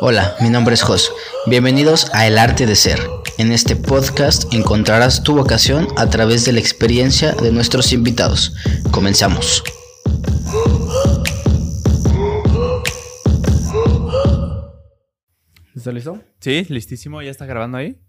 Hola, 0.00 0.36
mi 0.40 0.50
nombre 0.50 0.74
es 0.74 0.82
Jos. 0.82 1.12
Bienvenidos 1.46 2.10
a 2.12 2.26
El 2.26 2.38
Arte 2.38 2.66
de 2.66 2.76
Ser. 2.76 2.98
En 3.38 3.52
este 3.52 3.76
podcast 3.76 4.52
encontrarás 4.52 5.22
tu 5.22 5.34
vocación 5.34 5.88
a 5.96 6.08
través 6.10 6.44
de 6.44 6.52
la 6.52 6.60
experiencia 6.60 7.32
de 7.32 7.52
nuestros 7.52 7.92
invitados. 7.92 8.54
Comenzamos. 8.90 9.62
¿Estás 15.74 15.94
listo? 15.94 16.22
Sí, 16.40 16.66
listísimo. 16.68 17.22
¿Ya 17.22 17.30
está 17.30 17.46
grabando 17.46 17.78
ahí? 17.78 18.00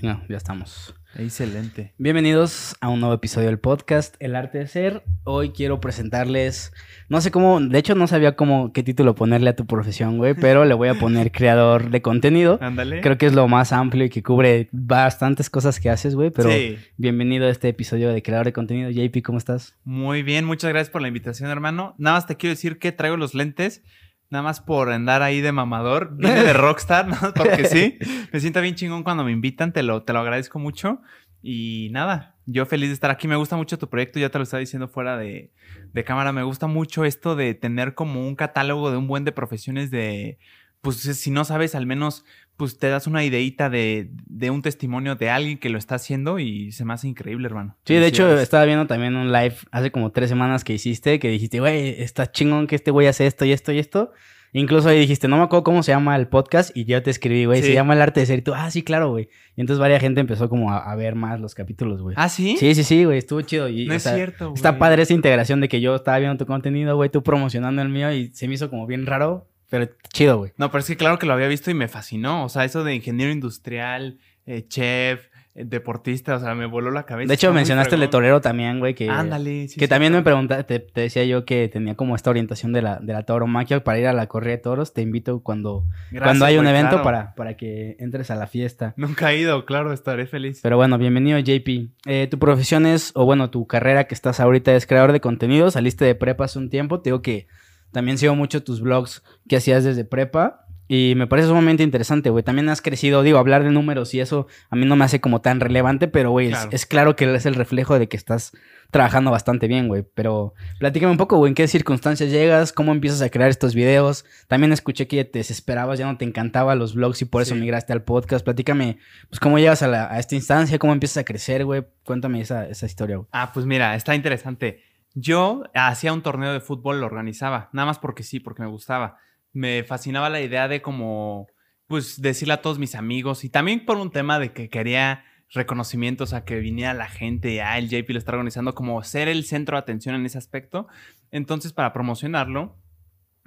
Venga, 0.00 0.24
ya 0.28 0.36
estamos. 0.36 0.94
Excelente. 1.18 1.94
Bienvenidos 1.96 2.76
a 2.80 2.88
un 2.90 3.00
nuevo 3.00 3.14
episodio 3.14 3.46
del 3.48 3.58
podcast 3.58 4.14
El 4.20 4.36
Arte 4.36 4.58
de 4.58 4.66
Ser. 4.66 5.02
Hoy 5.24 5.48
quiero 5.50 5.80
presentarles, 5.80 6.72
no 7.08 7.22
sé 7.22 7.30
cómo, 7.30 7.58
de 7.58 7.78
hecho 7.78 7.94
no 7.94 8.06
sabía 8.06 8.36
cómo, 8.36 8.72
qué 8.74 8.82
título 8.82 9.14
ponerle 9.14 9.48
a 9.50 9.56
tu 9.56 9.66
profesión, 9.66 10.18
güey, 10.18 10.34
pero 10.34 10.66
le 10.66 10.74
voy 10.74 10.88
a 10.88 10.94
poner 10.94 11.32
creador 11.32 11.88
de 11.90 12.02
contenido. 12.02 12.58
Ándale. 12.60 13.00
Creo 13.00 13.16
que 13.16 13.26
es 13.26 13.34
lo 13.34 13.48
más 13.48 13.72
amplio 13.72 14.04
y 14.04 14.10
que 14.10 14.22
cubre 14.22 14.68
bastantes 14.72 15.48
cosas 15.48 15.80
que 15.80 15.88
haces, 15.88 16.14
güey, 16.14 16.30
pero 16.30 16.50
Sí. 16.50 16.76
bienvenido 16.98 17.46
a 17.46 17.50
este 17.50 17.68
episodio 17.68 18.12
de 18.12 18.22
creador 18.22 18.46
de 18.46 18.52
contenido. 18.52 18.90
JP, 18.90 19.22
¿cómo 19.22 19.38
estás? 19.38 19.74
Muy 19.84 20.22
bien, 20.22 20.44
muchas 20.44 20.68
gracias 20.70 20.90
por 20.90 21.00
la 21.00 21.08
invitación, 21.08 21.48
hermano. 21.50 21.94
Nada 21.96 22.16
más 22.16 22.26
te 22.26 22.36
quiero 22.36 22.52
decir 22.52 22.78
que 22.78 22.92
traigo 22.92 23.16
los 23.16 23.34
lentes, 23.34 23.82
nada 24.30 24.42
más 24.42 24.60
por 24.60 24.90
andar 24.90 25.22
ahí 25.22 25.40
de 25.40 25.52
mamador. 25.52 26.16
Vine 26.16 26.42
de 26.42 26.52
rockstar, 26.52 27.06
nada 27.08 27.22
más 27.22 27.32
porque 27.32 27.66
sí. 27.66 27.98
Me 28.32 28.40
siento 28.40 28.60
bien 28.60 28.74
chingón 28.74 29.02
cuando 29.02 29.24
me 29.24 29.32
invitan, 29.32 29.72
te 29.72 29.82
lo, 29.82 30.02
te 30.02 30.12
lo 30.12 30.20
agradezco 30.20 30.58
mucho. 30.58 31.00
Y 31.42 31.88
nada, 31.92 32.36
yo 32.46 32.66
feliz 32.66 32.88
de 32.88 32.94
estar 32.94 33.10
aquí. 33.10 33.28
Me 33.28 33.36
gusta 33.36 33.56
mucho 33.56 33.78
tu 33.78 33.88
proyecto, 33.88 34.18
ya 34.18 34.30
te 34.30 34.38
lo 34.38 34.44
estaba 34.44 34.60
diciendo 34.60 34.88
fuera 34.88 35.16
de, 35.16 35.52
de 35.92 36.04
cámara. 36.04 36.32
Me 36.32 36.42
gusta 36.42 36.66
mucho 36.66 37.04
esto 37.04 37.36
de 37.36 37.54
tener 37.54 37.94
como 37.94 38.26
un 38.26 38.34
catálogo 38.34 38.90
de 38.90 38.96
un 38.96 39.06
buen 39.06 39.24
de 39.24 39.32
profesiones 39.32 39.90
de, 39.90 40.38
pues 40.80 40.96
si 40.96 41.30
no 41.30 41.44
sabes, 41.44 41.74
al 41.74 41.86
menos 41.86 42.24
pues 42.56 42.78
te 42.78 42.88
das 42.88 43.06
una 43.06 43.24
ideita 43.24 43.68
de, 43.68 44.10
de 44.26 44.50
un 44.50 44.62
testimonio 44.62 45.14
de 45.14 45.30
alguien 45.30 45.58
que 45.58 45.68
lo 45.68 45.78
está 45.78 45.96
haciendo 45.96 46.38
y 46.38 46.72
se 46.72 46.84
me 46.84 46.94
hace 46.94 47.08
increíble, 47.08 47.46
hermano. 47.46 47.76
Sí, 47.84 47.94
de 47.94 48.06
hecho 48.06 48.38
estaba 48.38 48.64
viendo 48.64 48.86
también 48.86 49.14
un 49.16 49.30
live 49.32 49.56
hace 49.70 49.90
como 49.90 50.10
tres 50.12 50.28
semanas 50.30 50.64
que 50.64 50.72
hiciste, 50.74 51.18
que 51.18 51.28
dijiste, 51.28 51.60
güey, 51.60 52.00
está 52.00 52.30
chingón 52.30 52.66
que 52.66 52.76
este 52.76 52.90
güey 52.90 53.06
hace 53.06 53.26
esto 53.26 53.44
y 53.44 53.52
esto 53.52 53.72
y 53.72 53.78
esto. 53.78 54.12
Incluso 54.52 54.88
ahí 54.88 54.98
dijiste, 54.98 55.28
no 55.28 55.36
me 55.36 55.42
acuerdo 55.42 55.64
cómo 55.64 55.82
se 55.82 55.92
llama 55.92 56.16
el 56.16 56.28
podcast 56.28 56.74
y 56.74 56.86
yo 56.86 57.02
te 57.02 57.10
escribí, 57.10 57.44
güey, 57.44 57.62
se 57.62 57.74
llama 57.74 57.92
El 57.92 58.00
Arte 58.00 58.20
de 58.20 58.26
Ser. 58.26 58.38
Y 58.38 58.42
tú, 58.42 58.54
ah, 58.54 58.70
sí, 58.70 58.82
claro, 58.82 59.10
güey. 59.10 59.28
Y 59.54 59.60
entonces 59.60 59.78
varias 59.78 60.00
gente 60.00 60.20
empezó 60.22 60.48
como 60.48 60.72
a, 60.72 60.78
a 60.78 60.96
ver 60.96 61.14
más 61.14 61.38
los 61.40 61.54
capítulos, 61.54 62.00
güey. 62.00 62.14
¿Ah, 62.18 62.30
sí? 62.30 62.56
Sí, 62.58 62.74
sí, 62.74 62.82
sí, 62.82 63.04
güey, 63.04 63.18
estuvo 63.18 63.42
chido. 63.42 63.68
Y, 63.68 63.84
No 63.84 63.92
es 63.92 64.04
sea, 64.04 64.14
cierto, 64.14 64.54
Está 64.54 64.70
güey. 64.70 64.78
padre 64.78 65.02
esa 65.02 65.12
integración 65.12 65.60
de 65.60 65.68
que 65.68 65.82
yo 65.82 65.94
estaba 65.96 66.18
viendo 66.18 66.38
tu 66.38 66.46
contenido, 66.46 66.96
güey, 66.96 67.10
tú 67.10 67.22
promocionando 67.22 67.82
el 67.82 67.90
mío 67.90 68.10
y 68.12 68.28
se 68.28 68.48
me 68.48 68.54
hizo 68.54 68.70
como 68.70 68.86
bien 68.86 69.04
raro, 69.04 69.46
pero 69.68 69.88
chido, 70.12 70.38
güey. 70.38 70.52
No, 70.56 70.70
pero 70.70 70.80
es 70.80 70.86
que 70.86 70.96
claro 70.96 71.18
que 71.18 71.26
lo 71.26 71.32
había 71.32 71.48
visto 71.48 71.70
y 71.70 71.74
me 71.74 71.88
fascinó. 71.88 72.44
O 72.44 72.48
sea, 72.48 72.64
eso 72.64 72.84
de 72.84 72.94
ingeniero 72.94 73.32
industrial, 73.32 74.18
eh, 74.46 74.66
chef, 74.68 75.28
eh, 75.56 75.64
deportista, 75.64 76.36
o 76.36 76.38
sea, 76.38 76.54
me 76.54 76.66
voló 76.66 76.90
la 76.90 77.04
cabeza. 77.04 77.28
De 77.28 77.34
hecho, 77.34 77.52
mencionaste 77.52 77.94
el 77.94 78.02
de 78.02 78.08
torero 78.08 78.42
también, 78.42 78.78
güey, 78.78 78.94
que... 78.94 79.08
Ándale. 79.08 79.68
sí, 79.68 79.78
que 79.78 79.86
sí, 79.86 79.88
también 79.88 80.12
me 80.12 80.22
preguntaste, 80.22 80.64
te, 80.64 80.78
te 80.78 81.00
decía 81.00 81.24
yo 81.24 81.46
que 81.46 81.68
tenía 81.68 81.94
como 81.94 82.14
esta 82.14 82.28
orientación 82.28 82.74
de 82.74 82.82
la, 82.82 82.98
de 83.00 83.12
la 83.14 83.24
tauromaquia 83.24 83.82
para 83.82 83.98
ir 83.98 84.06
a 84.06 84.12
la 84.12 84.26
corrida 84.26 84.52
de 84.52 84.58
toros. 84.58 84.92
Te 84.92 85.00
invito 85.00 85.40
cuando, 85.40 85.84
Gracias, 86.10 86.22
cuando 86.22 86.44
hay 86.44 86.58
un 86.58 86.66
evento 86.66 86.90
claro. 86.90 87.04
para, 87.04 87.34
para 87.34 87.56
que 87.56 87.96
entres 87.98 88.30
a 88.30 88.36
la 88.36 88.46
fiesta. 88.46 88.92
Nunca 88.96 89.32
he 89.32 89.38
ido, 89.38 89.64
claro, 89.64 89.94
estaré 89.94 90.26
feliz. 90.26 90.60
Pero 90.62 90.76
bueno, 90.76 90.98
bienvenido 90.98 91.38
JP. 91.38 91.90
Eh, 92.06 92.28
tu 92.30 92.38
profesión 92.38 92.84
es, 92.84 93.12
o 93.14 93.24
bueno, 93.24 93.48
tu 93.48 93.66
carrera 93.66 94.04
que 94.04 94.14
estás 94.14 94.40
ahorita 94.40 94.76
es 94.76 94.86
creador 94.86 95.12
de 95.12 95.20
contenido. 95.20 95.70
Saliste 95.70 96.04
de 96.04 96.14
prepa 96.14 96.44
hace 96.44 96.58
un 96.58 96.68
tiempo. 96.68 97.00
Te 97.00 97.08
digo 97.08 97.22
que 97.22 97.46
también 97.92 98.18
sigo 98.18 98.34
mucho 98.34 98.62
tus 98.62 98.80
blogs 98.80 99.22
que 99.48 99.56
hacías 99.56 99.84
desde 99.84 100.04
prepa. 100.04 100.62
Y 100.88 101.14
me 101.16 101.26
parece 101.26 101.48
sumamente 101.48 101.82
interesante, 101.82 102.30
güey. 102.30 102.44
También 102.44 102.68
has 102.68 102.80
crecido, 102.80 103.24
digo, 103.24 103.38
hablar 103.38 103.64
de 103.64 103.72
números 103.72 104.14
y 104.14 104.20
eso 104.20 104.46
a 104.70 104.76
mí 104.76 104.86
no 104.86 104.94
me 104.94 105.04
hace 105.04 105.20
como 105.20 105.40
tan 105.40 105.58
relevante, 105.58 106.06
pero, 106.06 106.30
güey, 106.30 106.46
es- 106.46 106.52
Claro. 106.52 106.70
es, 106.72 106.86
claro 106.86 107.16
que 107.16 107.34
es 107.34 107.44
el 107.44 107.54
reflejo 107.56 107.98
de 107.98 108.08
que 108.08 108.16
estás 108.16 108.52
trabajando 108.92 109.32
bastante 109.32 109.66
bien, 109.66 109.88
güey. 109.88 110.04
Pero 110.14 110.54
platícame 110.78 111.10
un 111.10 111.18
poco, 111.18 111.38
güey, 111.38 111.50
en 111.50 111.54
qué 111.56 111.66
circunstancias 111.66 112.30
llegas, 112.30 112.72
cómo 112.72 112.92
empiezas 112.92 113.20
a 113.20 113.30
crear 113.30 113.50
estos 113.50 113.74
videos. 113.74 114.24
También 114.46 114.72
escuché 114.72 115.08
que 115.08 115.24
te 115.24 115.40
desesperabas, 115.40 115.98
ya 115.98 116.06
no 116.06 116.18
te 116.18 116.24
encantaban 116.24 116.78
los 116.78 116.94
blogs 116.94 117.20
y 117.20 117.24
por 117.24 117.42
eso 117.42 117.56
migraste 117.56 117.92
al 117.92 118.04
podcast. 118.04 118.44
Platícame, 118.44 118.98
pues, 119.28 119.40
cómo 119.40 119.58
llegas 119.58 119.82
a, 119.82 119.88
la- 119.88 120.08
a 120.12 120.20
esta 120.20 120.36
instancia, 120.36 120.78
cómo 120.78 120.92
empiezas 120.92 121.16
a 121.16 121.24
crecer, 121.24 121.64
güey. 121.64 121.82
Cuéntame 122.04 122.40
esa, 122.40 122.68
esa 122.68 122.86
historia, 122.86 123.16
güey. 123.16 123.26
Ah, 123.32 123.50
pues 123.52 123.66
mira, 123.66 123.96
está 123.96 124.14
interesante. 124.14 124.84
Yo 125.18 125.62
hacía 125.74 126.12
un 126.12 126.20
torneo 126.20 126.52
de 126.52 126.60
fútbol, 126.60 127.00
lo 127.00 127.06
organizaba, 127.06 127.70
nada 127.72 127.86
más 127.86 127.98
porque 127.98 128.22
sí, 128.22 128.38
porque 128.38 128.62
me 128.62 128.68
gustaba. 128.68 129.16
Me 129.54 129.82
fascinaba 129.82 130.28
la 130.28 130.42
idea 130.42 130.68
de 130.68 130.82
como, 130.82 131.46
pues, 131.86 132.20
decirle 132.20 132.52
a 132.52 132.60
todos 132.60 132.78
mis 132.78 132.94
amigos 132.94 133.42
y 133.42 133.48
también 133.48 133.86
por 133.86 133.96
un 133.96 134.10
tema 134.10 134.38
de 134.38 134.52
que 134.52 134.68
quería 134.68 135.24
reconocimientos 135.48 136.34
a 136.34 136.44
que 136.44 136.58
viniera 136.58 136.92
la 136.92 137.08
gente, 137.08 137.62
ah, 137.62 137.78
el 137.78 137.88
JP 137.88 138.10
lo 138.10 138.18
está 138.18 138.32
organizando, 138.32 138.74
como 138.74 139.02
ser 139.04 139.28
el 139.28 139.44
centro 139.44 139.78
de 139.78 139.80
atención 139.80 140.14
en 140.14 140.26
ese 140.26 140.36
aspecto. 140.36 140.86
Entonces, 141.30 141.72
para 141.72 141.94
promocionarlo, 141.94 142.76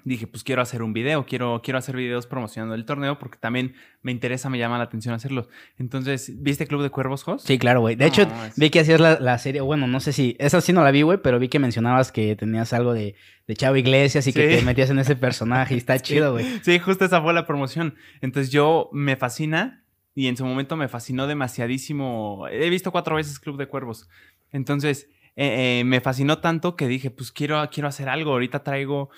dije, 0.06 0.28
pues 0.28 0.44
quiero 0.44 0.62
hacer 0.62 0.82
un 0.84 0.94
video, 0.94 1.26
quiero, 1.26 1.62
quiero 1.64 1.78
hacer 1.80 1.96
videos 1.96 2.28
promocionando 2.28 2.76
el 2.76 2.86
torneo 2.86 3.20
porque 3.20 3.38
también 3.38 3.74
me 4.02 4.12
interesa, 4.12 4.50
me 4.50 4.58
llama 4.58 4.78
la 4.78 4.86
atención 4.86 5.14
hacerlos. 5.14 5.50
Entonces, 5.78 6.42
¿viste 6.42 6.68
Club 6.68 6.82
de 6.84 6.90
Cuervos, 6.90 7.24
Jos? 7.24 7.44
Sí, 7.44 7.58
claro, 7.60 7.82
güey. 7.82 7.96
De 7.96 8.06
hecho, 8.06 8.24
es- 8.24 8.56
vi 8.58 8.70
que 8.70 8.80
hacías 8.82 9.00
la, 9.00 9.20
la 9.20 9.38
serie, 9.38 9.62
bueno, 9.62 9.88
no 9.88 10.00
sé 10.00 10.14
si, 10.14 10.36
esa 10.40 10.62
sí 10.62 10.74
no 10.74 10.84
la 10.84 10.92
vi, 10.92 11.02
güey, 11.02 11.20
pero 11.22 11.40
vi 11.40 11.48
que 11.50 11.60
mencionabas 11.60 12.12
que 12.12 12.36
tenías 12.36 12.74
algo 12.74 12.94
de, 12.94 13.16
de 13.48 13.56
Chavo 13.56 13.76
Iglesias 13.76 14.26
y 14.28 14.34
que 14.34 14.48
te 14.58 14.62
metías 14.64 14.90
en 14.90 15.00
ese 15.00 15.16
personaje 15.16 15.74
y 15.76 15.78
está 15.78 15.98
chido, 16.02 16.32
güey. 16.34 16.46
Sí, 16.64 16.80
justo 16.80 17.06
esa 17.06 17.22
fue 17.22 17.34
la 17.34 17.46
promoción. 17.46 17.96
Entonces 18.22 18.52
yo 18.52 18.90
me 18.94 19.16
fascina 19.16 19.84
y 20.16 20.28
en 20.28 20.36
su 20.38 20.46
momento 20.46 20.76
me 20.76 20.88
fascinó 20.88 21.28
demasiadísimo. 21.28 22.48
He 22.50 22.70
visto 22.70 22.92
cuatro 22.92 23.16
veces 23.16 23.40
Club 23.40 23.58
de 23.58 23.68
Cuervos. 23.68 24.10
Entonces 24.52 25.08
eh, 25.36 25.80
eh, 25.80 25.84
me 25.86 26.02
fascinó 26.02 26.40
tanto 26.40 26.76
que 26.76 26.88
dije, 26.88 27.12
pues 27.12 27.32
quiero, 27.32 27.68
quiero 27.72 27.88
hacer 27.88 28.10
algo. 28.10 28.32
Ahorita 28.32 28.64
traigo... 28.64 29.10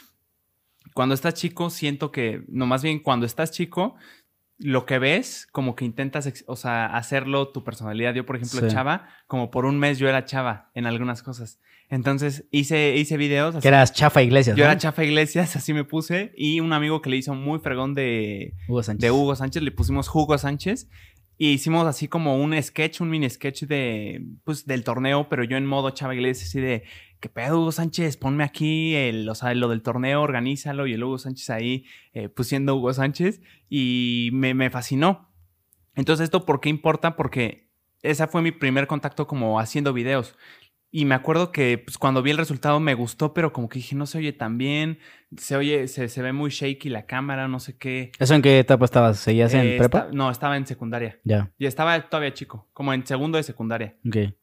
Cuando 0.93 1.15
estás 1.15 1.33
chico, 1.35 1.69
siento 1.69 2.11
que, 2.11 2.43
no 2.49 2.65
más 2.65 2.83
bien 2.83 2.99
cuando 2.99 3.25
estás 3.25 3.51
chico, 3.51 3.95
lo 4.57 4.85
que 4.85 4.99
ves, 4.99 5.47
como 5.51 5.75
que 5.75 5.85
intentas, 5.85 6.31
o 6.45 6.55
sea, 6.55 6.85
hacerlo 6.85 7.49
tu 7.49 7.63
personalidad. 7.63 8.13
Yo, 8.13 8.25
por 8.25 8.35
ejemplo, 8.35 8.59
Sí. 8.61 8.67
chava, 8.67 9.07
como 9.27 9.49
por 9.49 9.65
un 9.65 9.79
mes 9.79 9.97
yo 9.97 10.07
era 10.07 10.25
chava 10.25 10.69
en 10.75 10.85
algunas 10.85 11.23
cosas. 11.23 11.59
Entonces 11.89 12.45
hice, 12.51 12.95
hice 12.95 13.17
videos. 13.17 13.55
así- 13.55 13.63
Que 13.63 13.67
eras 13.69 13.91
Chafa 13.93 14.21
Iglesias, 14.21 14.55
yo 14.55 14.63
¿no? 14.63 14.69
era 14.71 14.79
Chafa 14.79 15.03
Iglesias, 15.03 15.55
así 15.55 15.73
me 15.73 15.83
puse. 15.83 16.31
Y 16.37 16.59
un 16.59 16.73
amigo 16.73 17.01
que 17.01 17.09
le 17.09 17.17
hizo 17.17 17.33
muy 17.33 17.59
fregón 17.59 17.93
de, 17.95 18.53
Hugo 18.67 18.83
Sánchez. 18.83 19.01
de 19.01 19.11
Hugo 19.11 19.35
Sánchez, 19.35 19.63
le 19.63 19.71
pusimos 19.71 20.07
Hugo 20.13 20.37
Sánchez. 20.37 20.89
Y 21.37 21.53
hicimos 21.53 21.87
así 21.87 22.07
como 22.07 22.35
un 22.37 22.53
sketch, 22.61 23.01
un 23.01 23.09
mini 23.09 23.27
sketch 23.27 23.63
de, 23.63 24.23
pues, 24.43 24.67
del 24.67 24.83
torneo, 24.83 25.27
pero 25.27 25.43
yo 25.43 25.57
en 25.57 25.65
modo 25.65 25.89
Chava 25.89 26.13
Iglesias, 26.13 26.49
así 26.49 26.59
de, 26.61 26.83
¿qué 27.21 27.29
pedo, 27.29 27.61
Hugo 27.61 27.71
Sánchez? 27.71 28.17
Ponme 28.17 28.43
aquí, 28.43 28.95
el, 28.95 29.29
o 29.29 29.35
sea, 29.35 29.53
lo 29.53 29.69
del 29.69 29.81
torneo, 29.81 30.21
organízalo. 30.21 30.87
Y 30.87 30.93
el 30.93 31.03
Hugo 31.03 31.17
Sánchez 31.17 31.49
ahí, 31.51 31.85
eh, 32.13 32.27
pues 32.27 32.49
siendo 32.49 32.75
Hugo 32.75 32.93
Sánchez. 32.93 33.41
Y 33.69 34.29
me, 34.33 34.53
me 34.53 34.69
fascinó. 34.69 35.31
Entonces, 35.95 36.25
¿esto 36.25 36.45
por 36.45 36.59
qué 36.59 36.69
importa? 36.69 37.15
Porque 37.15 37.69
ese 38.01 38.27
fue 38.27 38.41
mi 38.41 38.51
primer 38.51 38.87
contacto 38.87 39.27
como 39.27 39.59
haciendo 39.59 39.93
videos. 39.93 40.35
Y 40.93 41.05
me 41.05 41.15
acuerdo 41.15 41.53
que 41.53 41.77
pues, 41.77 41.97
cuando 41.97 42.21
vi 42.21 42.31
el 42.31 42.37
resultado 42.37 42.81
me 42.81 42.95
gustó, 42.95 43.33
pero 43.33 43.53
como 43.53 43.69
que 43.69 43.79
dije, 43.79 43.95
no 43.95 44.05
se 44.05 44.17
oye 44.17 44.33
tan 44.33 44.57
bien, 44.57 44.99
se 45.37 45.55
oye, 45.55 45.87
se, 45.87 46.09
se 46.09 46.21
ve 46.21 46.33
muy 46.33 46.49
shaky 46.49 46.89
la 46.89 47.05
cámara, 47.05 47.47
no 47.47 47.61
sé 47.61 47.77
qué. 47.77 48.11
¿Eso 48.19 48.33
en 48.35 48.41
qué 48.41 48.59
etapa 48.59 48.83
estabas? 48.83 49.17
¿Seguías 49.17 49.53
en 49.53 49.61
Eh, 49.67 49.77
prepa? 49.77 49.99
esta- 49.99 50.11
no, 50.11 50.29
estaba 50.29 50.57
en 50.57 50.67
secundaria. 50.67 51.17
Ya, 51.23 51.49
Y 51.57 51.65
estaba 51.65 51.97
todavía 52.09 52.33
chico, 52.33 52.69
como 52.73 52.93
en 52.93 53.05
segundo 53.07 53.37
de 53.37 53.43
secundaria. 53.43 53.95
ok. 54.05 54.33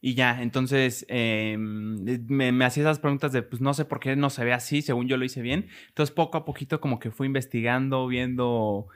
Y 0.00 0.14
ya, 0.14 0.42
entonces 0.42 1.04
eh, 1.08 1.56
me, 1.58 2.52
me 2.52 2.64
hacía 2.64 2.82
esas 2.82 2.98
preguntas 2.98 3.32
de, 3.32 3.42
pues 3.42 3.60
no 3.62 3.74
sé 3.74 3.84
por 3.84 4.00
qué 4.00 4.16
no 4.16 4.30
se 4.30 4.44
ve 4.44 4.52
así, 4.52 4.82
según 4.82 5.08
yo 5.08 5.16
lo 5.16 5.24
hice 5.24 5.42
bien. 5.42 5.66
Entonces 5.88 6.14
poco 6.14 6.38
a 6.38 6.44
poquito 6.44 6.80
como 6.80 6.98
que 6.98 7.10
fui 7.10 7.26
investigando, 7.26 8.06
viendo 8.06 8.86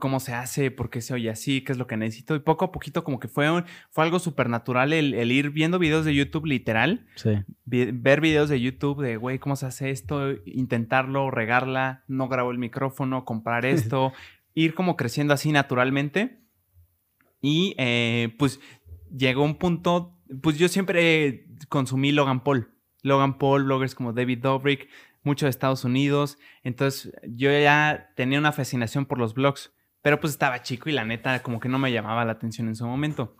cómo 0.00 0.18
se 0.18 0.32
hace, 0.32 0.70
por 0.70 0.88
qué 0.88 1.02
se 1.02 1.12
oye 1.12 1.28
así, 1.28 1.60
qué 1.60 1.72
es 1.72 1.76
lo 1.76 1.86
que 1.86 1.98
necesito. 1.98 2.34
Y 2.34 2.38
poco 2.40 2.64
a 2.64 2.72
poquito 2.72 3.04
como 3.04 3.20
que 3.20 3.28
fue, 3.28 3.50
un- 3.50 3.64
fue 3.90 4.04
algo 4.04 4.18
súper 4.18 4.48
natural 4.48 4.94
el, 4.94 5.12
el 5.12 5.30
ir 5.30 5.50
viendo 5.50 5.78
videos 5.78 6.06
de 6.06 6.14
YouTube 6.14 6.46
literal, 6.46 7.06
Sí. 7.16 7.32
vi- 7.66 7.90
ver 7.92 8.22
videos 8.22 8.48
de 8.48 8.58
YouTube 8.62 9.02
de, 9.02 9.18
güey, 9.18 9.38
¿cómo 9.38 9.56
se 9.56 9.66
hace 9.66 9.90
esto? 9.90 10.32
Intentarlo, 10.46 11.30
regarla, 11.30 12.02
no 12.08 12.28
grabo 12.28 12.50
el 12.50 12.56
micrófono, 12.58 13.26
comprar 13.26 13.66
esto, 13.66 14.14
ir 14.54 14.72
como 14.74 14.96
creciendo 14.96 15.34
así 15.34 15.52
naturalmente. 15.52 16.40
Y 17.42 17.74
eh, 17.76 18.34
pues 18.38 18.60
llegó 19.14 19.42
un 19.44 19.56
punto, 19.56 20.16
pues 20.42 20.58
yo 20.58 20.68
siempre 20.68 21.46
consumí 21.68 22.12
Logan 22.12 22.42
Paul. 22.42 22.70
Logan 23.02 23.38
Paul, 23.38 23.64
bloggers 23.64 23.94
como 23.94 24.12
David 24.12 24.38
Dobrik, 24.38 24.88
mucho 25.22 25.46
de 25.46 25.50
Estados 25.50 25.84
Unidos. 25.84 26.38
Entonces 26.62 27.12
yo 27.26 27.50
ya 27.50 28.10
tenía 28.16 28.38
una 28.38 28.52
fascinación 28.52 29.06
por 29.06 29.18
los 29.18 29.34
blogs, 29.34 29.72
pero 30.02 30.20
pues 30.20 30.32
estaba 30.32 30.62
chico 30.62 30.88
y 30.88 30.92
la 30.92 31.04
neta 31.04 31.42
como 31.42 31.60
que 31.60 31.68
no 31.68 31.78
me 31.78 31.92
llamaba 31.92 32.24
la 32.24 32.32
atención 32.32 32.68
en 32.68 32.76
su 32.76 32.86
momento. 32.86 33.36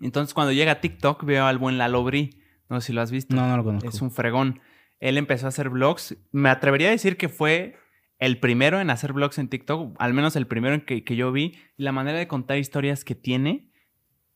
Entonces 0.00 0.34
cuando 0.34 0.52
llega 0.52 0.80
TikTok 0.80 1.24
veo 1.24 1.46
al 1.46 1.58
buen 1.58 1.78
Lalo 1.78 2.04
Bri, 2.04 2.38
no 2.68 2.80
sé 2.80 2.88
si 2.88 2.92
lo 2.92 3.00
has 3.00 3.10
visto. 3.10 3.34
No, 3.34 3.48
no 3.48 3.56
lo 3.56 3.64
conozco. 3.64 3.88
Es 3.88 4.02
un 4.02 4.10
fregón. 4.10 4.60
Él 5.00 5.18
empezó 5.18 5.46
a 5.46 5.48
hacer 5.50 5.70
vlogs. 5.70 6.16
Me 6.32 6.48
atrevería 6.48 6.88
a 6.88 6.92
decir 6.92 7.16
que 7.16 7.28
fue 7.28 7.76
el 8.18 8.38
primero 8.38 8.80
en 8.80 8.90
hacer 8.90 9.12
vlogs 9.12 9.38
en 9.38 9.48
TikTok, 9.48 9.96
al 9.98 10.14
menos 10.14 10.36
el 10.36 10.46
primero 10.46 10.74
en 10.74 10.80
que, 10.82 11.04
que 11.04 11.16
yo 11.16 11.32
vi, 11.32 11.58
la 11.76 11.92
manera 11.92 12.18
de 12.18 12.28
contar 12.28 12.58
historias 12.58 13.04
que 13.04 13.14
tiene, 13.14 13.70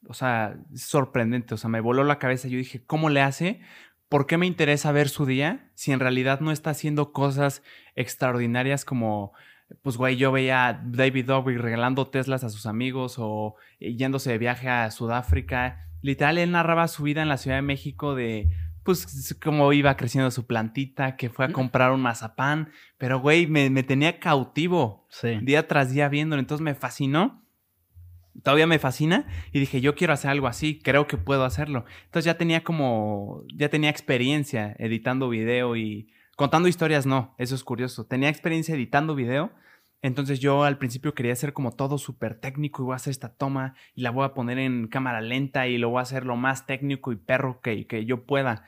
o 0.07 0.15
sea, 0.15 0.57
es 0.73 0.83
sorprendente, 0.83 1.55
o 1.55 1.57
sea, 1.57 1.71
me 1.71 1.81
voló 1.81 2.05
la 2.05 2.19
cabeza. 2.19 2.49
Yo 2.49 2.59
dije, 2.59 2.85
¿cómo 2.85 3.11
le 3.11 3.21
hace? 3.21 3.61
¿Por 4.09 4.27
qué 4.27 4.39
me 4.39 4.47
interesa 4.47 4.93
ver 4.93 5.09
su 5.09 5.27
día 5.27 5.71
si 5.75 5.93
en 5.93 6.01
realidad 6.01 6.41
no 6.41 6.51
está 6.53 6.71
haciendo 6.71 7.13
cosas 7.13 7.63
extraordinarias 7.95 8.85
como, 8.85 9.33
pues, 9.83 9.97
güey, 9.97 10.17
yo 10.17 10.33
veía 10.33 10.67
a 10.69 10.73
David 10.85 11.27
Dobrik 11.27 11.59
regalando 11.59 12.09
Teslas 12.09 12.43
a 12.45 12.49
sus 12.49 12.65
amigos 12.67 13.17
o 13.19 13.57
yéndose 13.81 14.31
de 14.31 14.39
viaje 14.39 14.69
a 14.69 14.91
Sudáfrica? 14.91 15.85
Literal, 16.01 16.39
él 16.39 16.53
narraba 16.53 16.89
su 16.89 17.03
vida 17.03 17.23
en 17.23 17.29
la 17.29 17.37
Ciudad 17.37 17.57
de 17.59 17.63
México 17.63 18.15
de, 18.15 18.49
pues, 18.83 19.37
cómo 19.43 19.73
iba 19.75 19.95
creciendo 19.97 20.31
su 20.31 20.47
plantita, 20.47 21.17
que 21.17 21.29
fue 21.29 21.45
a 21.45 21.53
comprar 21.53 21.93
un 21.93 22.01
mazapán, 22.01 22.71
pero, 22.97 23.21
güey, 23.21 23.47
me, 23.47 23.69
me 23.69 23.83
tenía 23.83 24.19
cautivo 24.21 25.07
Sí. 25.11 25.39
día 25.43 25.69
tras 25.69 25.93
día 25.93 26.09
viéndolo, 26.09 26.41
entonces 26.41 26.65
me 26.65 26.75
fascinó. 26.75 27.45
Todavía 28.43 28.67
me 28.67 28.79
fascina 28.79 29.27
y 29.53 29.61
dije, 29.61 29.81
yo 29.81 29.95
quiero 29.95 30.13
hacer 30.13 30.31
algo 30.31 30.47
así, 30.47 30.81
creo 30.81 31.07
que 31.07 31.17
puedo 31.17 31.45
hacerlo. 31.45 31.85
Entonces 32.05 32.25
ya 32.25 32.39
tenía 32.39 32.63
como, 32.63 33.43
ya 33.55 33.69
tenía 33.69 33.91
experiencia 33.91 34.77
editando 34.79 35.29
video 35.29 35.77
y 35.77 36.13
contando 36.37 36.69
historias, 36.69 37.07
no, 37.07 37.35
eso 37.39 37.55
es 37.55 37.65
curioso. 37.65 38.07
Tenía 38.07 38.29
experiencia 38.29 38.75
editando 38.75 39.15
video, 39.15 39.51
entonces 40.03 40.39
yo 40.39 40.63
al 40.63 40.79
principio 40.79 41.15
quería 41.15 41.33
hacer 41.33 41.53
como 41.53 41.73
todo 41.73 41.99
súper 41.99 42.39
técnico 42.39 42.83
y 42.83 42.85
voy 42.87 42.93
a 42.93 42.97
hacer 42.97 43.11
esta 43.11 43.35
toma 43.35 43.75
y 43.95 44.03
la 44.03 44.11
voy 44.11 44.25
a 44.25 44.35
poner 44.35 44.59
en 44.59 44.87
cámara 44.87 45.21
lenta 45.21 45.67
y 45.67 45.79
lo 45.79 45.91
voy 45.91 45.99
a 45.99 46.03
hacer 46.03 46.25
lo 46.25 46.37
más 46.37 46.67
técnico 46.67 47.11
y 47.11 47.17
perro 47.17 47.61
que, 47.61 47.87
que 47.87 48.05
yo 48.05 48.25
pueda. 48.25 48.65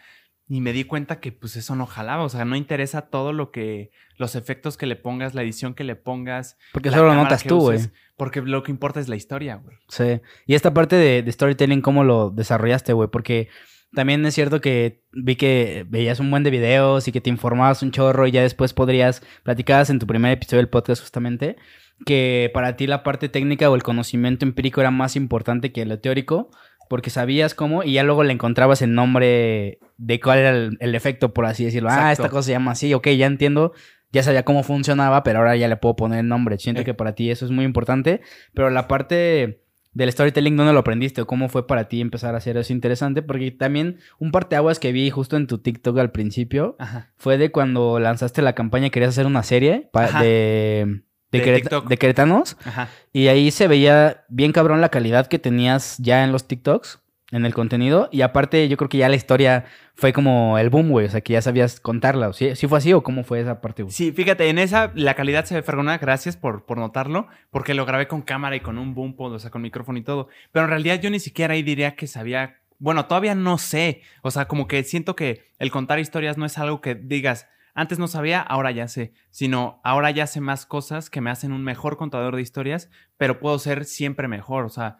Y 0.48 0.60
me 0.60 0.72
di 0.72 0.82
cuenta 0.82 1.20
que 1.20 1.30
pues 1.30 1.54
eso 1.54 1.76
no 1.76 1.86
jalaba, 1.86 2.24
o 2.24 2.28
sea, 2.28 2.44
no 2.44 2.56
interesa 2.56 3.02
todo 3.02 3.32
lo 3.32 3.52
que, 3.52 3.92
los 4.16 4.34
efectos 4.34 4.76
que 4.76 4.86
le 4.86 4.96
pongas, 4.96 5.32
la 5.32 5.42
edición 5.42 5.74
que 5.74 5.84
le 5.84 5.94
pongas. 5.94 6.58
Porque 6.72 6.90
solo 6.90 7.06
lo 7.06 7.14
notas 7.14 7.44
tú, 7.44 7.60
güey. 7.60 7.78
Porque 8.20 8.42
lo 8.42 8.62
que 8.62 8.70
importa 8.70 9.00
es 9.00 9.08
la 9.08 9.16
historia, 9.16 9.54
güey. 9.56 9.78
Sí. 9.88 10.20
Y 10.46 10.54
esta 10.54 10.74
parte 10.74 10.94
de, 10.94 11.22
de 11.22 11.32
storytelling, 11.32 11.80
¿cómo 11.80 12.04
lo 12.04 12.28
desarrollaste, 12.28 12.92
güey? 12.92 13.08
Porque 13.08 13.48
también 13.94 14.26
es 14.26 14.34
cierto 14.34 14.60
que 14.60 15.04
vi 15.14 15.36
que 15.36 15.86
veías 15.88 16.20
un 16.20 16.30
buen 16.30 16.42
de 16.42 16.50
videos 16.50 17.08
y 17.08 17.12
que 17.12 17.22
te 17.22 17.30
informabas 17.30 17.82
un 17.82 17.92
chorro 17.92 18.26
y 18.26 18.32
ya 18.32 18.42
después 18.42 18.74
podrías, 18.74 19.22
platicabas 19.42 19.88
en 19.88 19.98
tu 19.98 20.06
primer 20.06 20.32
episodio 20.32 20.58
del 20.58 20.68
podcast 20.68 21.00
justamente, 21.00 21.56
que 22.04 22.50
para 22.52 22.76
ti 22.76 22.86
la 22.86 23.02
parte 23.02 23.30
técnica 23.30 23.70
o 23.70 23.74
el 23.74 23.82
conocimiento 23.82 24.44
empírico 24.44 24.82
era 24.82 24.90
más 24.90 25.16
importante 25.16 25.72
que 25.72 25.86
lo 25.86 25.98
teórico, 25.98 26.50
porque 26.90 27.08
sabías 27.08 27.54
cómo 27.54 27.84
y 27.84 27.94
ya 27.94 28.02
luego 28.02 28.22
le 28.22 28.34
encontrabas 28.34 28.82
el 28.82 28.94
nombre 28.94 29.78
de 29.96 30.20
cuál 30.20 30.40
era 30.40 30.50
el, 30.50 30.76
el 30.80 30.94
efecto, 30.94 31.32
por 31.32 31.46
así 31.46 31.64
decirlo. 31.64 31.88
Ah, 31.88 31.94
Exacto. 31.94 32.24
esta 32.24 32.28
cosa 32.28 32.42
se 32.42 32.52
llama 32.52 32.72
así, 32.72 32.92
ok, 32.92 33.08
ya 33.08 33.24
entiendo. 33.24 33.72
Ya 34.12 34.22
sabía 34.22 34.44
cómo 34.44 34.62
funcionaba, 34.62 35.22
pero 35.22 35.38
ahora 35.38 35.54
ya 35.56 35.68
le 35.68 35.76
puedo 35.76 35.96
poner 35.96 36.20
el 36.20 36.28
nombre. 36.28 36.58
Siento 36.58 36.84
que 36.84 36.94
para 36.94 37.14
ti 37.14 37.30
eso 37.30 37.44
es 37.44 37.50
muy 37.50 37.64
importante. 37.64 38.20
Pero 38.54 38.68
la 38.70 38.88
parte 38.88 39.62
del 39.92 40.10
storytelling, 40.12 40.56
¿dónde 40.56 40.72
lo 40.72 40.80
aprendiste? 40.80 41.20
¿O 41.20 41.26
cómo 41.26 41.48
fue 41.48 41.66
para 41.66 41.88
ti 41.88 42.00
empezar 42.00 42.34
a 42.34 42.38
hacer 42.38 42.56
eso 42.56 42.72
interesante? 42.72 43.22
Porque 43.22 43.50
también 43.50 43.98
un 44.18 44.30
parteaguas 44.32 44.78
que 44.78 44.92
vi 44.92 45.10
justo 45.10 45.36
en 45.36 45.46
tu 45.46 45.58
TikTok 45.58 45.98
al 45.98 46.10
principio 46.12 46.76
Ajá. 46.78 47.10
fue 47.16 47.38
de 47.38 47.50
cuando 47.52 47.98
lanzaste 48.00 48.42
la 48.42 48.54
campaña 48.54 48.86
y 48.86 48.90
querías 48.90 49.10
hacer 49.10 49.26
una 49.26 49.42
serie 49.42 49.90
de, 49.92 51.02
de, 51.32 51.38
De 51.38 51.42
quereta- 51.44 51.60
TikTok. 51.62 51.88
de 51.88 51.96
queretanos. 51.96 52.56
Ajá. 52.64 52.88
Y 53.12 53.28
ahí 53.28 53.50
se 53.50 53.68
veía 53.68 54.24
bien 54.28 54.52
cabrón 54.52 54.80
la 54.80 54.88
calidad 54.90 55.26
que 55.28 55.38
tenías 55.38 55.98
ya 55.98 56.24
en 56.24 56.32
los 56.32 56.46
TikToks, 56.48 57.00
en 57.30 57.46
el 57.46 57.54
contenido. 57.54 58.08
Y 58.12 58.22
aparte, 58.22 58.68
yo 58.68 58.76
creo 58.76 58.88
que 58.88 58.98
ya 58.98 59.08
la 59.08 59.16
historia 59.16 59.64
fue 59.94 60.12
como 60.12 60.58
el 60.58 60.70
boom, 60.70 60.90
güey. 60.90 61.06
O 61.06 61.10
sea, 61.10 61.20
que 61.20 61.34
ya 61.34 61.42
sabías 61.42 61.80
contarla. 61.80 62.32
¿Sí, 62.32 62.54
¿Sí 62.56 62.66
fue 62.66 62.78
así 62.78 62.92
o 62.92 63.02
cómo 63.02 63.24
fue 63.24 63.40
esa 63.40 63.60
parte, 63.60 63.82
güey? 63.82 63.92
Sí, 63.92 64.12
fíjate, 64.12 64.48
en 64.48 64.58
esa 64.58 64.92
la 64.94 65.14
calidad 65.14 65.44
se 65.44 65.54
ve 65.54 65.62
fregona, 65.62 65.98
gracias 65.98 66.36
por, 66.36 66.64
por 66.64 66.78
notarlo, 66.78 67.28
porque 67.50 67.74
lo 67.74 67.86
grabé 67.86 68.08
con 68.08 68.22
cámara 68.22 68.56
y 68.56 68.60
con 68.60 68.78
un 68.78 68.94
boom 68.94 69.14
pod, 69.14 69.34
o 69.34 69.38
sea, 69.38 69.50
con 69.50 69.62
micrófono 69.62 69.98
y 69.98 70.02
todo. 70.02 70.28
Pero 70.52 70.64
en 70.64 70.70
realidad 70.70 71.00
yo 71.00 71.10
ni 71.10 71.20
siquiera 71.20 71.54
ahí 71.54 71.62
diría 71.62 71.96
que 71.96 72.06
sabía, 72.06 72.56
bueno, 72.78 73.06
todavía 73.06 73.34
no 73.34 73.58
sé, 73.58 74.02
o 74.22 74.30
sea, 74.30 74.46
como 74.46 74.66
que 74.66 74.82
siento 74.84 75.14
que 75.14 75.44
el 75.58 75.70
contar 75.70 75.98
historias 75.98 76.38
no 76.38 76.46
es 76.46 76.56
algo 76.58 76.80
que 76.80 76.94
digas, 76.94 77.46
antes 77.74 77.98
no 77.98 78.08
sabía, 78.08 78.40
ahora 78.40 78.70
ya 78.72 78.88
sé, 78.88 79.12
sino 79.30 79.80
ahora 79.84 80.10
ya 80.10 80.26
sé 80.26 80.40
más 80.40 80.66
cosas 80.66 81.10
que 81.10 81.20
me 81.20 81.30
hacen 81.30 81.52
un 81.52 81.62
mejor 81.62 81.96
contador 81.96 82.34
de 82.34 82.42
historias, 82.42 82.90
pero 83.16 83.38
puedo 83.38 83.58
ser 83.58 83.84
siempre 83.84 84.28
mejor, 84.28 84.64
o 84.64 84.70
sea, 84.70 84.98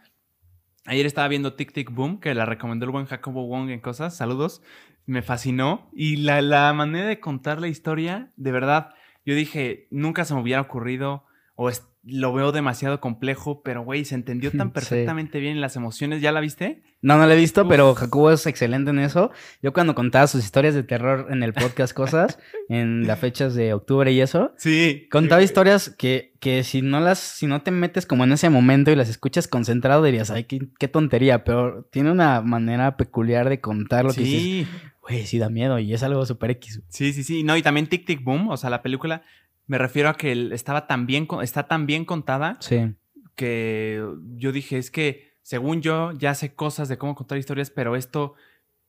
ayer 0.87 1.07
estaba 1.07 1.29
viendo 1.29 1.55
Tic 1.55 1.73
Tic 1.73 1.91
Boom, 1.91 2.21
que 2.21 2.35
la 2.35 2.47
recomendó 2.47 2.87
el 2.87 2.93
buen 2.93 3.07
Jacobo 3.07 3.47
Wong 3.47 3.71
en 3.71 3.81
cosas, 3.81 4.17
saludos, 4.17 4.63
me 5.07 5.23
fascinó. 5.23 5.91
Y 5.93 6.17
la, 6.17 6.41
la 6.43 6.73
manera 6.73 7.07
de 7.07 7.21
contar 7.21 7.61
la 7.61 7.69
historia, 7.69 8.33
de 8.37 8.53
verdad, 8.53 8.95
yo 9.25 9.35
dije, 9.35 9.89
nunca 9.91 10.25
se 10.25 10.35
me 10.35 10.41
hubiera 10.41 10.61
ocurrido 10.61 11.25
o 11.55 11.69
lo 12.03 12.33
veo 12.33 12.51
demasiado 12.51 12.99
complejo, 12.99 13.63
pero 13.63 13.83
güey, 13.83 14.05
se 14.07 14.15
entendió 14.15 14.51
tan 14.57 14.69
Sí. 14.69 14.73
perfectamente 14.75 15.39
bien 15.39 15.61
las 15.61 15.77
emociones, 15.77 16.23
¿ya 16.23 16.33
la 16.33 16.41
viste? 16.41 16.83
No, 17.03 17.17
no 17.19 17.27
la 17.27 17.35
he 17.35 17.37
visto, 17.37 17.63
Uf. 17.63 17.69
pero 17.69 17.95
Jacobo 17.95 18.31
es 18.31 18.47
excelente 18.47 18.91
en 18.91 18.99
eso. 18.99 19.31
Yo 19.63 19.73
cuando 19.73 19.95
contaba 19.95 20.27
sus 20.27 20.43
historias 20.45 20.75
de 20.75 20.83
terror 20.83 21.27
en 21.31 21.43
el 21.43 21.53
podcast 21.53 21.93
Cosas, 21.95 22.39
en 22.69 23.07
las 23.07 23.19
fechas 23.19 23.55
de 23.55 23.73
octubre 23.75 24.11
y 24.13 24.21
eso, 24.21 24.53
Sí. 24.57 25.09
contaba 25.11 25.43
historias 25.43 25.91
que, 25.91 26.35
que 26.41 26.65
si 26.65 26.81
no 26.83 27.01
las, 27.01 27.19
si 27.19 27.47
no 27.47 27.63
te 27.63 27.71
metes 27.71 28.07
como 28.07 28.25
en 28.25 28.33
ese 28.33 28.49
momento 28.51 28.91
y 28.91 28.97
las 28.97 29.09
escuchas 29.11 29.47
concentrado, 29.49 30.03
dirías, 30.03 30.31
ay, 30.31 30.45
qué, 30.45 30.69
qué 30.79 30.89
tontería, 30.89 31.45
pero 31.45 31.85
tiene 31.91 32.11
una 32.11 32.41
manera 32.41 32.97
peculiar 32.97 33.49
de 33.51 33.61
contar 33.61 34.05
lo 34.07 34.15
que 34.15 34.21
dices, 34.23 34.41
Sí, 34.43 34.67
güey, 35.03 35.27
sí 35.27 35.39
da 35.39 35.49
miedo 35.51 35.79
y 35.79 35.93
es 35.95 36.03
algo 36.03 36.25
súper 36.25 36.51
X. 36.53 36.83
sí, 36.89 37.13
sí, 37.13 37.25
sí. 37.25 37.43
No, 37.45 37.57
y 37.57 37.63
también 37.63 37.87
Tic 37.89 38.07
Tic 38.07 38.23
Boom, 38.25 38.49
o 38.49 38.57
sea, 38.57 38.71
la 38.71 38.83
película, 38.83 39.23
me 39.71 39.79
refiero 39.79 40.09
a 40.09 40.15
que 40.15 40.33
estaba 40.53 40.89
tan 40.89 41.07
bien, 41.07 41.29
está 41.43 41.69
tan 41.69 41.87
bien 41.87 42.05
contada 42.05 42.57
Sí. 42.59 42.93
que 43.37 44.05
yo 44.35 44.51
dije, 44.51 44.79
es 44.79 44.91
que 44.91 45.31
según 45.43 45.81
yo 45.81 46.11
ya 46.11 46.35
sé 46.35 46.55
cosas 46.57 46.89
de 46.89 46.99
cómo 46.99 47.15
contar 47.15 47.39
historias, 47.39 47.71
pero 47.71 47.95
esto 47.95 48.35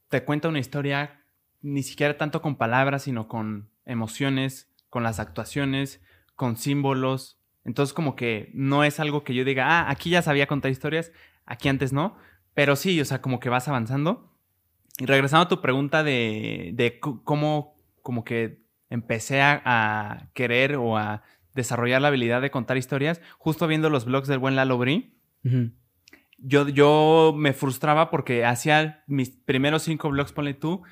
te 0.09 0.23
cuenta 0.23 0.49
una 0.49 0.57
historia 0.57 1.21
ni 1.61 1.83
siquiera 1.83 2.17
tanto 2.17 2.41
con 2.41 2.55
palabras, 2.55 3.03
sino 3.03 3.27
con 3.27 3.69
emociones, 3.85 4.71
con 4.89 5.03
las 5.03 5.19
actuaciones, 5.19 6.01
con 6.35 6.57
símbolos. 6.57 7.37
Entonces 7.63 7.93
como 7.93 8.15
que 8.15 8.49
no 8.55 8.83
es 8.83 8.99
algo 8.99 9.23
que 9.23 9.35
yo 9.35 9.45
diga, 9.45 9.67
ah, 9.67 9.91
aquí 9.91 10.09
ya 10.09 10.23
sabía 10.23 10.47
contar 10.47 10.71
historias, 10.71 11.11
aquí 11.45 11.69
antes 11.69 11.93
no, 11.93 12.17
pero 12.55 12.75
sí, 12.75 12.99
o 12.99 13.05
sea, 13.05 13.21
como 13.21 13.39
que 13.39 13.49
vas 13.49 13.67
avanzando. 13.67 14.33
Y 14.97 15.05
regresando 15.05 15.43
a 15.45 15.47
tu 15.47 15.61
pregunta 15.61 16.03
de, 16.03 16.71
de 16.73 16.99
cómo 16.99 17.75
como 18.01 18.23
que 18.23 18.60
empecé 18.91 19.41
a, 19.41 19.61
a 19.65 20.29
querer 20.33 20.75
o 20.75 20.97
a 20.97 21.23
desarrollar 21.55 22.01
la 22.01 22.09
habilidad 22.09 22.41
de 22.41 22.51
contar 22.51 22.77
historias, 22.77 23.21
justo 23.39 23.65
viendo 23.67 23.89
los 23.89 24.05
blogs 24.05 24.27
del 24.27 24.37
buen 24.39 24.55
Lalo 24.55 24.77
Bri, 24.77 25.17
Ujú. 25.43 25.71
yo, 26.37 26.69
yo 26.69 27.33
me 27.35 27.53
frustraba 27.53 28.11
porque 28.11 28.45
hacía 28.45 29.03
mis 29.07 29.31
primeros 29.31 29.81
cinco 29.83 30.09
blogs, 30.09 30.31
ponle 30.31 30.53
tú, 30.53 30.83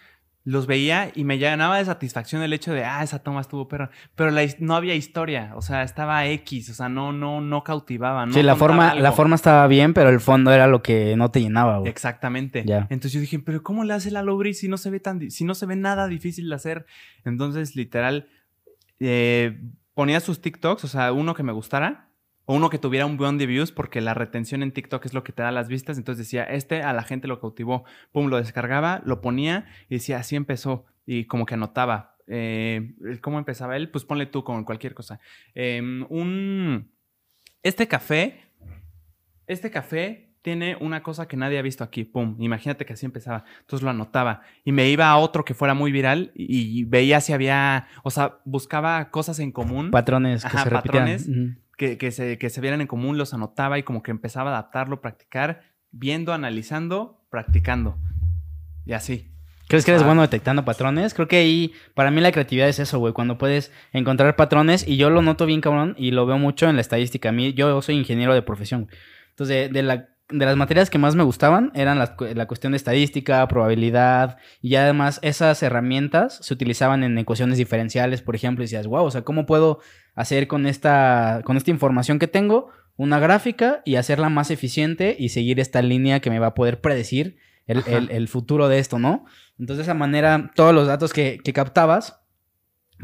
los 0.45 0.67
veía 0.67 1.11
y 1.13 1.25
me 1.25 1.37
llenaba 1.37 1.77
de 1.77 1.85
satisfacción 1.85 2.41
el 2.41 2.53
hecho 2.53 2.73
de, 2.73 2.83
ah, 2.83 3.03
esa 3.03 3.19
toma 3.19 3.41
estuvo 3.41 3.67
perra. 3.67 3.91
Pero 4.15 4.31
la 4.31 4.41
no 4.59 4.75
había 4.75 4.95
historia, 4.95 5.51
o 5.55 5.61
sea, 5.61 5.83
estaba 5.83 6.25
X, 6.27 6.69
o 6.69 6.73
sea, 6.73 6.89
no, 6.89 7.11
no, 7.11 7.41
no 7.41 7.63
cautivaba. 7.63 8.25
No 8.25 8.33
sí, 8.33 8.41
la 8.41 8.55
forma, 8.55 8.95
la 8.95 9.11
forma 9.11 9.35
estaba 9.35 9.67
bien, 9.67 9.93
pero 9.93 10.09
el 10.09 10.19
fondo 10.19 10.51
era 10.51 10.67
lo 10.67 10.81
que 10.81 11.15
no 11.17 11.29
te 11.29 11.41
llenaba, 11.41 11.79
güey. 11.79 11.89
Exactamente. 11.89 12.63
Ya. 12.65 12.87
Entonces 12.89 13.13
yo 13.13 13.19
dije, 13.19 13.39
pero 13.39 13.61
¿cómo 13.63 13.83
le 13.83 13.93
hace 13.93 14.11
la 14.11 14.23
Lobri 14.23 14.53
si 14.53 14.67
no 14.67 14.77
se 14.77 14.89
ve 14.89 14.99
tan, 14.99 15.29
si 15.29 15.43
no 15.43 15.53
se 15.55 15.65
ve 15.65 15.75
nada 15.75 16.07
difícil 16.07 16.49
de 16.49 16.55
hacer? 16.55 16.85
Entonces, 17.25 17.75
literal, 17.75 18.27
eh, 18.99 19.61
ponía 19.93 20.19
sus 20.19 20.41
TikToks, 20.41 20.83
o 20.83 20.87
sea, 20.87 21.11
uno 21.11 21.33
que 21.35 21.43
me 21.43 21.51
gustara, 21.51 22.08
o 22.49 22.55
uno 22.55 22.71
que 22.71 22.79
tuviera 22.79 23.05
un 23.05 23.15
buen 23.15 23.37
de 23.37 23.45
views, 23.45 23.71
porque 23.71 24.01
la 24.01 24.15
retención 24.15 24.63
en 24.63 24.71
TikTok 24.71 25.05
es 25.05 25.13
lo 25.13 25.23
que 25.23 25.31
te 25.31 25.43
da 25.43 25.51
las 25.51 25.67
vistas. 25.67 25.99
Entonces 25.99 26.25
decía, 26.25 26.45
este 26.45 26.81
a 26.81 26.93
la 26.93 27.03
gente 27.03 27.27
lo 27.27 27.39
cautivó. 27.39 27.83
Pum, 28.11 28.27
lo 28.27 28.37
descargaba, 28.37 29.03
lo 29.05 29.21
ponía 29.21 29.67
y 29.87 29.95
decía, 29.97 30.17
así 30.17 30.35
empezó. 30.35 30.87
Y 31.05 31.25
como 31.25 31.45
que 31.45 31.53
anotaba. 31.53 32.15
Eh, 32.25 32.95
¿Cómo 33.21 33.37
empezaba 33.37 33.77
él? 33.77 33.91
Pues 33.91 34.03
ponle 34.03 34.25
tú 34.25 34.43
con 34.43 34.63
cualquier 34.63 34.95
cosa. 34.95 35.19
Eh, 35.53 35.79
un. 36.09 36.89
Este 37.61 37.87
café. 37.87 38.45
Este 39.45 39.69
café 39.69 40.33
tiene 40.41 40.75
una 40.79 41.03
cosa 41.03 41.27
que 41.27 41.37
nadie 41.37 41.59
ha 41.59 41.61
visto 41.61 41.83
aquí. 41.83 42.03
Pum. 42.03 42.35
Imagínate 42.39 42.83
que 42.83 42.93
así 42.93 43.05
empezaba. 43.05 43.45
Entonces 43.59 43.83
lo 43.83 43.91
anotaba. 43.91 44.41
Y 44.65 44.71
me 44.71 44.89
iba 44.89 45.07
a 45.07 45.17
otro 45.17 45.45
que 45.45 45.53
fuera 45.53 45.75
muy 45.75 45.91
viral 45.91 46.31
y, 46.33 46.79
y 46.79 46.83
veía 46.83 47.21
si 47.21 47.31
había. 47.31 47.85
O 48.03 48.09
sea, 48.09 48.39
buscaba 48.43 49.11
cosas 49.11 49.37
en 49.37 49.51
común. 49.51 49.91
Patrones 49.91 50.41
que 50.41 50.47
Ajá, 50.47 50.63
se 50.63 50.69
repitían. 50.71 51.03
patrones. 51.05 51.27
Ujú. 51.29 51.59
Que, 51.79 51.97
que 51.97 52.11
se, 52.11 52.37
que 52.37 52.49
se 52.49 52.59
vieran 52.59 52.81
en 52.81 52.87
común, 52.87 53.17
los 53.17 53.33
anotaba 53.33 53.79
y 53.79 53.83
como 53.83 54.03
que 54.03 54.11
empezaba 54.11 54.51
a 54.51 54.53
adaptarlo, 54.59 54.99
practicar, 54.99 55.61
viendo, 55.91 56.33
analizando, 56.33 57.25
practicando. 57.31 57.97
Y 58.85 58.91
así. 58.91 59.31
¿Crees 59.69 59.85
que 59.85 59.91
eres 59.91 60.03
Ah. 60.03 60.05
bueno 60.05 60.21
detectando 60.21 60.65
patrones? 60.65 61.13
Creo 61.13 61.29
que 61.29 61.37
ahí, 61.37 61.71
para 61.93 62.11
mí 62.11 62.19
la 62.19 62.33
creatividad 62.33 62.67
es 62.67 62.79
eso, 62.79 62.99
güey, 62.99 63.13
cuando 63.13 63.37
puedes 63.37 63.71
encontrar 63.93 64.35
patrones 64.35 64.85
y 64.85 64.97
yo 64.97 65.09
lo 65.09 65.21
noto 65.21 65.45
bien, 65.45 65.61
cabrón, 65.61 65.95
y 65.97 66.11
lo 66.11 66.25
veo 66.25 66.37
mucho 66.37 66.67
en 66.67 66.75
la 66.75 66.81
estadística. 66.81 67.29
A 67.29 67.31
mí, 67.31 67.53
yo 67.53 67.81
soy 67.81 67.95
ingeniero 67.95 68.33
de 68.33 68.41
profesión. 68.41 68.89
Entonces, 69.29 69.69
de, 69.69 69.69
de 69.69 69.83
la 69.83 70.09
de 70.31 70.45
las 70.45 70.55
materias 70.55 70.89
que 70.89 70.97
más 70.99 71.15
me 71.15 71.23
gustaban 71.23 71.71
eran 71.73 72.05
cu- 72.15 72.25
la 72.35 72.45
cuestión 72.47 72.71
de 72.73 72.77
estadística, 72.77 73.47
probabilidad, 73.47 74.37
y 74.61 74.75
además 74.75 75.19
esas 75.23 75.61
herramientas 75.63 76.37
se 76.41 76.53
utilizaban 76.53 77.03
en 77.03 77.17
ecuaciones 77.17 77.57
diferenciales, 77.57 78.21
por 78.21 78.35
ejemplo, 78.35 78.63
y 78.63 78.65
decías, 78.65 78.87
wow, 78.87 79.05
o 79.05 79.11
sea, 79.11 79.23
¿cómo 79.23 79.45
puedo 79.45 79.79
hacer 80.15 80.47
con 80.47 80.67
esta, 80.67 81.41
con 81.45 81.57
esta 81.57 81.71
información 81.71 82.19
que 82.19 82.27
tengo 82.27 82.69
una 82.95 83.19
gráfica 83.19 83.81
y 83.85 83.95
hacerla 83.95 84.29
más 84.29 84.51
eficiente 84.51 85.15
y 85.17 85.29
seguir 85.29 85.59
esta 85.59 85.81
línea 85.81 86.19
que 86.19 86.29
me 86.29 86.39
va 86.39 86.47
a 86.47 86.53
poder 86.53 86.81
predecir 86.81 87.37
el, 87.65 87.83
el- 87.87 88.11
el 88.11 88.27
futuro 88.27 88.67
de 88.67 88.79
esto, 88.79 88.99
¿no? 88.99 89.25
Entonces, 89.57 89.77
de 89.85 89.91
esa 89.91 89.93
manera, 89.93 90.51
todos 90.55 90.73
los 90.73 90.87
datos 90.87 91.11
que, 91.13 91.39
que 91.43 91.53
captabas, 91.53 92.18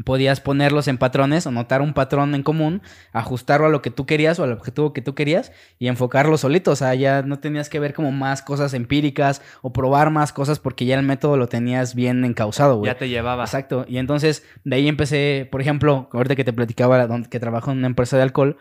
podías 0.04 0.40
ponerlos 0.40 0.88
en 0.88 0.98
patrones 0.98 1.46
o 1.46 1.50
notar 1.50 1.82
un 1.82 1.94
patrón 1.94 2.34
en 2.34 2.42
común, 2.42 2.82
ajustarlo 3.12 3.66
a 3.66 3.68
lo 3.70 3.82
que 3.82 3.90
tú 3.90 4.06
querías 4.06 4.38
o 4.38 4.44
al 4.44 4.52
objetivo 4.52 4.92
que 4.92 5.02
tú 5.02 5.14
querías 5.14 5.52
y 5.78 5.88
enfocarlo 5.88 6.36
solito. 6.38 6.72
O 6.72 6.76
sea, 6.76 6.94
ya 6.94 7.22
no 7.22 7.38
tenías 7.38 7.68
que 7.68 7.80
ver 7.80 7.94
como 7.94 8.12
más 8.12 8.42
cosas 8.42 8.74
empíricas 8.74 9.42
o 9.62 9.72
probar 9.72 10.10
más 10.10 10.32
cosas 10.32 10.58
porque 10.58 10.84
ya 10.84 10.98
el 10.98 11.04
método 11.04 11.36
lo 11.36 11.48
tenías 11.48 11.94
bien 11.94 12.24
encausado, 12.24 12.76
güey. 12.76 12.90
Ya 12.90 12.98
te 12.98 13.08
llevaba. 13.08 13.44
Exacto. 13.44 13.86
Y 13.88 13.98
entonces 13.98 14.44
de 14.64 14.76
ahí 14.76 14.88
empecé, 14.88 15.48
por 15.50 15.60
ejemplo, 15.60 16.08
ahorita 16.12 16.36
que 16.36 16.44
te 16.44 16.52
platicaba 16.52 17.08
que 17.28 17.40
trabajo 17.40 17.70
en 17.70 17.78
una 17.78 17.86
empresa 17.86 18.16
de 18.16 18.22
alcohol, 18.22 18.58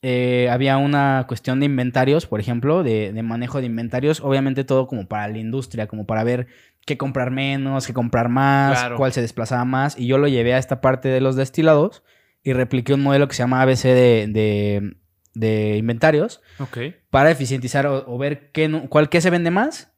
eh, 0.00 0.48
había 0.50 0.76
una 0.76 1.24
cuestión 1.26 1.58
de 1.58 1.66
inventarios, 1.66 2.26
por 2.26 2.38
ejemplo, 2.38 2.84
de, 2.84 3.12
de 3.12 3.22
manejo 3.24 3.58
de 3.58 3.66
inventarios, 3.66 4.20
obviamente 4.20 4.62
todo 4.62 4.86
como 4.86 5.08
para 5.08 5.26
la 5.26 5.38
industria, 5.38 5.88
como 5.88 6.06
para 6.06 6.22
ver 6.22 6.46
qué 6.88 6.98
comprar 6.98 7.30
menos, 7.30 7.86
qué 7.86 7.92
comprar 7.92 8.28
más, 8.28 8.78
Claro. 8.80 8.96
cuál 8.96 9.12
se 9.12 9.20
desplazaba 9.20 9.64
más. 9.64 9.96
Y 9.96 10.06
yo 10.08 10.18
lo 10.18 10.26
llevé 10.26 10.54
a 10.54 10.58
esta 10.58 10.80
parte 10.80 11.08
de 11.08 11.20
los 11.20 11.36
destilados 11.36 12.02
y 12.42 12.52
repliqué 12.54 12.94
un 12.94 13.02
modelo 13.02 13.28
que 13.28 13.34
se 13.34 13.42
llama 13.42 13.62
ABC 13.62 13.84
de, 13.84 14.26
de- 14.28 14.96
de 15.34 15.76
inventarios 15.76 16.40
Ok. 16.58 16.78
para 17.10 17.30
eficientizar 17.30 17.86
o, 17.86 18.04
o 18.12 18.18
ver 18.18 18.50
qué, 18.50 18.68
cuál 18.88 19.08
qué 19.08 19.20
se 19.20 19.30
vende 19.30 19.50
más, 19.52 19.92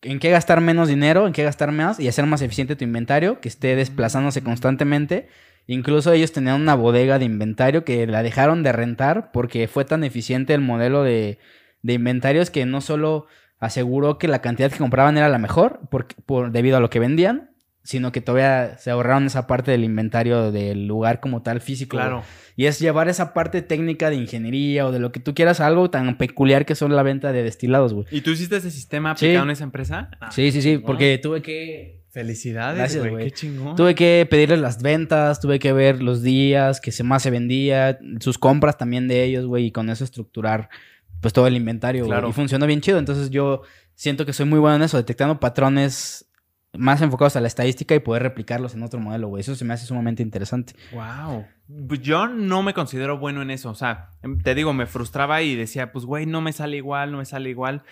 en 0.00 0.18
qué 0.18 0.30
gastar 0.30 0.60
menos 0.60 0.88
dinero, 0.88 1.26
en 1.28 1.32
qué 1.32 1.44
gastar 1.44 1.70
más 1.70 2.00
y 2.00 2.08
hacer 2.08 2.26
más 2.26 2.42
eficiente 2.42 2.74
tu 2.74 2.82
inventario, 2.84 3.38
que 3.40 3.48
esté 3.48 3.76
desplazándose 3.76 4.40
Mm. 4.40 4.44
constantemente. 4.44 5.28
Incluso 5.68 6.12
ellos 6.12 6.32
tenían 6.32 6.60
una 6.60 6.74
bodega 6.74 7.20
de 7.20 7.24
inventario 7.26 7.84
que 7.84 8.06
la 8.08 8.24
dejaron 8.24 8.64
de 8.64 8.72
rentar 8.72 9.30
porque 9.30 9.68
fue 9.68 9.84
tan 9.84 10.02
eficiente 10.02 10.54
el 10.54 10.60
modelo 10.60 11.04
de, 11.04 11.38
de 11.82 11.92
inventarios 11.92 12.50
que 12.50 12.66
no 12.66 12.80
solo 12.80 13.26
aseguró 13.62 14.18
que 14.18 14.26
la 14.26 14.40
cantidad 14.40 14.72
que 14.72 14.78
compraban 14.78 15.16
era 15.16 15.28
la 15.28 15.38
mejor 15.38 15.80
por, 15.88 16.50
debido 16.50 16.76
a 16.76 16.80
lo 16.80 16.90
que 16.90 16.98
vendían, 16.98 17.50
sino 17.84 18.10
que 18.10 18.20
todavía 18.20 18.76
se 18.78 18.90
ahorraron 18.90 19.26
esa 19.26 19.46
parte 19.46 19.70
del 19.70 19.84
inventario 19.84 20.50
del 20.50 20.88
lugar 20.88 21.20
como 21.20 21.42
tal 21.42 21.60
físico. 21.60 21.96
Claro. 21.96 22.24
Y 22.56 22.66
es 22.66 22.80
llevar 22.80 23.08
esa 23.08 23.32
parte 23.32 23.62
técnica 23.62 24.10
de 24.10 24.16
ingeniería 24.16 24.84
o 24.84 24.90
de 24.90 24.98
lo 24.98 25.12
que 25.12 25.20
tú 25.20 25.32
quieras 25.32 25.60
a 25.60 25.68
algo 25.68 25.90
tan 25.90 26.18
peculiar 26.18 26.66
que 26.66 26.74
son 26.74 26.96
la 26.96 27.04
venta 27.04 27.30
de 27.30 27.44
destilados, 27.44 27.94
güey. 27.94 28.06
¿Y 28.10 28.22
tú 28.22 28.30
hiciste 28.32 28.56
ese 28.56 28.72
sistema 28.72 29.16
Sí. 29.16 29.26
aplicado 29.26 29.44
en 29.44 29.50
esa 29.52 29.64
empresa? 29.64 30.10
Ah, 30.20 30.32
Sí, 30.32 30.50
sí, 30.50 30.60
sí, 30.60 30.78
porque 30.78 31.18
tuve 31.22 31.40
que 31.40 32.02
Felicidades, 32.10 32.98
güey. 32.98 33.24
Qué 33.26 33.30
chingón. 33.30 33.76
tuve 33.76 33.94
que 33.94 34.26
pedirles 34.28 34.58
las 34.58 34.82
ventas, 34.82 35.40
tuve 35.40 35.58
que 35.60 35.72
ver 35.72 36.02
los 36.02 36.22
días 36.22 36.80
que 36.80 36.90
se 36.92 37.04
más 37.04 37.22
se 37.22 37.30
vendía, 37.30 37.98
sus 38.20 38.38
compras 38.38 38.76
también 38.76 39.06
de 39.08 39.22
ellos, 39.24 39.46
güey, 39.46 39.66
y 39.66 39.70
con 39.70 39.88
eso 39.88 40.02
estructurar 40.04 40.68
pues 41.22 41.32
todo 41.32 41.46
el 41.46 41.56
inventario. 41.56 42.04
Claro. 42.04 42.28
Y 42.28 42.32
funcionó 42.32 42.66
bien 42.66 42.82
chido, 42.82 42.98
entonces 42.98 43.30
yo 43.30 43.62
siento 43.94 44.26
que 44.26 44.34
soy 44.34 44.44
muy 44.44 44.58
bueno 44.58 44.76
en 44.76 44.82
eso, 44.82 44.98
detectando 44.98 45.40
patrones 45.40 46.28
más 46.74 47.02
enfocados 47.02 47.36
a 47.36 47.40
la 47.40 47.48
estadística 47.48 47.94
y 47.94 48.00
poder 48.00 48.22
replicarlos 48.22 48.74
en 48.74 48.82
otro 48.82 48.98
modelo, 48.98 49.28
güey. 49.28 49.40
Eso 49.42 49.54
se 49.54 49.64
me 49.64 49.74
hace 49.74 49.86
sumamente 49.86 50.22
interesante. 50.22 50.74
Wow. 50.92 51.46
Yo 52.00 52.28
no 52.28 52.62
me 52.62 52.74
considero 52.74 53.18
bueno 53.18 53.42
en 53.42 53.50
eso. 53.50 53.70
O 53.70 53.74
sea, 53.74 54.10
em, 54.22 54.38
te 54.38 54.54
digo, 54.54 54.72
me 54.72 54.86
frustraba 54.86 55.42
y 55.42 55.54
decía, 55.54 55.92
pues, 55.92 56.04
güey, 56.04 56.26
no 56.26 56.40
me 56.40 56.52
sale 56.52 56.78
igual, 56.78 57.12
no 57.12 57.18
me 57.18 57.24
sale 57.24 57.50
igual. 57.50 57.82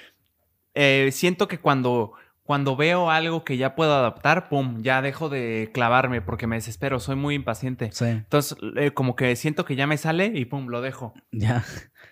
Eh, 0.74 1.10
siento 1.12 1.46
que 1.46 1.58
cuando, 1.58 2.12
cuando 2.42 2.74
veo 2.74 3.10
algo 3.10 3.44
que 3.44 3.58
ya 3.58 3.74
puedo 3.74 3.94
adaptar, 3.94 4.48
pum, 4.48 4.82
ya 4.82 5.02
dejo 5.02 5.28
de 5.28 5.70
clavarme 5.74 6.22
porque 6.22 6.46
me 6.46 6.56
desespero, 6.56 7.00
soy 7.00 7.16
muy 7.16 7.34
impaciente. 7.34 7.90
Sí, 7.92 8.06
Entonces, 8.06 8.56
eh, 8.76 8.92
como 8.92 9.14
que 9.14 9.36
siento 9.36 9.64
que 9.66 9.76
ya 9.76 9.86
me 9.86 9.98
sale 9.98 10.32
y 10.34 10.46
pum, 10.46 10.68
lo 10.68 10.80
dejo. 10.80 11.12
ya. 11.32 11.64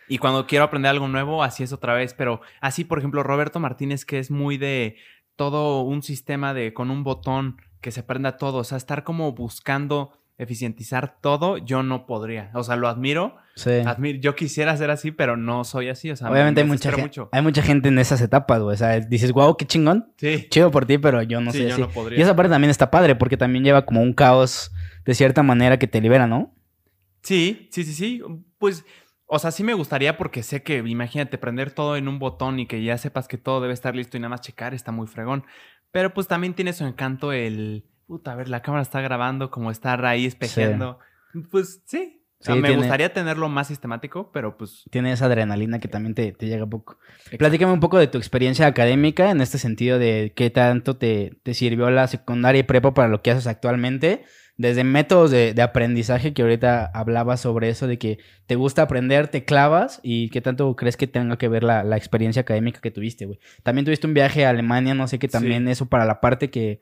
Y 0.08 0.18
cuando 0.18 0.46
quiero 0.46 0.64
aprender 0.64 0.90
algo 0.90 1.08
nuevo, 1.08 1.42
así 1.42 1.62
es 1.62 1.72
otra 1.72 1.94
vez. 1.94 2.14
Pero 2.14 2.40
así, 2.60 2.84
por 2.84 2.98
ejemplo, 2.98 3.22
Roberto 3.22 3.60
Martínez, 3.60 4.04
que 4.04 4.18
es 4.18 4.30
muy 4.30 4.56
de 4.58 4.96
todo 5.36 5.82
un 5.82 6.02
sistema 6.02 6.54
de 6.54 6.72
con 6.74 6.90
un 6.90 7.04
botón 7.04 7.56
que 7.80 7.90
se 7.90 8.02
prenda 8.02 8.36
todo. 8.36 8.58
O 8.58 8.64
sea, 8.64 8.78
estar 8.78 9.04
como 9.04 9.32
buscando 9.32 10.12
eficientizar 10.38 11.20
todo, 11.20 11.58
yo 11.58 11.82
no 11.82 12.06
podría. 12.06 12.50
O 12.54 12.62
sea, 12.62 12.76
lo 12.76 12.88
admiro. 12.88 13.36
Sí. 13.56 13.70
admiro 13.84 14.20
yo 14.20 14.36
quisiera 14.36 14.76
ser 14.76 14.88
así, 14.90 15.10
pero 15.10 15.36
no 15.36 15.64
soy 15.64 15.88
así. 15.88 16.10
O 16.12 16.16
sea, 16.16 16.30
Obviamente 16.30 16.60
hay 16.60 16.66
mucha, 16.66 16.90
gente, 16.90 17.02
mucho. 17.02 17.28
hay 17.32 17.42
mucha 17.42 17.60
gente 17.62 17.88
en 17.88 17.98
esas 17.98 18.20
etapas, 18.20 18.62
güey. 18.62 18.74
O 18.74 18.76
sea, 18.78 19.00
dices, 19.00 19.32
wow, 19.32 19.56
qué 19.56 19.66
chingón. 19.66 20.12
Sí. 20.16 20.46
Chido 20.48 20.70
por 20.70 20.86
ti, 20.86 20.98
pero 20.98 21.22
yo 21.22 21.40
no 21.40 21.50
Sí, 21.50 21.58
sé 21.58 21.68
yo 21.70 21.78
no 21.78 21.88
podría. 21.88 22.18
Y 22.20 22.22
esa 22.22 22.36
parte 22.36 22.50
también 22.50 22.70
está 22.70 22.90
padre 22.90 23.16
porque 23.16 23.36
también 23.36 23.64
lleva 23.64 23.84
como 23.84 24.00
un 24.00 24.12
caos 24.12 24.72
de 25.04 25.14
cierta 25.14 25.42
manera 25.42 25.78
que 25.78 25.88
te 25.88 26.00
libera, 26.00 26.26
¿no? 26.28 26.54
Sí, 27.22 27.68
sí, 27.72 27.82
sí, 27.84 27.92
sí. 27.92 28.22
Pues, 28.58 28.84
o 29.28 29.38
sea, 29.38 29.50
sí 29.50 29.62
me 29.62 29.74
gustaría 29.74 30.16
porque 30.16 30.42
sé 30.42 30.62
que, 30.62 30.78
imagínate, 30.78 31.36
prender 31.36 31.70
todo 31.70 31.96
en 31.96 32.08
un 32.08 32.18
botón 32.18 32.58
y 32.58 32.66
que 32.66 32.82
ya 32.82 32.96
sepas 32.96 33.28
que 33.28 33.36
todo 33.36 33.60
debe 33.60 33.74
estar 33.74 33.94
listo 33.94 34.16
y 34.16 34.20
nada 34.20 34.30
más 34.30 34.40
checar, 34.40 34.72
está 34.72 34.90
muy 34.90 35.06
fregón. 35.06 35.44
Pero 35.90 36.14
pues 36.14 36.26
también 36.26 36.54
tiene 36.54 36.72
su 36.72 36.84
encanto 36.84 37.32
el, 37.32 37.84
puta, 38.06 38.32
a 38.32 38.36
ver, 38.36 38.48
la 38.48 38.62
cámara 38.62 38.82
está 38.82 39.02
grabando, 39.02 39.50
como 39.50 39.70
estar 39.70 40.04
ahí 40.06 40.24
espejeando. 40.24 40.98
Pues 41.50 41.82
sí. 41.84 42.17
O 42.40 42.44
sea, 42.44 42.54
me 42.54 42.62
tiene- 42.68 42.76
gustaría 42.76 43.12
tenerlo 43.12 43.48
más 43.48 43.66
sistemático, 43.66 44.30
pero 44.32 44.56
pues... 44.56 44.84
Tiene 44.90 45.10
esa 45.12 45.26
adrenalina 45.26 45.80
que 45.80 45.88
también 45.88 46.14
te, 46.14 46.32
te 46.32 46.46
llega 46.46 46.66
poco. 46.66 46.98
Platícame 47.36 47.72
un 47.72 47.80
poco 47.80 47.98
de 47.98 48.06
tu 48.06 48.16
experiencia 48.18 48.66
académica 48.66 49.30
en 49.30 49.40
este 49.40 49.58
sentido 49.58 49.98
de 49.98 50.32
qué 50.36 50.48
tanto 50.50 50.96
te, 50.96 51.32
te 51.42 51.52
sirvió 51.54 51.90
la 51.90 52.06
secundaria 52.06 52.60
y 52.60 52.62
prepa 52.62 52.94
para 52.94 53.08
lo 53.08 53.22
que 53.22 53.32
haces 53.32 53.46
actualmente. 53.48 54.22
Desde 54.56 54.82
métodos 54.82 55.30
de, 55.30 55.54
de 55.54 55.62
aprendizaje, 55.62 56.32
que 56.32 56.42
ahorita 56.42 56.86
hablabas 56.92 57.40
sobre 57.40 57.68
eso, 57.68 57.86
de 57.86 57.96
que 57.98 58.18
te 58.46 58.56
gusta 58.56 58.82
aprender, 58.82 59.28
te 59.28 59.44
clavas 59.44 60.00
y 60.02 60.30
qué 60.30 60.40
tanto 60.40 60.74
crees 60.74 60.96
que 60.96 61.06
tenga 61.06 61.38
que 61.38 61.46
ver 61.46 61.62
la, 61.62 61.84
la 61.84 61.96
experiencia 61.96 62.42
académica 62.42 62.80
que 62.80 62.90
tuviste, 62.90 63.26
güey. 63.26 63.38
También 63.62 63.84
tuviste 63.84 64.08
un 64.08 64.14
viaje 64.14 64.46
a 64.46 64.50
Alemania, 64.50 64.94
no 64.94 65.06
sé 65.06 65.20
qué 65.20 65.28
también 65.28 65.68
eso 65.68 65.86
para 65.86 66.04
la 66.06 66.20
parte 66.20 66.50
que, 66.50 66.80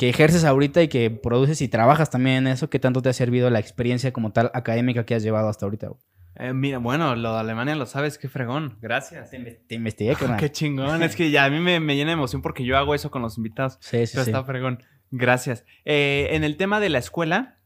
que 0.00 0.08
ejerces 0.08 0.44
ahorita 0.46 0.82
y 0.82 0.88
que 0.88 1.10
produces 1.10 1.60
y 1.60 1.68
trabajas 1.68 2.08
también 2.08 2.38
en 2.38 2.46
eso, 2.46 2.70
qué 2.70 2.78
tanto 2.78 3.02
te 3.02 3.10
ha 3.10 3.12
servido 3.12 3.50
la 3.50 3.58
experiencia 3.58 4.14
como 4.14 4.32
tal 4.32 4.50
académica 4.54 5.04
que 5.04 5.14
has 5.14 5.22
llevado 5.22 5.50
hasta 5.50 5.66
ahorita. 5.66 5.90
Eh, 6.36 6.54
mira, 6.54 6.78
bueno, 6.78 7.14
lo 7.16 7.34
de 7.34 7.40
Alemania 7.40 7.74
lo 7.76 7.84
sabes, 7.84 8.16
qué 8.16 8.26
fregón. 8.30 8.78
Gracias. 8.80 9.28
Te, 9.30 9.38
inve- 9.38 9.60
te 9.68 9.74
investigué, 9.74 10.14
carnal. 10.14 10.40
Qué 10.40 10.50
chingón. 10.50 11.02
Es 11.02 11.14
que 11.16 11.30
ya 11.34 11.44
a 11.44 11.50
mí 11.50 11.60
me, 11.60 11.80
me 11.80 11.96
llena 11.96 12.12
de 12.12 12.14
emoción 12.14 12.40
porque 12.40 12.64
yo 12.64 12.78
hago 12.78 12.94
eso 12.94 13.10
con 13.10 13.20
los 13.20 13.36
invitados. 13.36 13.76
Sí, 13.82 14.06
sí, 14.06 14.12
Pero 14.14 14.24
sí. 14.24 14.30
está 14.30 14.42
fregón. 14.42 14.82
Gracias. 15.10 15.66
Eh, 15.84 16.28
en 16.30 16.44
el 16.44 16.56
tema 16.56 16.80
de 16.80 16.88
la 16.88 16.98
escuela, 16.98 17.58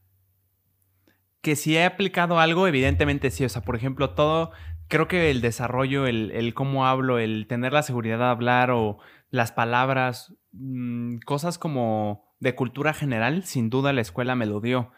que 1.41 1.55
si 1.55 1.77
he 1.77 1.85
aplicado 1.85 2.39
algo, 2.39 2.67
evidentemente 2.67 3.31
sí. 3.31 3.45
O 3.45 3.49
sea, 3.49 3.61
por 3.61 3.77
ejemplo, 3.77 4.09
todo, 4.09 4.51
creo 4.89 5.07
que 5.07 5.31
el 5.31 5.39
desarrollo, 5.39 6.05
el, 6.05 6.31
el 6.31 6.53
cómo 6.53 6.85
hablo, 6.85 7.17
el 7.17 7.47
tener 7.47 7.71
la 7.71 7.81
seguridad 7.83 8.17
de 8.17 8.25
hablar 8.25 8.71
o 8.71 8.97
las 9.29 9.51
palabras, 9.53 10.33
mm, 10.51 11.19
cosas 11.25 11.57
como 11.57 12.24
de 12.39 12.55
cultura 12.55 12.93
general, 12.93 13.43
sin 13.43 13.69
duda 13.69 13.93
la 13.93 14.01
escuela 14.01 14.35
me 14.35 14.45
lo 14.45 14.61
dio. 14.61 14.91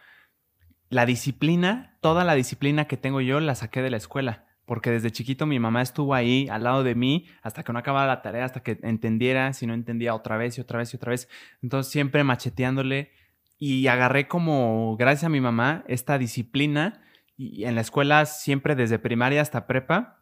La 0.89 1.05
disciplina, 1.05 1.97
toda 2.01 2.23
la 2.23 2.35
disciplina 2.35 2.85
que 2.85 2.97
tengo 2.97 3.21
yo 3.21 3.39
la 3.39 3.55
saqué 3.55 3.81
de 3.81 3.89
la 3.89 3.97
escuela. 3.97 4.45
Porque 4.65 4.91
desde 4.91 5.11
chiquito 5.11 5.45
mi 5.45 5.59
mamá 5.59 5.81
estuvo 5.81 6.13
ahí 6.13 6.49
al 6.49 6.63
lado 6.63 6.83
de 6.83 6.93
mí 6.93 7.25
hasta 7.41 7.63
que 7.63 7.71
no 7.71 7.79
acababa 7.79 8.05
la 8.05 8.21
tarea, 8.21 8.43
hasta 8.43 8.61
que 8.61 8.77
entendiera, 8.83 9.53
si 9.53 9.65
no 9.65 9.73
entendía 9.73 10.13
otra 10.13 10.35
vez 10.35 10.57
y 10.57 10.61
otra 10.61 10.79
vez 10.79 10.93
y 10.93 10.97
otra 10.97 11.11
vez. 11.11 11.29
Entonces 11.61 11.89
siempre 11.91 12.25
macheteándole 12.25 13.11
y 13.57 13.87
agarré 13.87 14.27
como, 14.27 14.97
gracias 14.97 15.23
a 15.23 15.29
mi 15.29 15.39
mamá, 15.39 15.85
esta 15.87 16.17
disciplina 16.17 17.01
y 17.37 17.63
en 17.63 17.75
la 17.75 17.81
escuela 17.81 18.25
siempre 18.25 18.75
desde 18.75 18.99
primaria 18.99 19.41
hasta 19.41 19.67
prepa, 19.67 20.21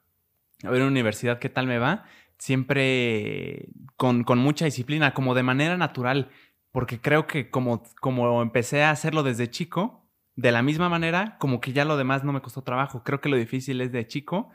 a 0.64 0.70
ver 0.70 0.84
universidad 0.84 1.40
qué 1.40 1.50
tal 1.50 1.66
me 1.66 1.80
va, 1.80 2.04
siempre 2.38 3.70
con, 3.96 4.24
con 4.24 4.38
mucha 4.38 4.66
disciplina, 4.66 5.14
como 5.14 5.34
de 5.34 5.44
manera 5.44 5.78
natural, 5.78 6.30
porque 6.76 7.00
creo 7.00 7.26
que 7.26 7.50
como, 7.50 7.84
como 8.02 8.42
empecé 8.42 8.84
a 8.84 8.92
hacerlo 8.92 9.24
desde 9.24 9.50
chico, 9.50 10.10
de 10.36 10.52
la 10.52 10.62
misma 10.62 10.90
manera, 10.90 11.38
como 11.40 11.62
que 11.62 11.72
ya 11.72 11.86
lo 11.86 11.96
demás 11.96 12.26
no 12.26 12.34
me 12.34 12.42
costó 12.42 12.64
trabajo. 12.64 13.02
Creo 13.02 13.22
que 13.22 13.30
lo 13.30 13.38
difícil 13.38 13.80
es 13.80 13.94
de 13.94 14.06
chico, 14.06 14.50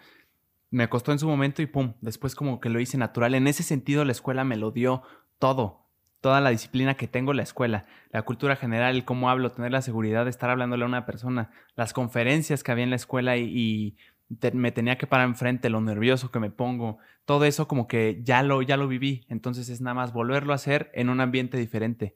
me 0.68 0.90
costó 0.90 1.12
en 1.12 1.18
su 1.18 1.26
momento 1.26 1.62
y 1.62 1.66
pum, 1.66 1.94
después 2.02 2.34
como 2.34 2.60
que 2.60 2.68
lo 2.68 2.78
hice 2.78 2.98
natural. 2.98 3.34
En 3.34 3.46
ese 3.46 3.62
sentido 3.62 4.04
la 4.04 4.12
escuela 4.12 4.44
me 4.44 4.58
lo 4.58 4.70
dio 4.70 5.02
todo, 5.38 5.86
toda 6.20 6.42
la 6.42 6.50
disciplina 6.50 6.94
que 6.94 7.08
tengo 7.08 7.30
en 7.30 7.38
la 7.38 7.42
escuela, 7.42 7.86
la 8.10 8.20
cultura 8.20 8.54
general, 8.54 9.06
cómo 9.06 9.30
hablo, 9.30 9.50
tener 9.50 9.72
la 9.72 9.80
seguridad 9.80 10.24
de 10.24 10.30
estar 10.30 10.50
hablándole 10.50 10.84
a 10.84 10.88
una 10.88 11.06
persona, 11.06 11.50
las 11.74 11.94
conferencias 11.94 12.62
que 12.62 12.70
había 12.70 12.84
en 12.84 12.90
la 12.90 12.96
escuela 12.96 13.38
y 13.38 13.96
te- 14.38 14.52
me 14.52 14.72
tenía 14.72 14.96
que 14.98 15.06
parar 15.06 15.26
enfrente, 15.26 15.70
lo 15.70 15.80
nervioso 15.80 16.30
que 16.30 16.38
me 16.40 16.50
pongo, 16.50 16.98
todo 17.24 17.44
eso 17.44 17.66
como 17.68 17.88
que 17.88 18.20
ya 18.22 18.42
lo, 18.42 18.62
ya 18.62 18.76
lo 18.76 18.88
viví, 18.88 19.24
entonces 19.28 19.68
es 19.68 19.80
nada 19.80 19.94
más 19.94 20.12
volverlo 20.12 20.52
a 20.52 20.56
hacer 20.56 20.90
en 20.94 21.08
un 21.08 21.20
ambiente 21.20 21.56
diferente. 21.58 22.14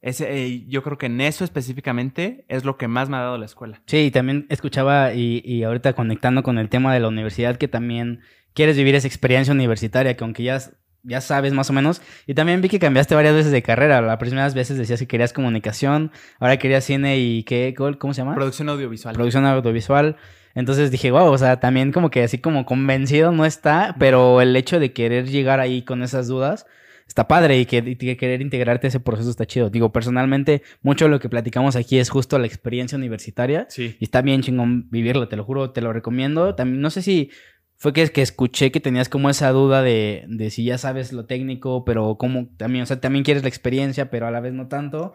Ese, 0.00 0.36
eh, 0.46 0.64
yo 0.66 0.82
creo 0.82 0.98
que 0.98 1.06
en 1.06 1.20
eso 1.20 1.44
específicamente 1.44 2.44
es 2.48 2.64
lo 2.64 2.76
que 2.76 2.88
más 2.88 3.08
me 3.08 3.16
ha 3.16 3.20
dado 3.20 3.38
la 3.38 3.46
escuela. 3.46 3.82
Sí, 3.86 3.98
y 3.98 4.10
también 4.10 4.46
escuchaba 4.48 5.14
y, 5.14 5.42
y 5.44 5.62
ahorita 5.62 5.92
conectando 5.92 6.42
con 6.42 6.58
el 6.58 6.68
tema 6.68 6.92
de 6.92 6.98
la 6.98 7.06
universidad, 7.08 7.56
que 7.56 7.68
también 7.68 8.20
quieres 8.52 8.76
vivir 8.76 8.96
esa 8.96 9.06
experiencia 9.06 9.54
universitaria, 9.54 10.16
que 10.16 10.24
aunque 10.24 10.42
ya, 10.42 10.58
ya 11.04 11.20
sabes 11.20 11.52
más 11.52 11.70
o 11.70 11.72
menos. 11.72 12.02
Y 12.26 12.34
también 12.34 12.60
vi 12.60 12.68
que 12.68 12.80
cambiaste 12.80 13.14
varias 13.14 13.34
veces 13.34 13.52
de 13.52 13.62
carrera. 13.62 14.02
Las 14.02 14.18
primeras 14.18 14.54
veces 14.54 14.76
decías 14.76 14.98
que 14.98 15.06
querías 15.06 15.32
comunicación, 15.32 16.10
ahora 16.40 16.56
querías 16.56 16.82
cine 16.82 17.18
y 17.18 17.44
qué, 17.44 17.72
¿cómo 17.98 18.12
se 18.12 18.22
llama? 18.22 18.34
Producción 18.34 18.68
audiovisual. 18.70 19.14
Producción 19.14 19.44
audiovisual. 19.46 20.16
Entonces 20.54 20.90
dije, 20.90 21.10
wow, 21.10 21.30
o 21.30 21.38
sea, 21.38 21.60
también 21.60 21.92
como 21.92 22.10
que 22.10 22.22
así 22.22 22.38
como 22.38 22.66
convencido 22.66 23.32
no 23.32 23.46
está, 23.46 23.96
pero 23.98 24.40
el 24.40 24.54
hecho 24.56 24.78
de 24.78 24.92
querer 24.92 25.28
llegar 25.28 25.60
ahí 25.60 25.82
con 25.82 26.02
esas 26.02 26.28
dudas 26.28 26.66
está 27.06 27.28
padre 27.28 27.58
y 27.58 27.66
que, 27.66 27.96
querer 28.16 28.40
integrarte 28.40 28.86
a 28.86 28.88
ese 28.88 29.00
proceso 29.00 29.30
está 29.30 29.46
chido. 29.46 29.70
Digo, 29.70 29.92
personalmente, 29.92 30.62
mucho 30.82 31.06
de 31.06 31.10
lo 31.10 31.20
que 31.20 31.28
platicamos 31.28 31.76
aquí 31.76 31.98
es 31.98 32.10
justo 32.10 32.38
la 32.38 32.46
experiencia 32.46 32.96
universitaria. 32.96 33.66
Sí. 33.68 33.96
Y 34.00 34.04
está 34.04 34.22
bien 34.22 34.42
chingón 34.42 34.90
vivirlo, 34.90 35.28
te 35.28 35.36
lo 35.36 35.44
juro, 35.44 35.70
te 35.70 35.80
lo 35.80 35.92
recomiendo. 35.92 36.54
También, 36.54 36.80
no 36.80 36.90
sé 36.90 37.02
si 37.02 37.30
fue 37.76 37.92
que, 37.92 38.08
que 38.10 38.22
escuché 38.22 38.70
que 38.70 38.80
tenías 38.80 39.08
como 39.08 39.28
esa 39.28 39.50
duda 39.50 39.82
de, 39.82 40.24
de 40.28 40.50
si 40.50 40.64
ya 40.64 40.78
sabes 40.78 41.12
lo 41.12 41.26
técnico, 41.26 41.84
pero 41.84 42.16
como 42.16 42.48
también, 42.56 42.84
o 42.84 42.86
sea, 42.86 43.00
también 43.00 43.24
quieres 43.24 43.42
la 43.42 43.48
experiencia, 43.48 44.10
pero 44.10 44.26
a 44.26 44.30
la 44.30 44.40
vez 44.40 44.52
no 44.52 44.68
tanto. 44.68 45.14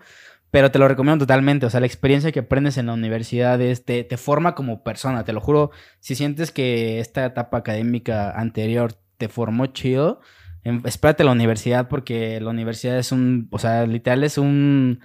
Pero 0.52 0.72
te 0.72 0.80
lo 0.80 0.88
recomiendo 0.88 1.26
totalmente. 1.26 1.66
O 1.66 1.70
sea, 1.70 1.80
la 1.80 1.88
experiencia 1.88 2.32
que 2.32 2.40
aprendes 2.40 2.78
en 2.78 2.88
la 2.88 2.94
universidad 2.94 3.60
es, 3.62 3.84
te, 3.84 4.04
te 4.04 4.18
forma 4.18 4.56
como 4.56 4.84
persona. 4.84 5.24
Te 5.24 5.34
lo 5.34 5.42
juro. 5.42 5.72
Si 6.00 6.16
sientes 6.16 6.52
que 6.52 7.00
esta 7.00 7.26
etapa 7.26 7.58
académica 7.58 8.32
anterior 8.32 8.94
te 9.18 9.28
formó 9.28 9.68
chido, 9.68 10.22
em, 10.64 10.82
espérate 10.86 11.24
la 11.24 11.32
universidad 11.32 11.88
porque 11.90 12.40
la 12.40 12.50
universidad 12.50 12.98
es 12.98 13.12
un, 13.12 13.48
o 13.52 13.60
sea, 13.60 13.86
literal 13.86 14.24
es 14.24 14.38
un, 14.38 15.02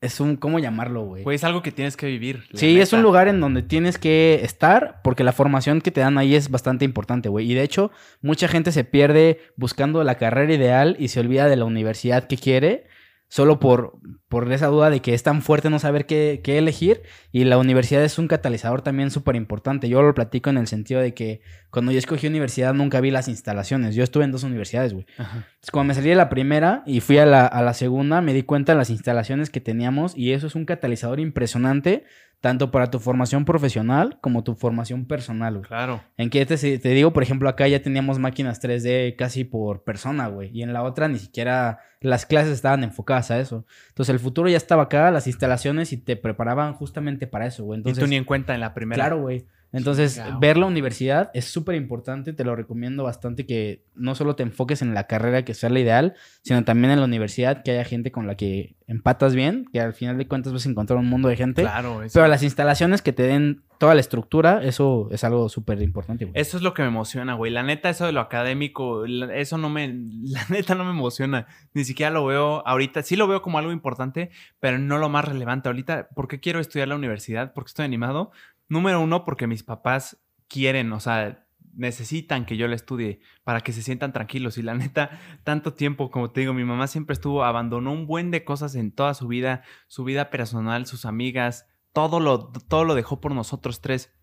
es 0.00 0.18
un, 0.18 0.36
¿cómo 0.36 0.58
llamarlo, 0.58 1.04
güey? 1.04 1.22
Pues 1.22 1.40
es 1.40 1.44
algo 1.44 1.62
que 1.62 1.72
tienes 1.72 1.96
que 1.96 2.06
vivir. 2.06 2.44
Sí, 2.54 2.80
es 2.80 2.92
un 2.92 3.02
lugar 3.02 3.28
en 3.28 3.38
donde 3.38 3.62
tienes 3.62 3.98
que 3.98 4.40
estar 4.42 5.00
porque 5.04 5.24
la 5.24 5.32
formación 5.32 5.82
que 5.82 5.90
te 5.90 6.00
dan 6.00 6.16
ahí 6.16 6.34
es 6.34 6.50
bastante 6.50 6.86
importante, 6.86 7.28
güey. 7.28 7.50
Y 7.50 7.54
de 7.54 7.62
hecho, 7.62 7.90
mucha 8.22 8.48
gente 8.48 8.72
se 8.72 8.82
pierde 8.82 9.40
buscando 9.56 10.02
la 10.02 10.16
carrera 10.16 10.54
ideal 10.54 10.96
y 10.98 11.08
se 11.08 11.20
olvida 11.20 11.48
de 11.48 11.56
la 11.56 11.66
universidad 11.66 12.26
que 12.26 12.38
quiere 12.38 12.86
solo 13.30 13.60
por, 13.60 13.96
por 14.28 14.52
esa 14.52 14.66
duda 14.66 14.90
de 14.90 15.00
que 15.00 15.14
es 15.14 15.22
tan 15.22 15.40
fuerte 15.40 15.70
no 15.70 15.78
saber 15.78 16.04
qué, 16.04 16.40
qué 16.42 16.58
elegir. 16.58 17.02
Y 17.30 17.44
la 17.44 17.58
universidad 17.58 18.02
es 18.02 18.18
un 18.18 18.26
catalizador 18.26 18.82
también 18.82 19.12
súper 19.12 19.36
importante. 19.36 19.88
Yo 19.88 20.02
lo 20.02 20.12
platico 20.12 20.50
en 20.50 20.58
el 20.58 20.66
sentido 20.66 21.00
de 21.00 21.14
que 21.14 21.40
cuando 21.70 21.92
yo 21.92 21.98
escogí 21.98 22.26
universidad 22.26 22.74
nunca 22.74 23.00
vi 23.00 23.12
las 23.12 23.28
instalaciones. 23.28 23.94
Yo 23.94 24.02
estuve 24.02 24.24
en 24.24 24.32
dos 24.32 24.42
universidades, 24.42 24.92
güey. 24.92 25.06
Entonces, 25.16 25.70
cuando 25.70 25.88
me 25.88 25.94
salí 25.94 26.08
de 26.08 26.16
la 26.16 26.28
primera 26.28 26.82
y 26.86 26.98
fui 26.98 27.18
a 27.18 27.24
la, 27.24 27.46
a 27.46 27.62
la 27.62 27.72
segunda, 27.72 28.20
me 28.20 28.34
di 28.34 28.42
cuenta 28.42 28.72
de 28.72 28.78
las 28.78 28.90
instalaciones 28.90 29.48
que 29.48 29.60
teníamos 29.60 30.16
y 30.16 30.32
eso 30.32 30.48
es 30.48 30.56
un 30.56 30.64
catalizador 30.64 31.20
impresionante 31.20 32.04
tanto 32.40 32.70
para 32.70 32.90
tu 32.90 32.98
formación 32.98 33.44
profesional 33.44 34.18
como 34.20 34.42
tu 34.44 34.54
formación 34.54 35.04
personal, 35.04 35.58
güey. 35.58 35.66
Claro. 35.66 36.02
En 36.16 36.30
que 36.30 36.44
te, 36.46 36.56
te 36.56 36.88
digo, 36.88 37.12
por 37.12 37.22
ejemplo, 37.22 37.48
acá 37.48 37.68
ya 37.68 37.82
teníamos 37.82 38.18
máquinas 38.18 38.62
3D 38.62 39.14
casi 39.16 39.44
por 39.44 39.84
persona, 39.84 40.28
güey. 40.28 40.50
Y 40.52 40.62
en 40.62 40.72
la 40.72 40.82
otra 40.82 41.08
ni 41.08 41.18
siquiera 41.18 41.80
las 42.00 42.24
clases 42.24 42.52
estaban 42.52 42.82
enfocadas 42.82 43.30
a 43.30 43.38
eso. 43.38 43.66
Entonces 43.88 44.12
el 44.14 44.20
futuro 44.20 44.48
ya 44.48 44.56
estaba 44.56 44.84
acá, 44.84 45.10
las 45.10 45.26
instalaciones 45.26 45.92
y 45.92 45.98
te 45.98 46.16
preparaban 46.16 46.72
justamente 46.72 47.26
para 47.26 47.46
eso, 47.46 47.64
güey. 47.64 47.78
Entonces, 47.78 48.02
y 48.02 48.04
tú 48.04 48.08
ni 48.08 48.16
en 48.16 48.24
cuenta 48.24 48.54
en 48.54 48.60
la 48.60 48.72
primera. 48.72 48.96
Claro, 48.96 49.20
güey. 49.20 49.46
Entonces, 49.72 50.20
ver 50.40 50.56
la 50.56 50.66
universidad 50.66 51.30
es 51.34 51.44
súper 51.44 51.76
importante, 51.76 52.32
te 52.32 52.44
lo 52.44 52.56
recomiendo 52.56 53.04
bastante 53.04 53.46
que 53.46 53.84
no 53.94 54.14
solo 54.14 54.34
te 54.34 54.42
enfoques 54.42 54.82
en 54.82 54.94
la 54.94 55.06
carrera 55.06 55.44
que 55.44 55.54
sea 55.54 55.70
la 55.70 55.80
ideal, 55.80 56.14
sino 56.42 56.64
también 56.64 56.92
en 56.92 56.98
la 56.98 57.04
universidad, 57.06 57.62
que 57.62 57.72
haya 57.72 57.84
gente 57.84 58.10
con 58.10 58.26
la 58.26 58.34
que 58.34 58.76
empatas 58.86 59.36
bien, 59.36 59.66
que 59.72 59.80
al 59.80 59.92
final 59.92 60.18
de 60.18 60.26
cuentas 60.26 60.52
vas 60.52 60.66
a 60.66 60.68
encontrar 60.68 60.98
un 60.98 61.06
mundo 61.06 61.28
de 61.28 61.36
gente. 61.36 61.62
Claro, 61.62 62.02
eso. 62.02 62.18
Pero 62.18 62.26
las 62.26 62.42
instalaciones 62.42 63.02
que 63.02 63.12
te 63.12 63.22
den 63.22 63.62
toda 63.78 63.94
la 63.94 64.00
estructura, 64.00 64.60
eso 64.62 65.08
es 65.12 65.22
algo 65.22 65.48
súper 65.48 65.80
importante, 65.80 66.24
güey. 66.24 66.38
Eso 66.38 66.56
es 66.56 66.62
lo 66.62 66.74
que 66.74 66.82
me 66.82 66.88
emociona, 66.88 67.34
güey. 67.34 67.52
La 67.52 67.62
neta, 67.62 67.88
eso 67.88 68.04
de 68.04 68.12
lo 68.12 68.20
académico, 68.20 69.06
eso 69.06 69.58
no 69.58 69.70
me, 69.70 69.88
la 70.24 70.44
neta 70.48 70.74
no 70.74 70.84
me 70.84 70.90
emociona. 70.90 71.46
Ni 71.72 71.84
siquiera 71.84 72.10
lo 72.10 72.26
veo 72.26 72.66
ahorita. 72.66 73.02
Sí 73.02 73.14
lo 73.14 73.28
veo 73.28 73.42
como 73.42 73.58
algo 73.58 73.70
importante, 73.70 74.30
pero 74.58 74.78
no 74.78 74.98
lo 74.98 75.08
más 75.08 75.24
relevante. 75.24 75.68
Ahorita, 75.68 76.08
¿por 76.14 76.26
qué 76.26 76.40
quiero 76.40 76.58
estudiar 76.58 76.88
la 76.88 76.96
universidad? 76.96 77.52
¿Por 77.54 77.64
qué 77.64 77.68
estoy 77.68 77.84
animado? 77.84 78.32
Número 78.70 79.00
uno, 79.00 79.24
porque 79.24 79.46
mis 79.48 79.64
papás 79.64 80.16
quieren, 80.48 80.92
o 80.92 81.00
sea, 81.00 81.44
necesitan 81.74 82.46
que 82.46 82.56
yo 82.56 82.68
la 82.68 82.76
estudie 82.76 83.20
para 83.44 83.60
que 83.60 83.72
se 83.72 83.82
sientan 83.82 84.12
tranquilos. 84.12 84.58
Y 84.58 84.62
la 84.62 84.74
neta, 84.74 85.10
tanto 85.44 85.74
tiempo, 85.74 86.10
como 86.10 86.30
te 86.30 86.40
digo, 86.40 86.54
mi 86.54 86.64
mamá 86.64 86.86
siempre 86.86 87.14
estuvo, 87.14 87.44
abandonó 87.44 87.92
un 87.92 88.06
buen 88.06 88.30
de 88.30 88.44
cosas 88.44 88.76
en 88.76 88.92
toda 88.92 89.14
su 89.14 89.26
vida, 89.26 89.62
su 89.88 90.04
vida 90.04 90.30
personal, 90.30 90.86
sus 90.86 91.04
amigas, 91.04 91.66
todo 91.92 92.20
lo, 92.20 92.52
todo 92.52 92.84
lo 92.84 92.94
dejó 92.94 93.20
por 93.20 93.34
nosotros 93.34 93.80
tres. 93.80 94.14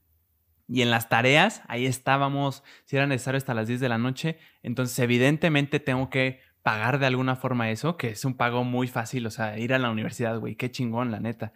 Y 0.65 0.81
en 0.81 0.91
las 0.91 1.09
tareas, 1.09 1.61
ahí 1.67 1.85
estábamos, 1.85 2.63
si 2.85 2.95
era 2.95 3.05
necesario 3.05 3.37
hasta 3.37 3.53
las 3.53 3.67
10 3.67 3.81
de 3.81 3.89
la 3.89 3.97
noche. 3.97 4.39
Entonces, 4.63 4.97
evidentemente 4.99 5.81
tengo 5.81 6.09
que 6.09 6.39
pagar 6.61 6.99
de 6.99 7.05
alguna 7.05 7.37
forma 7.37 7.69
eso, 7.69 7.95
que 7.95 8.09
es 8.09 8.25
un 8.25 8.35
pago 8.35 8.65
muy 8.65 8.89
fácil, 8.89 9.25
o 9.25 9.31
sea, 9.31 9.57
ir 9.57 9.73
a 9.73 9.79
la 9.79 9.89
universidad, 9.89 10.37
güey, 10.37 10.55
qué 10.55 10.69
chingón, 10.69 11.11
la 11.11 11.21
neta. 11.21 11.53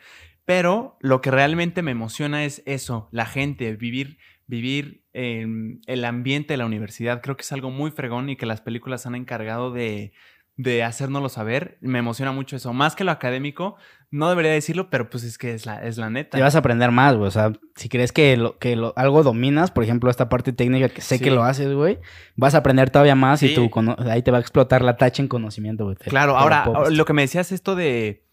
Pero 0.52 0.98
lo 1.00 1.22
que 1.22 1.32
realmente 1.32 1.82
me 1.82 1.92
emociona 1.92 2.44
es 2.44 2.62
eso, 2.66 3.08
la 3.14 3.26
gente, 3.26 3.74
vivir, 3.78 4.18
vivir 4.48 5.06
en 5.14 5.80
el 5.88 6.04
ambiente 6.04 6.52
de 6.52 6.58
la 6.58 6.66
universidad. 6.66 7.22
Creo 7.22 7.38
que 7.38 7.44
es 7.44 7.54
algo 7.54 7.72
muy 7.72 7.90
fregón 7.90 8.30
y 8.30 8.36
que 8.36 8.46
las 8.46 8.60
películas 8.60 9.06
han 9.06 9.16
encargado 9.16 9.72
de, 9.72 10.12
de 10.58 10.84
hacérnoslo 10.84 11.30
saber. 11.30 11.78
Me 11.80 12.00
emociona 12.00 12.34
mucho 12.34 12.58
eso. 12.58 12.74
Más 12.74 12.98
que 12.98 13.06
lo 13.06 13.12
académico, 13.12 13.78
no 14.10 14.28
debería 14.28 14.52
decirlo, 14.52 14.90
pero 14.90 15.10
pues 15.10 15.24
es 15.24 15.38
que 15.38 15.54
es 15.54 15.66
la, 15.66 15.82
es 15.86 15.98
la 15.98 16.10
neta. 16.10 16.38
Y 16.38 16.42
vas 16.42 16.56
a 16.56 16.58
aprender 16.60 16.92
más, 16.92 17.16
güey. 17.16 17.30
O 17.30 17.32
sea, 17.32 17.54
si 17.78 17.88
crees 17.88 18.12
que, 18.12 18.36
lo, 18.36 18.60
que 18.60 18.76
lo, 18.76 18.92
algo 18.98 19.24
dominas, 19.24 19.72
por 19.72 19.86
ejemplo, 19.86 20.12
esta 20.12 20.28
parte 20.28 20.52
técnica 20.52 20.90
que 20.90 21.00
sé 21.00 21.22
que 21.22 21.32
lo 21.32 21.46
haces, 21.46 21.74
güey, 21.74 21.98
vas 22.36 22.56
a 22.56 22.58
aprender 22.58 22.90
todavía 22.90 23.16
más 23.16 23.42
y 23.42 23.56
tú, 23.56 23.72
ahí 24.00 24.22
te 24.22 24.32
va 24.32 24.40
a 24.40 24.42
explotar 24.42 24.82
la 24.82 24.98
tacha 24.98 25.22
en 25.22 25.30
conocimiento, 25.30 25.86
güey. 25.86 25.96
Claro, 25.96 26.38
ahora, 26.38 26.90
lo 26.90 27.06
que 27.06 27.14
me 27.14 27.22
decías 27.22 27.54
esto 27.54 27.78
de 27.78 28.26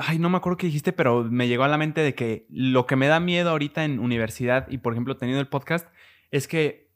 Ay, 0.00 0.18
no 0.18 0.30
me 0.30 0.36
acuerdo 0.36 0.56
qué 0.56 0.66
dijiste, 0.66 0.92
pero 0.92 1.24
me 1.24 1.48
llegó 1.48 1.64
a 1.64 1.68
la 1.68 1.78
mente 1.78 2.00
de 2.00 2.14
que 2.14 2.46
lo 2.50 2.86
que 2.86 2.96
me 2.96 3.06
da 3.06 3.20
miedo 3.20 3.50
ahorita 3.50 3.84
en 3.84 3.98
universidad 3.98 4.68
y, 4.70 4.78
por 4.78 4.92
ejemplo, 4.92 5.16
teniendo 5.16 5.40
el 5.40 5.48
podcast, 5.48 5.88
es 6.30 6.48
que 6.48 6.88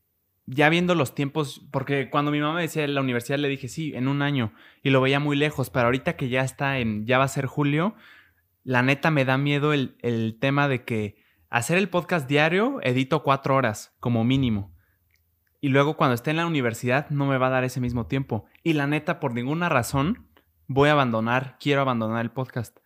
ya 0.47 0.69
viendo 0.69 0.95
los 0.95 1.15
tiempos, 1.15 1.67
porque 1.71 2.11
cuando 2.11 2.31
mi 2.31 2.41
mamá 2.41 2.55
me 2.55 2.63
decía 2.63 2.87
la 2.87 3.01
universidad 3.01 3.39
le 3.39 3.49
dije, 3.49 3.69
sí, 3.69 3.93
en 3.95 4.09
un 4.09 4.23
año, 4.23 4.53
y 4.83 4.91
lo 4.91 5.01
veía 5.01 5.21
muy 5.21 5.37
lejos, 5.37 5.71
pero 5.71 5.87
ahorita 5.87 6.17
que 6.17 6.29
ya 6.29 6.43
está 6.43 6.79
en, 6.79 7.07
ya 7.07 7.19
va 7.19 7.25
a 7.25 7.29
ser 7.29 7.47
julio, 7.47 7.95
la 8.65 8.83
neta 8.83 9.11
me 9.11 9.25
da 9.25 9.39
miedo 9.39 9.73
el, 9.73 9.97
el 10.01 10.39
tema 10.41 10.69
de 10.69 10.85
que 10.85 11.17
hacer 11.51 11.79
el 11.79 11.89
podcast 11.89 12.29
diario, 12.29 12.79
edito 12.83 13.23
cuatro 13.23 13.55
horas 13.55 13.95
como 14.01 14.25
mínimo. 14.25 14.73
Y 15.61 15.69
luego 15.69 15.97
cuando 15.97 16.15
esté 16.15 16.31
en 16.31 16.39
la 16.39 16.47
universidad 16.47 17.09
no 17.11 17.27
me 17.27 17.39
va 17.39 17.47
a 17.47 17.51
dar 17.51 17.65
ese 17.65 17.81
mismo 17.81 18.07
tiempo. 18.07 18.47
Y 18.65 18.73
la 18.73 18.89
neta, 18.89 19.21
por 19.21 19.33
ninguna 19.33 19.69
razón, 19.69 20.27
voy 20.67 20.89
a 20.89 20.93
abandonar, 20.93 21.57
quiero 21.61 21.81
abandonar 21.81 22.25
el 22.25 22.31
podcast. 22.31 22.79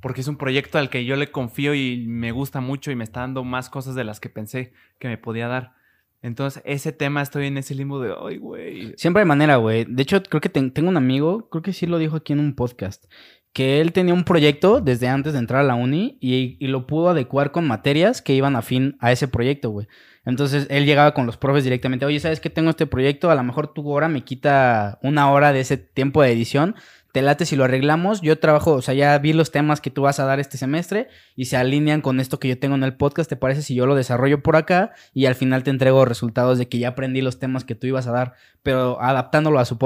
Porque 0.00 0.20
es 0.20 0.28
un 0.28 0.36
proyecto 0.36 0.78
al 0.78 0.90
que 0.90 1.04
yo 1.04 1.14
le 1.16 1.30
confío 1.30 1.74
y 1.74 2.04
me 2.08 2.32
gusta 2.32 2.60
mucho 2.60 2.90
y 2.90 2.96
me 2.96 3.04
está 3.04 3.20
dando 3.20 3.44
más 3.44 3.70
cosas 3.70 3.94
de 3.94 4.04
las 4.04 4.18
que 4.18 4.28
pensé 4.28 4.72
que 4.98 5.08
me 5.08 5.18
podía 5.18 5.46
dar. 5.46 5.74
Entonces, 6.22 6.62
ese 6.64 6.92
tema 6.92 7.20
estoy 7.20 7.48
en 7.48 7.58
ese 7.58 7.74
limbo 7.74 8.00
de, 8.00 8.14
ay, 8.20 8.38
güey. 8.38 8.94
Siempre 8.96 9.22
hay 9.22 9.28
manera, 9.28 9.56
güey. 9.56 9.84
De 9.88 10.02
hecho, 10.02 10.22
creo 10.22 10.40
que 10.40 10.48
tengo 10.48 10.88
un 10.88 10.96
amigo, 10.96 11.48
creo 11.50 11.62
que 11.62 11.72
sí 11.72 11.86
lo 11.86 11.98
dijo 11.98 12.16
aquí 12.16 12.32
en 12.32 12.38
un 12.38 12.54
podcast, 12.54 13.04
que 13.52 13.80
él 13.80 13.92
tenía 13.92 14.14
un 14.14 14.24
proyecto 14.24 14.80
desde 14.80 15.08
antes 15.08 15.32
de 15.32 15.40
entrar 15.40 15.60
a 15.60 15.64
la 15.64 15.74
uni 15.74 16.18
y, 16.20 16.64
lo 16.68 16.86
pudo 16.86 17.10
adecuar 17.10 17.50
con 17.50 17.66
materias 17.66 18.22
que 18.22 18.34
iban 18.34 18.54
afín 18.54 18.96
a 19.00 19.10
ese 19.10 19.26
proyecto, 19.26 19.70
güey. 19.70 19.88
Entonces 20.24 20.68
él 20.70 20.86
llegaba 20.86 21.12
con 21.12 21.26
los 21.26 21.36
profes 21.36 21.64
directamente, 21.64 22.06
oye, 22.06 22.20
¿sabes 22.20 22.38
qué 22.38 22.48
tengo 22.48 22.70
este 22.70 22.86
proyecto? 22.86 23.30
A 23.30 23.34
lo 23.34 23.42
mejor 23.42 23.74
tu 23.74 23.88
hora 23.90 24.08
me 24.08 24.22
quita 24.22 25.00
una 25.02 25.30
hora 25.32 25.52
de 25.52 25.60
ese 25.60 25.76
tiempo 25.76 26.22
de 26.22 26.30
edición, 26.30 26.76
te 27.12 27.20
late 27.20 27.44
si 27.44 27.56
lo 27.56 27.64
arreglamos. 27.64 28.22
Yo 28.22 28.38
trabajo, 28.38 28.72
o 28.72 28.82
sea, 28.82 28.94
ya 28.94 29.16
vi 29.18 29.34
los 29.34 29.50
temas 29.50 29.80
que 29.80 29.90
tú 29.90 30.02
vas 30.02 30.18
a 30.18 30.24
dar 30.24 30.40
este 30.40 30.56
semestre 30.56 31.08
y 31.36 31.44
se 31.44 31.58
alinean 31.58 32.00
con 32.00 32.20
esto 32.20 32.40
que 32.40 32.48
yo 32.48 32.58
tengo 32.58 32.74
en 32.74 32.82
el 32.82 32.94
podcast. 32.94 33.28
¿Te 33.28 33.36
parece 33.36 33.62
si 33.62 33.74
yo 33.74 33.86
lo 33.86 33.94
desarrollo 33.94 34.42
por 34.42 34.56
acá 34.56 34.92
y 35.12 35.26
al 35.26 35.34
final 35.34 35.62
te 35.62 35.70
entrego 35.70 36.04
resultados 36.06 36.58
de 36.58 36.68
que 36.68 36.78
ya 36.78 36.88
aprendí 36.88 37.20
los 37.20 37.38
temas 37.38 37.64
que 37.64 37.74
tú 37.74 37.86
ibas 37.86 38.06
a 38.06 38.12
dar, 38.12 38.34
pero 38.62 39.00
adaptándolo 39.00 39.58
a 39.58 39.64
su, 39.66 39.78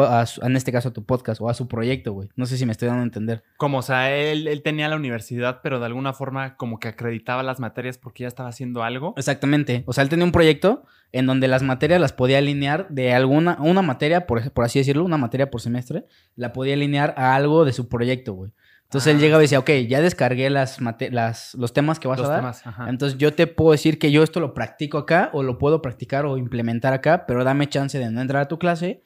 en 0.43 0.57
este 0.57 0.71
caso 0.71 0.91
a 0.91 0.93
tu 0.93 1.05
podcast 1.05 1.41
o 1.41 1.49
a 1.49 1.55
su 1.55 1.67
proyecto, 1.67 2.13
güey? 2.13 2.29
No 2.37 2.47
sé 2.47 2.57
si 2.57 2.65
me 2.65 2.73
estoy 2.73 2.87
dando 2.87 3.03
a 3.03 3.07
entender. 3.07 3.43
Como, 3.57 3.79
o 3.79 3.83
sea, 3.83 4.17
él, 4.17 4.47
él 4.47 4.63
tenía 4.63 4.89
la 4.89 4.97
universidad, 4.97 5.61
pero 5.63 5.81
de 5.81 5.87
alguna 5.87 6.13
forma 6.13 6.57
como 6.57 6.79
que 6.79 6.89
acreditaba 6.89 7.43
las 7.43 7.59
materias 7.59 7.99
porque 7.99 8.23
ya 8.23 8.29
estaba 8.29 8.49
haciendo 8.49 8.85
algo. 8.85 9.15
Exactamente. 9.17 9.83
O 9.87 9.93
sea, 9.93 10.03
él 10.03 10.09
tenía 10.09 10.25
un 10.25 10.33
proyecto 10.33 10.85
en 11.13 11.27
donde 11.27 11.49
las 11.49 11.63
materias 11.63 12.01
las 12.01 12.13
podía 12.13 12.39
alinear 12.39 12.89
de 12.89 13.13
alguna, 13.15 13.57
una 13.61 13.83
materia, 13.83 14.27
por, 14.27 14.51
por 14.53 14.65
así 14.65 14.79
decirlo, 14.79 15.05
una 15.05 15.17
materia 15.17 15.51
por 15.51 15.61
semestre, 15.61 16.07
la 16.35 16.53
podía 16.53 16.75
alinear 16.75 17.15
a 17.17 17.35
algo 17.35 17.65
de 17.65 17.73
su 17.73 17.89
proyecto, 17.89 18.35
güey. 18.35 18.53
Entonces 18.85 19.13
él 19.13 19.19
ah. 19.19 19.21
llegaba 19.21 19.43
y 19.43 19.45
decía, 19.45 19.59
ok, 19.59 19.71
ya 19.89 20.01
descargué 20.01 20.49
las, 20.49 20.79
las 21.11 21.55
los 21.55 21.73
temas 21.73 21.99
que 21.99 22.07
vas 22.07 22.21
a 22.21 22.29
dar. 22.29 22.55
Entonces 22.89 23.19
yo 23.19 23.33
te 23.35 23.47
puedo 23.47 23.73
decir 23.73 23.99
que 23.99 24.13
yo 24.13 24.23
esto 24.23 24.39
lo 24.39 24.55
practico 24.55 24.99
acá 24.99 25.31
o 25.33 25.43
lo 25.43 25.59
puedo 25.59 25.83
practicar 25.83 26.25
o 26.25 26.39
implementar 26.39 26.93
acá, 26.93 27.27
pero 27.27 27.43
dame 27.43 27.69
chance 27.69 27.99
de 27.99 28.11
no 28.11 28.21
entrar 28.21 28.43
a 28.43 28.49
tu 28.49 28.59
clase 28.59 29.03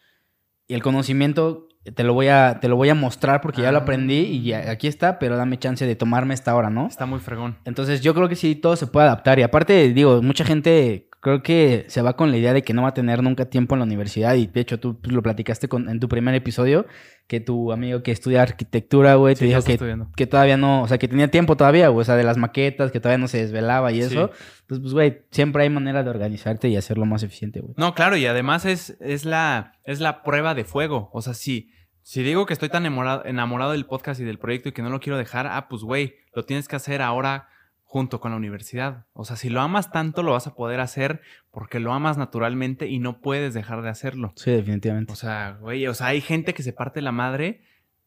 y 0.69 0.75
el 0.75 0.83
conocimiento 0.83 1.67
te 1.95 2.05
lo 2.05 2.13
voy 2.13 2.29
a, 2.29 2.59
te 2.61 2.69
lo 2.69 2.77
voy 2.77 2.91
a 2.91 2.95
mostrar 2.95 3.41
porque 3.41 3.63
ya 3.63 3.73
lo 3.73 3.79
aprendí 3.79 4.21
y 4.21 4.53
aquí 4.53 4.87
está, 4.87 5.19
pero 5.19 5.37
dame 5.37 5.59
chance 5.59 5.87
de 5.87 5.97
tomarme 5.97 6.35
esta 6.35 6.55
hora, 6.55 6.69
¿no? 6.69 6.87
Está 6.87 7.07
muy 7.07 7.21
fregón. 7.21 7.57
Entonces 7.65 8.03
yo 8.03 8.15
creo 8.15 8.29
que 8.29 8.37
sí, 8.37 8.55
todo 8.55 8.77
se 8.77 8.87
puede 8.87 9.07
adaptar. 9.07 9.39
Y 9.39 9.43
aparte, 9.43 9.93
digo, 9.95 10.21
mucha 10.21 10.45
gente 10.45 11.09
creo 11.21 11.43
que 11.43 11.85
se 11.89 12.03
va 12.03 12.17
con 12.17 12.31
la 12.31 12.37
idea 12.39 12.53
de 12.53 12.63
que 12.63 12.73
no 12.75 12.83
va 12.83 12.89
a 12.89 12.95
tener 12.95 13.23
nunca 13.23 13.45
tiempo 13.45 13.75
en 13.75 13.81
la 13.81 13.85
universidad. 13.85 14.35
Y 14.35 14.47
de 14.47 14.61
hecho, 14.61 14.81
tú 14.81 14.99
lo 15.05 15.23
platicaste 15.23 15.69
con, 15.69 15.89
en 15.89 16.01
tu 16.01 16.09
primer 16.09 16.35
episodio, 16.35 16.87
que 17.27 17.41
tu 17.41 17.73
amigo 17.73 18.03
que 18.03 18.11
estudia 18.11 18.43
arquitectura, 18.43 19.15
güey, 19.17 19.35
te 19.35 19.41
Sí, 19.41 19.45
dijo 19.47 19.63
que, 19.63 19.79
que 20.17 20.27
todavía 20.27 20.57
no, 20.57 20.83
o 20.83 20.89
sea, 20.89 20.99
que 20.99 21.09
tenía 21.09 21.29
tiempo 21.29 21.57
todavía, 21.57 21.89
güey, 21.89 22.03
o 22.03 22.05
sea, 22.05 22.17
de 22.17 22.25
las 22.25 22.37
maquetas, 22.39 22.91
que 22.91 23.01
todavía 23.01 23.19
no 23.19 23.29
se 23.29 23.39
desvelaba 23.39 23.93
y 23.93 23.97
Sí. 23.97 24.09
eso. 24.15 24.31
Entonces, 24.63 24.81
pues, 24.83 24.93
güey, 24.95 25.23
siempre 25.31 25.63
hay 25.63 25.71
manera 25.71 26.03
de 26.03 26.11
organizarte 26.11 26.69
y 26.69 26.77
hacerlo 26.77 27.05
más 27.07 27.23
eficiente, 27.23 27.61
güey. 27.61 27.75
No, 27.77 27.95
claro, 27.95 28.17
y 28.17 28.27
además 28.27 28.65
es, 28.65 28.97
es, 29.01 29.25
la, 29.25 29.75
es 29.85 30.01
la 30.01 30.23
prueba 30.23 30.55
de 30.55 30.65
fuego. 30.65 31.11
O 31.13 31.21
sea, 31.23 31.35
si, 31.35 31.71
si 32.03 32.23
digo 32.23 32.47
que 32.47 32.55
estoy 32.55 32.71
tan 32.71 32.85
enamorado, 32.87 33.25
enamorado 33.27 33.73
del 33.73 33.85
podcast 33.85 34.21
y 34.21 34.25
del 34.25 34.39
proyecto 34.39 34.71
y 34.71 34.73
que 34.73 34.83
no 34.83 34.89
lo 34.91 35.01
quiero 35.01 35.19
dejar, 35.19 35.47
ah, 35.47 35.69
pues 35.69 35.83
güey, 35.83 36.15
lo 36.35 36.45
tienes 36.45 36.67
que 36.67 36.77
hacer 36.77 37.03
ahora 37.03 37.47
junto 37.91 38.21
con 38.21 38.31
la 38.31 38.37
universidad. 38.37 39.07
O 39.15 39.25
sea, 39.25 39.35
si 39.35 39.51
lo 39.51 39.61
amas 39.61 39.91
tanto, 39.91 40.23
lo 40.23 40.31
vas 40.31 40.47
a 40.47 40.55
poder 40.55 40.79
hacer 40.79 41.23
porque 41.51 41.81
lo 41.81 41.93
amas 41.93 42.17
naturalmente 42.17 42.87
y 42.87 43.01
no 43.01 43.21
puedes 43.21 43.53
dejar 43.53 43.83
de 43.83 43.89
hacerlo. 43.89 44.33
Sí, 44.37 44.53
definitivamente. 44.53 45.13
O 45.13 45.17
sea, 45.17 45.59
güey, 45.61 45.85
o 45.89 45.95
sea, 45.95 46.07
hay 46.07 46.21
gente 46.21 46.55
que 46.55 46.63
se 46.63 46.73
parte 46.73 47.03
la 47.03 47.11
madre. 47.11 47.65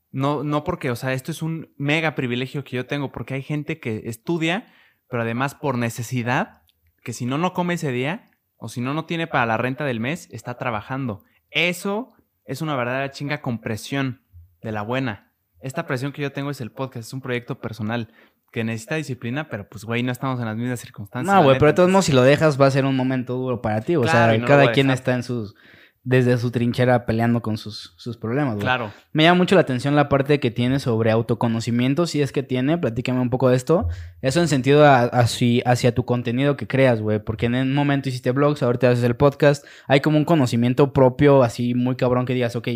No, 0.09 0.45
no 0.45 0.63
porque, 0.63 0.89
o 0.89 0.95
sea, 0.95 1.11
esto 1.11 1.31
es 1.31 1.41
un 1.41 1.73
mega 1.75 2.15
privilegio 2.15 2.63
que 2.63 2.77
yo 2.77 2.85
tengo, 2.85 3.11
porque 3.11 3.33
hay 3.33 3.41
gente 3.41 3.81
que 3.81 4.03
estudia, 4.05 4.73
pero 5.09 5.23
además 5.23 5.53
por 5.53 5.77
necesidad, 5.77 6.61
que 7.03 7.11
si 7.11 7.25
no, 7.25 7.37
no 7.37 7.51
come 7.51 7.73
ese 7.73 7.91
día, 7.91 8.31
o 8.55 8.69
si 8.69 8.79
no, 8.79 8.93
no 8.93 9.03
tiene 9.03 9.27
para 9.27 9.45
la 9.45 9.57
renta 9.57 9.83
del 9.83 9.99
mes, 9.99 10.29
está 10.31 10.57
trabajando. 10.57 11.25
Eso 11.51 12.13
es 12.45 12.61
una 12.61 12.77
verdadera 12.77 13.11
chinga 13.11 13.41
con 13.41 13.59
presión 13.59 14.21
de 14.61 14.71
la 14.71 14.81
buena. 14.81 15.33
Esta 15.59 15.85
presión 15.85 16.13
que 16.13 16.21
yo 16.21 16.31
tengo 16.31 16.51
es 16.51 16.61
el 16.61 16.71
podcast, 16.71 17.07
es 17.07 17.13
un 17.13 17.19
proyecto 17.19 17.59
personal 17.59 18.13
que 18.53 18.63
necesita 18.63 18.95
disciplina, 18.95 19.49
pero 19.49 19.67
pues, 19.67 19.83
güey, 19.83 20.03
no 20.03 20.11
estamos 20.13 20.39
en 20.39 20.45
las 20.45 20.55
mismas 20.55 20.79
circunstancias. 20.79 21.35
No, 21.35 21.43
güey, 21.43 21.57
pero 21.57 21.67
de 21.71 21.73
todos 21.73 21.89
modos, 21.89 22.05
si 22.05 22.13
lo 22.13 22.21
dejas, 22.21 22.61
va 22.61 22.67
a 22.67 22.71
ser 22.71 22.85
un 22.85 22.95
momento 22.95 23.33
duro 23.35 23.61
para 23.61 23.81
ti. 23.81 23.95
O 23.97 24.01
Claro, 24.01 24.31
sea, 24.31 24.39
no 24.39 24.45
cada 24.47 24.71
quien 24.71 24.89
está 24.91 25.13
en 25.15 25.23
sus. 25.23 25.55
Desde 26.05 26.37
su 26.37 26.51
trinchera 26.51 27.05
peleando 27.05 27.41
con 27.41 27.57
sus, 27.57 27.93
sus 27.97 28.17
problemas, 28.17 28.55
güey. 28.55 28.65
Claro. 28.65 28.91
Me 29.13 29.23
llama 29.23 29.37
mucho 29.37 29.55
la 29.55 29.61
atención 29.61 29.95
la 29.95 30.09
parte 30.09 30.41
que 30.41 30.51
tiene 30.51 30.79
sobre 30.81 31.11
autoconocimiento, 31.11 32.05
si 32.07 32.21
es 32.21 32.33
que 32.33 32.43
tiene, 32.43 32.77
platícame 32.77 33.21
un 33.21 33.29
poco 33.29 33.47
de 33.49 33.55
esto. 33.55 33.87
Eso 34.21 34.41
en 34.41 34.49
sentido 34.49 34.85
a- 34.85 35.03
hacia, 35.05 35.63
hacia 35.65 35.95
tu 35.95 36.03
contenido 36.03 36.57
que 36.57 36.67
creas, 36.67 36.99
güey, 37.01 37.19
porque 37.23 37.45
en 37.45 37.55
un 37.55 37.73
momento 37.73 38.09
hiciste 38.09 38.31
blogs, 38.31 38.61
ahorita 38.63 38.89
haces 38.89 39.03
el 39.05 39.15
podcast, 39.15 39.65
hay 39.87 40.01
como 40.01 40.17
un 40.17 40.25
conocimiento 40.25 40.91
propio 40.91 41.41
así 41.41 41.73
muy 41.73 41.95
cabrón 41.95 42.25
que 42.25 42.33
digas, 42.33 42.55
ok, 42.57 42.67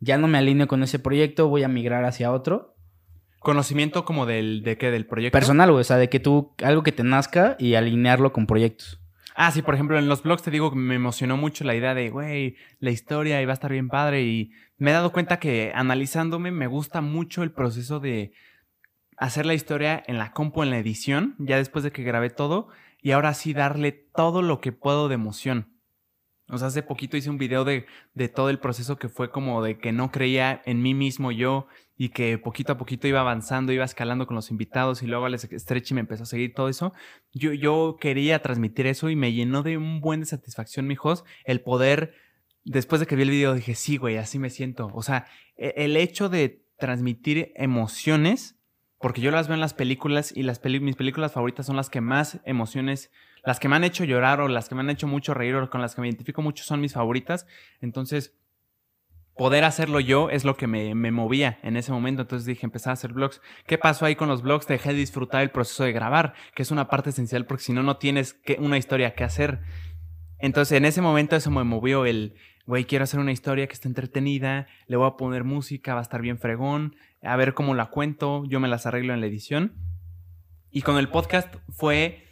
ya 0.00 0.18
no 0.18 0.28
me 0.28 0.36
alineo 0.36 0.66
con 0.68 0.82
ese 0.82 0.98
proyecto, 0.98 1.48
voy 1.48 1.62
a 1.62 1.68
migrar 1.68 2.04
hacia 2.04 2.30
otro. 2.32 2.73
Conocimiento 3.44 4.04
como 4.04 4.26
del, 4.26 4.62
de 4.64 4.76
qué, 4.76 4.90
del 4.90 5.06
proyecto. 5.06 5.38
Personal, 5.38 5.70
güey, 5.70 5.82
o 5.82 5.84
sea, 5.84 5.98
de 5.98 6.08
que 6.08 6.18
tú, 6.18 6.52
algo 6.62 6.82
que 6.82 6.92
te 6.92 7.04
nazca 7.04 7.56
y 7.60 7.74
alinearlo 7.74 8.32
con 8.32 8.46
proyectos. 8.46 9.00
Ah, 9.36 9.50
sí, 9.50 9.62
por 9.62 9.74
ejemplo, 9.74 9.98
en 9.98 10.08
los 10.08 10.22
blogs 10.22 10.42
te 10.42 10.50
digo 10.50 10.70
que 10.70 10.76
me 10.76 10.94
emocionó 10.94 11.36
mucho 11.36 11.64
la 11.64 11.74
idea 11.74 11.94
de, 11.94 12.08
güey, 12.08 12.56
la 12.78 12.90
historia 12.90 13.42
y 13.42 13.44
va 13.44 13.52
a 13.52 13.54
estar 13.54 13.70
bien 13.70 13.88
padre. 13.88 14.22
Y 14.22 14.50
me 14.78 14.90
he 14.90 14.94
dado 14.94 15.12
cuenta 15.12 15.38
que 15.38 15.72
analizándome 15.74 16.52
me 16.52 16.68
gusta 16.68 17.00
mucho 17.00 17.42
el 17.42 17.52
proceso 17.52 18.00
de 18.00 18.32
hacer 19.16 19.44
la 19.44 19.54
historia 19.54 20.02
en 20.06 20.18
la 20.18 20.32
compu, 20.32 20.62
en 20.62 20.70
la 20.70 20.78
edición, 20.78 21.34
ya 21.38 21.56
después 21.56 21.84
de 21.84 21.92
que 21.92 22.02
grabé 22.02 22.30
todo, 22.30 22.68
y 23.02 23.10
ahora 23.10 23.34
sí 23.34 23.52
darle 23.52 23.92
todo 23.92 24.40
lo 24.40 24.60
que 24.60 24.72
puedo 24.72 25.08
de 25.08 25.16
emoción. 25.16 25.73
Hace 26.62 26.82
poquito 26.82 27.16
hice 27.16 27.30
un 27.30 27.38
video 27.38 27.64
de, 27.64 27.86
de 28.14 28.28
todo 28.28 28.50
el 28.50 28.58
proceso 28.58 28.96
que 28.96 29.08
fue 29.08 29.30
como 29.30 29.62
de 29.62 29.78
que 29.78 29.92
no 29.92 30.10
creía 30.10 30.62
en 30.64 30.82
mí 30.82 30.94
mismo 30.94 31.32
yo 31.32 31.66
y 31.96 32.08
que 32.10 32.38
poquito 32.38 32.72
a 32.72 32.78
poquito 32.78 33.06
iba 33.06 33.20
avanzando, 33.20 33.72
iba 33.72 33.84
escalando 33.84 34.26
con 34.26 34.34
los 34.34 34.50
invitados 34.50 35.02
y 35.02 35.06
luego 35.06 35.26
Alex 35.26 35.48
Stretchy 35.56 35.94
me 35.94 36.00
empezó 36.00 36.24
a 36.24 36.26
seguir 36.26 36.54
todo 36.54 36.68
eso. 36.68 36.92
Yo, 37.32 37.52
yo 37.52 37.96
quería 38.00 38.40
transmitir 38.42 38.86
eso 38.86 39.10
y 39.10 39.16
me 39.16 39.32
llenó 39.32 39.62
de 39.62 39.76
un 39.76 40.00
buen 40.00 40.20
de 40.20 40.26
satisfacción, 40.26 40.86
mijos, 40.86 41.24
el 41.44 41.60
poder, 41.60 42.14
después 42.64 43.00
de 43.00 43.06
que 43.06 43.16
vi 43.16 43.22
el 43.22 43.30
video, 43.30 43.54
dije, 43.54 43.74
sí, 43.74 43.96
güey, 43.96 44.16
así 44.16 44.38
me 44.38 44.50
siento. 44.50 44.90
O 44.94 45.02
sea, 45.02 45.26
e- 45.56 45.74
el 45.76 45.96
hecho 45.96 46.28
de 46.28 46.64
transmitir 46.78 47.52
emociones, 47.54 48.58
porque 48.98 49.20
yo 49.20 49.30
las 49.30 49.48
veo 49.48 49.54
en 49.54 49.60
las 49.60 49.74
películas 49.74 50.32
y 50.34 50.42
las 50.42 50.60
mis 50.64 50.96
películas 50.96 51.32
favoritas 51.32 51.66
son 51.66 51.76
las 51.76 51.90
que 51.90 52.00
más 52.00 52.40
emociones, 52.44 53.12
las 53.44 53.60
que 53.60 53.68
me 53.68 53.76
han 53.76 53.84
hecho 53.84 54.04
llorar 54.04 54.40
o 54.40 54.48
las 54.48 54.68
que 54.68 54.74
me 54.74 54.80
han 54.80 54.90
hecho 54.90 55.06
mucho 55.06 55.34
reír 55.34 55.54
o 55.54 55.70
con 55.70 55.80
las 55.80 55.94
que 55.94 56.00
me 56.00 56.08
identifico 56.08 56.42
mucho 56.42 56.64
son 56.64 56.80
mis 56.80 56.94
favoritas. 56.94 57.46
Entonces, 57.80 58.34
poder 59.36 59.64
hacerlo 59.64 60.00
yo 60.00 60.30
es 60.30 60.44
lo 60.44 60.56
que 60.56 60.66
me, 60.66 60.94
me 60.94 61.10
movía 61.10 61.58
en 61.62 61.76
ese 61.76 61.92
momento. 61.92 62.22
Entonces 62.22 62.46
dije, 62.46 62.66
empezar 62.66 62.90
a 62.90 62.94
hacer 62.94 63.12
vlogs. 63.12 63.40
¿Qué 63.66 63.78
pasó 63.78 64.06
ahí 64.06 64.16
con 64.16 64.28
los 64.28 64.42
vlogs? 64.42 64.66
Dejé 64.66 64.90
de 64.90 64.98
disfrutar 64.98 65.42
el 65.42 65.50
proceso 65.50 65.84
de 65.84 65.92
grabar, 65.92 66.34
que 66.54 66.62
es 66.62 66.70
una 66.70 66.88
parte 66.88 67.10
esencial 67.10 67.46
porque 67.46 67.64
si 67.64 67.72
no, 67.72 67.82
no 67.82 67.96
tienes 67.96 68.32
que, 68.32 68.56
una 68.60 68.78
historia 68.78 69.14
que 69.14 69.24
hacer. 69.24 69.60
Entonces, 70.38 70.76
en 70.76 70.84
ese 70.84 71.02
momento 71.02 71.36
eso 71.36 71.50
me 71.50 71.64
movió 71.64 72.06
el, 72.06 72.36
güey, 72.66 72.84
quiero 72.84 73.04
hacer 73.04 73.20
una 73.20 73.32
historia 73.32 73.66
que 73.66 73.74
esté 73.74 73.88
entretenida, 73.88 74.66
le 74.86 74.96
voy 74.96 75.06
a 75.06 75.16
poner 75.16 75.44
música, 75.44 75.94
va 75.94 76.00
a 76.00 76.02
estar 76.02 76.20
bien 76.20 76.38
fregón, 76.38 76.96
a 77.22 77.36
ver 77.36 77.54
cómo 77.54 77.74
la 77.74 77.86
cuento, 77.86 78.44
yo 78.46 78.60
me 78.60 78.68
las 78.68 78.86
arreglo 78.86 79.14
en 79.14 79.20
la 79.20 79.26
edición. 79.26 79.74
Y 80.70 80.82
con 80.82 80.98
el 80.98 81.08
podcast 81.08 81.54
fue, 81.70 82.24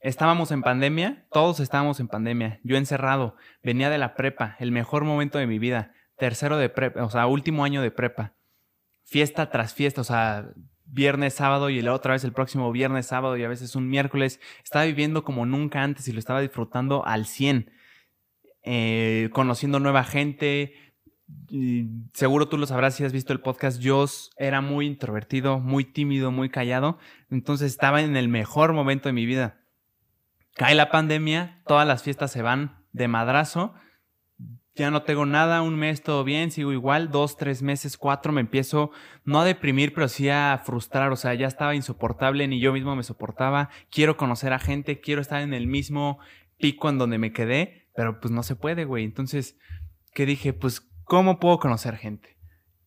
estábamos 0.00 0.50
en 0.50 0.62
pandemia, 0.62 1.26
todos 1.30 1.60
estábamos 1.60 2.00
en 2.00 2.08
pandemia, 2.08 2.60
yo 2.62 2.76
encerrado, 2.76 3.36
venía 3.62 3.90
de 3.90 3.98
la 3.98 4.14
prepa, 4.14 4.56
el 4.58 4.72
mejor 4.72 5.04
momento 5.04 5.38
de 5.38 5.46
mi 5.46 5.58
vida, 5.58 5.92
tercero 6.16 6.56
de 6.56 6.68
prepa, 6.68 7.04
o 7.04 7.10
sea, 7.10 7.26
último 7.26 7.64
año 7.64 7.82
de 7.82 7.90
prepa, 7.90 8.34
fiesta 9.04 9.50
tras 9.50 9.74
fiesta, 9.74 10.00
o 10.00 10.04
sea, 10.04 10.50
viernes, 10.90 11.34
sábado 11.34 11.70
y 11.70 11.80
la 11.82 11.92
otra 11.92 12.12
vez 12.12 12.24
el 12.24 12.32
próximo 12.32 12.72
viernes, 12.72 13.06
sábado 13.06 13.36
y 13.36 13.44
a 13.44 13.48
veces 13.48 13.76
un 13.76 13.88
miércoles, 13.88 14.40
estaba 14.64 14.84
viviendo 14.84 15.24
como 15.24 15.46
nunca 15.46 15.82
antes 15.82 16.08
y 16.08 16.12
lo 16.12 16.18
estaba 16.18 16.40
disfrutando 16.40 17.04
al 17.06 17.26
100, 17.26 17.70
eh, 18.64 19.30
conociendo 19.32 19.80
nueva 19.80 20.04
gente. 20.04 20.74
Seguro 22.12 22.48
tú 22.48 22.58
lo 22.58 22.66
sabrás 22.66 22.94
si 22.94 23.04
has 23.04 23.12
visto 23.12 23.32
el 23.32 23.40
podcast. 23.40 23.80
Yo 23.80 24.04
era 24.36 24.60
muy 24.60 24.86
introvertido, 24.86 25.58
muy 25.58 25.84
tímido, 25.84 26.30
muy 26.30 26.48
callado. 26.48 26.98
Entonces 27.30 27.70
estaba 27.70 28.02
en 28.02 28.16
el 28.16 28.28
mejor 28.28 28.72
momento 28.72 29.08
de 29.08 29.12
mi 29.12 29.26
vida. 29.26 29.60
Cae 30.54 30.74
la 30.74 30.90
pandemia, 30.90 31.62
todas 31.66 31.86
las 31.86 32.02
fiestas 32.02 32.32
se 32.32 32.42
van 32.42 32.84
de 32.92 33.08
madrazo. 33.08 33.74
Ya 34.74 34.90
no 34.90 35.02
tengo 35.02 35.26
nada, 35.26 35.62
un 35.62 35.76
mes 35.76 36.02
todo 36.02 36.22
bien, 36.22 36.52
sigo 36.52 36.72
igual, 36.72 37.10
dos, 37.10 37.36
tres 37.36 37.62
meses, 37.62 37.96
cuatro, 37.96 38.32
me 38.32 38.40
empiezo 38.40 38.92
no 39.24 39.40
a 39.40 39.44
deprimir, 39.44 39.92
pero 39.92 40.06
sí 40.06 40.28
a 40.28 40.60
frustrar, 40.64 41.10
o 41.10 41.16
sea, 41.16 41.34
ya 41.34 41.48
estaba 41.48 41.74
insoportable, 41.74 42.46
ni 42.46 42.60
yo 42.60 42.72
mismo 42.72 42.94
me 42.94 43.02
soportaba, 43.02 43.70
quiero 43.90 44.16
conocer 44.16 44.52
a 44.52 44.60
gente, 44.60 45.00
quiero 45.00 45.20
estar 45.20 45.42
en 45.42 45.52
el 45.52 45.66
mismo 45.66 46.20
pico 46.58 46.88
en 46.88 46.98
donde 46.98 47.18
me 47.18 47.32
quedé, 47.32 47.88
pero 47.96 48.20
pues 48.20 48.30
no 48.32 48.44
se 48.44 48.54
puede, 48.54 48.84
güey. 48.84 49.04
Entonces, 49.04 49.58
¿qué 50.14 50.26
dije? 50.26 50.52
Pues, 50.52 50.87
¿cómo 51.08 51.40
puedo 51.40 51.58
conocer 51.58 51.96
gente? 51.96 52.36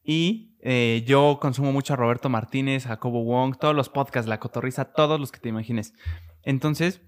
Y 0.03 0.55
eh, 0.61 1.03
yo 1.05 1.39
consumo 1.41 1.73
mucho 1.73 1.93
a 1.93 1.97
Roberto 1.97 2.29
Martínez, 2.29 2.85
a 2.85 2.89
Jacobo 2.89 3.23
Wong, 3.23 3.57
todos 3.59 3.75
los 3.75 3.89
podcasts, 3.89 4.29
La 4.29 4.39
Cotorriza, 4.39 4.93
todos 4.93 5.19
los 5.19 5.31
que 5.31 5.39
te 5.39 5.49
imagines. 5.49 5.93
Entonces, 6.43 7.01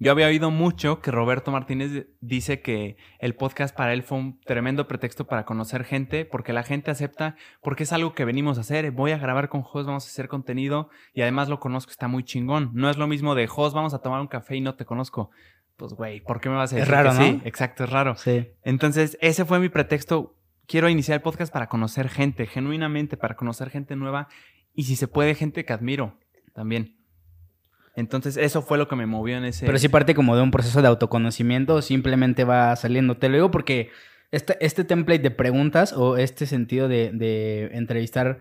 yo 0.00 0.12
había 0.12 0.28
oído 0.28 0.52
mucho 0.52 1.00
que 1.00 1.10
Roberto 1.10 1.50
Martínez 1.50 2.06
dice 2.20 2.62
que 2.62 2.96
el 3.18 3.34
podcast 3.34 3.76
para 3.76 3.92
él 3.92 4.04
fue 4.04 4.18
un 4.18 4.40
tremendo 4.40 4.86
pretexto 4.86 5.26
para 5.26 5.44
conocer 5.44 5.82
gente, 5.82 6.24
porque 6.24 6.52
la 6.52 6.62
gente 6.62 6.92
acepta, 6.92 7.34
porque 7.60 7.82
es 7.82 7.92
algo 7.92 8.14
que 8.14 8.24
venimos 8.24 8.58
a 8.58 8.60
hacer. 8.60 8.92
Voy 8.92 9.10
a 9.10 9.18
grabar 9.18 9.48
con 9.48 9.62
Jos, 9.62 9.86
vamos 9.86 10.06
a 10.06 10.08
hacer 10.08 10.28
contenido 10.28 10.88
y 11.14 11.22
además 11.22 11.48
lo 11.48 11.58
conozco, 11.58 11.90
está 11.90 12.06
muy 12.06 12.22
chingón. 12.22 12.70
No 12.74 12.88
es 12.90 12.96
lo 12.96 13.08
mismo 13.08 13.34
de 13.34 13.48
Jos, 13.48 13.74
vamos 13.74 13.92
a 13.92 13.98
tomar 13.98 14.20
un 14.20 14.28
café 14.28 14.54
y 14.54 14.60
no 14.60 14.76
te 14.76 14.84
conozco. 14.84 15.30
Pues, 15.78 15.92
güey, 15.94 16.20
¿por 16.20 16.40
qué 16.40 16.48
me 16.48 16.56
vas 16.56 16.72
a 16.72 16.76
Es 16.76 16.80
decir 16.80 16.92
raro, 16.92 17.12
que 17.12 17.16
¿no? 17.18 17.24
sí? 17.24 17.40
Exacto, 17.44 17.84
es 17.84 17.90
raro. 17.90 18.16
Sí. 18.16 18.48
Entonces, 18.64 19.16
ese 19.20 19.44
fue 19.44 19.60
mi 19.60 19.68
pretexto. 19.68 20.34
Quiero 20.66 20.88
iniciar 20.88 21.14
el 21.14 21.22
podcast 21.22 21.52
para 21.52 21.68
conocer 21.68 22.08
gente, 22.08 22.46
genuinamente, 22.46 23.16
para 23.16 23.36
conocer 23.36 23.70
gente 23.70 23.94
nueva 23.94 24.28
y 24.74 24.82
si 24.82 24.96
se 24.96 25.06
puede, 25.06 25.36
gente 25.36 25.64
que 25.64 25.72
admiro 25.72 26.18
también. 26.52 26.96
Entonces, 27.94 28.36
eso 28.36 28.60
fue 28.60 28.76
lo 28.76 28.88
que 28.88 28.96
me 28.96 29.06
movió 29.06 29.38
en 29.38 29.44
ese. 29.44 29.66
Pero 29.66 29.78
sí 29.78 29.88
parte 29.88 30.16
como 30.16 30.34
de 30.34 30.42
un 30.42 30.50
proceso 30.50 30.82
de 30.82 30.88
autoconocimiento 30.88 31.80
simplemente 31.80 32.42
va 32.42 32.74
saliendo. 32.74 33.16
Te 33.16 33.28
lo 33.28 33.36
digo 33.36 33.50
porque 33.52 33.90
este, 34.32 34.56
este 34.60 34.82
template 34.82 35.22
de 35.22 35.30
preguntas 35.30 35.92
o 35.92 36.16
este 36.16 36.46
sentido 36.46 36.88
de, 36.88 37.12
de 37.12 37.70
entrevistar 37.72 38.40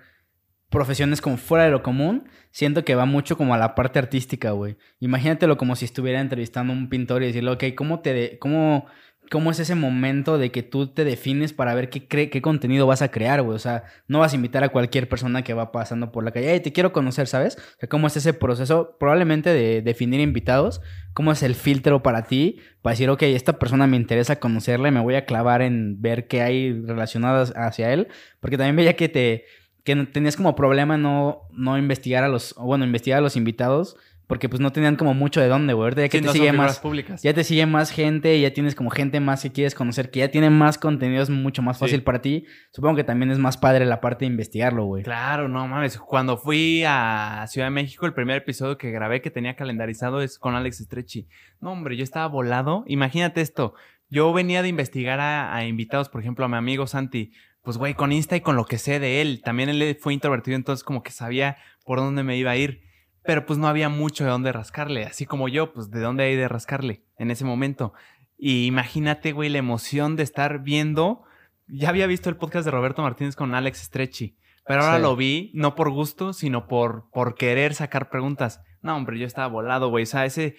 profesiones 0.70 1.22
como 1.22 1.38
fuera 1.38 1.66
de 1.66 1.72
lo 1.72 1.82
común, 1.84 2.28
siento 2.52 2.84
que 2.84 2.96
va 2.96 3.06
mucho 3.06 3.38
como 3.38 3.54
a 3.54 3.58
la 3.58 3.76
parte 3.76 4.00
artística, 4.00 4.52
güey. 4.52 4.78
Imagínatelo 5.00 5.58
como 5.58 5.76
si 5.76 5.86
estuviera 5.86 6.20
entrevistando 6.22 6.74
a 6.74 6.76
un 6.76 6.90
pintor 6.90 7.24
y 7.24 7.28
decirle, 7.28 7.52
ok, 7.52 7.64
¿cómo 7.76 8.00
te... 8.02 8.38
cómo, 8.40 8.86
¿Cómo 9.30 9.52
es 9.52 9.60
ese 9.60 9.76
momento 9.76 10.38
de 10.38 10.52
que 10.52 10.64
tú 10.64 10.88
te 10.94 11.04
defines 11.04 11.52
para 11.52 11.76
ver 11.76 11.90
qué, 11.90 12.08
cre- 12.08 12.30
qué 12.30 12.42
contenido 12.42 12.88
vas 12.88 13.02
a 13.02 13.12
crear, 13.12 13.42
güey? 13.42 13.58
O 13.58 13.60
sea, 13.60 13.84
no 14.08 14.20
vas 14.20 14.32
a 14.32 14.38
invitar 14.38 14.64
a 14.64 14.70
cualquier 14.70 15.10
persona 15.10 15.44
que 15.44 15.54
va 15.54 15.74
pasando 15.74 16.14
por 16.14 16.24
la 16.24 16.32
calle, 16.32 16.54
hey, 16.54 16.62
te 16.62 16.72
quiero 16.72 16.94
conocer, 16.94 17.28
¿sabes? 17.28 17.58
O 17.58 17.80
sea, 17.80 17.90
¿cómo 17.90 18.08
es 18.08 18.16
ese 18.16 18.34
proceso 18.34 18.96
probablemente 18.98 19.50
de 19.50 19.82
definir 19.82 20.22
invitados? 20.22 20.80
¿Cómo 21.12 21.34
es 21.34 21.44
el 21.44 21.56
filtro 21.56 22.02
para 22.02 22.24
ti? 22.24 22.62
Para 22.82 22.94
decir, 22.94 23.10
ok, 23.10 23.24
esta 23.24 23.60
persona 23.60 23.86
me 23.86 23.98
interesa 23.98 24.38
conocerla 24.40 24.88
y 24.88 24.92
me 24.92 25.02
voy 25.02 25.16
a 25.16 25.26
clavar 25.26 25.62
en 25.62 26.02
ver 26.02 26.30
qué 26.30 26.42
hay 26.42 26.72
relacionadas 26.72 27.52
hacia 27.58 27.92
él. 27.92 28.08
Porque 28.40 28.56
también 28.56 28.78
veía 28.78 28.96
que 28.96 29.10
te 29.10 29.44
que 29.88 29.96
tenías 30.06 30.36
como 30.38 30.56
problema 30.56 30.98
no, 30.98 31.48
no 31.52 31.78
investigar 31.80 32.24
a 32.24 32.28
los, 32.28 32.54
bueno, 32.60 32.86
investigar 32.86 33.18
a 33.18 33.22
los 33.22 33.36
invitados 33.36 33.96
Porque 34.28 34.50
pues 34.50 34.60
no 34.60 34.74
tenían 34.74 34.98
como 34.98 35.14
mucho 35.14 35.40
de 35.40 35.48
dónde, 35.48 35.72
güey. 35.74 35.86
Ahorita 35.86 36.02
ya 36.02 36.10
que 36.10 36.18
Sí, 36.18 36.22
te 36.22 36.28
no 36.28 36.34
sigue 36.34 36.52
más. 36.52 36.80
públicas. 36.82 37.24
Ya 37.24 37.34
te 37.34 37.46
sigue 37.46 37.66
más 37.66 37.92
gente, 37.92 38.38
ya 38.42 38.52
tienes 38.52 38.76
como 38.76 38.90
gente 38.90 39.22
más 39.22 39.42
que 39.42 39.54
quieres 39.54 39.74
conocer, 39.74 40.12
que 40.12 40.20
ya 40.20 40.28
tiene 40.28 40.50
más 40.50 40.78
contenido, 40.78 41.24
es 41.24 41.30
mucho 41.30 41.62
más 41.62 41.78
fácil 41.80 42.00
Sí. 42.00 42.04
para 42.04 42.20
ti. 42.20 42.44
Supongo 42.74 42.98
que 42.98 43.06
también 43.06 43.32
es 43.32 43.40
más 43.40 43.56
padre 43.56 43.86
la 43.86 44.02
parte 44.02 44.26
de 44.26 44.32
investigarlo, 44.32 44.84
güey. 44.84 45.04
Claro, 45.04 45.48
no 45.48 45.66
mames. 45.66 45.98
Cuando 45.98 46.36
fui 46.38 46.84
a 46.86 47.46
Ciudad 47.48 47.68
de 47.68 47.72
México, 47.72 48.06
el 48.06 48.14
primer 48.14 48.36
episodio 48.36 48.78
que 48.78 48.92
grabé 48.92 49.22
que 49.22 49.32
tenía 49.32 49.56
calendarizado 49.56 50.22
es 50.22 50.38
con 50.38 50.56
Alex 50.56 50.80
Stretchy. 50.80 51.30
No, 51.62 51.72
hombre, 51.72 51.96
yo 51.96 52.04
estaba 52.04 52.28
volado. 52.28 52.84
Imagínate 52.88 53.40
esto. 53.40 53.76
Yo 54.10 54.34
venía 54.34 54.62
de 54.62 54.68
investigar 54.68 55.22
a, 55.22 55.56
a 55.56 55.66
invitados, 55.66 56.10
por 56.10 56.20
ejemplo, 56.20 56.44
a 56.44 56.50
mi 56.50 56.58
amigo 56.58 56.86
Santi. 56.86 57.32
Pues, 57.68 57.78
güey, 57.78 57.96
con 57.96 58.14
Insta 58.14 58.38
y 58.38 58.40
con 58.40 58.56
lo 58.56 58.64
que 58.64 58.78
sé 58.78 58.98
de 59.02 59.20
él. 59.20 59.42
También 59.44 59.68
él 59.68 59.98
fue 60.00 60.14
introvertido, 60.14 60.56
entonces 60.56 60.86
como 60.86 61.04
que 61.04 61.12
sabía 61.12 61.58
por 61.84 62.00
dónde 62.00 62.24
me 62.24 62.38
iba 62.38 62.52
a 62.52 62.56
ir. 62.56 62.82
Pero 63.24 63.46
pues 63.46 63.60
no 63.60 63.68
había 63.68 63.90
mucho 63.90 64.24
de 64.24 64.30
dónde 64.30 64.54
rascarle. 64.54 65.04
Así 65.04 65.26
como 65.26 65.50
yo, 65.50 65.74
pues 65.74 65.92
de 65.92 66.00
dónde 66.00 66.24
hay 66.24 66.38
de 66.38 66.48
rascarle 66.48 67.04
en 67.18 67.30
ese 67.30 67.44
momento. 67.44 67.92
Y 68.38 68.68
imagínate, 68.68 69.34
güey, 69.34 69.50
la 69.50 69.58
emoción 69.58 70.16
de 70.16 70.24
estar 70.24 70.64
viendo. 70.64 71.24
Ya 71.68 71.90
había 71.90 72.08
visto 72.08 72.30
el 72.30 72.38
podcast 72.38 72.64
de 72.64 72.72
Roberto 72.72 73.02
Martínez 73.02 73.36
con 73.36 73.54
Alex 73.54 73.80
Stretchy. 73.80 74.38
Pero 74.66 74.84
ahora 74.84 74.96
Sí. 74.96 75.02
lo 75.02 75.18
vi 75.18 75.52
no 75.54 75.76
por 75.76 75.90
gusto, 75.90 76.32
sino 76.32 76.68
por, 76.68 77.10
por 77.12 77.36
querer 77.36 77.74
sacar 77.74 78.10
preguntas. 78.10 78.62
No, 78.82 78.96
hombre, 78.96 79.20
yo 79.20 79.28
estaba 79.28 79.48
volado, 79.48 79.90
güey. 79.90 80.04
O 80.04 80.08
sea, 80.08 80.26
ese 80.26 80.56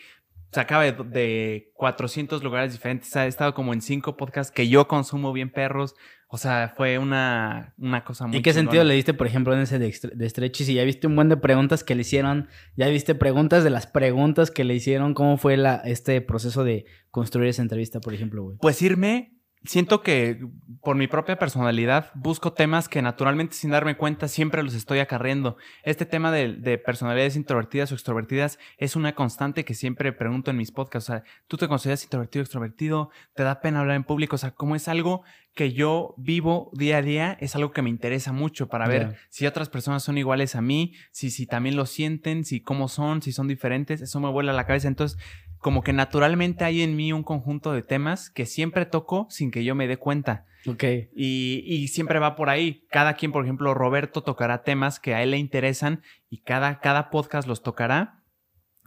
sacaba 0.52 0.82
de, 0.82 0.92
de 0.92 1.70
400 1.72 2.42
lugares 2.42 2.72
diferentes. 2.72 3.08
O 3.08 3.12
sea, 3.12 3.24
he 3.24 3.28
estado 3.28 3.54
como 3.54 3.72
en 3.72 3.80
cinco 3.80 4.18
podcasts 4.18 4.52
que 4.52 4.68
yo 4.68 4.88
consumo 4.88 5.32
bien 5.32 5.50
perros. 5.50 5.94
O 6.30 6.36
sea, 6.36 6.74
fue 6.76 6.98
una, 6.98 7.74
una 7.78 8.04
cosa 8.04 8.26
muy 8.26 8.36
¿Y 8.36 8.42
qué 8.42 8.50
chingona. 8.50 8.66
sentido 8.70 8.84
le 8.84 8.94
diste, 8.94 9.14
por 9.14 9.26
ejemplo, 9.26 9.54
en 9.54 9.60
ese 9.60 9.78
de, 9.78 9.98
de 10.14 10.28
Stretchy? 10.28 10.64
Si 10.64 10.74
ya 10.74 10.84
viste 10.84 11.06
un 11.06 11.16
buen 11.16 11.30
de 11.30 11.38
preguntas 11.38 11.84
que 11.84 11.94
le 11.94 12.02
hicieron, 12.02 12.48
ya 12.76 12.86
viste 12.88 13.14
preguntas 13.14 13.64
de 13.64 13.70
las 13.70 13.86
preguntas 13.86 14.50
que 14.50 14.62
le 14.64 14.74
hicieron, 14.74 15.14
¿cómo 15.14 15.38
fue 15.38 15.56
la, 15.56 15.76
este 15.76 16.20
proceso 16.20 16.64
de 16.64 16.84
construir 17.10 17.48
esa 17.48 17.62
entrevista, 17.62 18.00
por 18.00 18.12
ejemplo, 18.12 18.42
güey? 18.42 18.58
Pues 18.60 18.82
irme, 18.82 19.37
siento 19.64 20.02
que 20.02 20.46
por 20.82 20.96
mi 20.96 21.06
propia 21.06 21.38
personalidad 21.38 22.10
busco 22.14 22.52
temas 22.52 22.88
que 22.88 23.02
naturalmente 23.02 23.54
sin 23.54 23.70
darme 23.70 23.96
cuenta 23.96 24.28
siempre 24.28 24.62
los 24.62 24.74
estoy 24.74 24.98
acarreando. 25.00 25.56
Este 25.82 26.06
tema 26.06 26.32
de, 26.32 26.54
de 26.54 26.78
personalidades 26.78 27.36
introvertidas 27.36 27.92
o 27.92 27.94
extrovertidas 27.94 28.58
es 28.76 28.96
una 28.96 29.14
constante 29.14 29.64
que 29.64 29.74
siempre 29.74 30.12
pregunto 30.12 30.50
en 30.50 30.56
mis 30.56 30.70
podcasts. 30.70 31.10
O 31.10 31.12
sea, 31.12 31.22
¿tú 31.46 31.56
te 31.56 31.68
consideras 31.68 32.04
introvertido 32.04 32.42
o 32.42 32.44
extrovertido? 32.44 33.10
¿Te 33.34 33.42
da 33.42 33.60
pena 33.60 33.80
hablar 33.80 33.96
en 33.96 34.04
público? 34.04 34.36
O 34.36 34.38
sea, 34.38 34.52
como 34.52 34.76
es 34.76 34.88
algo 34.88 35.22
que 35.58 35.72
yo 35.72 36.14
vivo 36.16 36.70
día 36.72 36.98
a 36.98 37.02
día, 37.02 37.36
es 37.40 37.56
algo 37.56 37.72
que 37.72 37.82
me 37.82 37.90
interesa 37.90 38.30
mucho 38.30 38.68
para 38.68 38.86
ver 38.86 39.16
si 39.28 39.44
otras 39.44 39.68
personas 39.68 40.04
son 40.04 40.16
iguales 40.16 40.54
a 40.54 40.60
mí, 40.60 40.94
si, 41.10 41.32
si 41.32 41.46
también 41.46 41.74
lo 41.74 41.84
sienten, 41.84 42.44
si 42.44 42.60
cómo 42.60 42.86
son, 42.86 43.22
si 43.22 43.32
son 43.32 43.48
diferentes. 43.48 44.00
Eso 44.00 44.20
me 44.20 44.30
vuela 44.30 44.52
la 44.52 44.66
cabeza. 44.66 44.86
Entonces, 44.86 45.18
como 45.58 45.82
que 45.82 45.92
naturalmente 45.92 46.64
hay 46.64 46.82
en 46.82 46.96
mí 46.96 47.12
un 47.12 47.22
conjunto 47.22 47.72
de 47.72 47.82
temas 47.82 48.30
que 48.30 48.46
siempre 48.46 48.86
toco 48.86 49.26
sin 49.30 49.50
que 49.50 49.64
yo 49.64 49.74
me 49.74 49.88
dé 49.88 49.96
cuenta. 49.96 50.46
Ok. 50.66 50.84
Y, 51.14 51.64
y 51.66 51.88
siempre 51.88 52.18
va 52.18 52.36
por 52.36 52.50
ahí. 52.50 52.84
Cada 52.90 53.14
quien, 53.14 53.32
por 53.32 53.44
ejemplo, 53.44 53.74
Roberto 53.74 54.22
tocará 54.22 54.62
temas 54.62 55.00
que 55.00 55.14
a 55.14 55.22
él 55.22 55.32
le 55.32 55.38
interesan 55.38 56.02
y 56.30 56.38
cada, 56.38 56.80
cada 56.80 57.10
podcast 57.10 57.48
los 57.48 57.62
tocará. 57.62 58.18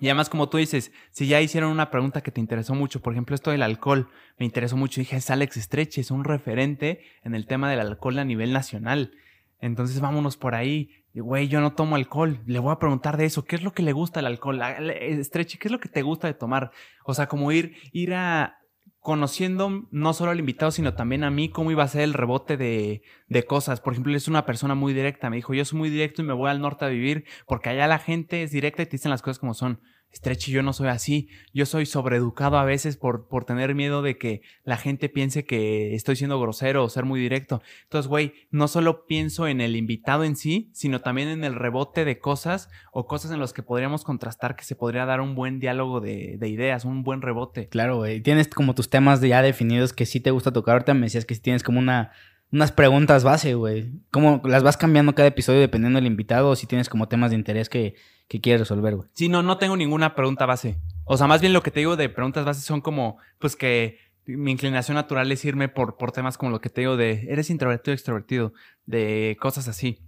Y 0.02 0.08
además, 0.08 0.30
como 0.30 0.50
tú 0.50 0.58
dices, 0.58 0.92
si 1.12 1.28
ya 1.28 1.42
hicieron 1.42 1.72
una 1.72 1.92
pregunta 1.92 2.22
que 2.22 2.32
te 2.32 2.42
interesó 2.42 2.74
mucho, 2.74 3.02
por 3.02 3.14
ejemplo, 3.14 3.36
esto 3.36 3.52
del 3.52 3.62
alcohol, 3.62 4.10
me 4.40 4.48
interesó 4.48 4.76
mucho. 4.76 5.00
Dije, 5.00 5.18
es 5.18 5.30
Alex 5.30 5.58
Estreche, 5.58 6.02
es 6.02 6.10
un 6.10 6.24
referente 6.24 7.02
en 7.24 7.36
el 7.36 7.46
tema 7.46 7.70
del 7.70 7.80
alcohol 7.80 8.18
a 8.18 8.26
nivel 8.26 8.52
nacional. 8.52 9.12
Entonces, 9.60 10.00
vámonos 10.00 10.38
por 10.38 10.56
ahí. 10.56 11.01
Güey, 11.14 11.48
yo 11.50 11.60
no 11.60 11.74
tomo 11.74 11.96
alcohol. 11.98 12.40
Le 12.46 12.60
voy 12.60 12.72
a 12.72 12.80
preguntar 12.80 13.18
de 13.18 13.26
eso. 13.26 13.44
¿Qué 13.44 13.56
es 13.58 13.64
lo 13.64 13.74
que 13.74 13.84
le 13.84 13.92
gusta 13.92 14.22
el 14.22 14.26
alcohol? 14.28 14.62
A- 14.62 14.80
le- 14.80 15.12
Estreche, 15.20 15.58
¿qué 15.60 15.68
es 15.68 15.72
lo 15.72 15.80
que 15.80 15.90
te 15.90 16.02
gusta 16.04 16.28
de 16.28 16.34
tomar? 16.34 16.72
O 17.06 17.14
sea, 17.14 17.28
como 17.28 17.52
ir, 17.52 17.76
ir 17.92 18.14
a 18.14 18.58
conociendo 19.00 19.88
no 19.92 20.14
solo 20.14 20.32
al 20.32 20.40
invitado, 20.40 20.72
sino 20.72 20.94
también 20.94 21.24
a 21.24 21.32
mí, 21.32 21.50
cómo 21.50 21.72
iba 21.72 21.84
a 21.84 21.88
ser 21.88 22.02
el 22.02 22.14
rebote 22.14 22.56
de, 22.56 23.02
de 23.28 23.44
cosas. 23.44 23.82
Por 23.82 23.94
ejemplo, 23.94 24.12
él 24.12 24.16
es 24.18 24.28
una 24.28 24.46
persona 24.46 24.76
muy 24.76 24.94
directa. 24.94 25.30
Me 25.30 25.38
dijo, 25.38 25.54
yo 25.54 25.66
soy 25.66 25.80
muy 25.80 25.90
directo 25.90 26.22
y 26.22 26.26
me 26.26 26.34
voy 26.34 26.50
al 26.50 26.62
norte 26.62 26.86
a 26.86 26.90
vivir 26.90 27.26
porque 27.48 27.70
allá 27.70 27.88
la 27.88 28.00
gente 28.00 28.44
es 28.44 28.52
directa 28.52 28.84
y 28.84 28.86
te 28.86 28.92
dicen 28.92 29.12
las 29.12 29.22
cosas 29.24 29.40
como 29.40 29.54
son. 29.54 29.82
Estrechi, 30.12 30.52
yo 30.52 30.62
no 30.62 30.74
soy 30.74 30.90
así. 30.90 31.30
Yo 31.54 31.66
soy 31.66 31.86
sobreeducado 31.86 32.58
a 32.58 32.66
veces 32.66 32.98
por, 32.98 33.28
por 33.28 33.46
tener 33.46 33.76
miedo 33.76 34.02
de 34.02 34.18
que 34.18 34.42
la 34.64 34.78
gente 34.78 35.10
piense 35.10 35.46
que 35.46 35.96
estoy 35.96 36.16
siendo 36.16 36.40
grosero 36.40 36.84
o 36.84 36.90
ser 36.90 37.06
muy 37.06 37.20
directo. 37.20 37.62
Entonces, 37.84 38.10
güey, 38.10 38.34
no 38.52 38.68
solo 38.68 39.06
pienso 39.06 39.48
en 39.48 39.62
el 39.62 39.76
invitado 39.76 40.24
en 40.24 40.36
sí, 40.36 40.70
sino 40.74 41.00
también 41.00 41.30
en 41.30 41.44
el 41.44 41.56
rebote 41.56 42.06
de 42.06 42.20
cosas 42.20 42.70
o 42.92 43.08
cosas 43.08 43.32
en 43.32 43.40
las 43.40 43.54
que 43.54 43.64
podríamos 43.64 44.04
contrastar 44.04 44.56
que 44.56 44.66
se 44.66 44.76
podría 44.76 45.06
dar 45.06 45.22
un 45.22 45.36
buen 45.36 45.60
diálogo 45.60 46.02
de, 46.02 46.36
de 46.38 46.50
ideas, 46.50 46.84
un 46.84 47.04
buen 47.04 47.22
rebote. 47.22 47.68
Claro, 47.70 47.98
güey. 47.98 48.22
Tienes 48.22 48.48
como 48.50 48.76
tus 48.76 48.90
temas 48.90 49.22
ya 49.22 49.42
definidos 49.42 49.94
que 49.94 50.06
sí 50.06 50.20
te 50.20 50.32
gusta 50.32 50.52
tocar. 50.52 50.74
Ahorita 50.74 50.94
me 50.94 51.06
decías 51.08 51.26
que 51.26 51.36
sí 51.36 51.42
tienes 51.42 51.64
como 51.64 51.80
una, 51.80 52.12
unas 52.52 52.72
preguntas 52.72 53.24
base, 53.24 53.54
güey. 53.56 53.92
¿Cómo 54.12 54.42
las 54.46 54.64
vas 54.64 54.78
cambiando 54.78 55.16
cada 55.16 55.28
episodio 55.28 55.60
dependiendo 55.60 55.98
del 55.98 56.08
invitado 56.08 56.50
o 56.50 56.56
si 56.56 56.68
tienes 56.68 56.90
como 56.90 57.08
temas 57.08 57.32
de 57.32 57.38
interés 57.38 57.70
que, 57.70 57.96
que 58.28 58.42
quieres 58.42 58.62
resolver, 58.62 58.96
güey? 58.96 59.10
Sí, 59.14 59.30
no, 59.30 59.42
no 59.42 59.58
tengo 59.58 59.78
ninguna 59.78 60.16
pregunta 60.16 60.46
base. 60.46 60.78
O 61.06 61.18
sea, 61.18 61.28
más 61.28 61.42
bien 61.42 61.54
lo 61.54 61.64
que 61.64 61.72
te 61.72 61.80
digo 61.80 61.96
de 61.96 62.10
preguntas 62.10 62.46
bases 62.46 62.64
son 62.64 62.82
como, 62.82 63.18
pues 63.40 63.56
que 63.56 63.98
mi 64.26 64.52
inclinación 64.52 64.96
natural 64.96 65.32
es 65.32 65.44
irme 65.46 65.70
por, 65.70 65.98
por 65.98 66.12
temas 66.12 66.38
como 66.38 66.52
lo 66.52 66.62
que 66.62 66.70
te 66.70 66.82
digo 66.82 66.98
de, 66.98 67.28
¿eres 67.30 67.50
introvertido 67.50 67.94
extrovertido? 67.94 68.54
De 68.86 69.38
cosas 69.40 69.68
así. 69.68 70.00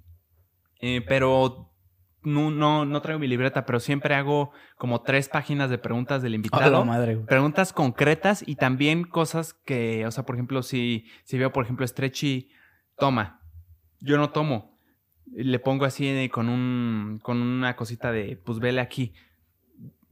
Eh, 0.79 1.01
pero 1.07 1.72
no, 2.23 2.51
no, 2.51 2.85
no 2.85 3.01
traigo 3.01 3.19
mi 3.19 3.27
libreta, 3.27 3.65
pero 3.65 3.79
siempre 3.79 4.15
hago 4.15 4.51
como 4.77 5.01
tres 5.01 5.29
páginas 5.29 5.69
de 5.69 5.77
preguntas 5.77 6.21
del 6.21 6.35
invitado. 6.35 6.85
madre, 6.85 7.15
güey. 7.15 7.25
preguntas 7.25 7.73
concretas 7.73 8.43
y 8.45 8.55
también 8.55 9.03
cosas 9.03 9.53
que, 9.53 10.05
o 10.05 10.11
sea, 10.11 10.25
por 10.25 10.35
ejemplo, 10.35 10.63
si, 10.63 11.05
si 11.23 11.37
veo, 11.37 11.51
por 11.51 11.63
ejemplo, 11.63 11.85
Stretchy, 11.87 12.49
toma. 12.97 13.41
Yo 13.99 14.17
no 14.17 14.31
tomo. 14.31 14.77
Le 15.31 15.59
pongo 15.59 15.85
así 15.85 16.29
con 16.29 16.49
un 16.49 17.19
con 17.23 17.41
una 17.41 17.75
cosita 17.75 18.11
de, 18.11 18.39
pues 18.43 18.59
vele 18.59 18.81
aquí. 18.81 19.13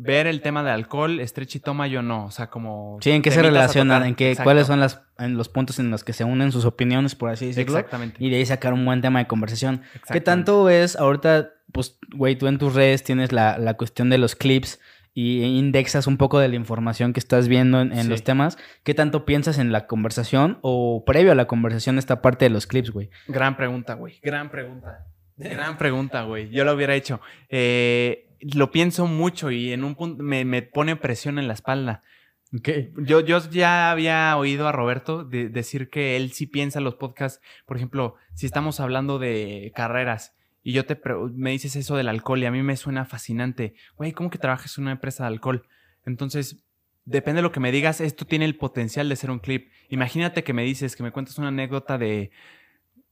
Ver 0.04 0.26
el 0.28 0.42
tema 0.42 0.64
de 0.64 0.72
alcohol, 0.72 1.20
Stretchy 1.26 1.60
toma, 1.60 1.88
yo 1.88 2.02
no. 2.02 2.26
O 2.26 2.32
sea, 2.32 2.50
como. 2.50 2.98
Sí, 3.02 3.12
¿en 3.12 3.22
qué 3.22 3.30
se 3.32 3.42
relacionan? 3.42 4.06
¿En 4.06 4.16
qué, 4.16 4.32
Exacto. 4.32 4.46
cuáles 4.48 4.68
son 4.68 4.80
las, 4.80 5.02
en 5.20 5.38
los 5.38 5.48
puntos 5.50 5.78
en 5.80 5.92
los 5.92 6.04
que 6.04 6.14
se 6.14 6.24
unen 6.24 6.52
sus 6.52 6.66
opiniones, 6.66 7.14
por 7.16 7.30
así 7.30 7.48
decirlo? 7.48 7.78
Exactamente. 7.78 8.18
Y 8.20 8.30
de 8.30 8.38
ahí 8.38 8.46
sacar 8.46 8.74
un 8.74 8.84
buen 8.86 9.02
tema 9.02 9.20
de 9.20 9.28
conversación. 9.28 9.82
¿Qué 10.12 10.22
tanto 10.22 10.70
es 10.70 10.96
ahorita, 10.96 11.50
pues, 11.72 12.00
güey, 12.16 12.36
tú 12.36 12.48
en 12.48 12.58
tus 12.58 12.74
redes 12.74 13.04
tienes 13.04 13.32
la, 13.32 13.58
la 13.58 13.76
cuestión 13.76 14.10
de 14.10 14.18
los 14.18 14.36
clips 14.36 14.80
y 15.14 15.44
indexas 15.44 16.08
un 16.08 16.16
poco 16.18 16.40
de 16.40 16.48
la 16.48 16.56
información 16.56 17.12
que 17.14 17.20
estás 17.20 17.48
viendo 17.50 17.82
en, 17.82 17.92
en 17.92 18.04
Sí. 18.04 18.08
los 18.10 18.24
temas? 18.24 18.58
¿Qué 18.84 18.94
tanto 18.94 19.26
piensas 19.26 19.58
en 19.60 19.72
la 19.72 19.86
conversación 19.86 20.58
o 20.62 21.04
previo 21.06 21.34
a 21.34 21.36
la 21.36 21.46
conversación 21.48 21.98
esta 22.00 22.22
parte 22.22 22.46
de 22.46 22.50
los 22.50 22.66
clips, 22.66 22.92
güey? 22.92 23.10
Gran 23.28 23.58
pregunta, 23.58 23.94
güey. 23.96 24.20
Gran 24.24 24.50
pregunta. 24.50 25.06
Gran 25.38 25.78
pregunta, 25.78 26.24
güey. 26.24 26.50
Yo 26.50 26.64
lo 26.64 26.74
hubiera 26.74 26.96
hecho. 26.96 27.20
Eh, 27.50 28.30
lo 28.42 28.72
pienso 28.72 29.08
mucho 29.08 29.52
y 29.52 29.72
en 29.72 29.84
un 29.84 29.96
punto 29.96 30.24
me, 30.24 30.46
me 30.46 30.62
pone 30.62 30.96
presión 30.96 31.40
en 31.40 31.48
la 31.48 31.54
espalda. 31.54 32.04
Yo, 32.98 33.22
yo 33.22 33.40
ya 33.50 33.92
había 33.92 34.36
oído 34.36 34.68
a 34.68 34.74
Roberto 34.74 35.24
de- 35.24 35.48
decir 35.48 35.90
que 35.90 36.18
él 36.18 36.34
sí 36.34 36.48
piensa 36.48 36.82
los 36.82 36.96
podcasts. 36.96 37.42
Por 37.66 37.78
ejemplo, 37.78 38.16
si 38.34 38.46
estamos 38.46 38.80
hablando 38.82 39.20
de 39.20 39.72
carreras 39.74 40.36
y 40.62 40.74
yo 40.74 40.86
te 40.86 41.00
me 41.34 41.52
dices 41.52 41.76
eso 41.78 41.96
del 41.96 42.10
alcohol 42.10 42.44
y 42.44 42.46
a 42.46 42.52
mí 42.52 42.62
me 42.62 42.76
suena 42.76 43.06
fascinante. 43.06 43.76
Güey, 43.96 44.12
¿cómo 44.12 44.30
que 44.30 44.38
trabajas 44.38 44.78
en 44.78 44.84
una 44.84 44.92
empresa 44.92 45.24
de 45.24 45.28
alcohol? 45.30 45.66
Entonces, 46.06 46.64
depende 47.06 47.38
de 47.38 47.44
lo 47.44 47.52
que 47.54 47.62
me 47.62 47.72
digas, 47.72 48.02
esto 48.02 48.26
tiene 48.26 48.46
el 48.46 48.58
potencial 48.58 49.08
de 49.08 49.16
ser 49.16 49.32
un 49.32 49.40
clip. 49.40 49.72
Imagínate 49.90 50.44
que 50.44 50.54
me 50.54 50.64
dices, 50.64 50.96
que 50.98 51.04
me 51.04 51.12
cuentas 51.12 51.38
una 51.38 51.48
anécdota 51.48 51.98
de 51.98 52.32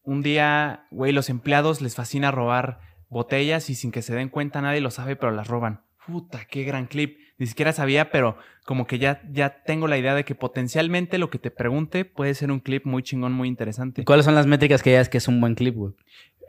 un 0.03 0.21
día, 0.21 0.85
güey, 0.91 1.11
los 1.13 1.29
empleados 1.29 1.81
les 1.81 1.95
fascina 1.95 2.29
robar 2.31 2.81
botellas 3.09 3.69
y 3.69 3.75
sin 3.75 3.91
que 3.91 4.01
se 4.01 4.15
den 4.15 4.29
cuenta 4.29 4.61
nadie 4.61 4.81
lo 4.81 4.91
sabe, 4.91 5.15
pero 5.15 5.31
las 5.31 5.47
roban. 5.47 5.81
Puta, 6.05 6.45
qué 6.45 6.63
gran 6.63 6.87
clip. 6.87 7.19
Ni 7.37 7.45
siquiera 7.45 7.71
sabía, 7.71 8.11
pero 8.11 8.37
como 8.65 8.87
que 8.87 8.99
ya, 8.99 9.21
ya 9.31 9.63
tengo 9.63 9.87
la 9.87 9.97
idea 9.97 10.15
de 10.15 10.25
que 10.25 10.35
potencialmente 10.35 11.17
lo 11.17 11.29
que 11.29 11.39
te 11.39 11.51
pregunte 11.51 12.03
puede 12.03 12.33
ser 12.33 12.51
un 12.51 12.59
clip 12.59 12.85
muy 12.85 13.03
chingón, 13.03 13.31
muy 13.31 13.47
interesante. 13.47 14.03
¿Cuáles 14.05 14.25
son 14.25 14.35
las 14.35 14.47
métricas 14.47 14.83
que 14.83 14.89
digas 14.89 15.09
que 15.09 15.19
es 15.19 15.27
un 15.27 15.39
buen 15.39 15.55
clip, 15.55 15.75
güey? 15.75 15.93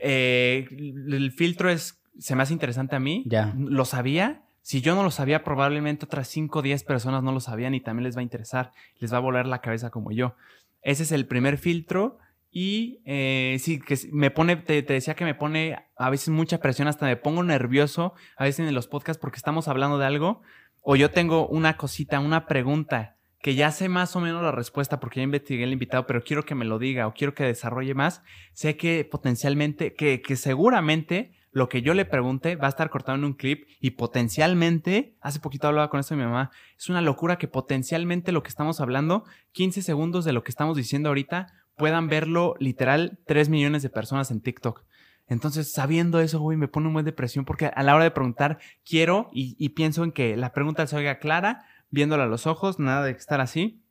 Eh, 0.02 0.66
el 0.70 1.32
filtro 1.32 1.70
es, 1.70 2.02
se 2.18 2.34
me 2.34 2.42
hace 2.42 2.52
interesante 2.52 2.96
a 2.96 3.00
mí. 3.00 3.22
Ya. 3.26 3.54
Lo 3.56 3.84
sabía. 3.84 4.42
Si 4.62 4.80
yo 4.80 4.94
no 4.94 5.02
lo 5.02 5.10
sabía, 5.10 5.44
probablemente 5.44 6.06
otras 6.06 6.28
5 6.28 6.58
o 6.58 6.62
10 6.62 6.84
personas 6.84 7.22
no 7.22 7.32
lo 7.32 7.40
sabían 7.40 7.74
y 7.74 7.80
también 7.80 8.04
les 8.04 8.16
va 8.16 8.20
a 8.20 8.24
interesar. 8.24 8.72
Les 8.98 9.12
va 9.12 9.18
a 9.18 9.20
volar 9.20 9.46
la 9.46 9.60
cabeza 9.60 9.90
como 9.90 10.10
yo. 10.10 10.34
Ese 10.82 11.02
es 11.02 11.12
el 11.12 11.26
primer 11.26 11.58
filtro. 11.58 12.18
Y 12.50 13.00
eh, 13.04 13.58
sí, 13.60 13.80
que 13.80 13.96
me 14.12 14.30
pone, 14.30 14.56
te, 14.56 14.82
decía 14.82 15.14
que 15.14 15.24
me 15.24 15.34
pone 15.34 15.76
a 15.96 16.10
veces 16.10 16.30
mucha 16.30 16.58
presión, 16.58 16.88
hasta 16.88 17.06
me 17.06 17.16
pongo 17.16 17.42
nervioso 17.42 18.14
a 18.36 18.44
veces 18.44 18.66
en 18.66 18.74
los 18.74 18.88
podcasts 18.88 19.20
porque 19.20 19.36
estamos 19.36 19.68
hablando 19.68 19.98
de 19.98 20.06
algo. 20.06 20.42
O 20.82 20.96
yo 20.96 21.10
tengo 21.10 21.46
una 21.46 21.76
cosita, 21.76 22.18
una 22.20 22.46
pregunta 22.46 23.16
que 23.40 23.54
ya 23.54 23.70
sé 23.70 23.88
más 23.88 24.16
o 24.16 24.20
menos 24.20 24.42
la 24.42 24.52
respuesta 24.52 25.00
porque 25.00 25.20
ya 25.20 25.24
investigué 25.24 25.64
el 25.64 25.72
invitado, 25.72 26.06
pero 26.06 26.22
quiero 26.22 26.44
que 26.44 26.54
me 26.54 26.64
lo 26.64 26.78
diga 26.78 27.06
o 27.06 27.14
quiero 27.14 27.34
que 27.34 27.44
desarrolle 27.44 27.94
más. 27.94 28.22
Sé 28.52 28.76
que 28.76 29.04
potencialmente, 29.04 29.94
que, 29.94 30.20
que 30.20 30.36
seguramente 30.36 31.32
lo 31.52 31.68
que 31.68 31.82
yo 31.82 31.94
le 31.94 32.04
pregunte 32.04 32.56
va 32.56 32.66
a 32.66 32.70
estar 32.70 32.90
cortado 32.90 33.18
en 33.18 33.24
un 33.24 33.34
clip 33.34 33.66
y 33.80 33.92
potencialmente, 33.92 35.16
hace 35.20 35.40
poquito 35.40 35.68
hablaba 35.68 35.90
con 35.90 36.00
esto 36.00 36.14
de 36.14 36.20
mi 36.20 36.26
mamá, 36.26 36.50
es 36.78 36.88
una 36.88 37.00
locura 37.00 37.38
que 37.38 37.48
potencialmente 37.48 38.32
lo 38.32 38.42
que 38.42 38.50
estamos 38.50 38.80
hablando, 38.80 39.24
15 39.52 39.82
segundos 39.82 40.24
de 40.24 40.32
lo 40.32 40.44
que 40.44 40.50
estamos 40.50 40.76
diciendo 40.76 41.08
ahorita, 41.08 41.48
puedan 41.80 42.08
verlo 42.08 42.54
literal 42.60 43.18
3 43.26 43.48
millones 43.48 43.82
de 43.82 43.88
personas 43.90 44.30
en 44.30 44.40
TikTok. 44.40 44.84
Entonces, 45.26 45.72
sabiendo 45.72 46.20
eso, 46.20 46.38
güey, 46.40 46.56
me 46.56 46.68
pone 46.68 46.88
un 46.88 46.92
buen 46.92 47.04
de 47.04 47.12
presión 47.12 47.44
porque 47.44 47.66
a 47.74 47.82
la 47.82 47.94
hora 47.94 48.04
de 48.04 48.10
preguntar, 48.10 48.58
quiero 48.84 49.30
y, 49.32 49.56
y 49.58 49.70
pienso 49.70 50.04
en 50.04 50.12
que 50.12 50.36
la 50.36 50.52
pregunta 50.52 50.86
se 50.86 50.96
oiga 50.96 51.18
clara, 51.18 51.64
viéndola 51.90 52.24
a 52.24 52.26
los 52.26 52.46
ojos, 52.46 52.78
nada 52.78 53.04
de 53.04 53.12
estar 53.12 53.40
así. 53.40 53.82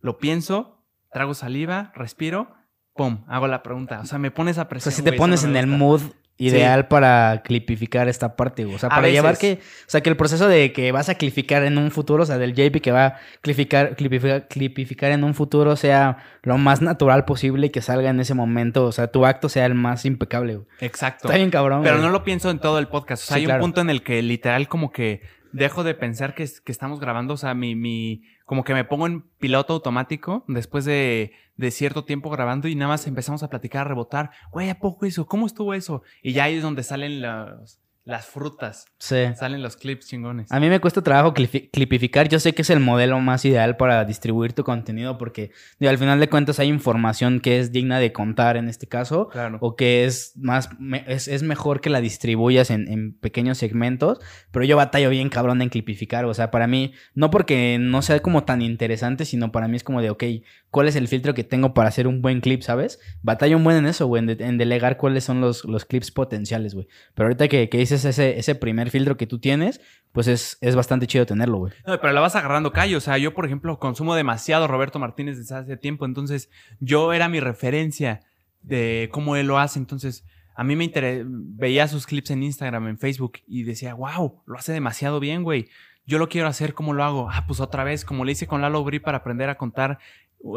Lo 0.00 0.18
pienso, 0.18 0.84
trago 1.12 1.34
saliva, 1.34 1.92
respiro, 1.94 2.54
pum, 2.94 3.24
hago 3.28 3.46
la 3.46 3.62
pregunta. 3.62 4.00
O 4.00 4.06
sea, 4.06 4.18
me 4.18 4.30
pones 4.30 4.58
a 4.58 4.62
O 4.62 4.68
presión. 4.68 4.92
sea, 4.92 4.96
si 4.98 5.02
te 5.02 5.10
güey, 5.10 5.18
pones 5.18 5.44
no 5.44 5.50
en 5.50 5.56
el 5.56 5.66
mood 5.68 6.02
ideal 6.38 6.88
para 6.88 7.42
clipificar 7.44 8.08
esta 8.08 8.36
parte. 8.36 8.64
O 8.64 8.78
sea, 8.78 8.88
para 8.88 9.08
llevar 9.08 9.38
que... 9.38 9.60
O 9.86 9.90
sea, 9.90 10.00
que 10.00 10.10
el 10.10 10.16
proceso 10.16 10.48
de 10.48 10.72
que 10.72 10.90
vas 10.90 11.08
a 11.08 11.14
clipificar 11.14 11.62
en 11.62 11.78
un 11.78 11.90
futuro, 11.90 12.24
o 12.24 12.26
sea, 12.26 12.38
del 12.38 12.54
JP 12.54 12.80
que 12.80 12.90
va 12.90 13.06
a 13.06 13.16
clipificar, 13.42 13.94
clipificar, 13.96 14.48
clipificar 14.48 15.12
en 15.12 15.24
un 15.24 15.34
futuro 15.34 15.76
sea 15.76 16.18
lo 16.42 16.58
más 16.58 16.82
natural 16.82 17.24
posible 17.24 17.68
y 17.68 17.70
que 17.70 17.80
salga 17.82 18.10
en 18.10 18.18
ese 18.18 18.34
momento. 18.34 18.84
O 18.84 18.92
sea, 18.92 19.06
tu 19.08 19.24
acto 19.24 19.48
sea 19.48 19.66
el 19.66 19.74
más 19.74 20.04
impecable, 20.04 20.56
güey. 20.56 20.66
Exacto. 20.80 21.28
Está 21.28 21.36
bien 21.36 21.50
cabrón, 21.50 21.82
Pero 21.82 21.96
güey. 21.96 22.06
no 22.06 22.12
lo 22.12 22.24
pienso 22.24 22.50
en 22.50 22.58
todo 22.58 22.78
el 22.78 22.88
podcast. 22.88 23.22
O 23.22 23.26
sea, 23.26 23.36
Sí, 23.36 23.40
hay 23.42 23.46
claro. 23.46 23.62
un 23.62 23.70
punto 23.70 23.80
en 23.80 23.90
el 23.90 24.02
que 24.02 24.20
literal 24.22 24.68
como 24.68 24.90
que 24.90 25.22
dejo 25.52 25.84
de 25.84 25.94
pensar 25.94 26.34
que, 26.34 26.48
que 26.64 26.72
estamos 26.72 26.98
grabando. 26.98 27.34
O 27.34 27.36
sea, 27.36 27.54
mi, 27.54 27.74
mi, 27.76 28.22
como 28.52 28.64
que 28.64 28.74
me 28.74 28.84
pongo 28.84 29.06
en 29.06 29.22
piloto 29.38 29.72
automático 29.72 30.44
después 30.46 30.84
de, 30.84 31.32
de 31.56 31.70
cierto 31.70 32.04
tiempo 32.04 32.28
grabando 32.28 32.68
y 32.68 32.74
nada 32.74 32.90
más 32.90 33.06
empezamos 33.06 33.42
a 33.42 33.48
platicar, 33.48 33.86
a 33.86 33.88
rebotar. 33.88 34.30
Güey, 34.50 34.68
¿a 34.68 34.78
poco 34.78 35.06
eso? 35.06 35.24
¿Cómo 35.24 35.46
estuvo 35.46 35.72
eso? 35.72 36.02
Y 36.22 36.34
ya 36.34 36.44
ahí 36.44 36.56
es 36.56 36.62
donde 36.62 36.82
salen 36.82 37.22
los- 37.22 37.80
las 38.04 38.26
frutas. 38.26 38.86
Sí. 38.98 39.16
Salen 39.36 39.62
los 39.62 39.76
clips 39.76 40.08
chingones. 40.08 40.50
A 40.50 40.58
mí 40.58 40.68
me 40.68 40.80
cuesta 40.80 41.02
trabajo 41.02 41.32
clipificar. 41.34 42.28
Yo 42.28 42.40
sé 42.40 42.52
que 42.52 42.62
es 42.62 42.70
el 42.70 42.80
modelo 42.80 43.20
más 43.20 43.44
ideal 43.44 43.76
para 43.76 44.04
distribuir 44.04 44.52
tu 44.54 44.64
contenido 44.64 45.18
porque 45.18 45.52
digo, 45.78 45.90
al 45.90 45.98
final 45.98 46.18
de 46.18 46.28
cuentas 46.28 46.58
hay 46.58 46.68
información 46.68 47.38
que 47.40 47.60
es 47.60 47.70
digna 47.70 48.00
de 48.00 48.12
contar 48.12 48.56
en 48.56 48.68
este 48.68 48.88
caso 48.88 49.28
Claro. 49.28 49.58
o 49.60 49.76
que 49.76 50.04
es 50.04 50.32
más 50.36 50.68
me- 50.80 51.04
es, 51.06 51.28
es 51.28 51.42
mejor 51.44 51.80
que 51.80 51.90
la 51.90 52.00
distribuyas 52.00 52.70
en, 52.70 52.88
en 52.88 53.12
pequeños 53.14 53.58
segmentos, 53.58 54.18
pero 54.50 54.64
yo 54.64 54.76
batallo 54.76 55.08
bien 55.10 55.28
cabrón 55.28 55.62
en 55.62 55.68
clipificar, 55.68 56.24
o 56.24 56.34
sea, 56.34 56.50
para 56.50 56.66
mí 56.66 56.92
no 57.14 57.30
porque 57.30 57.78
no 57.80 58.02
sea 58.02 58.18
como 58.20 58.42
tan 58.44 58.62
interesante, 58.62 59.24
sino 59.24 59.52
para 59.52 59.68
mí 59.68 59.76
es 59.76 59.84
como 59.84 60.02
de, 60.02 60.10
ok, 60.10 60.24
¿cuál 60.70 60.88
es 60.88 60.96
el 60.96 61.06
filtro 61.06 61.34
que 61.34 61.44
tengo 61.44 61.72
para 61.74 61.88
hacer 61.88 62.08
un 62.08 62.20
buen 62.20 62.40
clip, 62.40 62.62
sabes? 62.62 62.98
Batallo 63.22 63.56
un 63.56 63.64
buen 63.64 63.76
en 63.76 63.86
eso, 63.86 64.06
güey, 64.08 64.20
en, 64.20 64.26
de- 64.26 64.44
en 64.44 64.58
delegar 64.58 64.96
cuáles 64.96 65.22
son 65.22 65.40
los, 65.40 65.64
los 65.64 65.84
clips 65.84 66.10
potenciales, 66.10 66.74
güey. 66.74 66.88
Pero 67.14 67.26
ahorita 67.28 67.46
que, 67.48 67.68
que 67.68 67.78
dices 67.92 68.04
ese, 68.04 68.38
ese 68.38 68.54
primer 68.54 68.90
filtro 68.90 69.16
que 69.16 69.26
tú 69.26 69.38
tienes, 69.38 69.80
pues 70.12 70.26
es, 70.26 70.58
es 70.60 70.74
bastante 70.74 71.06
chido 71.06 71.26
tenerlo, 71.26 71.58
güey. 71.58 71.72
No, 71.86 72.00
pero 72.00 72.12
la 72.12 72.20
vas 72.20 72.36
agarrando 72.36 72.72
callo. 72.72 72.98
O 72.98 73.00
sea, 73.00 73.18
yo, 73.18 73.34
por 73.34 73.46
ejemplo, 73.46 73.78
consumo 73.78 74.14
demasiado 74.14 74.66
Roberto 74.66 74.98
Martínez 74.98 75.38
desde 75.38 75.54
hace 75.54 75.76
tiempo. 75.76 76.04
Entonces, 76.04 76.50
yo 76.80 77.12
era 77.12 77.28
mi 77.28 77.40
referencia 77.40 78.20
de 78.62 79.08
cómo 79.12 79.36
él 79.36 79.46
lo 79.46 79.58
hace. 79.58 79.78
Entonces, 79.78 80.24
a 80.54 80.64
mí 80.64 80.76
me 80.76 80.90
veía 81.24 81.88
sus 81.88 82.06
clips 82.06 82.30
en 82.30 82.42
Instagram, 82.42 82.88
en 82.88 82.98
Facebook 82.98 83.40
y 83.46 83.62
decía, 83.62 83.94
wow, 83.94 84.42
lo 84.46 84.58
hace 84.58 84.72
demasiado 84.72 85.20
bien, 85.20 85.42
güey. 85.42 85.68
Yo 86.04 86.18
lo 86.18 86.28
quiero 86.28 86.48
hacer, 86.48 86.74
¿cómo 86.74 86.94
lo 86.94 87.04
hago? 87.04 87.28
Ah, 87.30 87.44
pues 87.46 87.60
otra 87.60 87.84
vez, 87.84 88.04
como 88.04 88.24
le 88.24 88.32
hice 88.32 88.46
con 88.48 88.60
Lalo 88.60 88.82
Bri 88.82 88.98
para 88.98 89.18
aprender 89.18 89.48
a 89.48 89.56
contar 89.56 89.98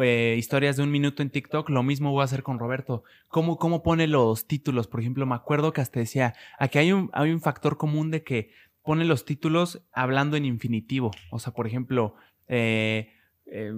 eh, 0.02 0.36
historias 0.38 0.78
de 0.78 0.84
un 0.84 0.91
minuto 0.91 1.21
en 1.21 1.30
TikTok, 1.30 1.69
lo 1.69 1.84
mismo 1.84 2.12
voy 2.12 2.21
a 2.21 2.26
hacer 2.26 2.43
con 2.43 2.60
Roberto. 2.60 3.04
¿Cómo, 3.28 3.58
cómo 3.58 3.84
pone 3.84 4.08
los 4.08 4.48
títulos? 4.48 4.88
Por 4.88 5.00
ejemplo, 5.00 5.26
me 5.26 5.36
acuerdo 5.36 5.74
que 5.74 5.82
hasta 5.82 6.00
decía, 6.00 6.34
aquí 6.58 6.80
hay 6.80 6.91
un, 6.91 7.10
hay 7.13 7.32
un 7.32 7.41
factor 7.41 7.78
común 7.78 8.12
de 8.12 8.24
que 8.24 8.52
pone 8.84 9.06
los 9.06 9.26
títulos 9.26 9.84
hablando 9.91 10.38
en 10.38 10.45
infinitivo. 10.45 11.12
O 11.32 11.39
sea, 11.39 11.54
por 11.54 11.67
ejemplo, 11.67 12.15
eh, 12.48 13.12
eh, 13.45 13.74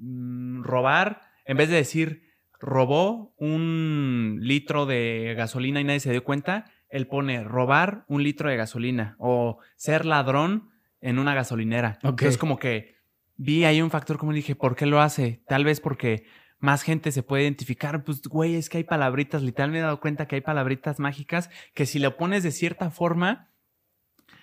mm, 0.00 0.62
robar, 0.62 1.22
en 1.44 1.56
vez 1.56 1.68
de 1.68 1.76
decir 1.76 2.28
robó 2.60 3.34
un 3.38 4.38
litro 4.40 4.84
de 4.84 5.34
gasolina 5.36 5.80
y 5.80 5.84
nadie 5.84 6.00
se 6.00 6.10
dio 6.10 6.24
cuenta, 6.24 6.64
él 6.88 7.06
pone 7.06 7.44
robar 7.44 8.04
un 8.08 8.22
litro 8.22 8.48
de 8.50 8.56
gasolina 8.56 9.14
o 9.18 9.58
ser 9.76 10.04
ladrón 10.04 10.70
en 11.00 11.18
una 11.18 11.34
gasolinera. 11.34 11.98
Entonces, 12.02 12.38
como 12.38 12.58
que 12.58 12.97
vi 13.38 13.64
ahí 13.64 13.80
un 13.80 13.90
factor 13.90 14.18
como 14.18 14.32
dije, 14.34 14.54
¿por 14.54 14.76
qué 14.76 14.84
lo 14.84 15.00
hace? 15.00 15.42
Tal 15.46 15.64
vez 15.64 15.80
porque 15.80 16.26
más 16.58 16.82
gente 16.82 17.12
se 17.12 17.22
puede 17.22 17.44
identificar. 17.44 18.04
Pues, 18.04 18.20
güey, 18.22 18.56
es 18.56 18.68
que 18.68 18.78
hay 18.78 18.84
palabritas, 18.84 19.42
literal 19.42 19.70
me 19.70 19.78
he 19.78 19.82
dado 19.82 20.00
cuenta 20.00 20.26
que 20.26 20.34
hay 20.34 20.40
palabritas 20.42 20.98
mágicas 20.98 21.48
que 21.72 21.86
si 21.86 21.98
lo 21.98 22.16
pones 22.16 22.42
de 22.42 22.50
cierta 22.50 22.90
forma, 22.90 23.50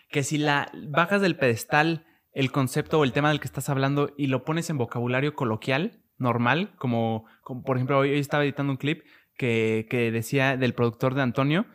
que 0.09 0.23
si 0.23 0.37
la 0.37 0.71
bajas 0.87 1.21
del 1.21 1.35
pedestal 1.35 2.07
el 2.31 2.51
concepto 2.51 2.99
o 2.99 3.03
el 3.03 3.13
tema 3.13 3.29
del 3.29 3.39
que 3.39 3.47
estás 3.47 3.69
hablando 3.69 4.13
y 4.17 4.27
lo 4.27 4.43
pones 4.43 4.69
en 4.69 4.77
vocabulario 4.77 5.35
coloquial, 5.35 6.01
normal, 6.17 6.73
como, 6.77 7.25
por 7.65 7.77
ejemplo, 7.77 7.99
hoy 7.99 8.17
estaba 8.17 8.43
editando 8.43 8.71
un 8.71 8.77
clip 8.77 9.03
que, 9.37 9.87
que 9.89 10.11
decía 10.11 10.57
del 10.57 10.73
productor 10.73 11.13
de 11.15 11.21
Antonio, 11.21 11.65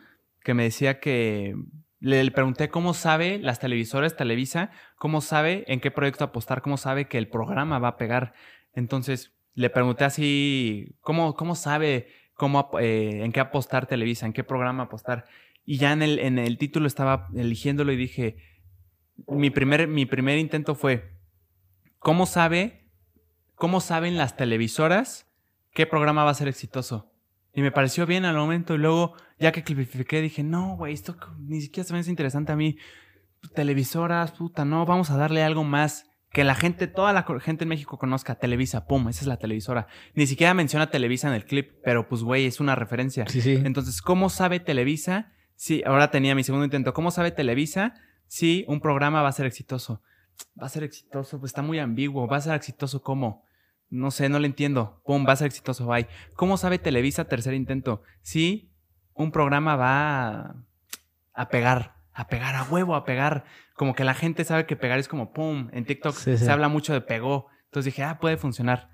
que 0.42 0.54
me 0.54 0.64
decía 0.64 1.00
que 1.00 1.54
le, 2.00 2.30
pregunté 2.30 2.70
cómo 2.70 2.94
sabe 2.94 3.38
las 3.38 3.60
televisoras, 3.60 4.16
Televisa, 4.16 4.70
cómo 4.96 5.20
sabe 5.20 5.64
en 5.68 5.80
qué 5.80 5.90
proyecto 5.90 6.24
apostar, 6.24 6.62
cómo 6.62 6.76
sabe 6.76 7.06
que 7.08 7.18
el 7.18 7.28
programa 7.28 7.78
va 7.78 7.88
a 7.88 7.96
pegar. 7.96 8.32
Entonces 8.74 9.32
le 9.54 9.70
pregunté 9.70 10.04
así, 10.04 10.96
¿cómo, 11.00 11.34
cómo 11.34 11.54
sabe 11.54 12.08
cómo, 12.34 12.70
eh, 12.80 13.20
en 13.22 13.32
qué 13.32 13.40
apostar 13.40 13.86
Televisa, 13.86 14.26
en 14.26 14.32
qué 14.32 14.44
programa 14.44 14.84
apostar? 14.84 15.26
Y 15.64 15.76
ya 15.76 15.92
en 15.92 16.02
el, 16.02 16.18
en 16.18 16.38
el 16.38 16.56
título 16.58 16.86
estaba 16.86 17.28
eligiéndolo 17.36 17.92
y 17.92 17.96
dije, 17.96 18.36
mi 19.28 19.50
primer, 19.50 19.86
mi 19.86 20.06
primer 20.06 20.38
intento 20.38 20.74
fue, 20.74 21.18
¿cómo 21.98 22.24
sabe, 22.24 22.88
cómo 23.54 23.80
saben 23.80 24.16
las 24.16 24.36
televisoras 24.36 25.26
qué 25.72 25.86
programa 25.86 26.24
va 26.24 26.30
a 26.30 26.34
ser 26.34 26.48
exitoso? 26.48 27.09
Y 27.52 27.62
me 27.62 27.72
pareció 27.72 28.06
bien 28.06 28.24
al 28.24 28.36
momento 28.36 28.74
y 28.74 28.78
luego, 28.78 29.14
ya 29.38 29.52
que 29.52 29.64
clipifiqué, 29.64 30.20
dije, 30.20 30.42
no, 30.42 30.76
güey, 30.76 30.94
esto 30.94 31.16
ni 31.38 31.60
siquiera 31.60 31.86
se 31.86 31.92
me 31.92 31.98
hace 31.98 32.10
interesante 32.10 32.52
a 32.52 32.56
mí. 32.56 32.76
Televisoras, 33.54 34.32
puta, 34.32 34.64
no, 34.64 34.86
vamos 34.86 35.10
a 35.10 35.16
darle 35.16 35.42
algo 35.42 35.64
más. 35.64 36.06
Que 36.32 36.44
la 36.44 36.54
gente, 36.54 36.86
toda 36.86 37.12
la 37.12 37.26
gente 37.40 37.64
en 37.64 37.68
México 37.68 37.98
conozca 37.98 38.36
Televisa, 38.36 38.86
pum, 38.86 39.08
esa 39.08 39.22
es 39.22 39.26
la 39.26 39.36
televisora. 39.36 39.88
Ni 40.14 40.28
siquiera 40.28 40.54
menciona 40.54 40.88
Televisa 40.88 41.26
en 41.26 41.34
el 41.34 41.44
clip, 41.44 41.72
pero 41.82 42.08
pues, 42.08 42.22
güey, 42.22 42.46
es 42.46 42.60
una 42.60 42.76
referencia. 42.76 43.26
Sí, 43.26 43.40
sí. 43.40 43.60
Entonces, 43.64 44.00
¿cómo 44.00 44.30
sabe 44.30 44.60
Televisa? 44.60 45.32
Sí, 45.56 45.82
ahora 45.84 46.12
tenía 46.12 46.36
mi 46.36 46.44
segundo 46.44 46.64
intento. 46.64 46.94
¿Cómo 46.94 47.10
sabe 47.10 47.32
Televisa 47.32 47.94
si 48.28 48.64
un 48.68 48.80
programa 48.80 49.22
va 49.22 49.28
a 49.28 49.32
ser 49.32 49.46
exitoso? 49.46 50.02
Va 50.60 50.66
a 50.66 50.70
ser 50.70 50.84
exitoso, 50.84 51.40
pues 51.40 51.50
está 51.50 51.62
muy 51.62 51.80
ambiguo. 51.80 52.28
¿Va 52.28 52.36
a 52.36 52.40
ser 52.40 52.54
exitoso 52.54 53.02
cómo? 53.02 53.44
No 53.90 54.10
sé, 54.10 54.28
no 54.28 54.38
le 54.38 54.46
entiendo. 54.46 55.02
Pum, 55.04 55.26
va 55.26 55.32
a 55.32 55.36
ser 55.36 55.48
exitoso, 55.48 55.86
bye. 55.86 56.06
¿Cómo 56.34 56.56
sabe 56.56 56.78
Televisa, 56.78 57.24
tercer 57.26 57.54
intento? 57.54 58.02
Si 58.22 58.70
un 59.14 59.32
programa 59.32 59.76
va 59.76 60.28
a, 60.30 60.54
a 61.34 61.48
pegar, 61.48 61.96
a 62.12 62.28
pegar 62.28 62.54
a 62.54 62.62
huevo, 62.64 62.94
a 62.94 63.04
pegar. 63.04 63.44
Como 63.74 63.94
que 63.94 64.04
la 64.04 64.14
gente 64.14 64.44
sabe 64.44 64.64
que 64.66 64.76
pegar 64.76 64.98
es 64.98 65.08
como 65.08 65.32
pum. 65.32 65.68
En 65.72 65.84
TikTok 65.84 66.14
Sí, 66.14 66.36
sí. 66.38 66.44
se 66.44 66.50
habla 66.52 66.68
mucho 66.68 66.92
de 66.92 67.00
pegó. 67.00 67.48
Entonces 67.64 67.92
dije, 67.92 68.04
ah, 68.04 68.18
puede 68.20 68.36
funcionar. 68.36 68.90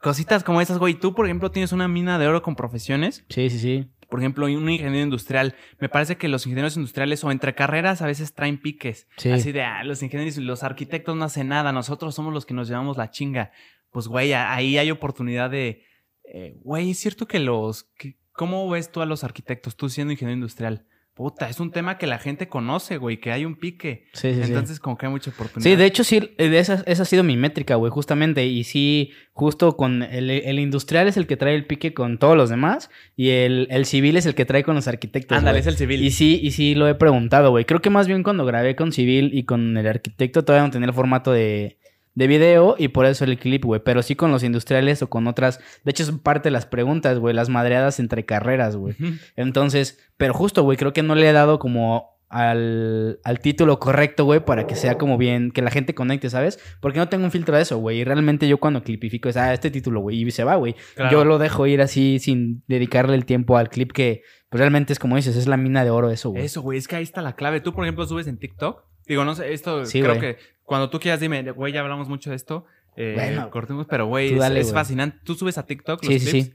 Cositas 0.00 0.44
como 0.44 0.60
esas, 0.60 0.78
güey. 0.78 0.94
Tú, 0.94 1.14
por 1.14 1.24
ejemplo, 1.26 1.50
tienes 1.50 1.72
una 1.72 1.88
mina 1.88 2.18
de 2.18 2.26
oro 2.28 2.42
con 2.42 2.54
profesiones 2.56 3.24
Sí, 3.30 3.48
sí, 3.50 3.58
sí. 3.58 3.90
por 4.10 4.20
ejemplo, 4.20 4.46
un 4.46 4.68
ingeniero 4.68 5.02
industrial. 5.04 5.54
Me 5.80 5.88
parece 5.88 6.16
que 6.16 6.28
los 6.28 6.46
ingenieros 6.46 6.76
industriales 6.76 7.24
o 7.24 7.30
entre 7.32 7.54
carreras 7.54 8.02
a 8.02 8.06
veces 8.06 8.34
traen 8.34 8.60
piques. 8.60 9.08
Sí. 9.16 9.30
Así 9.30 9.52
de, 9.52 9.62
ah, 9.62 9.82
los 9.84 10.02
ingenieros 10.02 10.36
y 10.36 10.42
los 10.42 10.62
arquitectos 10.62 11.16
no 11.16 11.24
hacen 11.24 11.48
nada, 11.48 11.72
nosotros 11.72 12.14
somos 12.14 12.34
los 12.34 12.44
que 12.46 12.52
nos 12.54 12.68
llevamos 12.68 12.96
la 12.98 13.10
chinga. 13.10 13.52
Pues, 13.96 14.08
güey, 14.08 14.34
ahí 14.34 14.76
hay 14.76 14.90
oportunidad 14.90 15.48
de, 15.48 15.82
eh, 16.30 16.52
güey, 16.62 16.90
es 16.90 16.98
cierto 16.98 17.26
que 17.26 17.38
los, 17.38 17.84
que- 17.96 18.18
¿cómo 18.32 18.68
ves 18.68 18.92
tú 18.92 19.00
a 19.00 19.06
los 19.06 19.24
arquitectos, 19.24 19.74
tú 19.74 19.88
siendo 19.88 20.12
ingeniero 20.12 20.34
industrial? 20.36 20.84
Puta, 21.14 21.48
es 21.48 21.60
un 21.60 21.70
tema 21.70 21.96
que 21.96 22.06
la 22.06 22.18
gente 22.18 22.46
conoce, 22.46 22.98
güey, 22.98 23.20
que 23.20 23.32
hay 23.32 23.46
un 23.46 23.56
pique. 23.56 24.04
Sí, 24.12 24.34
sí, 24.34 24.42
sí. 24.42 24.48
Entonces, 24.48 24.80
como 24.80 24.98
que 24.98 25.06
hay 25.06 25.12
mucha 25.12 25.30
oportunidad. 25.30 25.62
Sí, 25.70 25.74
de 25.74 25.86
hecho, 25.86 26.04
sí, 26.04 26.34
esa, 26.36 26.82
esa 26.86 27.02
ha 27.04 27.06
sido 27.06 27.24
mi 27.24 27.38
métrica, 27.38 27.76
güey, 27.76 27.90
justamente. 27.90 28.44
Y 28.44 28.64
sí, 28.64 29.12
justo 29.32 29.78
con 29.78 30.02
el, 30.02 30.28
el 30.28 30.58
industrial 30.58 31.08
es 31.08 31.16
el 31.16 31.26
que 31.26 31.38
trae 31.38 31.54
el 31.54 31.64
pique 31.66 31.94
con 31.94 32.18
todos 32.18 32.36
los 32.36 32.50
demás. 32.50 32.90
Y 33.16 33.30
el, 33.30 33.66
el 33.70 33.86
civil 33.86 34.18
es 34.18 34.26
el 34.26 34.34
que 34.34 34.44
trae 34.44 34.62
con 34.62 34.74
los 34.74 34.88
arquitectos. 34.88 35.38
Ándale, 35.38 35.60
es 35.60 35.66
el 35.66 35.78
civil. 35.78 36.04
Y 36.04 36.10
sí, 36.10 36.38
y 36.42 36.50
sí 36.50 36.74
lo 36.74 36.86
he 36.86 36.94
preguntado, 36.94 37.48
güey. 37.48 37.64
Creo 37.64 37.80
que 37.80 37.88
más 37.88 38.06
bien 38.08 38.22
cuando 38.22 38.44
grabé 38.44 38.76
con 38.76 38.92
civil 38.92 39.30
y 39.32 39.44
con 39.44 39.74
el 39.78 39.86
arquitecto 39.86 40.44
todavía 40.44 40.66
no 40.66 40.70
tenía 40.70 40.88
el 40.88 40.92
formato 40.94 41.32
de, 41.32 41.78
de 42.16 42.26
video 42.26 42.74
y 42.78 42.88
por 42.88 43.06
eso 43.06 43.24
el 43.24 43.38
clip, 43.38 43.64
güey. 43.64 43.80
Pero 43.84 44.02
sí 44.02 44.16
con 44.16 44.32
los 44.32 44.42
industriales 44.42 45.02
o 45.02 45.08
con 45.08 45.28
otras. 45.28 45.60
De 45.84 45.92
hecho, 45.92 46.02
es 46.02 46.10
parte 46.10 46.48
de 46.48 46.50
las 46.50 46.66
preguntas, 46.66 47.18
güey. 47.18 47.34
Las 47.34 47.48
madreadas 47.48 48.00
entre 48.00 48.24
carreras, 48.24 48.74
güey. 48.74 48.96
Entonces, 49.36 50.00
pero 50.16 50.34
justo, 50.34 50.64
güey, 50.64 50.76
creo 50.76 50.92
que 50.92 51.02
no 51.02 51.14
le 51.14 51.28
he 51.28 51.32
dado 51.32 51.58
como 51.60 52.16
al, 52.30 53.20
al 53.22 53.38
título 53.40 53.78
correcto, 53.78 54.24
güey, 54.24 54.44
para 54.44 54.66
que 54.66 54.74
sea 54.74 54.96
como 54.96 55.18
bien, 55.18 55.50
que 55.50 55.62
la 55.62 55.70
gente 55.70 55.94
conecte, 55.94 56.30
¿sabes? 56.30 56.58
Porque 56.80 56.98
no 56.98 57.08
tengo 57.08 57.24
un 57.24 57.30
filtro 57.30 57.54
de 57.54 57.62
eso, 57.62 57.76
güey. 57.76 57.98
Y 57.98 58.04
realmente 58.04 58.48
yo 58.48 58.58
cuando 58.58 58.82
clipifico 58.82 59.28
es, 59.28 59.36
ah, 59.36 59.52
este 59.52 59.70
título, 59.70 60.00
güey, 60.00 60.22
y 60.22 60.30
se 60.30 60.42
va, 60.42 60.56
güey. 60.56 60.74
Claro. 60.94 61.12
Yo 61.12 61.24
lo 61.26 61.38
dejo 61.38 61.66
ir 61.66 61.82
así 61.82 62.18
sin 62.18 62.64
dedicarle 62.66 63.14
el 63.14 63.26
tiempo 63.26 63.58
al 63.58 63.68
clip 63.68 63.92
que 63.92 64.22
pues, 64.48 64.58
realmente 64.58 64.94
es 64.94 64.98
como 64.98 65.16
dices, 65.16 65.36
es 65.36 65.46
la 65.46 65.58
mina 65.58 65.84
de 65.84 65.90
oro 65.90 66.10
eso, 66.10 66.30
güey. 66.30 66.46
Eso, 66.46 66.62
güey, 66.62 66.78
es 66.78 66.88
que 66.88 66.96
ahí 66.96 67.02
está 67.02 67.20
la 67.20 67.36
clave. 67.36 67.60
Tú, 67.60 67.74
por 67.74 67.84
ejemplo, 67.84 68.06
subes 68.06 68.26
en 68.26 68.38
TikTok. 68.38 68.84
Digo, 69.06 69.24
no 69.24 69.34
sé, 69.34 69.52
esto 69.52 69.84
Sí, 69.86 70.00
creo 70.00 70.18
que 70.18 70.36
cuando 70.66 70.90
tú 70.90 71.00
quieras 71.00 71.20
dime, 71.20 71.42
güey, 71.52 71.72
ya 71.72 71.80
hablamos 71.80 72.08
mucho 72.08 72.28
de 72.30 72.36
esto. 72.36 72.66
Eh, 72.96 73.14
Bueno, 73.16 73.50
cortemos, 73.50 73.86
pero 73.88 74.06
güey, 74.06 74.38
es, 74.38 74.72
fascinante. 74.72 75.18
Tú 75.24 75.34
subes 75.34 75.56
a 75.58 75.64
TikTok 75.66 76.02
los 76.04 76.12
Sí, 76.12 76.18
sí, 76.20 76.30
clips. 76.30 76.46
sí. 76.48 76.54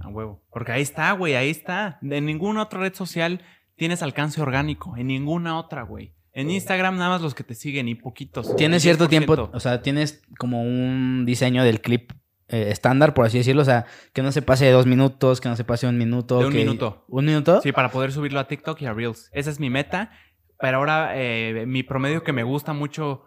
A 0.00 0.08
huevo. 0.08 0.42
Porque 0.50 0.72
ahí 0.72 0.82
está, 0.82 1.12
güey, 1.12 1.34
ahí 1.34 1.50
está. 1.50 1.98
En 2.02 2.24
ninguna 2.26 2.62
otra 2.62 2.80
red 2.80 2.94
social 2.94 3.40
tienes 3.76 4.02
alcance 4.02 4.40
orgánico. 4.40 4.96
En 4.96 5.06
ninguna 5.08 5.58
otra, 5.58 5.82
güey. 5.82 6.12
En 6.34 6.50
Instagram 6.50 6.96
nada 6.96 7.10
más 7.10 7.20
los 7.22 7.34
que 7.34 7.44
te 7.44 7.54
siguen 7.54 7.88
y 7.88 7.94
poquitos. 7.94 8.56
Tienes 8.56 8.82
cierto 8.82 9.04
10%. 9.06 9.08
tiempo, 9.10 9.50
o 9.52 9.60
sea, 9.60 9.82
tienes 9.82 10.22
como 10.38 10.62
un 10.62 11.24
diseño 11.26 11.62
del 11.62 11.80
clip 11.82 12.10
eh, 12.48 12.68
estándar, 12.70 13.12
por 13.14 13.26
así 13.26 13.38
decirlo. 13.38 13.62
O 13.62 13.66
sea, 13.66 13.84
que 14.12 14.22
no 14.22 14.32
se 14.32 14.42
pase 14.42 14.64
de 14.64 14.72
dos 14.72 14.86
minutos, 14.86 15.40
que 15.40 15.48
no 15.48 15.56
se 15.56 15.64
pase 15.64 15.86
de 15.86 15.90
un 15.90 15.98
minuto. 15.98 16.38
De 16.38 16.46
un 16.46 16.52
que- 16.52 16.58
minuto. 16.58 17.04
¿Un 17.08 17.24
minuto? 17.26 17.60
Sí, 17.62 17.72
para 17.72 17.90
poder 17.90 18.12
subirlo 18.12 18.40
a 18.40 18.46
TikTok 18.48 18.80
y 18.82 18.86
a 18.86 18.92
Reels. 18.92 19.30
Esa 19.32 19.50
es 19.50 19.60
mi 19.60 19.70
meta. 19.70 20.10
Pero 20.62 20.76
ahora 20.76 21.10
eh, 21.16 21.64
mi 21.66 21.82
promedio 21.82 22.22
que 22.22 22.32
me 22.32 22.44
gusta 22.44 22.72
mucho, 22.72 23.24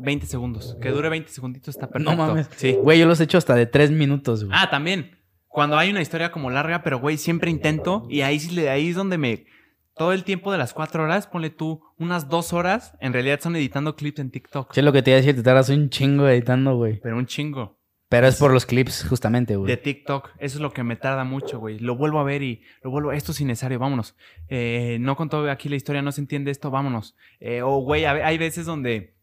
20 0.00 0.26
segundos. 0.26 0.76
Que 0.78 0.90
dure 0.90 1.08
20 1.08 1.30
segunditos 1.30 1.74
está 1.74 1.88
perfecto. 1.88 2.14
No 2.14 2.26
mames. 2.26 2.50
Sí. 2.54 2.76
Güey, 2.82 2.98
yo 2.98 3.06
los 3.06 3.18
he 3.18 3.24
hecho 3.24 3.38
hasta 3.38 3.54
de 3.54 3.64
tres 3.64 3.90
minutos, 3.90 4.44
güey. 4.44 4.54
Ah, 4.60 4.68
también. 4.68 5.18
Cuando 5.48 5.78
hay 5.78 5.88
una 5.88 6.02
historia 6.02 6.30
como 6.30 6.50
larga, 6.50 6.82
pero 6.82 7.00
güey, 7.00 7.16
siempre 7.16 7.50
intento. 7.50 8.06
Y 8.10 8.20
ahí 8.20 8.38
ahí 8.68 8.90
es 8.90 8.94
donde 8.94 9.16
me. 9.16 9.46
Todo 9.94 10.12
el 10.12 10.22
tiempo 10.22 10.52
de 10.52 10.58
las 10.58 10.74
cuatro 10.74 11.04
horas, 11.04 11.26
ponle 11.26 11.48
tú 11.48 11.80
unas 11.98 12.28
dos 12.28 12.52
horas. 12.52 12.92
En 13.00 13.14
realidad 13.14 13.40
son 13.40 13.56
editando 13.56 13.96
clips 13.96 14.18
en 14.18 14.30
TikTok. 14.30 14.74
Sí, 14.74 14.82
lo 14.82 14.92
que 14.92 15.00
te 15.00 15.12
iba 15.12 15.16
a 15.16 15.22
decir, 15.22 15.34
te 15.34 15.42
tardas 15.42 15.70
un 15.70 15.88
chingo 15.88 16.28
editando, 16.28 16.76
güey. 16.76 17.00
Pero 17.00 17.16
un 17.16 17.24
chingo. 17.24 17.75
Pero 18.08 18.28
es 18.28 18.36
por 18.36 18.52
los 18.52 18.66
clips, 18.66 19.04
justamente, 19.08 19.54
De 19.54 19.56
güey. 19.56 19.76
TikTok. 19.82 20.30
Eso 20.38 20.58
es 20.58 20.60
lo 20.60 20.72
que 20.72 20.84
me 20.84 20.94
tarda 20.94 21.24
mucho, 21.24 21.58
güey. 21.58 21.80
Lo 21.80 21.96
vuelvo 21.96 22.20
a 22.20 22.24
ver 22.24 22.42
y 22.42 22.62
lo 22.82 22.90
vuelvo. 22.90 23.10
Esto 23.12 23.32
es 23.32 23.40
innecesario, 23.40 23.80
vámonos. 23.80 24.14
Eh, 24.48 24.98
no 25.00 25.16
contó 25.16 25.50
aquí 25.50 25.68
la 25.68 25.74
historia, 25.76 26.02
no 26.02 26.12
se 26.12 26.20
entiende 26.20 26.52
esto, 26.52 26.70
vámonos. 26.70 27.16
Eh, 27.40 27.62
o, 27.62 27.78
güey, 27.78 28.04
a 28.04 28.12
ve- 28.12 28.22
hay 28.22 28.38
veces 28.38 28.64
donde 28.64 29.16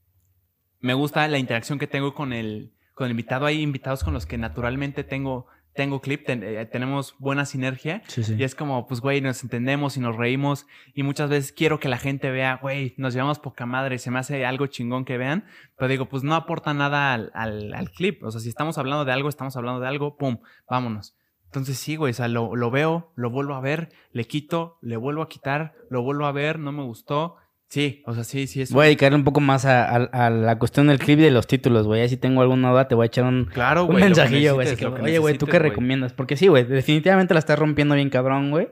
me 0.82 0.94
gusta 0.94 1.26
la 1.30 1.38
interacción 1.38 1.80
que 1.80 1.88
tengo 1.88 2.14
con 2.14 2.34
el, 2.34 2.74
con 2.94 3.06
el 3.06 3.12
invitado. 3.12 3.46
Hay 3.46 3.62
invitados 3.62 4.04
con 4.04 4.14
los 4.14 4.26
que 4.26 4.38
naturalmente 4.38 5.06
tengo, 5.06 5.48
tengo 5.74 6.02
clip, 6.02 6.26
ten- 6.26 6.44
eh, 6.44 6.66
tenemos 6.66 7.16
buena 7.20 7.46
sinergia. 7.46 8.02
Sí, 8.08 8.24
sí. 8.24 8.36
Y 8.38 8.44
es 8.44 8.56
como, 8.56 8.86
pues, 8.88 9.02
güey, 9.02 9.22
nos 9.22 9.44
entendemos 9.44 9.98
y 9.98 10.00
nos 10.00 10.16
reímos. 10.16 10.66
Y 10.94 11.04
muchas 11.04 11.30
veces 11.30 11.52
quiero 11.52 11.80
que 11.80 11.90
la 11.90 11.98
gente 11.98 12.30
vea, 12.32 12.60
güey, 12.62 12.94
nos 12.98 13.14
llevamos 13.14 13.40
poca 13.40 13.66
madre, 13.66 13.98
se 13.98 14.12
me 14.12 14.20
hace 14.20 14.46
algo 14.46 14.68
chingón 14.68 15.06
que 15.06 15.18
vean. 15.18 15.46
Pero 15.78 15.90
digo, 15.90 16.06
pues 16.10 16.24
no 16.24 16.36
aporta 16.36 16.74
nada 16.74 17.14
al, 17.14 17.32
al- 17.34 17.74
al 17.74 17.90
clip. 17.92 18.24
O 18.24 18.32
sea, 18.32 18.40
si 18.42 18.50
estamos 18.50 18.78
hablando 18.78 19.06
de 19.06 19.12
algo, 19.12 19.30
estamos 19.30 19.56
hablando 19.58 19.80
de 19.80 19.88
algo, 19.88 20.18
pum, 20.18 20.38
vámonos. 20.70 21.16
Entonces 21.46 21.78
sí, 21.78 21.96
güey, 21.98 22.12
o 22.12 22.14
sea, 22.16 22.28
lo, 22.28 22.56
lo 22.56 22.72
veo, 22.72 23.12
lo 23.16 23.30
vuelvo 23.30 23.54
a 23.54 23.62
ver, 23.62 23.90
le 24.12 24.26
quito, 24.26 24.80
le 24.82 24.98
vuelvo 24.98 25.22
a 25.22 25.30
quitar, 25.30 25.76
lo 25.90 26.02
vuelvo 26.02 26.26
a 26.26 26.32
ver, 26.32 26.58
no 26.58 26.72
me 26.72 26.82
gustó. 26.84 27.36
Sí, 27.74 28.04
o 28.06 28.14
sea, 28.14 28.24
sí, 28.24 28.46
sí, 28.46 28.62
es. 28.62 28.72
Voy 28.72 28.84
a 28.84 28.86
dedicarle 28.86 29.16
un 29.18 29.24
poco 29.24 29.40
más 29.40 29.66
a, 29.66 29.84
a- 29.84 30.04
a 30.28 30.30
la 30.30 30.60
cuestión 30.60 30.86
del 30.86 31.00
clip 31.00 31.18
y 31.18 31.24
de 31.24 31.32
los 31.32 31.48
títulos, 31.48 31.88
güey. 31.88 32.02
Ahí 32.02 32.10
si 32.10 32.18
tengo 32.18 32.44
alguna 32.44 32.70
duda, 32.70 32.88
te 32.88 32.94
voy 32.94 33.06
a 33.06 33.08
echar 33.08 33.24
un, 33.26 33.46
Claro, 33.46 33.86
un 33.86 33.96
que 33.96 34.02
mensajillo, 34.04 34.54
güey. 34.54 34.68
Oye, 35.02 35.18
güey, 35.18 35.38
¿tú 35.40 35.48
qué 35.48 35.58
recomiendas? 35.58 36.14
Porque 36.14 36.38
sí, 36.38 36.48
güey, 36.48 36.66
definitivamente 36.66 37.34
la 37.34 37.40
estás 37.40 37.58
rompiendo 37.58 37.96
bien 37.96 38.12
cabrón, 38.12 38.52
güey. 38.52 38.68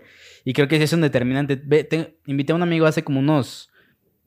Y 0.46 0.54
creo 0.54 0.68
que 0.68 0.78
sí 0.78 0.84
es 0.84 0.94
un 0.94 1.02
determinante. 1.02 1.60
Ve, 1.64 1.84
te- 1.84 2.20
invité 2.28 2.52
a 2.54 2.56
un 2.56 2.62
amigo 2.62 2.86
hace 2.86 3.04
como 3.04 3.20
unos... 3.20 3.72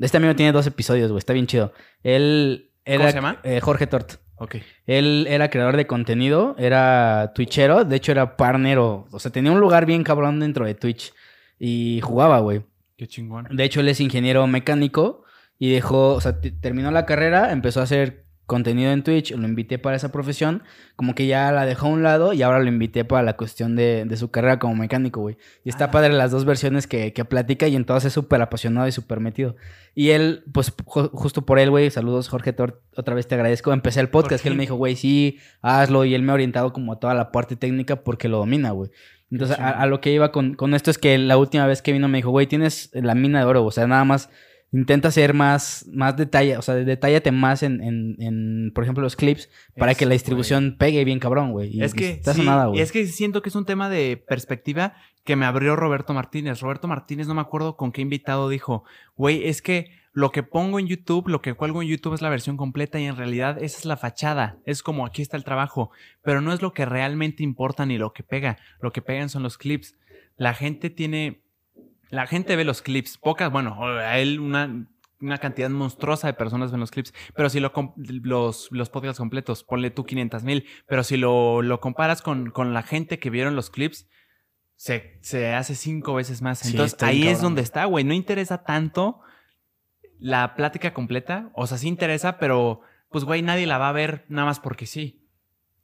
Este 0.00 0.16
amigo 0.16 0.34
tiene 0.34 0.50
dos 0.50 0.66
episodios, 0.66 1.08
güey. 1.12 1.18
Está 1.20 1.32
bien 1.34 1.46
chido. 1.46 1.72
Él 2.02 2.72
era... 2.84 2.98
¿Cómo 2.98 3.08
se 3.10 3.14
llama? 3.14 3.38
eh, 3.44 3.60
Jorge 3.60 3.86
Tort. 3.86 4.14
Ok. 4.38 4.56
Él 4.86 5.26
era 5.30 5.50
creador 5.50 5.76
de 5.76 5.86
contenido, 5.86 6.56
era 6.58 7.30
twitchero, 7.32 7.84
de 7.84 7.94
hecho 7.94 8.10
era 8.10 8.36
partner 8.36 8.78
o, 8.78 9.06
o 9.12 9.18
sea, 9.20 9.30
tenía 9.30 9.52
un 9.52 9.60
lugar 9.60 9.86
bien 9.86 10.02
cabrón 10.02 10.40
dentro 10.40 10.66
de 10.66 10.74
Twitch 10.74 11.12
y 11.60 12.00
jugaba, 12.02 12.40
güey. 12.40 12.62
Qué 12.96 13.06
chingón. 13.06 13.48
De 13.50 13.64
hecho, 13.64 13.80
él 13.80 13.88
es 13.88 14.00
ingeniero 14.00 14.46
mecánico 14.46 15.24
y 15.58 15.72
dejó, 15.72 16.14
o 16.14 16.20
sea, 16.20 16.40
terminó 16.40 16.90
la 16.90 17.06
carrera, 17.06 17.52
empezó 17.52 17.80
a 17.80 17.84
hacer 17.84 18.24
contenido 18.46 18.92
en 18.92 19.02
Twitch, 19.02 19.32
lo 19.34 19.48
invité 19.48 19.78
para 19.78 19.96
esa 19.96 20.12
profesión, 20.12 20.62
como 20.96 21.14
que 21.14 21.26
ya 21.26 21.50
la 21.50 21.64
dejó 21.64 21.86
a 21.86 21.90
un 21.90 22.02
lado 22.02 22.34
y 22.34 22.42
ahora 22.42 22.58
lo 22.58 22.68
invité 22.68 23.02
para 23.06 23.22
la 23.22 23.38
cuestión 23.38 23.74
de, 23.74 24.04
de 24.04 24.16
su 24.18 24.30
carrera 24.30 24.58
como 24.58 24.74
mecánico, 24.76 25.22
güey. 25.22 25.38
Y 25.64 25.70
está 25.70 25.86
Ah. 25.86 25.90
padre 25.90 26.12
las 26.12 26.30
dos 26.30 26.44
versiones 26.44 26.86
que, 26.86 27.14
que 27.14 27.24
platica 27.24 27.68
y 27.68 27.74
en 27.74 27.86
todas 27.86 28.04
es 28.04 28.12
súper 28.12 28.42
apasionado 28.42 28.86
y 28.86 28.92
súper 28.92 29.20
metido. 29.20 29.56
Y 29.94 30.10
él, 30.10 30.44
pues 30.52 30.76
ju- 30.76 31.08
justo 31.14 31.46
por 31.46 31.58
él, 31.58 31.70
güey, 31.70 31.90
saludos 31.90 32.28
Jorge 32.28 32.52
Tort, 32.52 32.82
otra 32.96 33.14
vez 33.14 33.26
te 33.26 33.34
agradezco. 33.34 33.72
Empecé 33.72 34.00
el 34.00 34.10
podcast 34.10 34.42
que 34.42 34.50
él 34.50 34.56
me 34.56 34.64
dijo, 34.64 34.74
güey, 34.74 34.94
sí, 34.94 35.38
hazlo 35.62 36.04
y 36.04 36.14
él 36.14 36.20
me 36.20 36.32
ha 36.32 36.34
orientado 36.34 36.74
como 36.74 36.92
a 36.92 36.98
toda 37.00 37.14
la 37.14 37.32
parte 37.32 37.56
técnica 37.56 37.96
porque 38.04 38.28
lo 38.28 38.36
domina, 38.38 38.72
güey. 38.72 38.90
Entonces, 39.30 39.58
a, 39.58 39.86
lo 39.86 40.00
que 40.00 40.12
iba 40.12 40.30
con, 40.30 40.54
con 40.54 40.74
esto 40.74 40.90
es 40.90 40.98
que 40.98 41.18
la 41.18 41.36
última 41.36 41.66
vez 41.66 41.82
que 41.82 41.92
vino 41.92 42.08
me 42.08 42.18
dijo, 42.18 42.30
güey, 42.30 42.46
tienes 42.46 42.90
la 42.92 43.14
mina 43.14 43.40
de 43.40 43.44
oro, 43.46 43.64
o 43.64 43.70
sea, 43.70 43.86
nada 43.86 44.04
más 44.04 44.30
intenta 44.70 45.10
ser 45.12 45.34
más, 45.34 45.86
más 45.92 46.16
detalle, 46.16 46.56
o 46.56 46.62
sea, 46.62 46.74
detállate 46.74 47.30
más 47.30 47.62
en, 47.62 47.80
en, 47.80 48.16
en, 48.18 48.72
por 48.74 48.82
ejemplo, 48.84 49.02
los 49.02 49.14
clips 49.14 49.48
para 49.76 49.94
que 49.94 50.04
la 50.04 50.12
distribución 50.14 50.76
pegue 50.78 51.04
bien 51.04 51.20
cabrón, 51.20 51.52
güey. 51.52 51.76
Y- 51.76 51.82
Es 51.82 51.94
que, 51.94 52.20
sí, 52.24 52.44
güey. 52.44 52.80
es 52.80 52.90
que 52.90 53.06
siento 53.06 53.40
que 53.40 53.50
es 53.50 53.54
un 53.54 53.66
tema 53.66 53.88
de 53.88 54.22
perspectiva 54.28 54.94
que 55.24 55.36
me 55.36 55.46
abrió 55.46 55.76
Roberto 55.76 56.12
Martínez. 56.12 56.60
Roberto 56.60 56.88
Martínez, 56.88 57.28
no 57.28 57.34
me 57.34 57.40
acuerdo 57.40 57.76
con 57.76 57.92
qué 57.92 58.02
invitado 58.02 58.48
dijo, 58.48 58.84
güey, 59.16 59.46
es 59.48 59.62
que 59.62 59.90
lo 60.14 60.30
que 60.30 60.44
pongo 60.44 60.78
en 60.78 60.86
YouTube, 60.86 61.28
lo 61.28 61.42
que 61.42 61.54
cuelgo 61.54 61.82
en 61.82 61.88
YouTube 61.88 62.14
es 62.14 62.22
la 62.22 62.28
versión 62.30 62.56
completa 62.56 63.00
y 63.00 63.04
en 63.04 63.16
realidad 63.16 63.60
esa 63.60 63.78
es 63.78 63.84
la 63.84 63.96
fachada. 63.96 64.58
Es 64.64 64.82
como 64.82 65.04
aquí 65.04 65.22
está 65.22 65.36
el 65.36 65.42
trabajo, 65.42 65.90
pero 66.22 66.40
no 66.40 66.52
es 66.52 66.62
lo 66.62 66.72
que 66.72 66.86
realmente 66.86 67.42
importa 67.42 67.84
ni 67.84 67.98
lo 67.98 68.12
que 68.12 68.22
pega. 68.22 68.56
Lo 68.80 68.92
que 68.92 69.02
pegan 69.02 69.28
son 69.28 69.42
los 69.42 69.58
clips. 69.58 69.96
La 70.36 70.54
gente 70.54 70.88
tiene, 70.88 71.42
la 72.10 72.28
gente 72.28 72.54
ve 72.54 72.64
los 72.64 72.80
clips, 72.80 73.18
pocas, 73.18 73.50
bueno, 73.50 73.84
a 73.84 74.18
él 74.18 74.38
una 74.38 74.86
una 75.20 75.38
cantidad 75.38 75.70
monstruosa 75.70 76.26
de 76.26 76.34
personas 76.34 76.70
ven 76.70 76.80
los 76.80 76.90
clips, 76.90 77.14
pero 77.34 77.48
si 77.48 77.58
lo 77.58 77.72
los, 77.96 78.68
los 78.70 78.90
podcasts 78.90 79.18
completos, 79.18 79.64
ponle 79.64 79.90
tú 79.90 80.04
500 80.04 80.44
mil, 80.44 80.66
pero 80.86 81.02
si 81.02 81.16
lo, 81.16 81.62
lo 81.62 81.80
comparas 81.80 82.20
con, 82.20 82.50
con 82.50 82.74
la 82.74 82.82
gente 82.82 83.18
que 83.18 83.30
vieron 83.30 83.56
los 83.56 83.70
clips, 83.70 84.06
se, 84.76 85.18
se 85.22 85.54
hace 85.54 85.74
cinco 85.74 86.14
veces 86.14 86.42
más. 86.42 86.66
Entonces 86.66 87.02
ahí 87.02 87.26
es 87.26 87.40
donde 87.40 87.62
está, 87.62 87.86
güey. 87.86 88.04
No 88.04 88.12
interesa 88.12 88.64
tanto 88.64 89.20
la 90.18 90.54
plática 90.54 90.94
completa, 90.94 91.50
o 91.54 91.66
sea, 91.66 91.78
sí 91.78 91.88
interesa, 91.88 92.38
pero 92.38 92.80
pues, 93.10 93.24
güey, 93.24 93.42
nadie 93.42 93.66
la 93.66 93.78
va 93.78 93.88
a 93.88 93.92
ver 93.92 94.24
nada 94.28 94.46
más 94.46 94.60
porque 94.60 94.86
sí. 94.86 95.20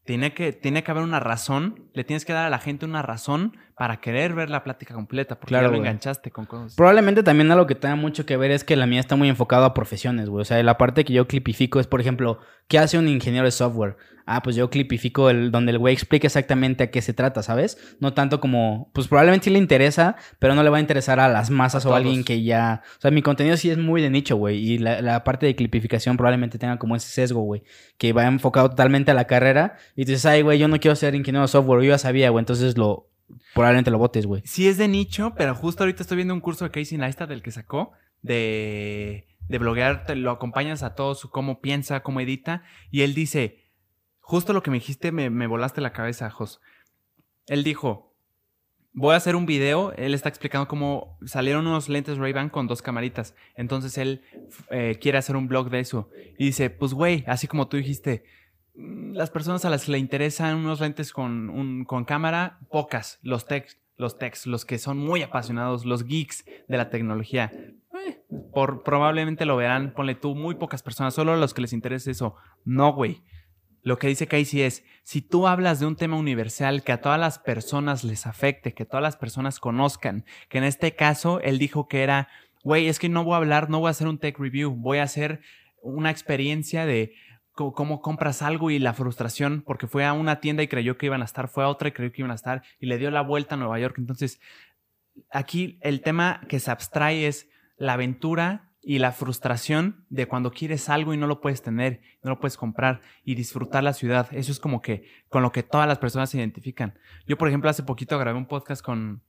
Tiene 0.05 0.33
que, 0.35 0.53
tiene 0.53 0.83
que 0.83 0.91
haber 0.91 1.05
una 1.05 1.21
razón, 1.21 1.91
le 1.93 2.05
tienes 2.05 2.25
que 2.25 2.33
dar 2.33 2.47
a 2.47 2.51
la 2.51 2.59
gente 2.59 2.87
una 2.87 3.03
razón 3.03 3.57
para 3.81 3.97
querer 3.97 4.35
ver 4.35 4.51
la 4.51 4.63
plática 4.63 4.93
completa, 4.93 5.37
porque 5.37 5.53
Claro, 5.53 5.69
ya 5.69 5.71
lo 5.73 5.79
güey. 5.79 5.89
enganchaste 5.89 6.31
con 6.31 6.45
cosas. 6.45 6.75
Probablemente 6.75 7.23
también 7.23 7.51
algo 7.51 7.67
que 7.67 7.75
tenga 7.75 7.97
mucho 7.97 8.27
que 8.27 8.37
ver 8.37 8.51
es 8.51 8.63
que 8.63 8.77
la 8.77 8.85
mía 8.85 9.01
está 9.01 9.17
muy 9.17 9.31
enfocada 9.31 9.65
a 9.65 9.73
profesiones, 9.73 10.29
güey. 10.29 10.43
O 10.43 10.45
sea, 10.45 10.63
la 10.63 10.77
parte 10.77 11.03
que 11.03 11.15
yo 11.15 11.27
clipifico 11.27 11.81
es, 11.81 11.87
por 11.87 11.99
ejemplo, 12.03 12.41
¿qué 12.69 12.79
hace 12.79 12.99
un 12.99 13.09
ingeniero 13.09 13.47
de 13.47 13.53
software? 13.53 13.97
Ah, 14.27 14.43
pues 14.43 14.55
yo 14.55 14.69
clipifico 14.69 15.31
el 15.31 15.51
donde 15.51 15.73
el 15.73 15.79
güey 15.79 15.95
explica 15.95 16.27
exactamente 16.27 16.85
a 16.85 16.91
qué 16.91 17.01
se 17.01 17.15
trata, 17.15 17.43
¿sabes? 17.43 17.97
No 18.01 18.13
tanto 18.13 18.39
como, 18.39 18.91
pues 18.93 19.09
probablemente 19.09 19.45
sí 19.45 19.51
le 19.51 19.59
interesa, 19.59 20.15
pero 20.39 20.55
no 20.55 20.63
le 20.63 20.69
va 20.69 20.77
a 20.77 20.81
interesar 20.81 21.19
a 21.19 21.31
las 21.31 21.49
masas 21.49 21.87
A 21.87 21.89
o 21.89 21.95
a 21.95 21.97
alguien 21.97 22.23
que 22.23 22.43
ya... 22.43 22.83
O 22.99 23.01
sea, 23.01 23.11
mi 23.11 23.23
contenido 23.23 23.57
sí 23.57 23.71
es 23.71 23.79
muy 23.79 24.03
de 24.03 24.11
nicho, 24.11 24.37
güey. 24.37 24.59
Y 24.59 24.77
la, 24.77 25.01
la 25.01 25.25
parte 25.25 25.47
de 25.47 25.57
clipificación 25.57 26.19
probablemente 26.19 26.59
tenga 26.59 26.79
como 26.79 26.97
ese 26.97 27.09
sesgo, 27.09 27.41
güey. 27.41 27.63
Que 27.97 28.13
va 28.13 28.27
enfocado 28.27 28.69
totalmente 28.69 29.11
a 29.11 29.15
la 29.15 29.25
carrera. 29.27 29.79
Y 29.97 30.05
tú 30.05 30.11
dices, 30.11 30.27
ay, 30.27 30.43
güey, 30.43 30.59
yo 30.59 30.69
no 30.69 30.79
quiero 30.79 30.97
ser 30.97 31.15
ingeniero 31.15 31.41
de 31.47 31.49
software. 31.49 31.83
Yo 31.83 31.89
ya 31.93 31.99
sabía, 31.99 32.29
güey. 32.29 32.43
Entonces 32.43 32.77
lo... 32.77 33.07
Probablemente 33.55 33.91
lo 33.91 33.99
botes, 33.99 34.27
güey. 34.27 34.43
Sí 34.45 34.69
es 34.69 34.79
de 34.79 34.89
nicho, 34.89 35.35
pero 35.37 35.55
justo 35.55 35.83
ahorita 35.83 36.03
estoy 36.03 36.17
viendo 36.17 36.35
un 36.35 36.41
curso 36.41 36.65
de 36.65 36.71
Casey 36.71 36.99
Neistat 36.99 37.29
del 37.29 37.43
que 37.43 37.51
sacó 37.51 37.93
de, 38.23 39.27
de 39.49 39.59
bloguear, 39.59 40.05
lo 40.17 40.31
acompañas 40.31 40.83
a 40.83 40.95
todo 40.95 41.15
su 41.15 41.31
cómo 41.31 41.61
piensa, 41.61 42.03
cómo 42.03 42.21
edita, 42.21 42.63
y 42.91 43.03
él 43.03 43.15
dice, 43.15 43.71
justo 44.21 44.53
lo 44.53 44.63
que 44.63 44.71
me 44.71 44.79
dijiste 44.79 45.13
me, 45.13 45.31
me 45.31 45.47
volaste 45.47 45.81
la 45.81 45.93
cabeza, 45.93 46.31
Jos. 46.31 46.61
Él 47.47 47.65
dijo, 47.65 48.15
voy 48.93 49.15
a 49.15 49.17
hacer 49.17 49.37
un 49.37 49.47
video, 49.47 49.93
él 49.93 50.15
está 50.15 50.29
explicando 50.29 50.69
cómo 50.69 51.19
salieron 51.25 51.67
unos 51.67 51.89
lentes 51.89 52.19
Ray-Ban 52.19 52.51
con 52.51 52.67
dos 52.67 52.83
camaritas, 52.83 53.35
entonces 53.57 53.99
él 53.99 54.23
eh, 54.71 54.99
quiere 55.01 55.19
hacer 55.19 55.37
un 55.37 55.49
blog 55.49 55.71
de 55.71 55.81
eso, 55.81 56.11
y 56.39 56.47
dice, 56.47 56.71
pues 56.71 56.93
güey, 56.93 57.25
así 57.27 57.47
como 57.47 57.69
tú 57.69 57.77
dijiste, 57.77 58.25
las 59.13 59.31
personas 59.31 59.65
a 59.65 59.71
las 59.71 59.85
que 59.85 59.93
le 59.93 59.99
interesan 59.99 60.57
unos 60.57 60.81
lentes 60.81 61.13
con, 61.13 61.51
un, 61.51 61.85
con 61.85 62.05
cámara, 62.05 62.59
pocas. 62.71 63.19
Los 63.23 63.47
techs, 63.47 63.79
los 63.97 64.19
techs, 64.19 64.47
los 64.47 64.65
que 64.65 64.79
son 64.79 64.99
muy 64.99 65.23
apasionados, 65.23 65.85
los 65.85 66.05
geeks 66.05 66.45
de 66.69 66.77
la 66.77 66.91
tecnología. 66.91 67.53
eh, 68.07 68.23
por, 68.53 68.83
probablemente 68.83 69.45
lo 69.45 69.57
verán, 69.57 69.93
ponle 69.95 70.15
tú, 70.15 70.35
muy 70.35 70.55
pocas 70.55 70.83
personas, 70.83 71.15
solo 71.15 71.33
a 71.33 71.37
los 71.37 71.55
que 71.55 71.63
les 71.63 71.73
interesa 71.73 72.11
eso. 72.11 72.35
No, 72.65 72.93
güey. 72.93 73.23
Lo 73.83 73.99
que 73.99 74.09
dice 74.09 74.27
Casey 74.27 74.61
es, 74.61 74.85
si 75.05 75.23
tú 75.23 75.47
hablas 75.47 75.81
de 75.81 75.87
un 75.87 75.97
tema 75.97 76.17
universal 76.17 76.83
que 76.83 76.93
a 76.93 77.01
todas 77.01 77.19
las 77.19 77.39
personas 77.39 78.05
les 78.05 78.27
afecte, 78.27 78.75
que 78.75 78.85
todas 78.85 79.03
las 79.03 79.17
personas 79.17 79.59
conozcan, 79.59 80.27
que 80.51 80.59
en 80.59 80.65
este 80.65 80.95
caso 80.95 81.41
él 81.41 81.59
dijo 81.59 81.89
que 81.89 82.03
era 82.03 82.29
güey, 82.63 82.89
es 82.89 82.99
que 82.99 83.09
no 83.09 83.25
voy 83.25 83.35
a 83.35 83.39
hablar, 83.39 83.71
no 83.71 83.81
voy 83.81 83.89
a 83.89 83.91
hacer 83.91 84.09
un 84.09 84.19
tech 84.19 84.39
review, 84.39 84.75
voy 84.75 84.99
a 84.99 85.05
hacer 85.05 85.41
una 85.83 86.11
experiencia 86.11 86.85
de 86.85 87.15
cómo, 87.75 88.01
compras 88.01 88.43
algo 88.43 88.71
y 88.71 88.79
la 88.79 88.95
frustración, 88.95 89.63
porque 89.67 89.87
fue 89.87 90.05
a 90.05 90.13
una 90.13 90.41
tienda 90.41 90.63
y 90.63 90.69
creyó 90.69 90.97
que 90.97 91.07
iban 91.07 91.23
a 91.23 91.25
estar, 91.25 91.49
fue 91.49 91.65
a 91.65 91.69
otra 91.69 91.89
y 91.89 91.93
creyó 91.93 92.13
que 92.13 92.23
iban 92.23 92.31
a 92.31 92.35
estar 92.35 92.63
y 92.79 92.87
le 92.87 92.99
dio 92.99 93.11
la 93.11 93.21
vuelta 93.21 93.55
a 93.55 93.59
Nueva 93.59 93.79
York. 93.79 93.97
Entonces, 93.99 94.41
aquí 95.31 95.79
el 95.83 96.01
tema 96.01 96.41
que 96.49 96.61
se 96.61 96.71
abstrae 96.71 97.27
es 97.27 97.49
la 97.77 97.95
aventura 97.95 98.71
y 98.83 98.99
la 98.99 99.13
frustración 99.13 100.07
de 100.09 100.27
cuando 100.27 100.53
quieres 100.53 100.89
algo 100.89 101.13
y 101.13 101.17
no 101.19 101.27
lo 101.27 101.41
puedes 101.41 101.63
tener, 101.63 102.01
no 102.23 102.31
lo 102.31 102.41
puedes 102.41 102.57
comprar 102.57 103.03
y 103.25 103.35
disfrutar 103.35 103.85
la 103.85 103.93
ciudad. 103.93 104.29
Eso 104.33 104.53
es 104.53 104.59
como 104.59 104.81
que 104.81 105.05
con 105.29 105.43
lo 105.43 105.53
que 105.53 105.63
todas 105.63 105.87
las 105.87 105.99
personas 105.99 106.31
se 106.31 106.39
identifican. 106.39 106.99
Yo, 107.27 107.37
por 107.37 107.49
ejemplo, 107.49 107.69
hace 107.69 107.83
poquito 107.83 108.19
grabé 108.19 108.39
un 108.39 108.47
podcast 108.47 108.83
con, 108.83 109.23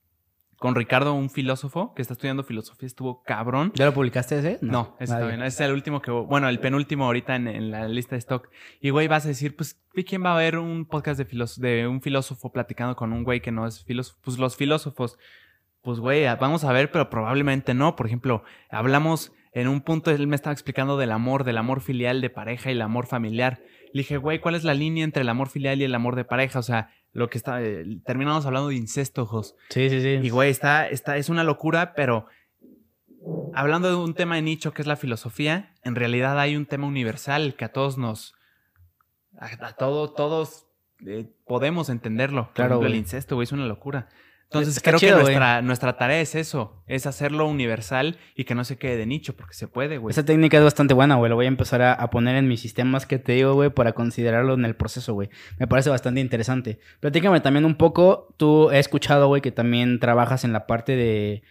con 0.62 0.76
Ricardo, 0.76 1.16
un 1.16 1.32
filósofo 1.32 1.92
que 1.96 2.04
está 2.04 2.14
estudiando 2.14 2.44
filosofía, 2.44 2.86
estuvo 2.86 3.24
cabrón. 3.24 3.72
¿Ya 3.74 3.86
lo 3.86 3.96
publicaste 3.96 4.38
ese? 4.38 4.60
No, 4.62 4.96
ese 5.00 5.08
todavía 5.08 5.30
bien. 5.30 5.42
Ese 5.42 5.64
es 5.64 5.68
el 5.68 5.74
último 5.74 6.04
que, 6.04 6.12
bueno, 6.12 6.50
el 6.50 6.60
penúltimo 6.60 7.06
ahorita 7.06 7.36
en, 7.36 7.48
en 7.48 7.72
la 7.72 7.88
lista 7.88 8.14
de 8.14 8.20
stock. 8.20 8.48
Y 8.80 8.92
güey, 8.92 9.08
vas 9.08 9.26
a 9.26 9.30
decir, 9.30 9.56
pues, 9.56 9.82
¿y 9.96 10.04
¿quién 10.04 10.24
va 10.24 10.36
a 10.36 10.38
ver 10.38 10.60
un 10.60 10.86
podcast 10.86 11.20
de, 11.20 11.68
de 11.68 11.88
un 11.88 12.00
filósofo 12.00 12.52
platicando 12.52 12.96
con 12.96 13.12
un 13.12 13.24
güey 13.24 13.42
que 13.42 13.52
no 13.52 13.66
es 13.66 13.84
filósofo? 13.86 14.20
Pues 14.24 14.38
los 14.38 14.56
filósofos, 14.56 15.18
pues 15.82 15.98
güey, 15.98 16.26
vamos 16.40 16.64
a 16.64 16.72
ver, 16.72 16.92
pero 16.92 17.10
probablemente 17.10 17.74
no. 17.74 17.96
Por 17.96 18.06
ejemplo, 18.06 18.44
hablamos 18.70 19.34
en 19.54 19.68
un 19.68 19.82
punto, 19.82 20.12
él 20.12 20.28
me 20.28 20.36
estaba 20.36 20.54
explicando 20.54 20.96
del 20.96 21.12
amor, 21.12 21.44
del 21.44 21.58
amor 21.58 21.82
filial 21.82 22.22
de 22.22 22.30
pareja 22.30 22.70
y 22.70 22.74
el 22.74 22.84
amor 22.84 23.08
familiar. 23.08 23.64
Le 23.94 24.00
dije, 24.00 24.18
güey, 24.18 24.40
¿cuál 24.40 24.56
es 24.56 24.64
la 24.64 24.74
línea 24.74 25.04
entre 25.04 25.22
el 25.22 25.30
amor 25.30 25.50
filial 25.50 25.82
y 25.82 25.84
el 25.84 25.96
amor 25.96 26.16
de 26.16 26.24
pareja? 26.24 26.60
O 26.60 26.64
sea, 26.64 26.90
lo 27.14 27.30
que 27.30 27.38
está, 27.38 27.62
eh, 27.62 27.86
terminamos 28.06 28.46
hablando 28.46 28.70
de 28.70 28.76
incesto, 28.76 29.26
Jos. 29.26 29.56
Sí, 29.70 29.90
sí, 29.90 30.02
sí. 30.02 30.20
Y 30.22 30.30
güey, 30.30 30.50
está, 30.50 30.88
está, 30.88 31.18
es 31.18 31.30
una 31.30 31.44
locura, 31.44 31.94
pero 31.94 32.26
hablando 33.54 33.90
de 33.90 33.96
un 33.96 34.14
tema 34.14 34.36
de 34.36 34.42
nicho 34.42 34.74
que 34.74 34.82
es 34.82 34.88
la 34.88 34.96
filosofía, 34.96 35.74
en 35.84 35.96
realidad 35.96 36.40
hay 36.40 36.56
un 36.56 36.66
tema 36.66 36.88
universal 36.88 37.56
que 37.56 37.66
a 37.66 37.74
todos 37.74 37.98
nos, 37.98 38.34
a, 39.38 39.68
a 39.68 39.74
todo, 39.74 40.12
todos 40.12 40.68
eh, 41.06 41.28
podemos 41.46 41.90
entenderlo. 41.90 42.52
Claro, 42.54 42.76
ejemplo, 42.76 42.88
el 42.88 42.96
incesto, 42.96 43.36
güey, 43.36 43.44
es 43.46 43.52
una 43.52 43.66
locura. 43.66 44.08
Entonces 44.52 44.76
Está 44.76 44.92
creo 44.92 45.00
chido, 45.00 45.18
que 45.18 45.24
nuestra, 45.24 45.62
nuestra 45.62 45.96
tarea 45.96 46.20
es 46.20 46.36
eso, 46.36 46.84
es 46.86 47.06
hacerlo 47.06 47.48
universal 47.48 48.18
y 48.36 48.44
que 48.44 48.54
no 48.54 48.66
se 48.66 48.78
quede 48.78 48.98
de 48.98 49.06
nicho, 49.06 49.34
porque 49.34 49.54
se 49.54 49.70
puede, 49.70 49.98
güey. 49.98 50.12
Esa 50.12 50.26
técnica 50.26 50.58
es 50.58 50.64
bastante 50.66 50.94
buena, 50.94 51.16
güey. 51.16 51.30
Lo 51.30 51.38
voy 51.38 51.46
a 51.46 51.48
empezar 51.48 51.82
a, 51.82 51.94
a 51.94 52.10
poner 52.10 52.36
en 52.36 52.50
mis 52.50 52.60
sistemas 52.60 53.06
que 53.06 53.18
te 53.18 53.32
digo, 53.32 53.54
güey, 53.54 53.70
para 53.70 53.94
considerarlo 53.94 54.56
en 54.56 54.66
el 54.66 54.76
proceso, 54.76 55.14
güey. 55.14 55.30
Me 55.58 55.68
parece 55.68 55.90
bastante 55.90 56.20
interesante. 56.20 56.80
Platícame 57.00 57.40
también 57.40 57.64
un 57.64 57.76
poco. 57.76 58.36
Tú 58.36 58.70
he 58.72 58.80
escuchado, 58.80 59.28
güey, 59.28 59.42
que 59.42 59.54
también 59.54 60.02
trabajas 60.02 60.44
en 60.44 60.52
la 60.52 60.68
parte 60.68 60.98
de. 60.98 61.44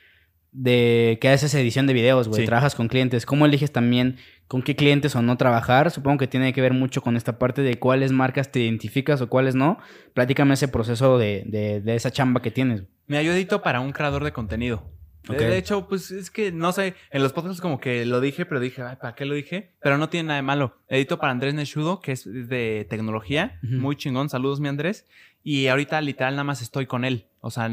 de 0.52 1.16
que 1.22 1.30
haces 1.30 1.54
edición 1.54 1.86
de 1.86 1.94
videos, 1.94 2.28
güey. 2.28 2.42
Sí. 2.42 2.46
Trabajas 2.46 2.74
con 2.74 2.88
clientes. 2.88 3.24
¿Cómo 3.24 3.46
eliges 3.46 3.72
también 3.72 4.18
con 4.50 4.62
qué 4.62 4.74
clientes 4.74 5.14
o 5.14 5.22
no 5.22 5.36
trabajar? 5.36 5.92
Supongo 5.92 6.18
que 6.18 6.26
tiene 6.26 6.52
que 6.52 6.60
ver 6.60 6.72
mucho 6.74 7.02
con 7.02 7.16
esta 7.16 7.38
parte 7.38 7.62
de 7.62 7.78
cuáles 7.78 8.10
marcas 8.10 8.50
te 8.50 8.58
identificas 8.58 9.20
o 9.20 9.28
cuáles 9.28 9.54
no. 9.54 9.78
Platícame 10.12 10.54
ese 10.54 10.66
proceso 10.66 11.18
de, 11.18 11.44
de, 11.46 11.80
de 11.80 11.94
esa 11.94 12.10
chamba 12.10 12.42
que 12.42 12.50
tienes. 12.50 12.82
Me 13.06 13.24
yo 13.24 13.32
edito 13.32 13.62
para 13.62 13.78
un 13.78 13.92
creador 13.92 14.24
de 14.24 14.32
contenido. 14.32 14.82
De- 15.28 15.34
Ok. 15.36 15.38
De 15.42 15.56
hecho, 15.58 15.86
pues 15.86 16.10
es 16.10 16.30
que 16.32 16.50
no 16.50 16.72
sé, 16.72 16.94
en 17.12 17.22
los 17.22 17.32
podcasts 17.32 17.60
como 17.60 17.78
que 17.78 18.04
lo 18.06 18.20
dije, 18.20 18.44
pero 18.44 18.58
dije, 18.58 18.82
Ay, 18.82 18.96
¿para 19.00 19.14
qué 19.14 19.24
lo 19.24 19.34
dije? 19.34 19.76
Pero 19.80 19.98
no 19.98 20.08
tiene 20.08 20.26
nada 20.28 20.38
de 20.38 20.42
malo. 20.42 20.78
Edito 20.88 21.20
para 21.20 21.30
Andrés 21.30 21.54
Neshudo, 21.54 22.00
que 22.00 22.10
es 22.12 22.24
de 22.24 22.86
tecnología, 22.90 23.60
muy 23.62 23.94
chingón. 23.94 24.30
Saludos, 24.30 24.58
mi 24.58 24.66
Andrés. 24.68 25.06
Y 25.44 25.68
ahorita 25.68 26.00
literal 26.00 26.34
nada 26.34 26.44
más 26.44 26.60
estoy 26.60 26.86
con 26.86 27.04
él. 27.04 27.26
O 27.40 27.50
sea, 27.52 27.68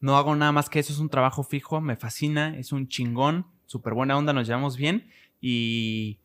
no 0.00 0.16
hago 0.16 0.36
nada 0.36 0.52
más 0.52 0.68
que 0.70 0.78
eso, 0.78 0.92
es 0.92 0.98
un 1.00 1.08
trabajo 1.08 1.42
fijo, 1.42 1.80
me 1.80 1.96
fascina, 1.96 2.56
es 2.58 2.70
un 2.72 2.86
chingón, 2.88 3.46
súper 3.66 3.94
buena 3.94 4.16
onda, 4.16 4.32
nos 4.32 4.46
llevamos 4.46 4.76
bien. 4.76 5.08
Y 5.44 6.20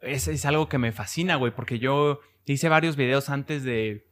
es, 0.00 0.26
es 0.26 0.44
algo 0.46 0.68
que 0.68 0.78
me 0.78 0.90
fascina, 0.90 1.36
güey, 1.36 1.54
porque 1.54 1.78
yo 1.78 2.20
hice 2.46 2.68
varios 2.70 2.96
videos 2.96 3.28
antes 3.28 3.62
de 3.62 4.06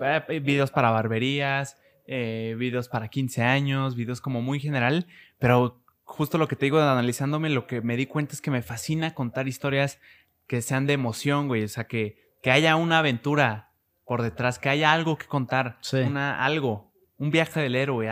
eh, 0.00 0.40
videos 0.40 0.70
para 0.70 0.90
barberías, 0.90 1.80
eh, 2.06 2.54
videos 2.58 2.88
para 2.88 3.08
15 3.08 3.42
años, 3.42 3.96
videos 3.96 4.20
como 4.20 4.42
muy 4.42 4.60
general, 4.60 5.06
pero 5.38 5.82
justo 6.04 6.36
lo 6.38 6.48
que 6.48 6.54
te 6.56 6.66
digo, 6.66 6.78
analizándome, 6.80 7.48
lo 7.48 7.66
que 7.66 7.80
me 7.80 7.96
di 7.96 8.04
cuenta 8.06 8.34
es 8.34 8.42
que 8.42 8.50
me 8.50 8.60
fascina 8.62 9.14
contar 9.14 9.48
historias 9.48 9.98
que 10.46 10.60
sean 10.60 10.86
de 10.86 10.92
emoción, 10.92 11.48
güey, 11.48 11.64
o 11.64 11.68
sea, 11.68 11.84
que, 11.88 12.18
que 12.42 12.50
haya 12.50 12.76
una 12.76 12.98
aventura 12.98 13.70
por 14.04 14.20
detrás, 14.22 14.58
que 14.58 14.68
haya 14.68 14.92
algo 14.92 15.16
que 15.16 15.26
contar, 15.26 15.78
Sí. 15.80 15.96
una, 15.96 16.44
algo, 16.44 16.92
un 17.16 17.30
viaje 17.30 17.58
del 17.60 17.74
héroe, 17.74 18.08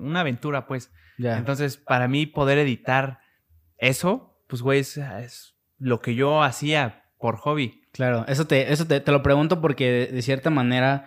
una 0.00 0.20
aventura, 0.20 0.66
pues. 0.66 0.92
Entonces, 1.38 1.76
para 1.78 2.06
mí 2.08 2.26
poder 2.26 2.58
editar 2.58 3.20
eso, 3.78 4.27
pues, 4.48 4.62
güey, 4.62 4.80
es, 4.80 4.96
es 4.96 5.54
lo 5.78 6.00
que 6.00 6.14
yo 6.16 6.42
hacía 6.42 7.04
por 7.18 7.36
hobby. 7.36 7.82
Claro, 7.92 8.24
eso 8.28 8.46
te, 8.46 8.72
eso 8.72 8.86
te, 8.86 9.00
te 9.00 9.12
lo 9.12 9.22
pregunto 9.22 9.60
porque 9.60 9.90
de, 9.90 10.06
de 10.08 10.22
cierta 10.22 10.50
manera 10.50 11.06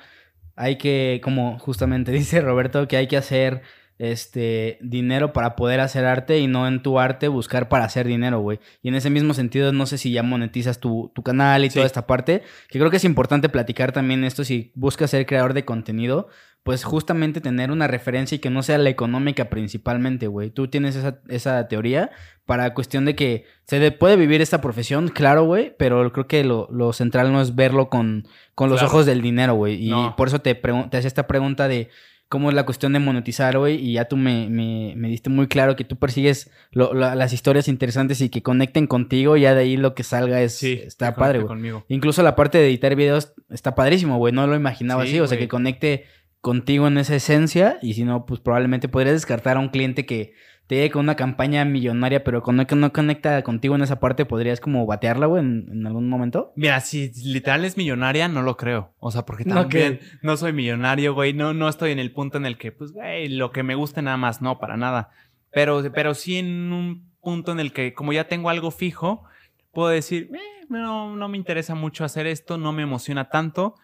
hay 0.56 0.78
que, 0.78 1.20
como 1.24 1.60
justamente 1.60 2.12
dice 2.14 2.40
Roberto, 2.42 2.88
que 2.88 2.98
hay 2.98 3.08
que 3.08 3.18
hacer 3.18 3.62
este 3.98 4.80
dinero 4.82 5.32
para 5.32 5.56
poder 5.56 5.80
hacer 5.80 6.06
arte 6.06 6.40
y 6.40 6.48
no 6.48 6.68
en 6.68 6.82
tu 6.82 7.00
arte 7.00 7.28
buscar 7.28 7.70
para 7.70 7.86
hacer 7.86 8.08
dinero, 8.08 8.40
güey. 8.40 8.60
Y 8.82 8.88
en 8.90 8.96
ese 8.96 9.12
mismo 9.12 9.36
sentido, 9.36 9.72
no 9.74 9.86
sé 9.86 10.00
si 10.00 10.12
ya 10.12 10.24
monetizas 10.24 10.80
tu, 10.80 11.12
tu 11.14 11.22
canal 11.22 11.64
y 11.64 11.70
Sí. 11.70 11.76
toda 11.76 11.86
esta 11.86 12.08
parte, 12.08 12.42
que 12.68 12.80
creo 12.80 12.90
que 12.90 12.98
es 12.98 13.04
importante 13.04 13.48
platicar 13.48 13.92
también 13.92 14.24
esto 14.24 14.44
si 14.44 14.72
buscas 14.74 15.12
ser 15.12 15.28
creador 15.28 15.54
de 15.54 15.66
contenido, 15.66 16.30
pues 16.64 16.84
justamente 16.84 17.42
tener 17.42 17.72
una 17.72 17.88
referencia 17.88 18.36
y 18.36 18.40
que 18.40 18.50
no 18.52 18.62
sea 18.62 18.78
la 18.78 18.90
económica 18.90 19.50
principalmente, 19.50 20.28
güey. 20.28 20.52
Tú 20.52 20.68
tienes 20.68 20.96
esa, 20.96 21.20
esa 21.28 21.68
teoría 21.68 22.12
para 22.46 22.74
cuestión 22.76 23.04
de 23.06 23.16
que 23.16 23.46
se 23.66 23.80
de- 23.80 23.92
puede 23.92 24.16
vivir 24.16 24.42
esta 24.42 24.62
profesión, 24.62 25.08
claro, 25.08 25.44
güey, 25.46 25.76
pero 25.80 26.12
creo 26.12 26.28
que 26.28 26.44
lo, 26.44 26.68
lo 26.72 26.94
central 26.94 27.32
no 27.32 27.42
es 27.42 27.56
verlo 27.56 27.90
con, 27.90 28.28
con 28.54 28.70
los 28.70 28.80
Claro. 28.80 28.94
ojos 28.94 29.06
del 29.08 29.22
dinero, 29.24 29.56
güey. 29.56 29.84
Y 29.84 29.90
No. 29.90 30.16
por 30.16 30.28
eso 30.28 30.40
te, 30.40 30.54
te 30.54 30.98
hacía 30.98 31.08
esta 31.08 31.26
pregunta 31.28 31.68
de 31.68 31.90
cómo 32.30 32.48
es 32.50 32.56
la 32.56 32.64
cuestión 32.66 32.94
de 32.94 33.00
monetizar, 33.00 33.58
güey, 33.58 33.76
y 33.76 33.94
ya 33.94 34.06
tú 34.06 34.16
me, 34.16 34.48
me, 34.50 34.94
me 34.96 35.10
diste 35.10 35.30
muy 35.30 35.48
claro 35.48 35.76
que 35.76 35.84
tú 35.84 35.98
persigues 35.98 36.50
lo- 36.72 36.94
las 36.94 37.34
historias 37.34 37.68
interesantes 37.68 38.22
y 38.22 38.30
que 38.30 38.42
conecten 38.44 38.88
contigo, 38.88 39.36
ya 39.36 39.54
de 39.56 39.62
ahí 39.64 39.76
lo 39.78 39.96
que 39.96 40.04
salga 40.04 40.42
es, 40.42 40.62
está 40.64 41.14
que 41.14 41.20
padre, 41.20 41.40
güey. 41.40 41.74
Incluso 41.90 42.22
la 42.24 42.36
parte 42.38 42.58
de 42.60 42.68
editar 42.68 42.96
videos 42.96 43.34
está 43.50 43.76
padrísimo, 43.76 44.18
güey. 44.18 44.32
No 44.32 44.46
lo 44.48 44.56
imaginaba 44.56 45.04
Sí, 45.04 45.10
así. 45.10 45.20
O 45.20 45.28
sea, 45.28 45.38
que 45.38 45.50
conecte 45.50 46.06
contigo 46.42 46.88
en 46.88 46.98
esa 46.98 47.16
esencia. 47.16 47.80
Y 47.82 47.94
si 47.94 48.04
no, 48.04 48.26
pues 48.26 48.40
probablemente 48.40 48.90
podrías 48.90 49.16
descartar 49.16 49.58
a 49.58 49.60
un 49.60 49.70
cliente 49.70 50.06
que 50.06 50.34
te 50.68 50.76
llegue 50.76 50.92
con 50.92 51.02
una 51.02 51.16
campaña 51.16 51.66
millonaria, 51.66 52.24
pero 52.24 52.42
con 52.42 52.66
que 52.66 52.76
no 52.76 52.94
conecta 52.94 53.42
contigo 53.44 53.76
en 53.76 53.82
esa 53.82 54.00
parte, 54.00 54.26
podrías 54.26 54.62
como 54.62 54.86
batearla, 54.86 55.26
güey, 55.26 55.44
en, 55.44 55.68
en 55.70 55.86
algún 55.86 56.08
momento. 56.08 56.54
Mira, 56.56 56.80
si 56.80 57.12
literal 57.26 57.66
es 57.66 57.76
millonaria, 57.76 58.28
no 58.30 58.42
lo 58.42 58.56
creo. 58.56 58.94
O 59.00 59.12
sea, 59.12 59.26
porque 59.26 59.44
No, 59.46 59.56
también 59.56 60.00
no 60.22 60.38
soy 60.38 60.54
millonario, 60.54 61.14
güey. 61.14 61.34
No, 61.34 61.54
no 61.54 61.68
estoy 61.68 61.92
en 61.92 62.00
el 62.00 62.14
punto 62.14 62.38
en 62.38 62.46
el 62.46 62.58
que, 62.58 62.72
pues, 62.72 62.94
güey, 62.94 63.28
lo 63.28 63.52
que 63.52 63.64
me 63.64 63.76
guste 63.76 64.02
nada 64.02 64.18
más, 64.18 64.42
no, 64.42 64.60
para 64.60 64.78
nada. 64.78 65.10
Pero, 65.52 65.84
pero 65.94 66.14
sí 66.14 66.38
en 66.38 66.72
un 66.72 67.12
punto 67.22 67.52
en 67.52 67.60
el 67.60 67.74
que, 67.74 67.94
como 67.94 68.14
ya 68.14 68.30
tengo 68.30 68.50
algo 68.50 68.72
fijo, 68.72 69.26
puedo 69.74 69.90
decir, 69.90 70.30
"Eh, 70.34 70.66
no, 70.70 71.18
no 71.18 71.28
me 71.28 71.36
interesa 71.38 71.76
mucho 71.76 72.06
hacer 72.06 72.28
esto, 72.28 72.58
no 72.58 72.72
me 72.72 72.84
emociona 72.84 73.28
tanto. 73.30 73.76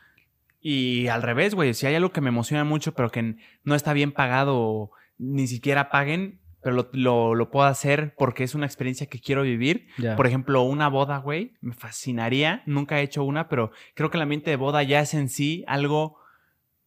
Y 0.70 1.08
al 1.08 1.22
revés, 1.22 1.56
güey, 1.56 1.74
si 1.74 1.88
hay 1.88 1.96
algo 1.96 2.12
que 2.12 2.20
me 2.20 2.28
emociona 2.28 2.66
mucho, 2.66 2.94
pero 2.94 3.10
que 3.10 3.38
no 3.64 3.74
está 3.74 3.94
bien 3.94 4.12
pagado 4.12 4.60
o 4.60 4.92
ni 5.18 5.48
siquiera 5.48 5.90
paguen, 5.90 6.42
pero 6.62 6.76
lo, 6.76 6.90
lo, 6.92 7.36
lo 7.36 7.50
puedo 7.52 7.66
hacer 7.66 8.16
porque 8.18 8.44
es 8.44 8.54
una 8.54 8.66
experiencia 8.66 9.08
que 9.08 9.22
quiero 9.22 9.44
vivir, 9.44 9.88
por 10.18 10.28
ejemplo, 10.28 10.64
una 10.64 10.90
boda, 10.90 11.20
güey, 11.20 11.54
me 11.62 11.74
fascinaría. 11.74 12.64
Nunca 12.66 13.00
he 13.00 13.04
hecho 13.04 13.24
una, 13.24 13.48
pero 13.48 13.72
creo 13.94 14.12
que 14.12 14.18
el 14.18 14.24
ambiente 14.24 14.50
de 14.50 14.58
boda 14.58 14.84
ya 14.84 15.00
es 15.00 15.14
en 15.14 15.30
sí 15.30 15.64
algo 15.68 16.18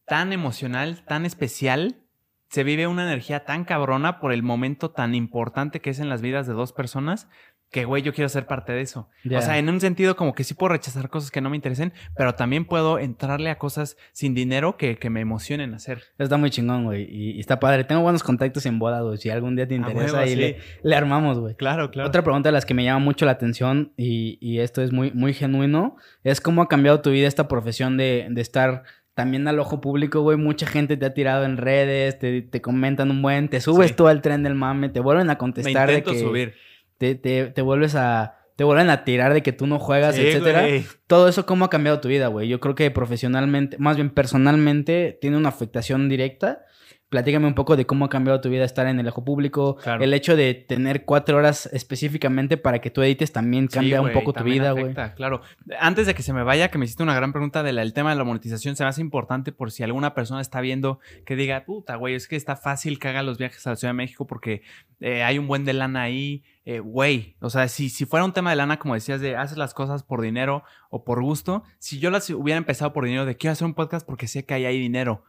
tan 0.05 0.31
emocional, 0.31 1.03
tan 1.07 1.25
especial. 1.25 2.03
Se 2.49 2.63
vive 2.63 2.85
una 2.85 3.01
energía 3.01 3.45
tan 3.45 3.65
cabrona 3.65 4.19
por 4.19 4.31
el 4.31 4.43
momento 4.43 4.91
tan 4.91 5.15
importante 5.15 5.81
que 5.81 5.89
es 5.89 5.97
en 5.97 6.07
las 6.07 6.21
vidas 6.21 6.45
de 6.45 6.53
dos 6.53 6.71
personas 6.71 7.29
que, 7.71 7.85
güey, 7.85 8.03
yo 8.03 8.13
quiero 8.13 8.27
ser 8.27 8.45
parte 8.47 8.73
de 8.73 8.81
eso. 8.81 9.07
O 9.25 9.41
sea, 9.41 9.57
en 9.57 9.69
un 9.69 9.79
sentido 9.79 10.17
como 10.17 10.35
que 10.35 10.43
sí 10.43 10.53
puedo 10.53 10.73
rechazar 10.73 11.09
cosas 11.09 11.31
que 11.31 11.39
no 11.39 11.49
me 11.49 11.55
interesen, 11.55 11.93
pero 12.17 12.35
también 12.35 12.65
puedo 12.65 12.99
entrarle 12.99 13.49
a 13.49 13.57
cosas 13.57 13.95
sin 14.11 14.33
dinero 14.35 14.75
que, 14.75 14.97
que 14.97 15.09
me 15.09 15.21
emocionen 15.21 15.73
hacer. 15.73 16.03
Está 16.17 16.35
muy 16.35 16.49
chingón, 16.49 16.83
güey. 16.83 17.03
Y, 17.09 17.31
y 17.31 17.39
está 17.39 17.59
padre. 17.61 17.85
Tengo 17.85 18.01
buenos 18.01 18.23
contactos 18.23 18.65
en 18.65 18.77
boda, 18.77 19.01
güey. 19.01 19.17
Si 19.17 19.29
algún 19.29 19.55
día 19.55 19.67
te 19.67 19.75
A 19.75 19.77
interesa, 19.77 20.19
ahí 20.19 20.31
sí. 20.31 20.35
le, 20.35 20.57
le 20.83 20.95
armamos, 20.95 21.39
güey. 21.39 21.55
Claro, 21.55 21.91
claro. 21.91 22.09
Otra 22.09 22.23
pregunta 22.23 22.49
de 22.49 22.53
las 22.53 22.65
que 22.65 22.73
me 22.73 22.83
llama 22.83 22.99
mucho 22.99 23.25
la 23.25 23.31
atención 23.31 23.93
y, 23.95 24.37
y 24.41 24.59
esto 24.59 24.81
es 24.81 24.91
muy, 24.91 25.11
muy 25.11 25.33
genuino, 25.33 25.95
es 26.25 26.41
cómo 26.41 26.61
ha 26.61 26.67
cambiado 26.67 26.99
tu 27.01 27.11
vida 27.11 27.27
esta 27.29 27.47
profesión 27.47 27.95
de, 27.95 28.27
de 28.29 28.41
estar 28.41 28.83
también 29.13 29.47
al 29.47 29.59
ojo 29.59 29.79
público, 29.79 30.21
güey. 30.21 30.37
Mucha 30.37 30.67
gente 30.67 30.97
te 30.97 31.05
ha 31.05 31.13
tirado 31.13 31.45
en 31.45 31.55
redes, 31.55 32.19
te, 32.19 32.41
te 32.41 32.61
comentan 32.61 33.11
un 33.11 33.21
buen, 33.21 33.47
te 33.47 33.61
subes 33.61 33.89
Sí. 33.91 33.95
tú 33.95 34.07
al 34.07 34.21
tren 34.21 34.43
del 34.43 34.55
mame, 34.55 34.89
te 34.89 34.99
vuelven 34.99 35.29
a 35.29 35.33
me 35.33 35.37
contestar 35.37 35.87
de 35.87 35.99
intento 35.99 36.11
que 36.11 36.19
subir. 36.19 36.53
Te, 37.01 37.15
te, 37.15 37.45
te 37.47 37.61
vuelves 37.63 37.95
a... 37.95 38.35
Te 38.55 38.63
vuelven 38.63 38.91
a 38.91 39.03
tirar 39.05 39.33
de 39.33 39.41
que 39.41 39.53
tú 39.53 39.65
no 39.65 39.79
juegas, 39.79 40.13
Sí, 40.15 40.21
etcétera. 40.21 40.61
güey. 40.61 40.85
Todo 41.07 41.27
eso, 41.27 41.47
¿cómo 41.47 41.65
ha 41.65 41.69
cambiado 41.71 41.99
tu 41.99 42.09
vida, 42.09 42.27
güey? 42.27 42.47
Yo 42.47 42.59
creo 42.59 42.75
que 42.75 42.91
profesionalmente, 42.91 43.79
más 43.79 43.95
bien 43.95 44.11
personalmente, 44.11 45.17
tiene 45.19 45.35
una 45.37 45.49
afectación 45.49 46.09
directa 46.09 46.63
platícame 47.11 47.45
un 47.45 47.55
poco 47.55 47.75
de 47.75 47.85
cómo 47.85 48.05
ha 48.05 48.09
cambiado 48.09 48.39
tu 48.39 48.47
vida 48.47 48.63
estar 48.63 48.87
en 48.87 48.97
el 48.97 49.05
ojo 49.05 49.25
público. 49.25 49.75
Claro. 49.83 50.01
El 50.01 50.13
hecho 50.13 50.37
de 50.37 50.53
tener 50.53 51.03
cuatro 51.03 51.37
horas 51.37 51.69
específicamente 51.73 52.55
para 52.55 52.79
que 52.79 52.89
tú 52.89 53.03
edites 53.03 53.33
también 53.33 53.67
Sí, 53.69 53.75
cambia 53.75 54.01
un 54.01 54.13
poco 54.13 54.31
tu 54.31 54.45
vida, 54.45 54.71
güey. 54.71 54.93
Claro. 55.15 55.41
Antes 55.77 56.07
de 56.07 56.15
que 56.15 56.23
se 56.23 56.31
me 56.31 56.41
vaya, 56.43 56.71
que 56.71 56.77
me 56.77 56.85
hiciste 56.85 57.03
una 57.03 57.13
gran 57.13 57.33
pregunta 57.33 57.63
del 57.63 57.91
tema 57.91 58.11
de 58.11 58.15
la 58.15 58.23
monetización, 58.23 58.77
se 58.77 58.83
me 58.85 58.89
hace 58.89 59.01
importante 59.01 59.51
por 59.51 59.71
si 59.71 59.83
alguna 59.83 60.13
persona 60.13 60.39
está 60.39 60.61
viendo 60.61 60.99
que 61.25 61.35
diga, 61.35 61.65
puta, 61.65 61.97
güey, 61.97 62.15
es 62.15 62.29
que 62.29 62.37
está 62.37 62.55
fácil 62.55 62.97
que 62.97 63.09
haga 63.09 63.23
los 63.23 63.37
viajes 63.37 63.67
a 63.67 63.71
la 63.71 63.75
Ciudad 63.75 63.89
de 63.89 63.97
México 63.97 64.25
porque 64.25 64.61
eh, 65.01 65.21
hay 65.21 65.37
un 65.37 65.47
buen 65.47 65.65
de 65.65 65.73
lana 65.73 66.03
ahí. 66.03 66.43
Eh, 66.63 66.79
Güey, 66.79 67.35
o 67.41 67.49
sea, 67.49 67.67
si, 67.67 67.89
si 67.89 68.05
fuera 68.05 68.23
un 68.23 68.31
tema 68.31 68.51
de 68.51 68.55
lana, 68.55 68.79
como 68.79 68.93
decías, 68.93 69.19
de 69.19 69.35
haces 69.35 69.57
las 69.57 69.73
cosas 69.73 70.03
por 70.03 70.21
dinero 70.21 70.63
o 70.89 71.03
por 71.03 71.21
gusto, 71.21 71.63
si 71.77 71.99
yo 71.99 72.09
las 72.09 72.29
hubiera 72.29 72.57
empezado 72.57 72.93
por 72.93 73.03
dinero, 73.03 73.25
de 73.25 73.35
quiero 73.35 73.51
hacer 73.51 73.65
un 73.65 73.73
podcast 73.73 74.05
porque 74.05 74.27
sé 74.27 74.45
que 74.45 74.53
ahí 74.53 74.65
hay 74.65 74.79
dinero, 74.79 75.25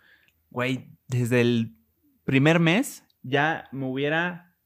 güey, 0.50 0.90
desde 1.12 1.40
el 1.40 1.76
primer 2.24 2.58
mes 2.58 3.04
ya 3.22 3.68
me 3.70 3.86
hubiera 3.86 4.56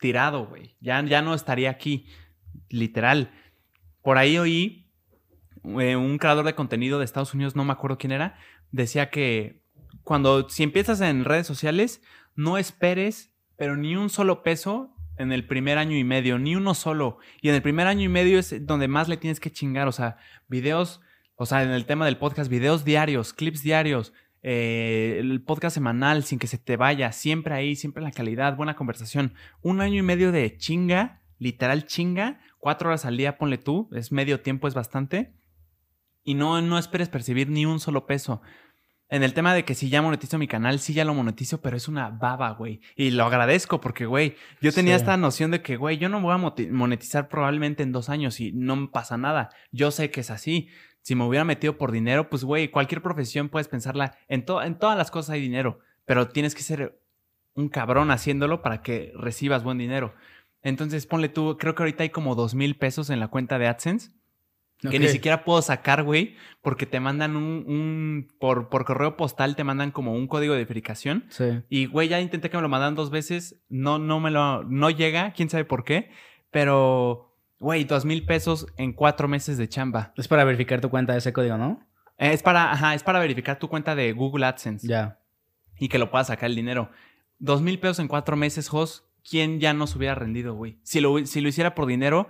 tirado, 0.00 0.46
güey. 0.46 0.76
Ya, 0.80 1.02
ya 1.04 1.22
no 1.22 1.34
estaría 1.34 1.70
aquí, 1.70 2.06
literal. 2.68 3.30
Por 4.02 4.18
ahí 4.18 4.38
oí 4.38 4.90
eh, 5.64 5.96
un 5.96 6.18
creador 6.18 6.44
de 6.44 6.54
contenido 6.54 6.98
de 6.98 7.04
Estados 7.04 7.34
Unidos, 7.34 7.54
no 7.54 7.64
me 7.64 7.72
acuerdo 7.72 7.98
quién 7.98 8.12
era, 8.12 8.36
decía 8.70 9.10
que 9.10 9.62
cuando 10.02 10.48
si 10.48 10.62
empiezas 10.62 11.00
en 11.00 11.24
redes 11.24 11.46
sociales, 11.46 12.02
no 12.34 12.56
esperes, 12.56 13.34
pero 13.56 13.76
ni 13.76 13.96
un 13.96 14.08
solo 14.08 14.42
peso 14.42 14.94
en 15.18 15.32
el 15.32 15.46
primer 15.46 15.78
año 15.78 15.96
y 15.96 16.04
medio, 16.04 16.38
ni 16.38 16.56
uno 16.56 16.74
solo. 16.74 17.18
Y 17.42 17.48
en 17.48 17.56
el 17.56 17.62
primer 17.62 17.86
año 17.86 18.04
y 18.04 18.08
medio 18.08 18.38
es 18.38 18.66
donde 18.66 18.88
más 18.88 19.08
le 19.08 19.16
tienes 19.16 19.40
que 19.40 19.52
chingar, 19.52 19.88
o 19.88 19.92
sea, 19.92 20.16
videos, 20.46 21.00
o 21.34 21.44
sea, 21.44 21.62
en 21.62 21.70
el 21.70 21.84
tema 21.84 22.06
del 22.06 22.16
podcast, 22.16 22.48
videos 22.48 22.84
diarios, 22.84 23.34
clips 23.34 23.62
diarios, 23.62 24.12
eh, 24.42 25.16
el 25.20 25.42
podcast 25.42 25.74
semanal 25.74 26.24
sin 26.24 26.38
que 26.38 26.46
se 26.46 26.58
te 26.58 26.76
vaya, 26.76 27.12
siempre 27.12 27.54
ahí, 27.54 27.76
siempre 27.76 28.02
la 28.02 28.12
calidad, 28.12 28.56
buena 28.56 28.76
conversación. 28.76 29.34
Un 29.62 29.80
año 29.80 29.98
y 29.98 30.02
medio 30.02 30.32
de 30.32 30.56
chinga, 30.56 31.22
literal 31.38 31.86
chinga, 31.86 32.40
cuatro 32.58 32.88
horas 32.88 33.04
al 33.04 33.16
día, 33.16 33.38
ponle 33.38 33.58
tú, 33.58 33.88
es 33.92 34.12
medio 34.12 34.40
tiempo, 34.40 34.68
es 34.68 34.74
bastante. 34.74 35.34
Y 36.22 36.34
no, 36.34 36.60
no 36.60 36.78
esperes 36.78 37.08
percibir 37.08 37.48
ni 37.48 37.64
un 37.64 37.80
solo 37.80 38.06
peso. 38.06 38.42
En 39.10 39.22
el 39.22 39.32
tema 39.32 39.54
de 39.54 39.64
que 39.64 39.74
si 39.74 39.88
ya 39.88 40.02
monetizo 40.02 40.36
mi 40.36 40.46
canal, 40.48 40.80
sí 40.80 40.92
ya 40.92 41.04
lo 41.04 41.14
monetizo, 41.14 41.62
pero 41.62 41.76
es 41.78 41.88
una 41.88 42.10
baba, 42.10 42.50
güey. 42.52 42.80
Y 42.94 43.10
lo 43.10 43.24
agradezco 43.24 43.80
porque, 43.80 44.04
güey, 44.04 44.36
yo 44.60 44.70
tenía 44.72 44.96
Sí. 44.96 45.00
esta 45.02 45.16
noción 45.16 45.50
de 45.50 45.62
que, 45.62 45.76
güey, 45.76 45.96
yo 45.96 46.08
no 46.10 46.20
voy 46.20 46.34
a 46.34 46.38
monetizar 46.70 47.28
probablemente 47.28 47.82
en 47.82 47.92
dos 47.92 48.10
años 48.10 48.38
y 48.40 48.52
no 48.52 48.76
me 48.76 48.88
pasa 48.88 49.16
nada. 49.16 49.48
Yo 49.72 49.90
sé 49.90 50.10
que 50.10 50.20
es 50.20 50.30
así. 50.30 50.68
Si 51.00 51.14
me 51.14 51.24
hubiera 51.24 51.44
metido 51.44 51.78
por 51.78 51.90
dinero, 51.90 52.28
pues, 52.28 52.44
güey, 52.44 52.68
cualquier 52.68 53.00
profesión 53.00 53.48
puedes 53.48 53.68
pensarla. 53.68 54.18
En, 54.28 54.44
to- 54.44 54.62
en 54.62 54.78
todas 54.78 54.98
las 54.98 55.10
cosas 55.10 55.30
hay 55.30 55.40
dinero, 55.40 55.78
pero 56.04 56.28
tienes 56.28 56.54
que 56.54 56.62
ser 56.62 57.00
un 57.54 57.70
cabrón 57.70 58.10
haciéndolo 58.10 58.60
para 58.60 58.82
que 58.82 59.12
recibas 59.16 59.64
buen 59.64 59.78
dinero. 59.78 60.14
Entonces, 60.60 61.06
ponle 61.06 61.30
tú, 61.30 61.56
creo 61.58 61.74
que 61.74 61.82
ahorita 61.82 62.02
hay 62.02 62.10
como 62.10 62.34
dos 62.34 62.54
mil 62.54 62.76
pesos 62.76 63.08
en 63.08 63.20
la 63.20 63.28
cuenta 63.28 63.58
de 63.58 63.68
AdSense 63.68 64.10
que 64.80 64.98
ni 64.98 65.08
siquiera 65.08 65.44
puedo 65.44 65.60
sacar, 65.62 66.02
güey, 66.04 66.36
porque 66.62 66.86
te 66.86 67.00
mandan 67.00 67.36
un, 67.36 67.64
un- 67.66 68.28
por, 68.38 68.68
por 68.68 68.84
correo 68.84 69.16
postal 69.16 69.56
te 69.56 69.64
mandan 69.64 69.90
como 69.90 70.12
un 70.12 70.26
código 70.28 70.52
de 70.54 70.60
verificación. 70.60 71.24
Sí. 71.30 71.62
Y, 71.68 71.86
güey, 71.86 72.08
ya 72.08 72.20
intenté 72.20 72.48
que 72.50 72.56
me 72.56 72.62
lo 72.62 72.68
mandan 72.68 72.94
dos 72.94 73.10
veces, 73.10 73.60
no, 73.68 73.98
no 73.98 74.20
me 74.20 74.30
lo, 74.30 74.62
no 74.64 74.90
llega, 74.90 75.32
quién 75.32 75.50
sabe 75.50 75.64
por 75.64 75.84
qué, 75.84 76.10
pero, 76.50 77.34
güey, 77.58 77.84
dos 77.84 78.04
mil 78.04 78.24
pesos 78.24 78.66
en 78.76 78.92
cuatro 78.92 79.28
meses 79.28 79.58
de 79.58 79.68
chamba. 79.68 80.12
Es 80.16 80.28
para 80.28 80.44
verificar 80.44 80.80
tu 80.80 80.90
cuenta 80.90 81.12
de 81.12 81.18
ese 81.18 81.32
código, 81.32 81.56
¿no? 81.56 81.80
Eh, 82.18 82.32
Es 82.32 82.42
para, 82.42 82.72
ajá, 82.72 82.94
es 82.94 83.02
para 83.02 83.18
verificar 83.20 83.58
tu 83.58 83.68
cuenta 83.68 83.94
de 83.94 84.12
Google 84.12 84.46
AdSense 84.46 84.86
Ya. 84.86 85.18
y 85.78 85.88
que 85.88 85.98
lo 85.98 86.10
puedas 86.10 86.26
sacar 86.28 86.50
el 86.50 86.56
dinero. 86.56 86.90
Dos 87.38 87.62
mil 87.62 87.78
pesos 87.78 88.00
en 88.00 88.08
cuatro 88.08 88.36
meses, 88.36 88.68
Jos, 88.68 89.04
¿quién 89.28 89.60
ya 89.60 89.72
nos 89.72 89.94
hubiera 89.94 90.14
rendido, 90.14 90.54
güey? 90.54 90.78
Si 90.82 91.00
lo, 91.00 91.24
si 91.26 91.40
lo 91.40 91.48
hiciera 91.48 91.74
por 91.74 91.86
dinero 91.86 92.28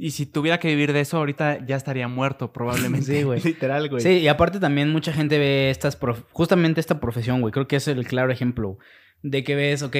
y 0.00 0.10
si 0.12 0.26
tuviera 0.26 0.58
que 0.58 0.68
vivir 0.68 0.92
de 0.92 1.00
eso, 1.00 1.18
ahorita 1.18 1.64
ya 1.66 1.76
estaría 1.76 2.08
muerto 2.08 2.52
probablemente. 2.52 3.06
Sí, 3.18 3.22
güey. 3.22 3.40
Literal, 3.44 3.88
güey. 3.88 4.02
Sí, 4.02 4.08
y 4.18 4.28
aparte 4.28 4.58
también 4.58 4.90
mucha 4.90 5.12
gente 5.12 5.38
ve 5.38 5.70
estas 5.70 5.96
prof- 5.96 6.24
justamente 6.32 6.80
esta 6.80 6.98
profesión, 7.00 7.40
güey. 7.40 7.52
Creo 7.52 7.68
que 7.68 7.76
es 7.76 7.86
el 7.88 8.06
claro 8.06 8.32
ejemplo 8.32 8.78
de 9.22 9.44
que 9.44 9.54
ves, 9.54 9.82
ok, 9.82 9.96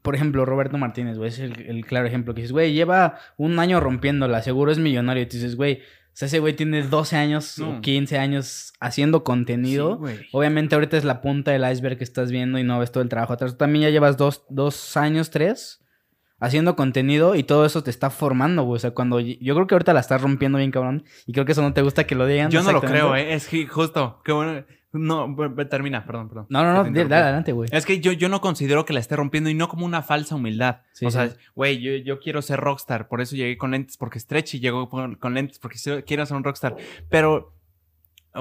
por 0.00 0.14
ejemplo, 0.14 0.46
Roberto 0.46 0.78
Martínez, 0.78 1.18
güey, 1.18 1.28
es 1.28 1.38
el, 1.38 1.60
el 1.68 1.84
claro 1.84 2.06
ejemplo 2.06 2.32
que 2.34 2.40
dices, 2.40 2.52
güey, 2.52 2.72
lleva 2.72 3.18
un 3.36 3.58
año 3.58 3.78
rompiéndola, 3.80 4.40
seguro 4.42 4.72
es 4.72 4.78
millonario. 4.78 5.22
Y 5.22 5.26
tú 5.26 5.36
dices, 5.36 5.56
güey, 5.56 5.80
o 5.82 6.14
sea, 6.14 6.26
ese 6.26 6.38
güey 6.38 6.54
tiene 6.54 6.82
12 6.82 7.16
años 7.16 7.58
No. 7.58 7.78
o 7.78 7.80
15 7.82 8.18
años 8.18 8.72
haciendo 8.80 9.24
contenido. 9.24 10.00
Sí. 10.06 10.14
Obviamente 10.32 10.74
ahorita 10.74 10.96
es 10.96 11.04
la 11.04 11.20
punta 11.20 11.50
del 11.50 11.70
iceberg 11.70 11.98
que 11.98 12.04
estás 12.04 12.30
viendo 12.30 12.58
y 12.58 12.64
no 12.64 12.78
ves 12.78 12.90
todo 12.92 13.02
el 13.02 13.10
trabajo 13.10 13.34
atrás. 13.34 13.52
Tú 13.52 13.58
también 13.58 13.82
ya 13.84 13.90
llevas 13.90 14.16
dos, 14.16 14.44
dos 14.48 14.96
años, 14.96 15.30
tres, 15.30 15.81
haciendo 16.42 16.74
contenido 16.74 17.36
y 17.36 17.44
todo 17.44 17.64
eso 17.64 17.84
te 17.84 17.90
está 17.90 18.10
formando, 18.10 18.64
güey. 18.64 18.76
O 18.76 18.80
sea, 18.80 18.90
cuando 18.90 19.20
yo 19.20 19.54
creo 19.54 19.66
que 19.68 19.74
ahorita 19.76 19.94
la 19.94 20.00
estás 20.00 20.20
rompiendo 20.20 20.58
bien, 20.58 20.72
cabrón. 20.72 21.04
Y 21.24 21.32
creo 21.32 21.46
que 21.46 21.52
eso 21.52 21.62
no 21.62 21.72
te 21.72 21.82
gusta 21.82 22.04
que 22.04 22.16
lo 22.16 22.26
digan. 22.26 22.50
Yo 22.50 22.62
no 22.62 22.72
lo 22.72 22.80
creo, 22.80 23.14
¿eh? 23.14 23.32
Es 23.32 23.46
que 23.46 23.66
justo, 23.66 24.20
qué 24.24 24.32
bueno. 24.32 24.64
No, 24.92 25.34
termina, 25.70 26.04
perdón, 26.04 26.28
perdón. 26.28 26.46
No, 26.50 26.64
no, 26.64 26.84
no, 26.84 26.90
dale, 26.90 27.14
adelante, 27.14 27.52
güey. 27.52 27.70
Es 27.72 27.86
que 27.86 28.00
yo, 28.00 28.12
yo 28.12 28.28
no 28.28 28.42
considero 28.42 28.84
que 28.84 28.92
la 28.92 29.00
esté 29.00 29.16
rompiendo 29.16 29.48
y 29.48 29.54
no 29.54 29.68
como 29.68 29.86
una 29.86 30.02
falsa 30.02 30.34
humildad. 30.34 30.80
Sí, 30.92 31.06
o 31.06 31.10
sea, 31.10 31.30
sí. 31.30 31.36
güey, 31.54 31.80
yo, 31.80 31.92
yo 31.96 32.18
quiero 32.18 32.42
ser 32.42 32.60
rockstar, 32.60 33.08
por 33.08 33.22
eso 33.22 33.34
llegué 33.34 33.56
con 33.56 33.70
lentes, 33.70 33.96
porque 33.96 34.20
Stretchy 34.20 34.60
llegó 34.60 34.90
con, 34.90 35.14
con 35.14 35.32
lentes, 35.32 35.58
porque 35.60 35.78
quiero 36.04 36.26
ser 36.26 36.36
un 36.36 36.44
rockstar. 36.44 36.76
Pero, 37.08 37.54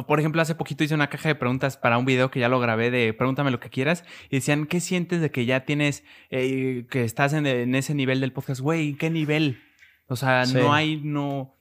por 0.08 0.20
ejemplo, 0.20 0.42
hace 0.42 0.56
poquito 0.56 0.84
hice 0.84 0.96
una 0.96 1.10
caja 1.10 1.30
de 1.30 1.36
preguntas 1.36 1.76
para 1.78 1.98
un 1.98 2.06
video 2.06 2.32
que 2.32 2.40
ya 2.40 2.48
lo 2.50 2.60
grabé 2.60 2.92
de 2.92 3.14
Pregúntame 3.14 3.52
lo 3.52 3.60
que 3.60 3.70
quieras. 3.70 4.06
Y 4.30 4.38
decían, 4.38 4.66
¿qué 4.66 4.80
sientes 4.80 5.20
de 5.22 5.32
que 5.32 5.46
ya 5.46 5.66
tienes, 5.66 6.04
eh, 6.30 6.86
que 6.90 7.04
estás 7.04 7.34
en, 7.34 7.46
en 7.46 7.76
ese 7.76 7.94
nivel 7.94 8.22
del 8.22 8.32
podcast? 8.34 8.62
Güey, 8.62 8.90
¿en 8.90 8.98
qué 8.98 9.10
nivel? 9.10 9.60
O 10.08 10.16
sea, 10.16 10.46
Sí. 10.46 10.56
no 10.56 10.74
hay, 10.74 11.02
no... 11.04 11.56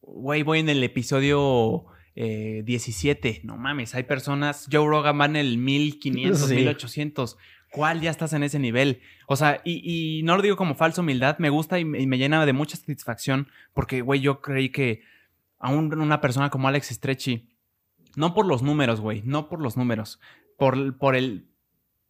Güey, 0.00 0.42
voy 0.42 0.60
en 0.60 0.68
el 0.70 0.82
episodio 0.82 1.84
eh, 2.16 2.62
17. 2.64 3.42
No 3.44 3.56
mames, 3.58 3.94
hay 3.94 4.04
personas. 4.04 4.66
Joe 4.72 4.86
Rogan 4.88 5.20
va 5.20 5.26
en 5.26 5.36
el 5.36 5.58
1500, 5.58 6.48
Sí. 6.48 6.54
1800. 6.54 7.36
¿Cuál 7.70 8.00
ya 8.00 8.10
estás 8.10 8.32
en 8.32 8.42
ese 8.42 8.58
nivel? 8.58 9.02
O 9.26 9.36
sea, 9.36 9.60
y, 9.64 9.82
y 10.18 10.22
no 10.22 10.36
lo 10.36 10.42
digo 10.42 10.56
como 10.56 10.74
falsa 10.74 11.02
humildad, 11.02 11.38
me 11.38 11.50
gusta 11.50 11.78
y, 11.78 11.84
me- 11.84 12.00
y 12.00 12.06
me 12.06 12.16
llena 12.16 12.46
de 12.46 12.54
mucha 12.54 12.78
satisfacción 12.78 13.48
porque, 13.74 14.00
güey, 14.00 14.20
yo 14.20 14.40
creí 14.40 14.70
que 14.70 15.02
aún 15.58 15.92
una 16.00 16.22
persona 16.22 16.48
como 16.48 16.66
Alex 16.68 16.86
Stretchy, 16.88 17.46
no 18.18 18.34
por 18.34 18.46
los 18.46 18.62
números, 18.62 19.00
güey, 19.00 19.22
no 19.24 19.48
por 19.48 19.60
los 19.60 19.76
números, 19.76 20.20
por, 20.56 20.98
por 20.98 21.14
el 21.16 21.48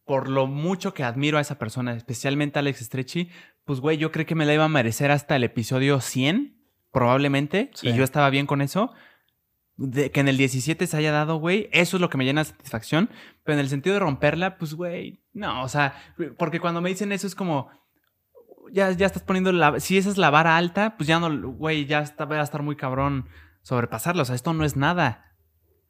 por 0.05 0.27
lo 0.27 0.47
mucho 0.47 0.95
que 0.95 1.03
admiro 1.03 1.37
a 1.37 1.41
esa 1.41 1.59
persona, 1.59 1.93
especialmente 1.93 2.57
a 2.57 2.61
Alex 2.61 2.79
Stretchy, 2.79 3.29
pues, 3.63 3.79
güey, 3.79 3.97
yo 3.97 4.11
creo 4.11 4.25
que 4.25 4.33
me 4.33 4.47
la 4.47 4.55
iba 4.55 4.63
a 4.65 4.69
merecer 4.69 5.11
hasta 5.11 5.35
el 5.35 5.43
episodio 5.43 6.01
100, 6.01 6.57
probablemente, 6.91 7.69
Sí. 7.75 7.89
y 7.89 7.93
yo 7.93 8.03
estaba 8.03 8.31
bien 8.31 8.47
con 8.47 8.61
eso. 8.61 8.91
De 9.77 10.09
que 10.09 10.19
en 10.19 10.27
el 10.27 10.35
17 10.37 10.87
se 10.87 10.97
haya 10.97 11.11
dado, 11.11 11.35
güey, 11.37 11.69
eso 11.71 11.97
es 11.97 12.01
lo 12.01 12.09
que 12.09 12.17
me 12.17 12.25
llena 12.25 12.41
de 12.41 12.45
satisfacción. 12.49 13.11
Pero 13.43 13.53
en 13.53 13.59
el 13.59 13.69
sentido 13.69 13.93
de 13.93 13.99
romperla, 13.99 14.57
pues, 14.57 14.73
güey, 14.73 15.21
no, 15.33 15.61
o 15.63 15.69
sea, 15.69 15.93
porque 16.39 16.59
cuando 16.59 16.81
me 16.81 16.89
dicen 16.89 17.11
eso 17.11 17.27
es 17.27 17.35
como, 17.35 17.69
ya, 18.73 18.89
ya 18.91 19.05
estás 19.05 19.21
poniendo 19.21 19.51
la, 19.51 19.79
si 19.79 19.99
esa 19.99 20.09
es 20.09 20.17
la 20.17 20.31
vara 20.31 20.57
alta, 20.57 20.97
pues 20.97 21.07
ya 21.07 21.19
no, 21.19 21.51
güey, 21.51 21.85
ya 21.85 21.99
está, 21.99 22.25
va 22.25 22.39
a 22.39 22.43
estar 22.43 22.63
muy 22.63 22.75
cabrón 22.75 23.27
sobrepasarla. 23.61 24.23
O 24.23 24.25
sea, 24.25 24.33
esto 24.35 24.53
no 24.53 24.65
es 24.65 24.75
nada. 24.75 25.28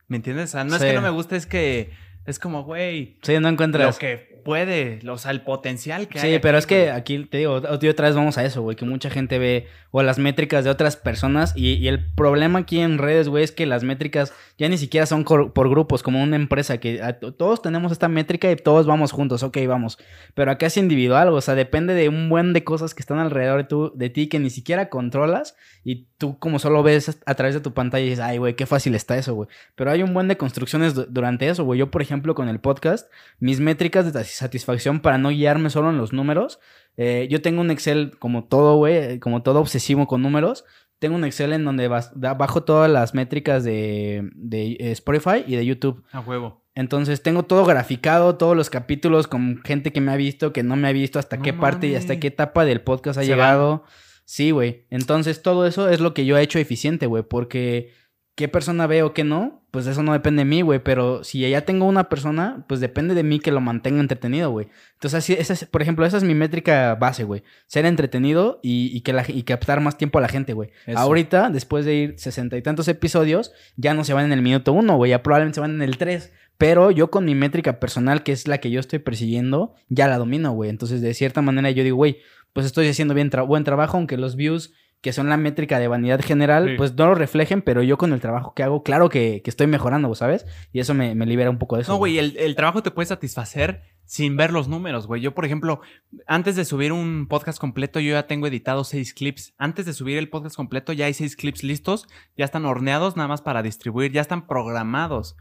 ¿Me 0.09 0.17
entiendes? 0.17 0.49
O 0.49 0.51
sea, 0.51 0.63
no 0.65 0.75
es 0.75 0.81
que 0.81 0.93
no 0.93 1.01
me 1.01 1.09
guste, 1.09 1.37
es 1.37 1.45
que 1.45 1.91
es 2.25 2.37
como, 2.39 2.63
güey, 2.63 3.17
Sí, 3.23 3.33
no 3.35 3.41
lo 3.41 3.49
encuentras. 3.49 3.97
que 3.97 4.28
puede, 4.43 4.99
o 5.09 5.17
sea, 5.17 5.31
el 5.31 5.41
potencial 5.41 6.07
que 6.07 6.19
hay. 6.19 6.27
Sí, 6.29 6.33
aquí, 6.35 6.41
pero 6.41 6.57
es 6.57 6.65
que 6.65 6.81
güey. 6.85 6.89
aquí 6.89 7.25
te 7.25 7.37
digo, 7.39 7.53
otra 7.53 8.07
vez 8.07 8.15
vamos 8.15 8.37
a 8.37 8.43
eso, 8.45 8.61
güey, 8.61 8.75
que 8.75 8.85
mucha 8.85 9.09
gente 9.09 9.39
ve 9.39 9.67
o 9.91 10.03
las 10.03 10.19
métricas 10.19 10.63
de 10.63 10.69
otras 10.69 10.95
personas 10.95 11.53
y, 11.55 11.73
y 11.73 11.87
el 11.87 12.05
problema 12.13 12.59
aquí 12.59 12.79
en 12.79 12.97
redes, 12.97 13.27
güey, 13.29 13.43
es 13.43 13.51
que 13.51 13.65
las 13.65 13.83
métricas 13.83 14.33
ya 14.57 14.69
ni 14.69 14.77
siquiera 14.77 15.05
son 15.05 15.23
por 15.23 15.69
grupos, 15.69 16.03
como 16.03 16.21
una 16.21 16.35
empresa 16.35 16.79
que 16.79 17.01
a- 17.01 17.19
todos 17.19 17.61
tenemos 17.61 17.91
esta 17.91 18.07
métrica 18.07 18.51
y 18.51 18.55
todos 18.55 18.85
vamos 18.85 19.11
juntos, 19.11 19.41
ok, 19.43 19.57
vamos, 19.67 19.97
pero 20.35 20.51
acá 20.51 20.67
es 20.67 20.77
individual, 20.77 21.29
o 21.29 21.41
sea, 21.41 21.55
depende 21.55 21.93
de 21.93 22.09
un 22.09 22.29
buen 22.29 22.53
de 22.53 22.63
cosas 22.63 22.93
que 22.93 23.01
están 23.01 23.17
alrededor 23.19 23.57
de, 23.59 23.63
tu- 23.63 23.91
de 23.95 24.09
ti 24.09 24.27
que 24.27 24.39
ni 24.39 24.49
siquiera 24.49 24.89
controlas 24.89 25.55
y 25.83 26.07
tú 26.17 26.37
como 26.37 26.59
solo 26.59 26.83
ves 26.83 27.19
a 27.25 27.35
través 27.35 27.55
de 27.55 27.61
tu 27.61 27.73
pantalla 27.73 28.05
y 28.05 28.09
dices, 28.09 28.23
ay, 28.23 28.37
güey, 28.37 28.55
qué 28.55 28.65
fácil 28.65 28.93
está 28.95 29.17
eso, 29.17 29.33
güey, 29.33 29.49
pero 29.75 29.89
hay 29.91 30.03
un 30.03 30.13
buen 30.13 30.27
de 30.27 30.37
construcciones 30.37 30.93
du- 30.93 31.07
durante 31.09 31.47
eso, 31.49 31.63
güey, 31.63 31.79
yo 31.79 31.89
por 31.89 32.01
ejemplo 32.01 32.35
con 32.35 32.47
el 32.49 32.59
podcast, 32.59 33.09
mis 33.39 33.59
métricas 33.59 34.05
de 34.05 34.11
satisfacción 34.33 34.99
para 34.99 35.17
no 35.17 35.29
guiarme 35.29 35.69
solo 35.69 35.89
en 35.89 35.97
los 35.97 36.13
números. 36.13 36.59
eh, 36.97 37.27
yo 37.29 37.41
tengo 37.41 37.61
un 37.61 37.71
Excel 37.71 38.17
como 38.19 38.45
todo, 38.45 38.75
güey, 38.75 39.19
como 39.19 39.41
todo 39.43 39.59
obsesivo 39.59 40.07
con 40.07 40.21
números. 40.21 40.65
Tengo 40.99 41.15
un 41.15 41.23
Excel 41.23 41.53
en 41.53 41.63
donde 41.63 41.87
bajo 41.87 42.63
todas 42.63 42.91
las 42.91 43.13
métricas 43.13 43.63
de, 43.63 44.29
de, 44.33 44.71
eh, 44.73 44.91
Spotify 44.91 45.43
y 45.47 45.55
de 45.55 45.65
YouTube. 45.65 46.03
A 46.11 46.19
huevo. 46.19 46.65
Entonces 46.75 47.23
tengo 47.23 47.43
todo 47.43 47.65
graficado, 47.65 48.35
todos 48.37 48.55
los 48.55 48.69
capítulos 48.69 49.27
con 49.27 49.61
gente 49.63 49.91
que 49.91 50.01
me 50.01 50.11
ha 50.11 50.15
visto, 50.15 50.53
que 50.53 50.63
no 50.63 50.75
me 50.75 50.87
ha 50.87 50.91
visto, 50.91 51.19
hasta 51.19 51.37
No 51.37 51.43
qué 51.43 51.53
parte 51.53 51.87
y 51.87 51.95
hasta 51.95 52.19
qué 52.19 52.27
etapa 52.27 52.65
del 52.65 52.81
podcast 52.81 53.19
ha 53.19 53.23
Se 53.23 53.27
llegado. 53.27 53.83
Sí, 54.25 54.51
güey. 54.51 54.85
Entonces 54.89 55.41
todo 55.41 55.65
eso 55.65 55.89
es 55.89 55.99
lo 56.01 56.13
que 56.13 56.25
yo 56.25 56.37
he 56.37 56.41
hecho 56.41 56.59
eficiente, 56.59 57.07
güey, 57.07 57.23
porque 57.23 57.93
qué 58.39 58.47
persona 58.47 58.87
veo 58.87 59.13
que 59.13 59.25
no, 59.25 59.61
pues 59.69 59.85
eso 59.85 60.01
no 60.01 60.13
depende 60.13 60.39
de 60.43 60.45
mí, 60.45 60.61
güey. 60.61 60.79
Pero 60.79 61.25
si 61.25 61.41
ya 61.49 61.65
tengo 61.65 61.83
una 61.85 62.07
persona, 62.07 62.63
pues 62.69 62.79
depende 62.79 63.13
de 63.13 63.23
mí 63.23 63.39
que 63.41 63.51
lo 63.51 63.59
mantenga 63.59 63.99
entretenido, 63.99 64.49
güey. 64.49 64.69
Entonces, 64.93 65.17
así, 65.17 65.33
esa 65.33 65.51
es, 65.51 65.65
por 65.65 65.81
ejemplo, 65.81 66.05
esa 66.05 66.15
es 66.15 66.23
mi 66.23 66.33
métrica 66.35 66.95
base, 66.95 67.25
güey. 67.25 67.43
Ser 67.67 67.85
entretenido 67.85 68.61
y, 68.63 68.95
y 68.95 69.01
que 69.01 69.11
la, 69.11 69.25
y 69.27 69.43
captar 69.43 69.81
más 69.81 69.97
tiempo 69.97 70.19
a 70.19 70.21
la 70.21 70.29
gente, 70.29 70.53
güey. 70.53 70.69
Ahorita, 71.01 71.49
después 71.49 71.83
de 71.83 71.95
ir 71.95 72.13
sesenta 72.17 72.55
y 72.55 72.61
tantos 72.61 72.87
episodios, 72.87 73.51
ya 73.75 73.93
no 73.93 74.05
se 74.05 74.13
van 74.13 74.23
en 74.23 74.31
el 74.31 74.41
minuto 74.41 74.71
uno, 74.71 74.95
güey. 74.95 75.09
Ya 75.11 75.21
probablemente 75.21 75.55
se 75.55 75.61
van 75.61 75.71
en 75.75 75.81
el 75.81 75.97
tres. 75.97 76.31
Pero 76.57 76.91
yo 76.91 77.11
con 77.11 77.25
mi 77.25 77.35
métrica 77.35 77.81
personal, 77.81 78.23
que 78.23 78.31
es 78.31 78.47
la 78.47 78.59
que 78.59 78.71
yo 78.71 78.79
estoy 78.79 78.99
persiguiendo, 78.99 79.75
ya 79.89 80.07
la 80.07 80.17
domino, 80.17 80.51
güey. 80.53 80.69
Entonces, 80.69 81.01
de 81.01 81.13
cierta 81.13 81.41
manera, 81.41 81.69
yo 81.71 81.83
digo, 81.83 81.97
güey, 81.97 82.19
pues 82.53 82.65
estoy 82.65 82.87
haciendo 82.87 83.13
bien 83.13 83.29
tra- 83.29 83.45
buen 83.45 83.65
trabajo, 83.65 83.97
aunque 83.97 84.15
los 84.17 84.35
views, 84.37 84.73
que 85.01 85.13
son 85.13 85.29
la 85.29 85.37
métrica 85.37 85.79
de 85.79 85.87
vanidad 85.87 86.19
general, 86.21 86.69
Sí. 86.71 86.75
pues 86.77 86.93
no 86.95 87.05
lo 87.07 87.15
reflejen, 87.15 87.61
pero 87.61 87.81
yo 87.83 87.97
con 87.97 88.11
el 88.11 88.19
trabajo 88.19 88.53
que 88.53 88.63
hago, 88.63 88.83
claro 88.83 89.07
que, 89.09 89.41
que 89.41 89.49
estoy 89.49 89.65
mejorando, 89.67 90.13
¿sabes? 90.15 90.45
Y 90.73 90.79
eso 90.79 90.93
me, 90.93 91.15
me 91.15 91.25
libera 91.25 91.49
un 91.49 91.57
poco 91.57 91.77
de 91.77 91.83
eso. 91.83 91.93
No, 91.93 91.97
güey, 91.97 92.17
el, 92.17 92.35
el 92.37 92.55
trabajo 92.55 92.83
te 92.83 92.91
puede 92.91 93.05
satisfacer 93.05 93.81
sin 94.03 94.35
ver 94.35 94.51
los 94.51 94.67
números, 94.67 95.07
güey. 95.07 95.21
Yo, 95.21 95.33
por 95.33 95.45
ejemplo, 95.45 95.79
antes 96.27 96.55
de 96.57 96.65
subir 96.65 96.91
un 96.91 97.27
podcast 97.29 97.59
completo, 97.59 97.99
yo 98.01 98.11
ya 98.13 98.27
tengo 98.27 98.47
editado 98.47 98.83
seis 98.83 99.13
clips. 99.13 99.53
Antes 99.57 99.85
de 99.85 99.93
subir 99.93 100.17
el 100.17 100.29
podcast 100.29 100.55
completo, 100.57 100.91
ya 100.93 101.05
hay 101.05 101.13
seis 101.13 101.35
clips 101.37 101.63
listos, 101.63 102.07
ya 102.35 102.43
están 102.43 102.65
horneados 102.65 103.15
nada 103.15 103.29
más 103.29 103.41
para 103.41 103.61
distribuir, 103.61 104.11
ya 104.11 104.21
están 104.21 104.47
programados. 104.47 105.37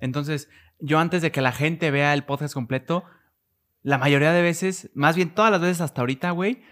Entonces, 0.00 0.48
yo 0.78 0.98
antes 0.98 1.20
de 1.22 1.32
que 1.32 1.40
la 1.40 1.52
gente 1.52 1.90
vea 1.90 2.14
el 2.14 2.24
podcast 2.24 2.54
completo, 2.54 3.04
la 3.82 3.98
mayoría 3.98 4.32
de 4.32 4.42
veces, 4.42 4.90
más 4.94 5.16
bien 5.16 5.30
todas 5.34 5.50
las 5.50 5.60
veces 5.62 5.80
hasta 5.80 6.00
ahorita, 6.02 6.30
güey, 6.30 6.62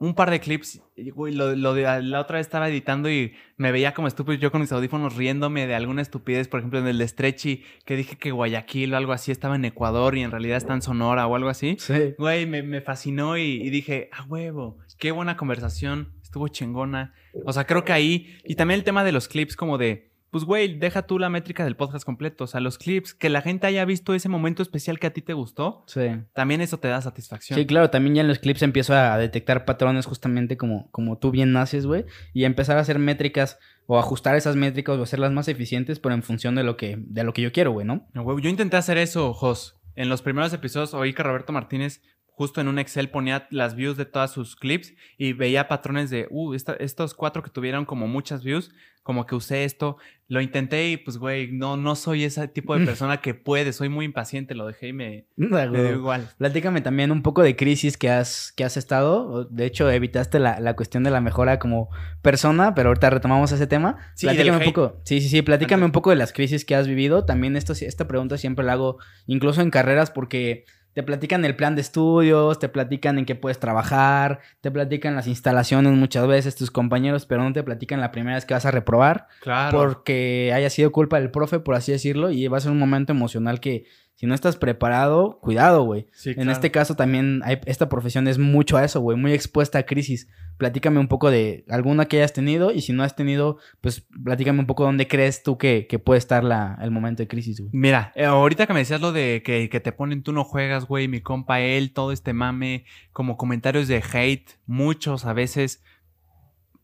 un 0.00 0.14
par 0.14 0.30
de 0.30 0.40
clips, 0.40 0.80
güey, 1.14 1.34
lo, 1.34 1.54
lo 1.54 1.74
de 1.74 2.02
la 2.02 2.20
otra 2.20 2.38
vez 2.38 2.46
estaba 2.46 2.70
editando 2.70 3.10
y 3.10 3.34
me 3.58 3.70
veía 3.70 3.92
como 3.92 4.08
estúpido 4.08 4.38
yo 4.38 4.50
con 4.50 4.62
mis 4.62 4.72
audífonos 4.72 5.14
riéndome 5.14 5.66
de 5.66 5.74
alguna 5.74 6.00
estupidez, 6.00 6.48
por 6.48 6.60
ejemplo, 6.60 6.78
en 6.78 6.86
el 6.86 6.96
de 6.96 7.06
Stretchy, 7.06 7.64
que 7.84 7.96
dije 7.96 8.16
que 8.16 8.30
Guayaquil 8.30 8.94
o 8.94 8.96
algo 8.96 9.12
así 9.12 9.30
estaba 9.30 9.56
en 9.56 9.66
Ecuador 9.66 10.16
y 10.16 10.22
en 10.22 10.30
realidad 10.30 10.56
está 10.56 10.72
en 10.72 10.80
Sonora 10.80 11.26
o 11.26 11.36
algo 11.36 11.50
así. 11.50 11.76
Sí. 11.78 12.14
Güey, 12.18 12.46
me, 12.46 12.62
me 12.62 12.80
fascinó 12.80 13.36
y, 13.36 13.60
y 13.62 13.68
dije, 13.68 14.08
a 14.10 14.24
huevo, 14.24 14.78
qué 14.98 15.10
buena 15.10 15.36
conversación, 15.36 16.14
estuvo 16.22 16.48
chingona. 16.48 17.12
O 17.44 17.52
sea, 17.52 17.66
creo 17.66 17.84
que 17.84 17.92
ahí, 17.92 18.38
y 18.44 18.54
también 18.54 18.78
el 18.78 18.84
tema 18.84 19.04
de 19.04 19.12
los 19.12 19.28
clips 19.28 19.54
como 19.54 19.76
de, 19.76 20.09
pues 20.30 20.44
güey, 20.44 20.78
deja 20.78 21.02
tú 21.02 21.18
la 21.18 21.28
métrica 21.28 21.64
del 21.64 21.76
podcast 21.76 22.04
completo, 22.04 22.44
o 22.44 22.46
sea, 22.46 22.60
los 22.60 22.78
clips, 22.78 23.14
que 23.14 23.28
la 23.28 23.42
gente 23.42 23.66
haya 23.66 23.84
visto 23.84 24.14
ese 24.14 24.28
momento 24.28 24.62
especial 24.62 24.98
que 24.98 25.06
a 25.08 25.12
ti 25.12 25.22
te 25.22 25.32
gustó, 25.32 25.84
Sí. 25.86 26.02
también 26.34 26.60
eso 26.60 26.78
te 26.78 26.88
da 26.88 27.00
satisfacción. 27.02 27.58
Sí, 27.58 27.66
claro, 27.66 27.90
también 27.90 28.14
ya 28.14 28.20
en 28.22 28.28
los 28.28 28.38
clips 28.38 28.62
empiezo 28.62 28.94
a 28.94 29.18
detectar 29.18 29.64
patrones 29.64 30.06
justamente 30.06 30.56
como, 30.56 30.88
como 30.92 31.18
tú 31.18 31.30
bien 31.30 31.52
naces, 31.52 31.86
güey, 31.86 32.04
y 32.32 32.44
a 32.44 32.46
empezar 32.46 32.76
a 32.76 32.80
hacer 32.80 32.98
métricas 32.98 33.58
o 33.86 33.98
ajustar 33.98 34.36
esas 34.36 34.54
métricas 34.56 34.96
o 34.98 35.02
hacerlas 35.02 35.32
más 35.32 35.48
eficientes, 35.48 35.98
pero 35.98 36.14
en 36.14 36.22
función 36.22 36.54
de 36.54 36.62
lo 36.62 36.76
que, 36.76 36.96
de 36.98 37.24
lo 37.24 37.32
que 37.32 37.42
yo 37.42 37.50
quiero, 37.52 37.72
güey, 37.72 37.86
¿no? 37.86 38.06
No, 38.12 38.22
güey, 38.22 38.40
Yo 38.42 38.48
intenté 38.48 38.76
hacer 38.76 38.98
eso, 38.98 39.34
Jos. 39.34 39.76
En 39.96 40.08
los 40.08 40.22
primeros 40.22 40.52
episodios 40.52 40.94
oí 40.94 41.12
que 41.12 41.22
Roberto 41.24 41.52
Martínez 41.52 42.00
justo 42.40 42.62
en 42.62 42.68
un 42.68 42.78
Excel 42.78 43.10
ponía 43.10 43.46
las 43.50 43.74
views 43.74 43.98
de 43.98 44.06
todas 44.06 44.30
sus 44.32 44.56
clips 44.56 44.94
y 45.18 45.34
veía 45.34 45.68
patrones 45.68 46.08
de, 46.08 46.26
uh, 46.30 46.54
esta- 46.54 46.72
estos 46.72 47.12
cuatro 47.12 47.42
que 47.42 47.50
tuvieron 47.50 47.84
como 47.84 48.08
muchas 48.08 48.42
views, 48.42 48.72
como 49.02 49.26
que 49.26 49.34
usé 49.34 49.64
esto. 49.64 49.98
Lo 50.26 50.40
intenté 50.40 50.88
y 50.88 50.96
pues, 50.96 51.18
güey, 51.18 51.52
no, 51.52 51.76
no 51.76 51.94
soy 51.96 52.24
ese 52.24 52.48
tipo 52.48 52.78
de 52.78 52.86
persona 52.86 53.20
que 53.20 53.34
puede, 53.34 53.74
soy 53.74 53.90
muy 53.90 54.06
impaciente, 54.06 54.54
lo 54.54 54.66
dejé 54.66 54.88
y 54.88 54.92
me, 54.94 55.26
me 55.36 55.82
dio 55.82 55.92
igual. 55.92 56.30
Platícame 56.38 56.80
también 56.80 57.10
un 57.10 57.22
poco 57.22 57.42
de 57.42 57.56
crisis 57.56 57.98
que 57.98 58.08
has, 58.08 58.52
que 58.56 58.64
has 58.64 58.78
estado. 58.78 59.44
De 59.44 59.66
hecho, 59.66 59.90
evitaste 59.90 60.38
la, 60.38 60.60
la 60.60 60.76
cuestión 60.76 61.02
de 61.04 61.10
la 61.10 61.20
mejora 61.20 61.58
como 61.58 61.90
persona, 62.22 62.74
pero 62.74 62.88
ahorita 62.88 63.10
retomamos 63.10 63.52
ese 63.52 63.66
tema. 63.66 63.98
Sí, 64.14 64.24
platícame 64.26 64.56
un 64.58 64.64
poco. 64.72 65.00
Sí, 65.04 65.20
sí, 65.20 65.28
sí. 65.28 65.42
Platícame 65.42 65.84
un 65.84 65.92
poco 65.92 66.08
de 66.08 66.16
las 66.16 66.32
crisis 66.32 66.64
que 66.64 66.74
has 66.74 66.86
vivido. 66.86 67.26
También 67.26 67.54
esto, 67.56 67.74
esta 67.74 68.08
pregunta 68.08 68.38
siempre 68.38 68.64
la 68.64 68.72
hago 68.74 68.96
incluso 69.26 69.60
en 69.60 69.70
carreras 69.70 70.10
porque 70.10 70.64
te 70.92 71.02
platican 71.02 71.44
el 71.44 71.54
plan 71.56 71.74
de 71.74 71.80
estudios, 71.80 72.58
te 72.58 72.68
platican 72.68 73.18
en 73.18 73.24
qué 73.24 73.34
puedes 73.34 73.60
trabajar, 73.60 74.40
te 74.60 74.70
platican 74.70 75.14
las 75.14 75.26
instalaciones 75.26 75.92
muchas 75.92 76.26
veces 76.26 76.56
tus 76.56 76.70
compañeros, 76.70 77.26
pero 77.26 77.42
no 77.44 77.52
te 77.52 77.62
platican 77.62 78.00
la 78.00 78.10
primera 78.10 78.36
vez 78.36 78.44
que 78.44 78.54
vas 78.54 78.66
a 78.66 78.70
reprobar 78.70 79.28
Claro. 79.40 79.78
porque 79.78 80.52
haya 80.54 80.68
sido 80.70 80.90
culpa 80.92 81.20
del 81.20 81.30
profe, 81.30 81.60
por 81.60 81.74
así 81.76 81.92
decirlo, 81.92 82.30
y 82.30 82.46
va 82.48 82.58
a 82.58 82.60
ser 82.60 82.72
un 82.72 82.78
momento 82.78 83.12
emocional 83.12 83.60
que 83.60 83.84
si 84.20 84.26
no 84.26 84.34
estás 84.34 84.58
preparado, 84.58 85.38
cuidado, 85.40 85.82
güey. 85.84 86.06
Sí, 86.12 86.34
En 86.36 86.50
este 86.50 86.70
caso 86.70 86.94
también 86.94 87.40
hay- 87.42 87.58
esta 87.64 87.88
profesión 87.88 88.28
es 88.28 88.36
mucho 88.38 88.76
a 88.76 88.84
eso, 88.84 89.00
güey, 89.00 89.16
muy 89.16 89.32
expuesta 89.32 89.78
a 89.78 89.84
crisis. 89.84 90.28
Platícame 90.58 91.00
un 91.00 91.08
poco 91.08 91.30
de 91.30 91.64
alguna 91.70 92.04
que 92.04 92.18
hayas 92.18 92.34
tenido 92.34 92.70
y 92.70 92.82
si 92.82 92.92
no 92.92 93.02
has 93.02 93.16
tenido, 93.16 93.56
pues 93.80 94.06
platícame 94.22 94.60
un 94.60 94.66
poco 94.66 94.84
dónde 94.84 95.08
crees 95.08 95.42
tú 95.42 95.56
que, 95.56 95.86
que 95.88 95.98
puede 95.98 96.18
estar 96.18 96.44
la, 96.44 96.76
el 96.82 96.90
momento 96.90 97.22
de 97.22 97.28
crisis, 97.28 97.60
güey. 97.60 97.70
Mira, 97.72 98.12
eh, 98.14 98.26
ahorita 98.26 98.66
que 98.66 98.74
me 98.74 98.80
decías 98.80 99.00
lo 99.00 99.12
de 99.12 99.42
que, 99.42 99.70
que 99.70 99.80
te 99.80 99.90
ponen 99.90 100.22
tú 100.22 100.34
no 100.34 100.44
juegas, 100.44 100.84
güey, 100.84 101.08
mi 101.08 101.22
compa 101.22 101.60
él, 101.60 101.94
todo 101.94 102.12
este 102.12 102.34
mame, 102.34 102.84
como 103.14 103.38
comentarios 103.38 103.88
de 103.88 104.04
hate, 104.12 104.50
muchos 104.66 105.24
a 105.24 105.32
veces, 105.32 105.82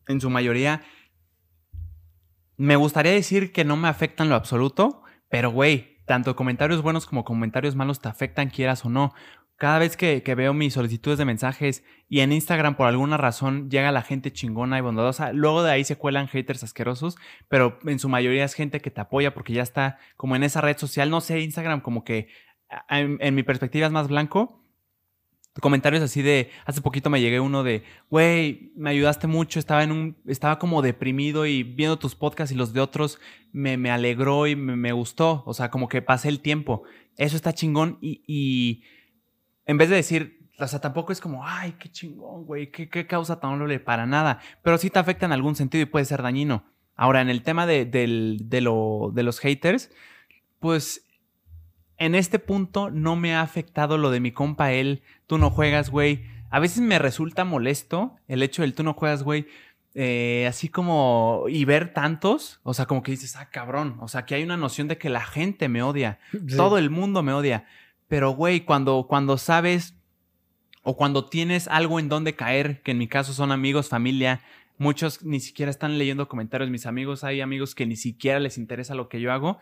en 0.08 0.22
su 0.22 0.30
mayoría, 0.30 0.80
me 2.56 2.76
gustaría 2.76 3.12
decir 3.12 3.52
que 3.52 3.66
no 3.66 3.76
me 3.76 3.88
afectan 3.88 4.30
lo 4.30 4.36
absoluto, 4.36 5.02
pero 5.28 5.50
güey, 5.50 5.95
tanto 6.06 6.36
comentarios 6.36 6.82
buenos 6.82 7.06
como 7.06 7.24
comentarios 7.24 7.76
malos 7.76 8.00
te 8.00 8.08
afectan, 8.08 8.48
quieras 8.48 8.84
o 8.84 8.88
no. 8.88 9.12
Cada 9.56 9.78
vez 9.78 9.96
que, 9.96 10.22
veo 10.36 10.52
mis 10.52 10.74
solicitudes 10.74 11.18
de 11.18 11.24
mensajes 11.24 11.82
y 12.08 12.20
en 12.20 12.32
Instagram 12.32 12.76
por 12.76 12.86
alguna 12.86 13.16
razón 13.16 13.70
llega 13.70 13.90
la 13.90 14.02
gente 14.02 14.32
chingona 14.32 14.78
y 14.78 14.82
bondadosa, 14.82 15.32
luego 15.32 15.62
de 15.62 15.72
ahí 15.72 15.84
se 15.84 15.96
cuelan 15.96 16.28
haters 16.28 16.62
asquerosos, 16.62 17.16
pero 17.48 17.78
en 17.86 17.98
su 17.98 18.08
mayoría 18.10 18.44
es 18.44 18.54
gente 18.54 18.80
que 18.80 18.90
te 18.90 19.00
apoya 19.00 19.32
porque 19.32 19.54
ya 19.54 19.62
está 19.62 19.98
como 20.16 20.36
en 20.36 20.42
esa 20.42 20.60
red 20.60 20.76
social, 20.76 21.08
no 21.08 21.22
sé, 21.22 21.40
Instagram 21.40 21.80
como 21.80 22.04
que 22.04 22.28
en 22.90 23.34
mi 23.34 23.42
perspectiva 23.42 23.86
es 23.86 23.92
más 23.92 24.08
blanco. 24.08 24.65
Comentarios 25.60 26.02
así 26.02 26.20
de, 26.22 26.50
hace 26.66 26.82
poquito 26.82 27.08
me 27.08 27.20
llegué 27.20 27.40
uno 27.40 27.62
de, 27.62 27.82
güey, 28.10 28.72
me 28.76 28.90
ayudaste 28.90 29.26
mucho, 29.26 29.58
estaba 29.58 29.82
en 29.82 29.90
un, 29.92 30.16
estaba 30.26 30.58
como 30.58 30.82
deprimido 30.82 31.46
y 31.46 31.62
viendo 31.62 31.98
tus 31.98 32.14
podcasts 32.14 32.52
y 32.52 32.56
los 32.58 32.72
de 32.74 32.80
otros 32.80 33.18
me, 33.52 33.76
me 33.78 33.90
alegró 33.90 34.46
y 34.46 34.54
me, 34.54 34.76
me 34.76 34.92
gustó, 34.92 35.42
o 35.46 35.54
sea, 35.54 35.70
como 35.70 35.88
que 35.88 36.02
pasé 36.02 36.28
el 36.28 36.40
tiempo. 36.40 36.82
Eso 37.16 37.36
está 37.36 37.54
chingón 37.54 37.96
y, 38.02 38.22
y 38.26 38.82
en 39.64 39.78
vez 39.78 39.88
de 39.88 39.96
decir, 39.96 40.46
o 40.58 40.66
sea, 40.66 40.80
tampoco 40.80 41.12
es 41.12 41.20
como, 41.20 41.46
ay, 41.46 41.74
qué 41.78 41.90
chingón, 41.90 42.44
güey, 42.44 42.70
qué, 42.70 42.88
qué 42.88 43.06
causa 43.06 43.40
tan 43.40 43.58
noble 43.58 43.80
para 43.80 44.04
nada, 44.06 44.40
pero 44.62 44.76
sí 44.78 44.90
te 44.90 44.98
afecta 44.98 45.24
en 45.26 45.32
algún 45.32 45.56
sentido 45.56 45.82
y 45.82 45.86
puede 45.86 46.04
ser 46.04 46.22
dañino. 46.22 46.64
Ahora, 46.94 47.20
en 47.22 47.28
el 47.30 47.42
tema 47.42 47.66
de, 47.66 47.84
del- 47.86 48.38
de 48.44 48.60
de 48.60 49.22
los 49.22 49.38
haters, 49.40 49.90
pues 50.60 51.05
en 51.98 52.14
este 52.14 52.38
punto 52.38 52.90
no 52.90 53.16
me 53.16 53.34
ha 53.34 53.42
afectado 53.42 53.98
lo 53.98 54.10
de 54.10 54.20
mi 54.20 54.32
compa 54.32 54.72
él, 54.72 55.02
tú 55.26 55.38
no 55.38 55.50
juegas, 55.50 55.90
güey. 55.90 56.24
A 56.50 56.60
veces 56.60 56.80
me 56.80 56.98
resulta 56.98 57.44
molesto 57.44 58.16
el 58.28 58.42
hecho 58.42 58.62
del 58.62 58.74
tú 58.74 58.82
no 58.82 58.94
juegas, 58.94 59.22
güey. 59.22 59.46
eh, 59.98 60.46
así 60.46 60.68
como 60.68 61.46
y 61.48 61.64
ver 61.64 61.94
tantos, 61.94 62.60
o 62.64 62.74
sea, 62.74 62.84
como 62.84 63.02
que 63.02 63.12
dices, 63.12 63.34
ah, 63.36 63.48
cabrón, 63.48 63.96
o 64.00 64.08
sea, 64.08 64.26
que 64.26 64.34
hay 64.34 64.42
una 64.42 64.58
noción 64.58 64.88
de 64.88 64.98
que 64.98 65.08
la 65.08 65.24
gente 65.24 65.70
me 65.70 65.82
odia, 65.82 66.18
todo 66.54 66.76
el 66.76 66.90
mundo 66.90 67.22
me 67.22 67.32
odia, 67.32 67.64
pero 68.06 68.32
güey, 68.32 68.60
cuando, 68.60 69.06
cuando 69.08 69.38
sabes 69.38 69.94
o 70.82 70.98
cuando 70.98 71.24
tienes 71.24 71.66
algo 71.66 71.98
en 71.98 72.10
donde 72.10 72.34
caer, 72.34 72.82
que 72.82 72.90
en 72.90 72.98
mi 72.98 73.08
caso 73.08 73.32
son 73.32 73.52
amigos, 73.52 73.88
familia, 73.88 74.42
muchos 74.76 75.22
ni 75.24 75.40
siquiera 75.40 75.70
están 75.70 75.96
leyendo 75.96 76.28
comentarios, 76.28 76.68
mis 76.68 76.84
amigos, 76.84 77.24
hay 77.24 77.40
amigos 77.40 77.74
que 77.74 77.86
ni 77.86 77.96
siquiera 77.96 78.38
les 78.38 78.58
interesa 78.58 78.94
lo 78.94 79.08
que 79.08 79.22
yo 79.22 79.32
hago, 79.32 79.58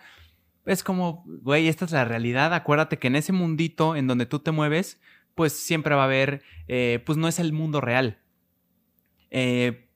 es 0.66 0.82
como, 0.82 1.24
güey, 1.26 1.68
esta 1.68 1.84
es 1.84 1.92
la 1.92 2.04
realidad. 2.04 2.54
Acuérdate 2.54 2.98
que 2.98 3.08
en 3.08 3.16
ese 3.16 3.32
mundito 3.32 3.96
en 3.96 4.06
donde 4.06 4.26
tú 4.26 4.38
te 4.38 4.50
mueves, 4.50 5.00
pues 5.34 5.52
siempre 5.52 5.94
va 5.94 6.02
a 6.02 6.06
haber, 6.06 6.42
eh, 6.68 7.02
pues 7.04 7.18
no 7.18 7.28
es 7.28 7.38
el 7.38 7.52
mundo 7.52 7.80
real. 7.80 8.18
Eh, 9.30 9.88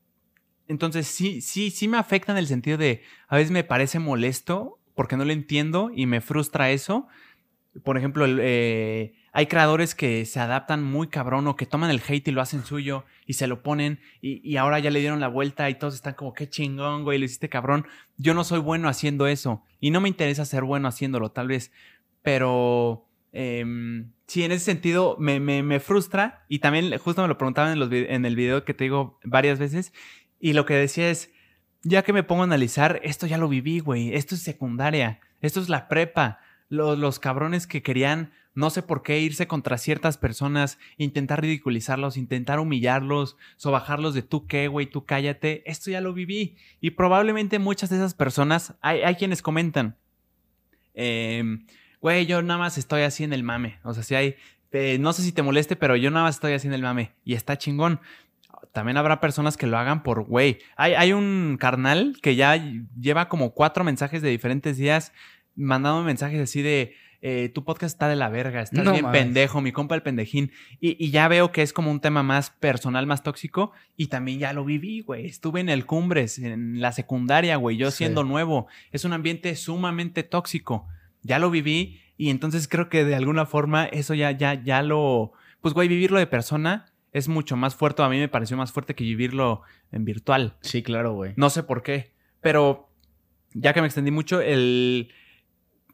entonces 0.67 1.07
sí, 1.07 1.41
sí, 1.41 1.71
sí 1.71 1.89
me 1.89 1.97
afecta 1.97 2.33
en 2.33 2.39
el 2.39 2.47
sentido 2.47 2.77
de, 2.77 3.03
a 3.29 3.37
veces 3.37 3.51
me 3.51 3.65
parece 3.65 3.99
molesto 3.99 4.79
porque 4.95 5.17
no 5.17 5.25
lo 5.25 5.33
entiendo 5.33 5.91
y 5.95 6.07
me 6.07 6.21
frustra 6.21 6.71
eso. 6.71 7.07
Por 7.85 7.97
ejemplo, 7.97 8.25
el, 8.25 8.39
eh, 8.43 9.15
hay 9.33 9.47
creadores 9.47 9.95
que 9.95 10.25
se 10.25 10.41
adaptan 10.41 10.83
muy 10.83 11.09
cabrón 11.09 11.47
o 11.47 11.57
que 11.57 11.67
toman 11.67 11.91
el 11.91 12.03
hate 12.07 12.29
y 12.29 12.31
lo 12.33 12.41
hacen 12.41 12.65
suyo 12.65 13.05
y 13.27 13.35
se 13.35 13.47
lo 13.47 13.63
ponen 13.63 14.01
y, 14.21 14.57
ahora 14.57 14.79
ya 14.79 14.91
le 14.91 15.01
dieron 15.01 15.21
la 15.21 15.29
vuelta 15.29 15.69
y 15.71 15.75
todos 15.75 15.95
están 15.95 16.15
como, 16.15 16.33
qué 16.35 16.49
chingón, 16.49 17.05
güey, 17.05 17.19
lo 17.19 17.25
hiciste 17.25 17.49
cabrón. 17.49 17.87
Yo 18.17 18.35
no 18.35 18.45
soy 18.45 18.59
bueno 18.61 18.89
haciendo 18.89 19.27
eso 19.27 19.63
y 19.81 19.91
no 19.91 20.01
me 20.01 20.09
interesa 20.09 20.45
ser 20.45 20.65
bueno 20.65 20.89
haciéndolo, 20.89 21.31
tal 21.31 21.49
vez, 21.49 21.73
pero 22.23 23.07
em, 23.33 24.11
sí, 24.27 24.43
en 24.45 24.53
ese 24.53 24.65
sentido 24.65 25.17
me, 25.19 25.41
me- 25.41 25.81
frustra 25.81 26.45
y 26.49 26.59
también 26.59 26.97
justo 26.99 27.23
me 27.23 27.29
lo 27.29 27.39
preguntaban 27.39 27.73
en, 27.73 27.79
los 27.79 27.91
en 27.93 28.25
el 28.25 28.37
video 28.37 28.65
que 28.65 28.75
te 28.75 28.85
digo 28.85 29.19
varias 29.25 29.59
veces 29.59 29.93
y 30.41 30.53
lo 30.53 30.65
que 30.65 30.75
decía 30.75 31.11
es, 31.11 31.31
ya 31.83 32.03
que 32.03 32.13
me 32.13 32.23
pongo 32.23 32.43
a 32.43 32.45
analizar, 32.45 33.01
esto 33.05 33.27
ya 33.27 33.39
lo 33.39 33.49
viví, 33.49 33.81
güey, 33.81 34.15
esto 34.15 34.35
es 34.35 34.43
secundaria, 34.43 35.21
esto 35.41 35.61
es 35.61 35.69
la 35.69 35.89
prepa. 35.89 36.41
Los, 36.71 36.99
los 36.99 37.19
cabrones 37.19 37.67
que 37.67 37.83
querían, 37.83 38.33
no 38.59 38.71
sé 38.71 38.83
por 38.83 39.05
qué, 39.05 39.21
irse 39.21 39.47
contra 39.47 39.79
ciertas 39.79 40.19
personas, 40.19 40.81
intentar 40.97 41.41
ridiculizarlos, 41.41 42.17
intentar 42.17 42.59
humillarlos, 42.59 43.37
sobajarlos 43.57 44.15
de 44.15 44.23
tú 44.23 44.49
qué, 44.49 44.67
güey, 44.67 44.87
tú 44.87 45.05
cállate. 45.05 45.63
Esto 45.65 45.93
ya 45.93 46.01
lo 46.01 46.13
viví. 46.13 46.57
Y 46.81 46.91
probablemente 46.91 47.61
muchas 47.61 47.89
de 47.89 47.99
esas 47.99 48.15
personas, 48.15 48.75
hay, 48.81 49.03
hay 49.03 49.15
quienes 49.15 49.43
comentan, 49.43 49.97
em, 50.95 51.67
güey, 52.01 52.27
yo 52.27 52.43
nada 52.43 52.59
más 52.59 52.79
estoy 52.79 53.03
así 53.03 53.23
en 53.23 53.33
el 53.33 53.45
mame. 53.45 53.79
O 53.85 53.95
sea, 53.95 54.03
si 54.03 54.17
hay, 54.17 54.35
eh, 54.73 54.99
no 54.99 55.13
sé 55.13 55.23
si 55.23 55.31
te 55.31 55.43
moleste, 55.43 55.77
pero 55.77 55.95
yo 55.95 56.11
nada 56.11 56.25
más 56.25 56.35
estoy 56.35 56.55
así 56.55 56.67
en 56.67 56.75
el 56.75 56.83
mame. 56.83 57.13
Y 57.25 57.35
está 57.35 57.59
chingón 57.59 58.01
también 58.73 58.97
habrá 58.97 59.21
personas 59.21 59.57
que 59.57 59.69
lo 59.69 59.79
hagan 59.79 60.03
por 60.03 60.25
güey. 60.25 60.59
Hay, 60.77 60.95
hay, 60.95 61.13
un 61.13 61.59
carnal 61.61 62.17
que 62.21 62.35
ya 62.35 62.57
lleva 63.01 63.29
como 63.29 63.53
cuatro 63.53 63.83
mensajes 63.83 64.21
de 64.21 64.29
diferentes 64.29 64.77
días 64.77 65.13
mandando 65.59 66.03
mensajes 66.03 66.41
así 66.41 66.63
de. 66.63 66.95
Eh, 67.21 67.51
tu 67.53 67.65
podcast 67.65 67.95
está 67.95 68.09
de 68.09 68.15
la 68.15 68.29
verga, 68.29 68.63
estás 68.63 68.91
bien 68.93 69.11
pendejo, 69.11 69.61
mi 69.61 69.73
compa 69.73 69.95
el 69.95 70.03
pendejín. 70.03 70.53
Y, 70.81 71.11
ya 71.11 71.27
veo 71.29 71.51
que 71.51 71.63
es 71.63 71.73
como 71.73 71.91
un 71.91 72.01
tema 72.01 72.23
más 72.23 72.51
personal, 72.51 73.07
más 73.07 73.23
tóxico. 73.23 73.73
Y 73.97 74.07
también 74.07 74.39
ya 74.39 74.53
lo 74.53 74.65
viví, 74.65 75.01
güey. 75.01 75.27
Estuve 75.27 75.61
en 75.61 75.69
el 75.69 75.87
Cumbres, 75.87 76.39
en 76.39 76.81
la 76.81 76.93
secundaria, 76.93 77.57
güey, 77.57 77.77
yo 77.77 77.91
siendo 77.91 78.25
nuevo. 78.25 78.69
Es 78.93 79.05
un 79.05 79.13
ambiente 79.13 79.55
sumamente 79.57 80.23
tóxico. 80.23 80.87
Ya 81.23 81.39
lo 81.39 81.51
viví 81.51 82.01
y 82.17 82.31
entonces 82.31 82.69
creo 82.69 82.89
que 82.89 83.05
de 83.05 83.15
alguna 83.15 83.47
forma 83.47 83.87
eso 83.87 84.15
ya, 84.15 84.31
ya, 84.33 84.55
ya 84.63 84.83
lo... 84.83 85.33
Pues, 85.61 85.75
güey, 85.75 85.89
vivirlo 85.89 86.19
de 86.19 86.27
persona 86.27 86.93
es 87.13 87.29
mucho 87.29 87.57
más 87.57 87.75
fuerte. 87.75 88.03
A 88.03 88.09
mí 88.09 88.19
me 88.19 88.29
pareció 88.29 88.57
más 88.57 88.73
fuerte 88.73 88.95
que 88.95 89.05
vivirlo 89.05 89.63
en 89.93 90.05
virtual. 90.05 90.57
Sí, 90.61 90.83
claro, 90.83 91.15
güey. 91.15 91.33
No 91.37 91.51
sé 91.51 91.63
por 91.63 91.83
qué. 91.83 92.13
Pero 92.41 92.89
ya 93.55 93.73
que 93.73 93.81
me 93.81 93.87
extendí 93.87 94.11
mucho, 94.11 94.41
el. 94.41 95.11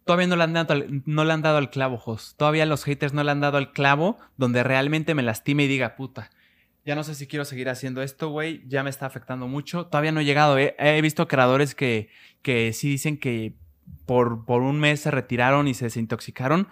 Todavía 0.05 0.27
no 0.27 0.37
le 0.37 0.45
han 0.45 0.53
dado 0.53 0.75
al, 0.75 1.03
no 1.07 1.25
le 1.25 1.33
han 1.33 1.43
dado 1.43 1.57
al 1.59 1.71
clavo, 1.71 1.97
Jos. 1.97 2.35
Todavía 2.37 2.67
los 2.67 2.85
haters 2.85 3.13
no 3.13 3.25
le 3.25 3.31
han 3.31 3.41
dado 3.41 3.57
al 3.57 3.73
clavo 3.73 4.19
donde 4.37 4.63
realmente 4.63 5.15
me 5.15 5.23
lastime 5.23 5.65
y 5.65 5.69
diga, 5.69 5.97
puta, 5.97 6.31
ya 6.85 6.95
no 6.95 7.05
sé 7.05 7.15
si 7.15 7.27
quiero 7.27 7.45
seguir 7.47 7.71
haciendo 7.71 8.03
esto, 8.03 8.29
güey. 8.29 8.63
Ya 8.69 8.83
me 8.83 8.91
está 8.91 9.07
afectando 9.07 9.49
mucho. 9.49 9.87
Todavía 9.87 10.13
no 10.13 10.21
he 10.21 10.25
llegado. 10.25 10.59
He, 10.59 11.01
visto 11.01 11.27
creadores 11.27 11.75
que, 11.75 12.11
que 12.43 12.73
sí 12.75 12.91
dicen 12.91 13.17
que 13.17 13.55
por, 14.05 14.45
por 14.45 14.61
un 14.61 14.79
mes 14.79 15.01
se 15.01 15.11
retiraron 15.11 15.67
y 15.67 15.75
se 15.75 15.87
desintoxicaron 15.87 16.69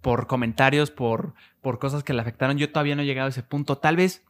por 0.00 0.26
comentarios, 0.26 0.90
por, 0.90 1.34
por 1.60 1.78
cosas 1.78 2.02
que 2.02 2.14
le 2.14 2.22
afectaron. 2.22 2.56
Yo 2.56 2.70
todavía 2.70 2.96
no 2.96 3.02
he 3.02 3.06
llegado 3.06 3.26
a 3.26 3.30
ese 3.30 3.42
punto. 3.42 3.76
Tal 3.76 3.96
vez 3.96 4.24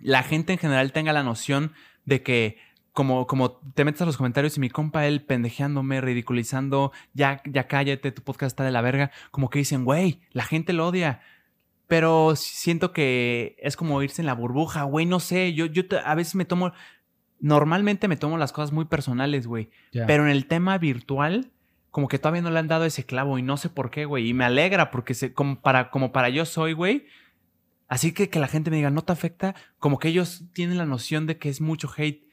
la 0.00 0.24
gente 0.24 0.52
en 0.52 0.58
general 0.58 0.92
tenga 0.92 1.12
la 1.12 1.22
noción 1.22 1.72
de 2.04 2.22
que 2.22 2.58
como, 2.92 3.26
como 3.26 3.52
te 3.74 3.84
metes 3.84 4.02
a 4.02 4.06
los 4.06 4.16
comentarios 4.16 4.56
y 4.56 4.60
mi 4.60 4.70
compa 4.70 5.06
él 5.06 5.22
pendejeándome, 5.22 6.00
ridiculizando, 6.00 6.92
ya, 7.14 7.42
ya 7.44 7.66
cállate, 7.66 8.12
tu 8.12 8.22
podcast 8.22 8.52
está 8.52 8.64
de 8.64 8.72
la 8.72 8.82
verga, 8.82 9.10
como 9.30 9.50
que 9.50 9.60
dicen, 9.60 9.84
güey, 9.84 10.20
la 10.32 10.44
gente 10.44 10.72
lo 10.72 10.88
odia. 10.88 11.20
Pero 11.86 12.36
siento 12.36 12.92
que 12.92 13.56
es 13.58 13.76
como 13.76 14.02
irse 14.02 14.22
en 14.22 14.26
la 14.26 14.34
burbuja, 14.34 14.84
güey, 14.84 15.06
no 15.06 15.20
sé, 15.20 15.54
yo, 15.54 15.66
yo 15.66 15.82
a 16.04 16.14
veces 16.14 16.34
me 16.34 16.44
tomo, 16.44 16.72
normalmente 17.40 18.08
me 18.08 18.16
tomo 18.16 18.38
las 18.38 18.52
cosas 18.52 18.72
muy 18.72 18.84
personales, 18.84 19.46
güey. 19.46 19.70
Pero 19.92 20.24
en 20.24 20.30
el 20.30 20.46
tema 20.46 20.78
virtual, 20.78 21.50
como 21.90 22.08
que 22.08 22.18
todavía 22.18 22.42
no 22.42 22.50
le 22.50 22.58
han 22.58 22.68
dado 22.68 22.84
ese 22.84 23.04
clavo 23.04 23.38
y 23.38 23.42
no 23.42 23.56
sé 23.56 23.68
por 23.68 23.90
qué, 23.90 24.04
güey. 24.04 24.28
Y 24.28 24.34
me 24.34 24.44
alegra 24.44 24.90
porque 24.90 25.14
se, 25.14 25.32
como, 25.32 25.60
para, 25.60 25.90
como 25.90 26.12
para 26.12 26.28
yo 26.28 26.44
soy, 26.44 26.72
güey. 26.72 27.06
Así 27.88 28.12
que 28.12 28.30
que 28.30 28.38
la 28.38 28.46
gente 28.46 28.70
me 28.70 28.76
diga, 28.76 28.90
no 28.90 29.02
te 29.02 29.12
afecta, 29.12 29.56
como 29.80 29.98
que 29.98 30.08
ellos 30.08 30.44
tienen 30.52 30.78
la 30.78 30.86
noción 30.86 31.26
de 31.26 31.38
que 31.38 31.48
es 31.48 31.60
mucho 31.60 31.90
hate, 31.96 32.29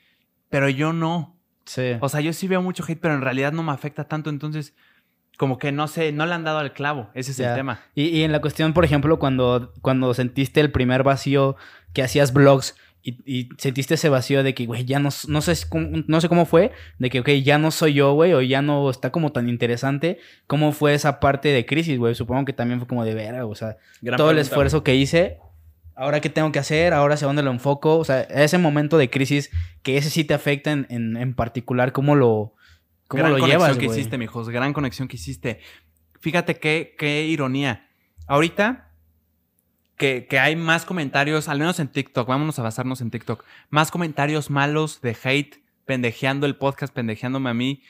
pero 0.49 0.69
yo 0.69 0.93
no. 0.93 1.35
Sí. 1.65 1.97
O 1.99 2.09
sea, 2.09 2.21
yo 2.21 2.33
sí 2.33 2.47
veo 2.47 2.61
mucho 2.61 2.83
hate, 2.87 2.99
pero 2.99 3.13
en 3.13 3.21
realidad 3.21 3.51
no 3.51 3.63
me 3.63 3.71
afecta 3.71 4.05
tanto, 4.05 4.29
entonces 4.29 4.73
como 5.37 5.59
que 5.59 5.71
no 5.71 5.87
sé, 5.87 6.11
no 6.11 6.25
le 6.25 6.33
han 6.33 6.43
dado 6.43 6.61
el 6.61 6.73
clavo, 6.73 7.09
ese 7.13 7.31
es 7.31 7.39
el 7.39 7.53
tema. 7.53 7.79
Y, 7.93 8.05
y, 8.05 8.23
en 8.23 8.31
la 8.31 8.41
cuestión, 8.41 8.73
por 8.73 8.83
ejemplo, 8.83 9.19
cuando, 9.19 9.71
cuando 9.81 10.13
sentiste 10.15 10.61
el 10.61 10.71
primer 10.71 11.03
vacío 11.03 11.55
que 11.93 12.01
hacías 12.01 12.33
blogs, 12.33 12.75
y, 13.03 13.49
sentiste 13.57 13.93
ese 13.93 14.09
vacío 14.09 14.43
de 14.43 14.53
que, 14.53 14.65
güey, 14.65 14.83
ya 14.83 14.99
no, 14.99 15.09
no, 15.27 15.41
sé 15.41 15.53
cómo, 15.69 16.03
no 16.07 16.19
sé 16.19 16.27
cómo 16.27 16.45
fue, 16.45 16.71
de 16.99 17.09
que, 17.09 17.21
ok, 17.21 17.29
ya 17.43 17.57
no 17.57 17.71
soy 17.71 17.93
yo, 17.93 18.13
güey, 18.13 18.33
o 18.33 18.41
ya 18.41 18.61
no 18.61 18.89
está 18.89 19.11
como 19.11 19.31
tan 19.31 19.47
interesante. 19.47 20.19
¿Cómo 20.45 20.73
fue 20.73 20.93
esa 20.93 21.21
parte 21.21 21.49
de 21.49 21.65
crisis, 21.65 21.97
güey? 21.97 22.15
Supongo 22.15 22.43
que 22.43 22.51
también 22.51 22.79
fue 22.79 22.87
como 22.87 23.05
de 23.05 23.13
vera, 23.13 23.45
o 23.45 23.55
sea, 23.55 23.77
todo 24.17 24.31
el 24.31 24.39
esfuerzo 24.39 24.83
que 24.83 24.95
hice, 24.95 25.37
ahora 25.97 26.21
qué 26.21 26.29
tengo 26.29 26.51
que 26.51 26.59
hacer, 26.59 26.93
ahora 26.93 27.15
hacia 27.15 27.27
dónde 27.27 27.43
lo 27.43 27.51
enfoco, 27.51 27.97
o 27.97 28.05
sea, 28.05 28.21
ese 28.21 28.57
momento 28.57 28.97
de 28.97 29.09
crisis 29.09 29.49
que 29.81 29.97
ese 29.97 30.09
sí 30.09 30.23
te 30.23 30.33
afecta 30.33 30.71
en, 30.71 30.87
en, 30.89 31.33
particular, 31.33 31.91
¿cómo 31.91 32.15
lo, 32.15 32.53
cómo 33.07 33.23
gran 33.23 33.33
lo 33.33 33.39
conexión 33.39 33.77
que 33.77 33.85
hiciste, 33.87 34.17
mijos, 34.17 34.49
gran 34.49 34.73
conexión 34.73 35.07
que 35.07 35.15
hiciste. 35.15 35.59
Fíjate 36.19 36.59
qué, 36.59 36.95
qué 36.97 37.25
ironía. 37.25 37.89
Ahorita 38.27 38.91
que, 39.97 40.27
hay 40.39 40.55
más 40.55 40.85
comentarios, 40.85 41.49
al 41.49 41.59
menos 41.59 41.79
en 41.79 41.87
TikTok, 41.87 42.27
vámonos 42.27 42.59
a 42.59 42.63
basarnos 42.63 43.01
en 43.01 43.09
TikTok, 43.09 43.43
más 43.69 43.89
comentarios 43.89 44.49
malos 44.51 45.01
de 45.01 45.17
hate, 45.21 45.63
pendejeando 45.85 46.45
el 46.45 46.55
podcast, 46.55 46.93
pendejeándome 46.93 47.49
a 47.49 47.53
mí. 47.53 47.81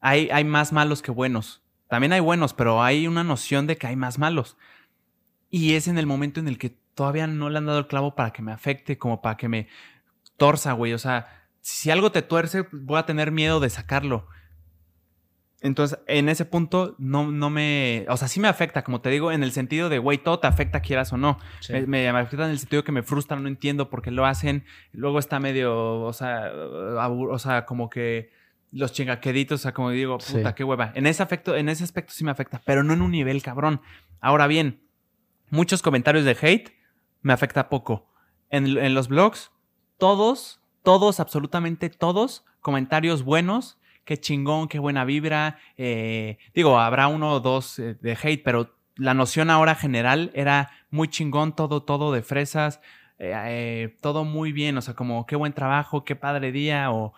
Hay, 0.00 0.28
hay 0.30 0.44
más 0.44 0.72
malos 0.72 1.02
que 1.02 1.10
buenos. 1.10 1.64
También 1.88 2.12
hay 2.12 2.20
buenos, 2.20 2.54
pero 2.54 2.82
hay 2.82 3.08
una 3.08 3.24
noción 3.24 3.66
de 3.66 3.76
que 3.76 3.88
hay 3.88 3.96
más 3.96 4.18
malos. 4.18 4.56
Y 5.50 5.74
es 5.74 5.88
en 5.88 5.98
el 5.98 6.06
momento 6.06 6.38
en 6.38 6.46
el 6.46 6.58
que 6.58 6.78
todavía 6.98 7.28
no 7.28 7.48
le 7.48 7.58
han 7.58 7.66
dado 7.66 7.78
el 7.78 7.86
clavo 7.86 8.16
para 8.16 8.32
que 8.32 8.42
me 8.42 8.50
afecte, 8.50 8.98
como 8.98 9.22
para 9.22 9.36
que 9.36 9.46
me 9.46 9.68
torza, 10.36 10.72
güey. 10.72 10.94
O 10.94 10.98
sea, 10.98 11.46
si 11.60 11.92
algo 11.92 12.10
te 12.10 12.22
tuerce, 12.22 12.66
voy 12.72 12.98
a 12.98 13.06
tener 13.06 13.30
miedo 13.30 13.60
de 13.60 13.70
sacarlo. 13.70 14.26
Entonces, 15.60 16.00
en 16.08 16.28
ese 16.28 16.44
punto, 16.44 16.96
no, 16.98 17.30
no 17.30 17.50
me. 17.50 18.04
O 18.08 18.16
sea, 18.16 18.26
sí 18.26 18.40
me 18.40 18.48
afecta, 18.48 18.82
como 18.82 19.00
te 19.00 19.10
digo, 19.10 19.30
en 19.30 19.44
el 19.44 19.52
sentido 19.52 19.88
de, 19.88 20.00
güey, 20.00 20.18
todo 20.18 20.40
te 20.40 20.48
afecta, 20.48 20.80
quieras 20.80 21.12
o 21.12 21.16
no. 21.16 21.38
Me, 21.86 22.08
afecta 22.08 22.46
en 22.46 22.50
el 22.50 22.58
sentido 22.58 22.82
que 22.82 22.90
me 22.90 23.04
frustra, 23.04 23.38
no 23.38 23.46
entiendo 23.46 23.90
por 23.90 24.02
qué 24.02 24.10
lo 24.10 24.26
hacen. 24.26 24.64
Luego 24.90 25.20
está 25.20 25.38
medio, 25.38 26.00
o 26.00 26.12
sea, 26.12 26.50
o 26.52 27.38
sea, 27.38 27.64
como 27.64 27.90
que 27.90 28.32
los 28.72 28.92
chingaqueditos, 28.92 29.60
o 29.60 29.62
sea, 29.62 29.72
como 29.72 29.90
digo, 29.90 30.18
puta, 30.18 30.52
qué 30.56 30.64
hueva. 30.64 30.90
En 30.96 31.06
ese, 31.06 31.22
afecto, 31.22 31.54
en 31.54 31.68
ese 31.68 31.84
aspecto 31.84 32.12
sí 32.12 32.24
me 32.24 32.32
afecta, 32.32 32.60
pero 32.64 32.82
no 32.82 32.92
en 32.92 33.02
un 33.02 33.12
nivel 33.12 33.40
cabrón. 33.40 33.82
Ahora 34.20 34.48
bien, 34.48 34.80
muchos 35.48 35.80
comentarios 35.80 36.24
de 36.24 36.36
hate 36.40 36.77
me 37.22 37.32
afecta 37.32 37.68
poco. 37.68 38.06
En, 38.50 38.94
los 38.94 39.08
blogs, 39.08 39.52
todos, 39.98 40.60
todos, 40.82 41.20
absolutamente 41.20 41.90
todos, 41.90 42.44
comentarios 42.60 43.22
buenos 43.22 43.78
qué 44.08 44.16
chingón, 44.16 44.68
qué 44.68 44.78
buena 44.78 45.04
vibra. 45.04 45.58
Eh, 45.76 46.38
digo, 46.54 46.78
habrá 46.78 47.08
uno 47.08 47.30
o 47.30 47.40
dos 47.40 47.78
eh, 47.78 47.94
de 48.00 48.16
hate, 48.20 48.42
pero 48.42 48.74
la 48.96 49.12
noción 49.12 49.50
ahora 49.50 49.74
general 49.74 50.30
era 50.32 50.70
muy 50.88 51.08
chingón, 51.08 51.54
todo, 51.54 51.82
todo 51.82 52.10
de 52.10 52.22
fresas, 52.22 52.80
eh, 53.18 53.98
todo 54.00 54.24
muy 54.24 54.52
bien, 54.52 54.78
o 54.78 54.80
sea, 54.80 54.94
como 54.94 55.26
qué 55.26 55.36
buen 55.36 55.52
trabajo, 55.52 56.06
qué 56.06 56.16
padre 56.16 56.52
día, 56.52 56.90
o, 56.90 57.12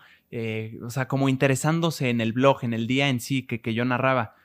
o 0.83 0.89
sea, 0.89 1.07
como 1.07 1.29
interesándose 1.29 2.09
en 2.09 2.19
el 2.19 2.33
blog, 2.33 2.65
en 2.65 2.73
el 2.73 2.87
día 2.87 3.07
en 3.07 3.21
sí 3.21 3.43
que, 3.43 3.61
que 3.61 3.73
yo 3.73 3.85
narraba. 3.85 4.35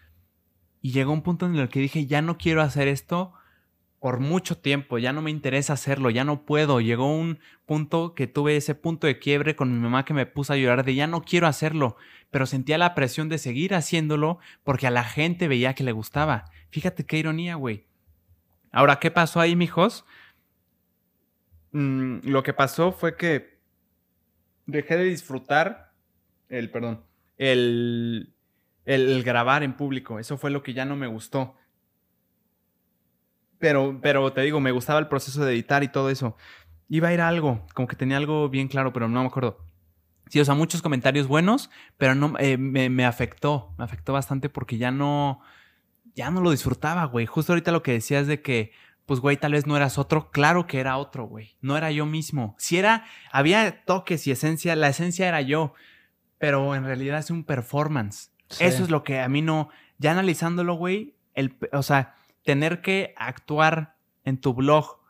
Y 0.80 0.92
llegó 0.92 1.12
un 1.12 1.22
punto 1.22 1.46
en 1.46 1.56
el 1.56 1.68
que 1.68 1.80
dije, 1.80 2.06
ya 2.06 2.22
no 2.22 2.38
quiero 2.38 2.62
hacer 2.62 2.86
esto 2.86 3.32
por 4.00 4.20
mucho 4.20 4.58
tiempo, 4.58 4.98
ya 4.98 5.12
no 5.12 5.22
me 5.22 5.30
interesa 5.30 5.72
hacerlo, 5.72 6.10
ya 6.10 6.24
no 6.24 6.44
puedo. 6.44 6.80
Llegó 6.80 7.16
un 7.16 7.38
punto 7.64 8.14
que 8.14 8.26
tuve 8.26 8.56
ese 8.56 8.74
punto 8.74 9.06
de 9.06 9.18
quiebre 9.18 9.56
con 9.56 9.72
mi 9.72 9.78
mamá 9.78 10.04
que 10.04 10.14
me 10.14 10.26
puso 10.26 10.52
a 10.52 10.56
llorar 10.56 10.84
de 10.84 10.94
ya 10.94 11.06
no 11.06 11.22
quiero 11.22 11.46
hacerlo, 11.46 11.96
pero 12.30 12.46
sentía 12.46 12.78
la 12.78 12.94
presión 12.94 13.28
de 13.28 13.38
seguir 13.38 13.74
haciéndolo 13.74 14.38
porque 14.64 14.86
a 14.86 14.90
la 14.90 15.04
gente 15.04 15.48
veía 15.48 15.74
que 15.74 15.84
le 15.84 15.92
gustaba. 15.92 16.44
Fíjate 16.70 17.06
qué 17.06 17.18
ironía, 17.18 17.54
güey. 17.54 17.86
Ahora, 18.70 18.98
¿qué 18.98 19.10
pasó 19.10 19.40
ahí, 19.40 19.56
mijos? 19.56 20.04
Mm, 21.72 22.18
lo 22.24 22.42
que 22.42 22.52
pasó 22.52 22.92
fue 22.92 23.16
que 23.16 23.58
dejé 24.66 24.96
de 24.96 25.04
disfrutar 25.04 25.92
el, 26.48 26.70
perdón, 26.70 27.02
el, 27.38 28.34
el 28.84 29.22
grabar 29.22 29.62
en 29.62 29.74
público. 29.74 30.18
Eso 30.18 30.36
fue 30.36 30.50
lo 30.50 30.62
que 30.62 30.74
ya 30.74 30.84
no 30.84 30.96
me 30.96 31.06
gustó 31.06 31.56
pero, 33.66 33.98
pero 34.00 34.32
te 34.32 34.42
digo, 34.42 34.60
me 34.60 34.70
gustaba 34.70 35.00
el 35.00 35.08
proceso 35.08 35.44
de 35.44 35.52
editar 35.52 35.82
y 35.82 35.88
todo 35.88 36.08
eso. 36.08 36.36
Iba 36.88 37.08
a 37.08 37.12
ir 37.12 37.20
a 37.20 37.26
algo, 37.26 37.66
como 37.74 37.88
que 37.88 37.96
tenía 37.96 38.16
algo 38.16 38.48
bien 38.48 38.68
claro, 38.68 38.92
pero 38.92 39.08
no 39.08 39.22
me 39.22 39.26
acuerdo. 39.26 39.58
Sí, 40.28 40.38
o 40.38 40.44
sea, 40.44 40.54
muchos 40.54 40.82
comentarios 40.82 41.26
buenos, 41.26 41.68
pero 41.98 42.14
no 42.14 42.34
eh, 42.38 42.58
me, 42.58 42.88
me, 42.90 43.04
afectó, 43.04 43.74
me 43.76 43.82
afectó 43.82 44.12
bastante 44.12 44.48
porque 44.48 44.78
ya 44.78 44.92
no, 44.92 45.40
ya 46.14 46.30
no 46.30 46.42
lo 46.42 46.52
disfrutaba, 46.52 47.06
güey. 47.06 47.26
Justo 47.26 47.54
ahorita 47.54 47.72
lo 47.72 47.82
que 47.82 47.90
decías 47.90 48.28
de 48.28 48.40
que, 48.40 48.70
pues, 49.04 49.18
güey, 49.18 49.36
tal 49.36 49.50
vez 49.50 49.66
no 49.66 49.76
eras 49.76 49.98
otro, 49.98 50.30
claro 50.30 50.68
que 50.68 50.78
era 50.78 50.96
otro, 50.96 51.24
güey. 51.24 51.56
No 51.60 51.76
era 51.76 51.90
yo 51.90 52.06
mismo. 52.06 52.54
Si 52.58 52.78
era, 52.78 53.04
había 53.32 53.84
toques 53.84 54.28
y 54.28 54.30
esencia, 54.30 54.76
la 54.76 54.90
esencia 54.90 55.26
era 55.26 55.40
yo, 55.40 55.74
pero 56.38 56.76
en 56.76 56.84
realidad 56.84 57.18
es 57.18 57.32
un 57.32 57.42
performance. 57.42 58.30
Eso 58.60 58.84
es 58.84 58.90
lo 58.90 59.02
que 59.02 59.18
a 59.18 59.28
mí 59.28 59.42
no, 59.42 59.70
ya 59.98 60.12
analizándolo, 60.12 60.74
güey, 60.74 61.16
el, 61.34 61.56
o 61.72 61.82
sea, 61.82 62.14
tener 62.46 62.80
que 62.80 63.12
actuar 63.16 63.96
en 64.24 64.40
tu 64.40 64.54
blog 64.54 65.00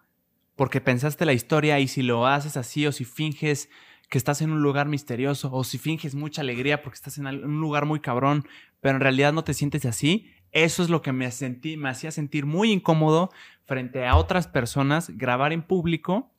porque 0.56 0.80
pensaste 0.80 1.26
la 1.26 1.34
historia 1.34 1.78
y 1.78 1.86
si 1.86 2.02
lo 2.02 2.26
haces 2.26 2.56
así 2.56 2.86
o 2.86 2.92
si 2.92 3.04
finges 3.04 3.68
que 4.08 4.18
estás 4.18 4.40
en 4.40 4.50
un 4.50 4.62
lugar 4.62 4.88
misterioso 4.88 5.52
o 5.52 5.62
si 5.62 5.78
finges 5.78 6.14
mucha 6.14 6.40
alegría 6.40 6.82
porque 6.82 6.96
estás 6.96 7.18
en 7.18 7.26
un 7.26 7.60
lugar 7.60 7.84
muy 7.84 8.00
cabrón, 8.00 8.46
pero 8.80 8.96
en 8.96 9.02
realidad 9.02 9.32
no 9.32 9.44
te 9.44 9.54
sientes 9.54 9.84
así, 9.84 10.32
Eso 10.52 10.82
es 10.82 10.88
lo 10.88 11.02
que 11.02 11.12
me, 11.12 11.30
sentí, 11.30 11.76
me 11.76 11.90
hacía 11.90 12.10
sentir 12.10 12.46
muy 12.46 12.72
incómodo 12.72 13.30
frente 13.66 14.06
a 14.06 14.16
otras 14.16 14.46
personas, 14.46 15.10
grabar 15.10 15.52
en 15.52 15.62
público. 15.62 16.30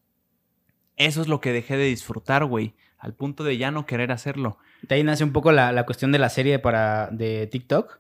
Eso 0.95 1.21
es 1.21 1.27
lo 1.27 1.39
que 1.39 1.51
dejé 1.51 1.77
de 1.77 1.85
disfrutar, 1.85 2.45
güey, 2.45 2.73
al 2.97 3.13
punto 3.13 3.43
de 3.43 3.57
ya 3.57 3.69
no 3.69 3.85
querer 3.85 4.11
hacerlo. 4.11 4.57
De 4.81 4.95
ahí 4.95 5.03
nace 5.03 5.23
un 5.23 5.33
poco 5.33 5.51
la, 5.51 5.71
la 5.71 5.85
cuestión 5.85 6.11
de 6.11 6.17
la 6.17 6.29
serie 6.29 6.57
para, 6.57 7.09
de 7.11 7.45
TikTok. 7.45 7.99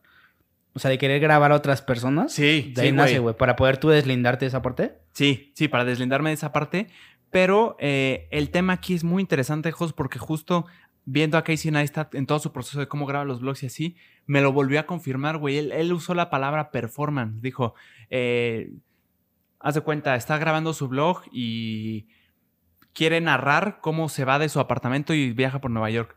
O 0.77 0.79
sea, 0.79 0.91
de 0.91 0.99
querer 0.99 1.19
grabar 1.19 1.51
a 1.51 1.55
otras 1.55 1.81
personas. 1.81 2.31
Sí, 2.31 2.71
De 2.75 2.83
ahí 2.83 2.89
sí, 2.89 2.93
nace, 2.93 3.17
güey. 3.17 3.35
Para 3.35 3.55
poder 3.55 3.77
tú 3.77 3.89
deslindarte 3.89 4.45
de 4.45 4.49
esa 4.49 4.61
parte. 4.61 4.99
Sí, 5.11 5.51
sí, 5.55 5.67
para 5.67 5.85
deslindarme 5.85 6.29
de 6.29 6.35
esa 6.35 6.51
parte. 6.51 6.87
Pero 7.31 7.75
eh, 7.79 8.27
el 8.29 8.51
tema 8.51 8.73
aquí 8.73 8.93
es 8.93 9.03
muy 9.03 9.21
interesante, 9.21 9.71
Jos, 9.71 9.91
porque 9.91 10.19
justo 10.19 10.67
viendo 11.03 11.39
a 11.39 11.43
Casey 11.43 11.71
Neistat 11.71 12.13
en 12.13 12.27
todo 12.27 12.37
su 12.37 12.53
proceso 12.53 12.79
de 12.79 12.87
cómo 12.87 13.07
graba 13.07 13.25
los 13.25 13.41
blogs 13.41 13.63
y 13.63 13.65
así, 13.65 13.95
me 14.27 14.39
lo 14.39 14.53
volvió 14.53 14.79
a 14.79 14.85
confirmar, 14.85 15.39
güey. 15.39 15.57
Él, 15.57 15.71
él 15.71 15.91
usó 15.93 16.13
la 16.13 16.29
palabra 16.29 16.69
performance. 16.69 17.41
Dijo, 17.41 17.73
eh, 18.11 18.69
haz 19.59 19.73
de 19.73 19.81
cuenta, 19.81 20.15
está 20.15 20.37
grabando 20.37 20.75
su 20.75 20.87
blog 20.87 21.23
y 21.31 22.05
quiere 22.93 23.19
narrar 23.19 23.79
cómo 23.81 24.09
se 24.09 24.25
va 24.25 24.37
de 24.37 24.49
su 24.49 24.59
apartamento 24.59 25.15
y 25.15 25.31
viaja 25.31 25.59
por 25.59 25.71
Nueva 25.71 25.89
York. 25.89 26.15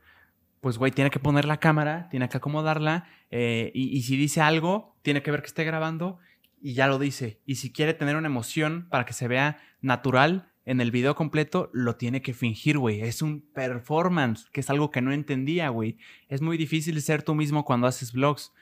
Pues, 0.60 0.78
güey, 0.78 0.92
tiene 0.92 1.10
que 1.10 1.18
poner 1.18 1.46
la 1.46 1.58
cámara, 1.58 2.08
tiene 2.10 2.28
que 2.28 2.36
acomodarla 2.36 3.06
eh, 3.30 3.70
y, 3.74 3.96
y 3.96 4.02
si 4.02 4.16
dice 4.16 4.40
algo, 4.40 4.96
tiene 5.02 5.22
que 5.22 5.30
ver 5.30 5.40
que 5.40 5.46
esté 5.46 5.64
grabando 5.64 6.18
y 6.60 6.74
ya 6.74 6.86
lo 6.86 6.98
dice. 6.98 7.40
Y 7.46 7.56
si 7.56 7.72
quiere 7.72 7.94
tener 7.94 8.16
una 8.16 8.26
emoción 8.28 8.86
para 8.90 9.04
que 9.04 9.12
se 9.12 9.28
vea 9.28 9.58
natural 9.80 10.50
en 10.64 10.80
el 10.80 10.90
video 10.90 11.14
completo, 11.14 11.70
lo 11.72 11.96
tiene 11.96 12.22
que 12.22 12.34
fingir, 12.34 12.78
güey. 12.78 13.00
Es 13.00 13.22
un 13.22 13.40
performance, 13.40 14.48
que 14.52 14.60
es 14.60 14.70
algo 14.70 14.90
que 14.90 15.00
no 15.00 15.12
entendía, 15.12 15.68
güey. 15.70 15.98
Es 16.28 16.42
muy 16.42 16.56
difícil 16.56 17.00
ser 17.00 17.22
tú 17.22 17.34
mismo 17.34 17.64
cuando 17.64 17.86
haces 17.86 18.12
vlogs. 18.12 18.52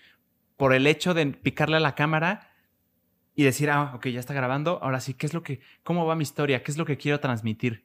Por 0.57 0.73
el 0.73 0.87
hecho 0.87 1.15
de 1.15 1.27
picarle 1.27 1.77
a 1.77 1.81
la 1.81 1.95
cámara 1.95 2.53
y 3.35 3.45
decir, 3.45 3.71
ah, 3.71 3.93
ok, 3.95 4.09
ya 4.09 4.21
está 4.21 4.35
grabando. 4.35 4.79
Ahora 4.83 5.01
sí, 5.01 5.15
¿qué 5.15 5.27
es 5.27 5.35
lo 5.35 5.43
que, 5.43 5.61
cómo 5.83 6.07
va 6.07 6.17
mi 6.17 6.23
historia? 6.23 6.63
¿Qué 6.63 6.71
es 6.71 6.79
lo 6.79 6.87
que 6.87 6.97
quiero 6.97 7.21
transmitir? 7.21 7.85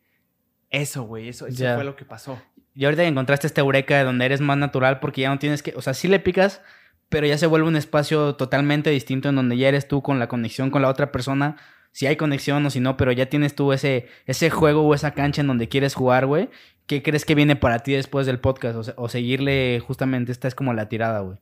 Eso, 0.70 1.04
güey, 1.04 1.30
eso, 1.30 1.46
eso 1.46 1.76
fue 1.76 1.84
lo 1.84 1.96
que 1.96 2.06
pasó. 2.06 2.42
Y 2.76 2.86
ahorita 2.86 3.04
encontraste 3.04 3.48
este 3.48 3.62
eureka 3.62 3.98
de 3.98 4.04
donde 4.04 4.26
eres 4.26 4.42
más 4.42 4.58
natural 4.58 5.00
porque 5.00 5.22
ya 5.22 5.30
no 5.30 5.40
tienes 5.40 5.62
que, 5.64 5.74
o 5.76 5.82
sea, 5.82 5.94
sí 5.94 6.08
le 6.08 6.20
picas, 6.20 6.62
pero 7.10 7.28
ya 7.28 7.38
se 7.38 7.46
vuelve 7.48 7.68
un 7.68 7.76
espacio 7.76 8.36
totalmente 8.36 8.90
distinto 8.90 9.30
en 9.30 9.36
donde 9.36 9.58
ya 9.58 9.68
eres 9.68 9.88
tú 9.88 10.02
con 10.02 10.18
la 10.20 10.28
conexión 10.28 10.72
con 10.72 10.82
la 10.82 10.90
otra 10.90 11.12
persona, 11.12 11.58
si 11.92 12.08
hay 12.08 12.16
conexión 12.16 12.66
o 12.66 12.70
si 12.72 12.80
no, 12.80 12.98
pero 12.98 13.12
ya 13.12 13.28
tienes 13.28 13.54
tú 13.54 13.72
ese, 13.74 14.08
ese 14.26 14.50
juego 14.50 14.82
o 14.82 14.96
esa 14.96 15.12
cancha 15.14 15.42
en 15.42 15.48
donde 15.48 15.70
quieres 15.70 15.94
jugar, 15.94 16.26
güey. 16.26 16.50
¿Qué 16.88 17.04
crees 17.04 17.24
que 17.26 17.36
viene 17.36 17.56
para 17.56 17.80
ti 17.80 17.94
después 17.94 18.26
del 18.26 18.40
podcast? 18.40 18.76
O, 18.76 18.84
se- 18.84 18.94
o 18.98 19.08
seguirle 19.10 19.80
justamente, 19.86 20.32
esta 20.32 20.48
es 20.48 20.56
como 20.56 20.74
la 20.74 20.90
tirada, 20.90 21.20
güey. 21.20 21.38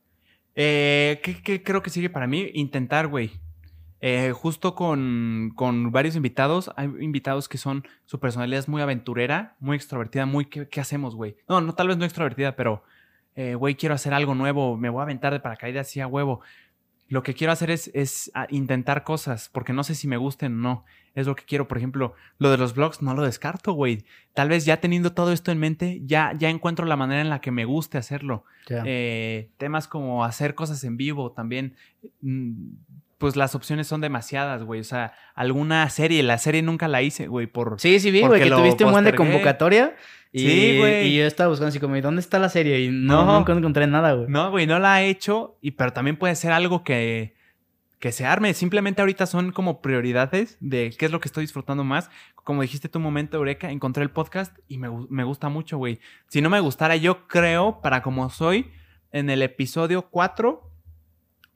Eh, 0.54 1.20
¿qué, 1.22 1.42
qué 1.42 1.62
creo 1.62 1.82
que 1.82 1.88
sigue 1.88 2.10
para 2.10 2.26
mí? 2.26 2.50
Intentar, 2.52 3.06
güey. 3.08 3.30
Eh, 4.04 4.32
justo 4.32 4.74
con, 4.74 5.52
con 5.54 5.92
varios 5.92 6.16
invitados, 6.16 6.72
hay 6.74 6.86
invitados 7.00 7.48
que 7.48 7.56
son, 7.56 7.84
su 8.04 8.18
personalidad 8.18 8.58
es 8.58 8.68
muy 8.68 8.82
aventurera, 8.82 9.54
muy 9.60 9.76
extrovertida, 9.76 10.26
muy, 10.26 10.46
¿qué, 10.46 10.66
qué 10.66 10.80
hacemos, 10.80 11.14
güey? 11.14 11.36
No, 11.48 11.60
no, 11.60 11.72
tal 11.72 11.86
vez 11.86 11.96
no 11.96 12.04
extrovertida, 12.04 12.56
pero, 12.56 12.82
eh, 13.36 13.54
güey, 13.54 13.76
quiero 13.76 13.94
hacer 13.94 14.12
algo 14.12 14.34
nuevo, 14.34 14.76
me 14.76 14.88
voy 14.88 14.98
a 14.98 15.04
aventar 15.04 15.32
de 15.32 15.38
paracaídas 15.38 15.86
así 15.86 16.00
a 16.00 16.08
huevo. 16.08 16.40
Lo 17.06 17.22
que 17.22 17.34
quiero 17.34 17.52
hacer 17.52 17.70
es, 17.70 17.92
es 17.94 18.32
ah, 18.34 18.48
intentar 18.50 19.04
cosas, 19.04 19.48
porque 19.52 19.72
no 19.72 19.84
sé 19.84 19.94
si 19.94 20.08
me 20.08 20.16
gusten 20.16 20.54
o 20.54 20.56
no. 20.56 20.84
Es 21.14 21.28
lo 21.28 21.36
que 21.36 21.44
quiero, 21.44 21.68
por 21.68 21.78
ejemplo, 21.78 22.14
lo 22.38 22.50
de 22.50 22.56
los 22.56 22.74
vlogs 22.74 23.02
no 23.02 23.14
lo 23.14 23.22
descarto, 23.22 23.72
güey. 23.72 24.04
Tal 24.34 24.48
vez 24.48 24.64
ya 24.64 24.78
teniendo 24.78 25.12
todo 25.12 25.30
esto 25.30 25.52
en 25.52 25.58
mente, 25.58 26.00
ya, 26.06 26.32
ya 26.36 26.50
encuentro 26.50 26.86
la 26.86 26.96
manera 26.96 27.20
en 27.20 27.28
la 27.28 27.40
que 27.40 27.52
me 27.52 27.66
guste 27.66 27.98
hacerlo. 27.98 28.44
Eh, 28.68 29.50
temas 29.58 29.86
como 29.86 30.24
hacer 30.24 30.56
cosas 30.56 30.82
en 30.82 30.96
vivo 30.96 31.30
también. 31.30 31.76
mm, 32.22 32.70
Pues 33.22 33.36
las 33.36 33.54
opciones 33.54 33.86
son 33.86 34.00
demasiadas, 34.00 34.64
güey. 34.64 34.80
O 34.80 34.84
sea, 34.84 35.14
alguna 35.34 35.88
serie, 35.90 36.22
la 36.24 36.38
serie 36.38 36.60
nunca 36.60 36.88
la 36.88 37.02
hice, 37.02 37.28
güey, 37.28 37.46
por... 37.46 37.80
sí, 37.80 38.00
sí, 38.00 38.10
vi, 38.10 38.22
güey, 38.22 38.42
que 38.42 38.50
tuviste 38.50 38.84
un 38.84 38.90
buen 38.92 39.04
de 39.04 39.14
convocatoria. 39.14 39.94
Y, 40.32 40.38
Sí, 40.40 40.78
güey. 40.78 41.06
y 41.08 41.18
yo 41.18 41.24
estaba 41.26 41.48
buscando 41.50 41.68
así 41.68 41.78
como, 41.78 41.94
¿y 41.96 42.00
dónde 42.00 42.20
está 42.20 42.38
la 42.38 42.48
serie? 42.48 42.80
Y 42.80 42.90
no, 42.90 43.24
No. 43.44 43.56
encontré 43.56 43.86
nada, 43.86 44.12
güey. 44.14 44.26
No, 44.28 44.50
güey, 44.50 44.66
no 44.66 44.78
la 44.80 45.02
he 45.02 45.08
hecho, 45.08 45.56
y, 45.60 45.70
pero 45.70 45.92
también 45.92 46.16
puede 46.16 46.34
ser 46.34 46.50
algo 46.52 46.82
que, 46.82 47.34
que 48.00 48.10
se 48.10 48.26
arme. 48.26 48.54
Simplemente 48.54 49.02
ahorita 49.02 49.26
son 49.26 49.52
como 49.52 49.80
prioridades 49.82 50.56
de 50.58 50.92
qué 50.98 51.06
es 51.06 51.12
lo 51.12 51.20
que 51.20 51.28
estoy 51.28 51.42
disfrutando 51.44 51.84
más. 51.84 52.10
Como 52.34 52.62
dijiste 52.62 52.88
tu 52.88 52.98
momento, 52.98 53.36
Eureka, 53.36 53.70
encontré 53.70 54.02
el 54.02 54.10
podcast 54.10 54.58
y 54.66 54.78
me, 54.78 54.88
me 55.10 55.22
gusta 55.22 55.48
mucho, 55.48 55.78
güey. 55.78 56.00
Si 56.26 56.40
no 56.40 56.50
me 56.50 56.58
gustara, 56.58 56.96
yo 56.96 57.28
creo, 57.28 57.80
para 57.82 58.02
como 58.02 58.28
soy, 58.30 58.72
en 59.12 59.30
el 59.30 59.42
episodio 59.42 60.08
4, 60.10 60.71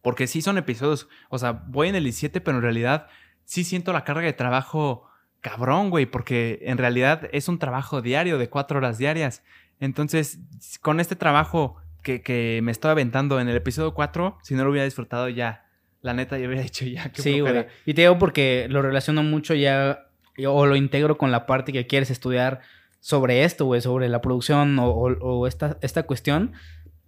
porque 0.06 0.28
sí 0.28 0.40
son 0.40 0.56
episodios, 0.56 1.08
o 1.30 1.36
sea, 1.38 1.50
voy 1.66 1.88
en 1.88 1.96
el 1.96 2.04
17, 2.04 2.40
pero 2.40 2.58
en 2.58 2.62
realidad 2.62 3.08
sí 3.44 3.64
siento 3.64 3.92
la 3.92 4.04
carga 4.04 4.22
de 4.22 4.32
trabajo 4.34 5.02
cabrón, 5.40 5.90
güey, 5.90 6.06
porque 6.06 6.60
en 6.62 6.78
realidad 6.78 7.28
es 7.32 7.48
un 7.48 7.58
trabajo 7.58 8.02
diario 8.02 8.38
de 8.38 8.48
cuatro 8.48 8.78
horas 8.78 8.98
diarias. 8.98 9.42
Entonces, 9.80 10.38
con 10.80 11.00
este 11.00 11.16
trabajo 11.16 11.74
que, 12.04 12.22
que 12.22 12.60
me 12.62 12.70
estoy 12.70 12.92
aventando 12.92 13.40
en 13.40 13.48
el 13.48 13.56
episodio 13.56 13.94
4, 13.94 14.38
si 14.44 14.54
no 14.54 14.62
lo 14.62 14.70
hubiera 14.70 14.84
disfrutado 14.84 15.28
ya, 15.28 15.64
la 16.02 16.14
neta, 16.14 16.38
yo 16.38 16.46
hubiera 16.46 16.62
dicho 16.70 16.84
ya. 16.86 17.10
qué 17.10 17.20
Sí, 17.20 17.40
güey. 17.40 17.66
Y 17.84 17.94
te 17.94 18.02
digo 18.02 18.16
porque 18.16 18.68
lo 18.70 18.82
relaciono 18.82 19.24
mucho 19.24 19.54
ya, 19.54 20.06
o 20.46 20.66
lo 20.66 20.76
integro 20.76 21.18
con 21.18 21.32
la 21.32 21.46
parte 21.46 21.72
que 21.72 21.88
quieres 21.88 22.12
estudiar 22.12 22.60
sobre 23.00 23.42
esto, 23.42 23.64
güey, 23.64 23.80
sobre 23.80 24.08
la 24.08 24.20
producción 24.20 24.78
o, 24.78 24.86
o- 24.88 25.18
o 25.40 25.46
esta, 25.48 25.78
esta 25.82 26.04
cuestión. 26.04 26.52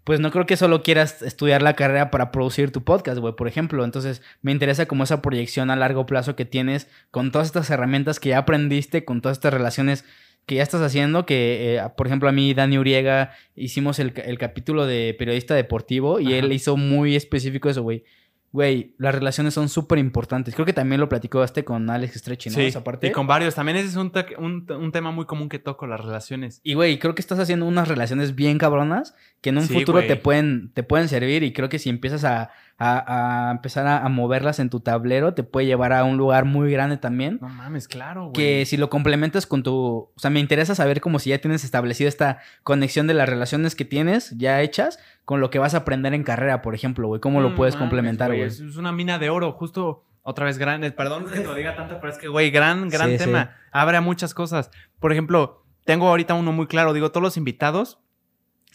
Pues 0.09 0.21
no 0.21 0.31
creo 0.31 0.47
que 0.47 0.57
solo 0.57 0.83
quieras 0.83 1.21
estudiar 1.21 1.61
la 1.61 1.75
carrera 1.75 2.11
para 2.11 2.33
producir 2.33 2.73
tu 2.73 2.83
podcast, 2.83 3.19
güey, 3.19 3.35
por 3.37 3.47
ejemplo. 3.47 3.85
Entonces, 3.85 4.23
me 4.41 4.53
interesa 4.53 4.87
como 4.87 5.05
esa 5.05 5.21
proyección 5.21 5.71
a 5.71 5.77
largo 5.77 6.07
plazo 6.07 6.35
que 6.35 6.47
tienes 6.47 6.89
con 7.11 7.31
todas 7.31 7.47
estas 7.49 7.69
herramientas 7.69 8.19
que 8.19 8.31
ya 8.31 8.39
aprendiste, 8.39 9.05
con 9.05 9.21
todas 9.21 9.37
estas 9.37 9.53
relaciones 9.53 10.07
que 10.47 10.55
ya 10.55 10.63
estás 10.63 10.81
haciendo, 10.81 11.27
que, 11.27 11.77
eh, 11.77 11.83
por 11.95 12.07
ejemplo, 12.07 12.27
a 12.31 12.33
mí, 12.33 12.55
Dani 12.55 12.79
Uriega, 12.79 13.33
hicimos 13.55 13.99
el, 13.99 14.15
ca- 14.15 14.23
el 14.23 14.39
capítulo 14.39 14.87
de 14.87 15.15
periodista 15.19 15.55
deportivo 15.55 16.21
y 16.21 16.29
Ajá. 16.29 16.37
él 16.37 16.53
hizo 16.55 16.79
muy 16.79 17.15
específico 17.15 17.69
eso, 17.69 17.83
güey. 17.83 18.03
Güey, 18.51 18.95
las 18.97 19.15
relaciones 19.15 19.53
son 19.53 19.69
súper 19.69 19.99
importantes. 19.99 20.55
Creo 20.55 20.65
que 20.65 20.73
también 20.73 21.01
lo 21.03 21.09
platicó 21.11 21.45
este 21.45 21.65
con 21.65 21.91
Alex 21.91 22.15
Stretchy, 22.15 22.49
¿no? 22.49 22.55
Sí, 22.57 22.63
Esa 22.63 22.83
parte. 22.83 23.07
y 23.07 23.13
con 23.13 23.27
varios. 23.27 23.55
También 23.55 23.77
ese 23.77 23.89
es 23.89 23.97
un, 23.97 24.11
un- 24.39 24.67
un 24.73 24.91
tema 24.93 25.11
muy 25.11 25.27
común 25.27 25.51
que 25.51 25.59
toco, 25.59 25.87
las 25.87 26.01
relaciones. 26.01 26.61
Y, 26.65 26.73
güey, 26.73 26.99
creo 26.99 27.15
que 27.15 27.21
estás 27.21 27.39
haciendo 27.39 27.67
unas 27.67 27.89
relaciones 27.89 28.35
bien 28.35 28.57
cabronas 28.57 29.15
que 29.43 29.51
en 29.51 29.59
un 29.59 29.67
Sí, 29.67 29.75
futuro 29.75 30.01
te 30.07 30.17
pueden, 30.17 30.71
te 30.73 30.83
pueden 30.83 31.09
servir. 31.09 31.43
Y 31.43 31.53
creo 31.53 31.69
que 31.69 31.79
si 31.79 31.91
empiezas 31.91 32.25
a, 32.25 32.51
a- 32.79 33.49
a 33.49 33.51
empezar 33.51 33.87
a, 33.87 33.99
a 34.05 34.09
moverlas 34.09 34.61
en 34.61 34.71
tu 34.71 34.81
tablero, 34.81 35.35
te 35.35 35.43
puede 35.43 35.67
llevar 35.67 35.93
a 35.93 36.05
un 36.05 36.17
lugar 36.17 36.47
muy 36.47 36.73
grande 36.73 36.97
también. 36.97 37.39
No 37.43 37.49
mames, 37.51 37.87
claro, 37.87 38.23
güey. 38.31 38.33
Que 38.33 38.65
si 38.65 38.79
lo 38.79 38.89
complementas 38.89 39.47
con 39.47 39.63
tu... 39.63 39.75
O 39.77 40.13
sea, 40.17 40.31
me 40.31 40.41
interesa 40.41 40.75
saber 40.75 41.03
como 41.03 41.19
si 41.19 41.31
ya 41.31 41.39
tienes 41.39 41.65
establecido 41.65 42.09
esta 42.09 42.39
conexión 42.63 43.07
de 43.09 43.15
las 43.15 43.29
relaciones 43.29 43.75
que 43.75 43.85
tienes 43.85 44.31
ya 44.39 44.63
hechas 44.63 44.99
con 45.29 45.43
lo 45.43 45.51
que 45.51 45.59
vas 45.59 45.75
a 45.75 45.79
aprender 45.79 46.15
en 46.15 46.23
carrera, 46.25 46.63
por 46.63 46.75
ejemplo, 46.75 47.07
güey. 47.07 47.21
¿Cómo 47.21 47.43
lo 47.43 47.51
Mm, 47.51 47.55
puedes 47.55 47.75
mames, 47.75 47.83
complementar, 47.83 48.29
güey? 48.31 48.45
Es, 48.45 48.61
una 48.79 48.93
mina 48.93 49.19
de 49.19 49.29
oro, 49.29 49.53
justo 49.53 50.03
otra 50.23 50.47
vez 50.47 50.57
grande. 50.57 50.91
Perdón 50.91 51.27
que 51.27 51.41
te 51.41 51.45
lo 51.45 51.55
diga 51.55 51.77
tanto, 51.77 51.99
pero 52.01 52.11
es 52.11 52.19
que, 52.19 52.29
güey, 52.29 52.51
gran, 52.51 52.89
gran 52.89 53.11
Sí, 53.11 53.19
tema. 53.19 53.55
Abre 53.71 53.99
a 53.99 54.01
muchas 54.01 54.33
cosas. 54.33 54.71
Por 54.99 55.13
ejemplo, 55.13 55.67
tengo 55.85 56.09
ahorita 56.09 56.33
uno 56.33 56.53
muy 56.53 56.67
claro. 56.67 56.95
Digo, 56.95 57.11
todos 57.11 57.23
los 57.23 57.37
invitados 57.37 57.99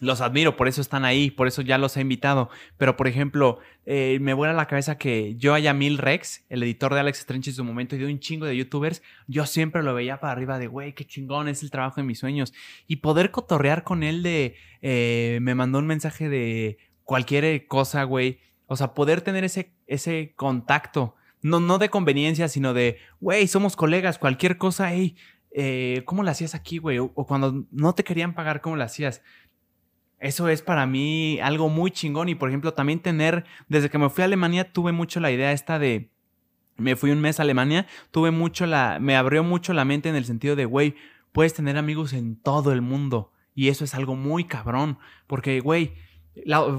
los 0.00 0.20
admiro, 0.20 0.56
por 0.56 0.68
eso 0.68 0.80
están 0.80 1.04
ahí, 1.04 1.30
por 1.30 1.46
eso 1.46 1.62
ya 1.62 1.78
los 1.78 1.96
he 1.96 2.00
invitado. 2.00 2.50
Pero, 2.76 2.96
por 2.96 3.06
ejemplo, 3.06 3.58
eh, 3.86 4.18
me 4.20 4.34
vuela 4.34 4.52
la 4.52 4.66
cabeza 4.66 4.98
que 4.98 5.36
yo, 5.36 5.54
Ayamil 5.54 5.98
Rex, 5.98 6.44
el 6.48 6.62
editor 6.62 6.94
de 6.94 7.00
Alex 7.00 7.26
Trench 7.26 7.48
en 7.48 7.54
su 7.54 7.64
momento 7.64 7.94
y 7.94 7.98
de 7.98 8.06
un 8.06 8.18
chingo 8.18 8.46
de 8.46 8.56
youtubers, 8.56 9.02
yo 9.26 9.46
siempre 9.46 9.82
lo 9.82 9.94
veía 9.94 10.20
para 10.20 10.32
arriba 10.32 10.58
de, 10.58 10.66
güey, 10.66 10.94
qué 10.94 11.04
chingón, 11.04 11.48
es 11.48 11.62
el 11.62 11.70
trabajo 11.70 12.00
de 12.00 12.06
mis 12.06 12.18
sueños. 12.18 12.52
Y 12.86 12.96
poder 12.96 13.30
cotorrear 13.30 13.84
con 13.84 14.02
él 14.02 14.22
de, 14.22 14.56
eh, 14.82 15.38
me 15.42 15.54
mandó 15.54 15.78
un 15.78 15.86
mensaje 15.86 16.28
de 16.28 16.78
cualquier 17.04 17.66
cosa, 17.66 18.02
güey. 18.04 18.40
O 18.66 18.76
sea, 18.76 18.94
poder 18.94 19.20
tener 19.20 19.44
ese, 19.44 19.72
ese 19.86 20.32
contacto, 20.36 21.14
no, 21.42 21.60
no 21.60 21.78
de 21.78 21.90
conveniencia, 21.90 22.48
sino 22.48 22.74
de, 22.74 22.98
güey, 23.20 23.46
somos 23.46 23.76
colegas, 23.76 24.18
cualquier 24.18 24.56
cosa, 24.56 24.92
hey, 24.92 25.16
eh, 25.56 26.02
¿cómo 26.04 26.24
lo 26.24 26.30
hacías 26.30 26.54
aquí, 26.54 26.78
güey? 26.78 26.98
O, 26.98 27.12
o 27.14 27.26
cuando 27.26 27.66
no 27.70 27.94
te 27.94 28.02
querían 28.02 28.34
pagar, 28.34 28.60
¿cómo 28.60 28.76
lo 28.76 28.82
hacías? 28.82 29.22
Eso 30.24 30.48
es 30.48 30.62
para 30.62 30.86
mí 30.86 31.38
algo 31.42 31.68
muy 31.68 31.90
chingón. 31.90 32.30
Y 32.30 32.34
por 32.34 32.48
ejemplo, 32.48 32.72
también 32.72 32.98
tener, 33.00 33.44
desde 33.68 33.90
que 33.90 33.98
me 33.98 34.08
fui 34.08 34.22
a 34.22 34.24
Alemania, 34.24 34.72
tuve 34.72 34.90
mucho 34.90 35.20
la 35.20 35.30
idea 35.30 35.52
esta 35.52 35.78
de, 35.78 36.08
me 36.78 36.96
fui 36.96 37.10
un 37.10 37.20
mes 37.20 37.38
a 37.38 37.42
Alemania, 37.42 37.86
tuve 38.10 38.30
mucho 38.30 38.64
la, 38.64 38.96
me 39.02 39.16
abrió 39.16 39.44
mucho 39.44 39.74
la 39.74 39.84
mente 39.84 40.08
en 40.08 40.16
el 40.16 40.24
sentido 40.24 40.56
de, 40.56 40.64
güey, 40.64 40.94
puedes 41.32 41.52
tener 41.52 41.76
amigos 41.76 42.14
en 42.14 42.36
todo 42.36 42.72
el 42.72 42.80
mundo. 42.80 43.32
Y 43.54 43.68
eso 43.68 43.84
es 43.84 43.94
algo 43.94 44.16
muy 44.16 44.44
cabrón. 44.44 44.96
Porque, 45.26 45.60
güey, 45.60 45.92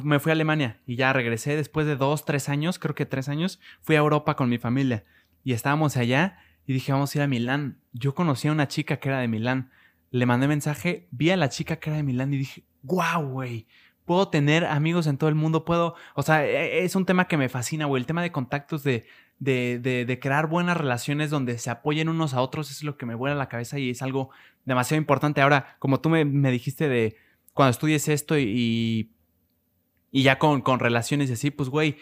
me 0.02 0.18
fui 0.18 0.32
a 0.32 0.34
Alemania 0.34 0.82
y 0.88 0.96
ya 0.96 1.14
regresé 1.14 1.56
después 1.56 1.86
de 1.86 1.98
dos, 1.98 2.26
tres 2.26 2.50
años, 2.50 2.80
creo 2.80 2.96
que 2.96 3.06
tres 3.06 3.30
años, 3.30 3.60
fui 3.80 3.96
a 3.96 4.00
Europa 4.00 4.36
con 4.36 4.50
mi 4.50 4.58
familia. 4.58 5.06
Y 5.44 5.54
estábamos 5.54 5.98
allá 5.98 6.40
y 6.66 6.74
dije, 6.74 6.94
vamos 6.94 7.14
a 7.14 7.20
ir 7.20 7.22
a 7.22 7.28
Milán. 7.28 7.78
Yo 7.94 8.16
conocí 8.16 8.48
a 8.48 8.52
una 8.52 8.68
chica 8.68 8.98
que 8.98 9.10
era 9.10 9.20
de 9.20 9.28
Milán. 9.28 9.70
Le 10.10 10.26
mandé 10.26 10.48
mensaje, 10.48 11.08
vi 11.12 11.30
a 11.30 11.38
la 11.38 11.50
chica 11.50 11.76
que 11.76 11.92
era 11.92 11.98
de 11.98 12.04
Milán 12.04 12.34
y 12.34 12.38
dije, 12.38 12.64
wow, 12.86 13.22
güey, 13.22 13.68
puedo 14.06 14.30
tener 14.30 14.66
amigos 14.66 15.08
en 15.08 15.18
todo 15.18 15.30
el 15.30 15.36
mundo, 15.36 15.66
puedo, 15.66 15.96
o 16.14 16.24
sea, 16.24 16.46
e, 16.46 16.84
es 16.84 16.96
un 16.96 17.06
tema 17.06 17.28
que 17.28 17.38
me 17.38 17.50
fascina, 17.50 17.86
güey, 17.86 18.00
el 18.00 18.06
tema 18.06 18.22
de 18.22 18.32
contactos, 18.32 18.84
de, 18.84 19.06
de, 19.40 19.80
de, 19.80 20.20
crear 20.20 20.48
buenas 20.48 20.78
relaciones 20.78 21.30
donde 21.30 21.58
se 21.58 21.70
apoyen 21.70 22.10
unos 22.10 22.34
a 22.34 22.42
otros, 22.42 22.72
es 22.72 22.84
lo 22.84 22.98
que 22.98 23.06
me 23.06 23.16
vuela 23.16 23.36
la 23.36 23.50
cabeza 23.50 23.80
y 23.80 23.90
es 23.90 24.02
algo 24.02 24.30
demasiado 24.64 25.00
importante. 25.00 25.42
Ahora, 25.42 25.76
como 25.80 26.00
tú 26.00 26.10
me, 26.10 26.52
dijiste 26.52 26.88
de 26.88 27.18
cuando 27.54 27.72
estudies 27.72 28.08
esto 28.08 28.38
y, 28.38 29.12
y 30.12 30.24
ya 30.24 30.40
con, 30.40 30.62
con 30.62 30.80
relaciones 30.80 31.30
y 31.30 31.34
así, 31.34 31.52
pues, 31.52 31.70
güey, 31.70 31.98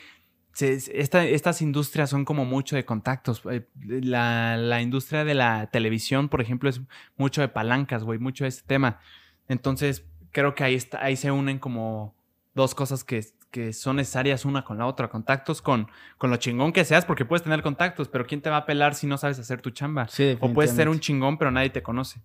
esta, 0.59 1.25
estas 1.25 1.61
industrias 1.61 2.09
son 2.11 2.25
como 2.25 2.45
mucho 2.45 2.75
de 2.75 2.85
contactos. 2.85 3.41
Eh, 3.49 3.67
la, 3.81 4.55
la, 4.57 4.81
industria 4.81 5.23
de 5.25 5.33
la 5.33 5.67
televisión, 5.71 6.29
por 6.29 6.41
ejemplo, 6.41 6.69
es 6.69 6.81
mucho 7.17 7.41
de 7.41 7.47
palancas, 7.47 8.03
güey, 8.03 8.19
mucho 8.19 8.43
de 8.43 8.49
este 8.49 8.63
tema. 8.67 8.99
Entonces, 9.47 10.05
creo 10.33 10.53
que 10.55 10.65
ahí, 10.65 10.75
está, 10.75 11.01
ahí 11.01 11.15
se 11.15 11.31
unen 11.31 11.59
como 11.59 12.13
dos 12.53 12.75
cosas 12.75 13.05
que, 13.05 13.23
que 13.49 13.71
son 13.71 13.95
necesarias 13.95 14.43
una 14.43 14.65
con 14.65 14.77
la 14.77 14.85
otra. 14.85 15.07
Contactos 15.07 15.61
con, 15.61 15.87
con 16.17 16.29
lo 16.29 16.35
chingón 16.35 16.73
que 16.73 16.83
seas, 16.83 17.05
porque 17.05 17.23
puedes 17.23 17.43
tener 17.43 17.61
contactos, 17.61 18.09
pero 18.09 18.25
¿quién 18.25 18.41
te 18.41 18.49
va 18.49 18.57
a 18.57 18.65
pelar 18.65 18.95
si 18.95 19.07
no 19.07 19.17
sabes 19.17 19.39
hacer 19.39 19.61
tu 19.61 19.69
chamba? 19.69 20.07
o 20.41 20.53
puedes 20.53 20.71
ser 20.71 20.89
un 20.89 20.99
chingón, 20.99 21.37
pero 21.37 21.51
nadie 21.51 21.69
te 21.69 21.81
conoce. 21.81 22.21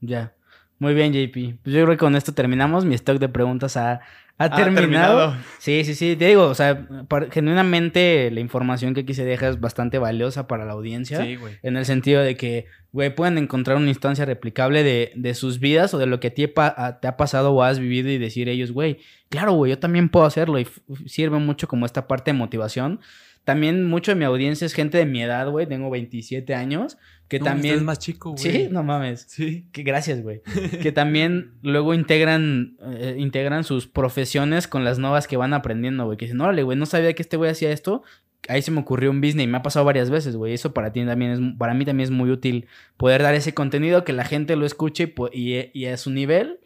Ya. 0.00 0.34
Muy 0.78 0.92
bien, 0.92 1.12
JP. 1.12 1.62
Pues 1.62 1.74
yo 1.74 1.84
creo 1.84 1.88
que 1.88 1.96
con 1.96 2.16
esto 2.16 2.34
terminamos. 2.34 2.84
Mi 2.84 2.94
stock 2.96 3.18
de 3.18 3.30
preguntas 3.30 3.78
ha, 3.78 4.00
ha 4.38 4.54
terminado. 4.54 5.34
Sí, 5.58 5.84
sí, 5.84 5.94
sí. 5.94 6.16
Te 6.16 6.26
digo, 6.26 6.44
o 6.44 6.54
sea, 6.54 6.86
genuinamente 7.30 8.30
la 8.30 8.40
información 8.40 8.92
que 8.92 9.00
aquí 9.00 9.14
se 9.14 9.24
deja 9.24 9.48
es 9.48 9.60
bastante 9.60 9.98
valiosa 9.98 10.46
para 10.46 10.64
la 10.64 10.72
audiencia. 10.72 11.22
Sí, 11.22 11.36
güey. 11.36 11.54
En 11.62 11.76
el 11.76 11.86
sentido 11.86 12.22
de 12.22 12.36
que, 12.36 12.66
güey, 12.92 13.14
pueden 13.14 13.38
encontrar 13.38 13.76
una 13.78 13.88
instancia 13.88 14.24
replicable 14.24 14.82
de, 14.82 15.12
de 15.14 15.34
sus 15.34 15.58
vidas 15.58 15.94
o 15.94 15.98
de 15.98 16.06
lo 16.06 16.20
que 16.20 16.30
te, 16.30 16.46
te 16.48 17.08
ha 17.08 17.16
pasado 17.16 17.52
o 17.52 17.62
has 17.62 17.78
vivido 17.78 18.10
y 18.10 18.18
decir 18.18 18.48
ellos, 18.48 18.72
güey, 18.72 18.98
claro, 19.30 19.52
güey, 19.52 19.70
yo 19.70 19.78
también 19.78 20.08
puedo 20.08 20.26
hacerlo. 20.26 20.58
Y 20.58 20.68
sirve 21.06 21.38
mucho 21.38 21.66
como 21.66 21.86
esta 21.86 22.06
parte 22.06 22.32
de 22.32 22.38
motivación. 22.38 23.00
También 23.46 23.84
mucho 23.84 24.10
de 24.10 24.16
mi 24.16 24.24
audiencia 24.24 24.64
es 24.64 24.72
gente 24.72 24.98
de 24.98 25.06
mi 25.06 25.22
edad, 25.22 25.48
güey. 25.48 25.68
Tengo 25.68 25.88
27 25.88 26.52
años. 26.52 26.98
Que 27.28 27.38
también. 27.38 27.76
Es 27.76 27.82
más 27.82 28.00
chico, 28.00 28.32
güey. 28.32 28.42
Sí, 28.42 28.68
no 28.72 28.82
mames. 28.82 29.24
Sí. 29.28 29.68
Que, 29.70 29.84
gracias, 29.84 30.20
güey. 30.20 30.42
que 30.82 30.90
también 30.90 31.52
luego 31.62 31.94
integran, 31.94 32.76
eh, 32.82 33.14
integran 33.16 33.62
sus 33.62 33.86
profesiones 33.86 34.66
con 34.66 34.82
las 34.82 34.98
nuevas 34.98 35.28
que 35.28 35.36
van 35.36 35.54
aprendiendo, 35.54 36.06
güey. 36.06 36.18
Que 36.18 36.24
dicen, 36.24 36.40
órale, 36.40 36.64
güey, 36.64 36.76
no 36.76 36.86
sabía 36.86 37.12
que 37.12 37.22
este 37.22 37.36
güey 37.36 37.52
hacía 37.52 37.70
esto. 37.70 38.02
Ahí 38.48 38.62
se 38.62 38.72
me 38.72 38.80
ocurrió 38.80 39.12
un 39.12 39.20
business 39.20 39.44
y 39.44 39.46
me 39.46 39.58
ha 39.58 39.62
pasado 39.62 39.84
varias 39.84 40.10
veces, 40.10 40.34
güey. 40.34 40.52
Eso 40.52 40.74
para 40.74 40.90
ti 40.90 41.06
también 41.06 41.30
es, 41.30 41.40
para 41.56 41.72
mí 41.72 41.84
también 41.84 42.06
es 42.06 42.10
muy 42.10 42.30
útil 42.30 42.66
poder 42.96 43.22
dar 43.22 43.36
ese 43.36 43.54
contenido, 43.54 44.02
que 44.02 44.12
la 44.12 44.24
gente 44.24 44.56
lo 44.56 44.66
escuche 44.66 45.14
y, 45.32 45.70
y, 45.72 45.86
a 45.86 45.96
su 45.98 46.10
nivel 46.10 46.58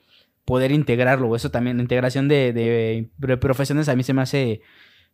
poder 0.46 0.72
integrarlo. 0.72 1.36
Eso 1.36 1.50
también, 1.50 1.76
la 1.76 1.82
integración 1.82 2.26
de, 2.26 2.54
de 2.54 3.36
profesiones 3.36 3.90
a 3.90 3.96
mí 3.96 4.02
se 4.02 4.14
me 4.14 4.22
hace, 4.22 4.62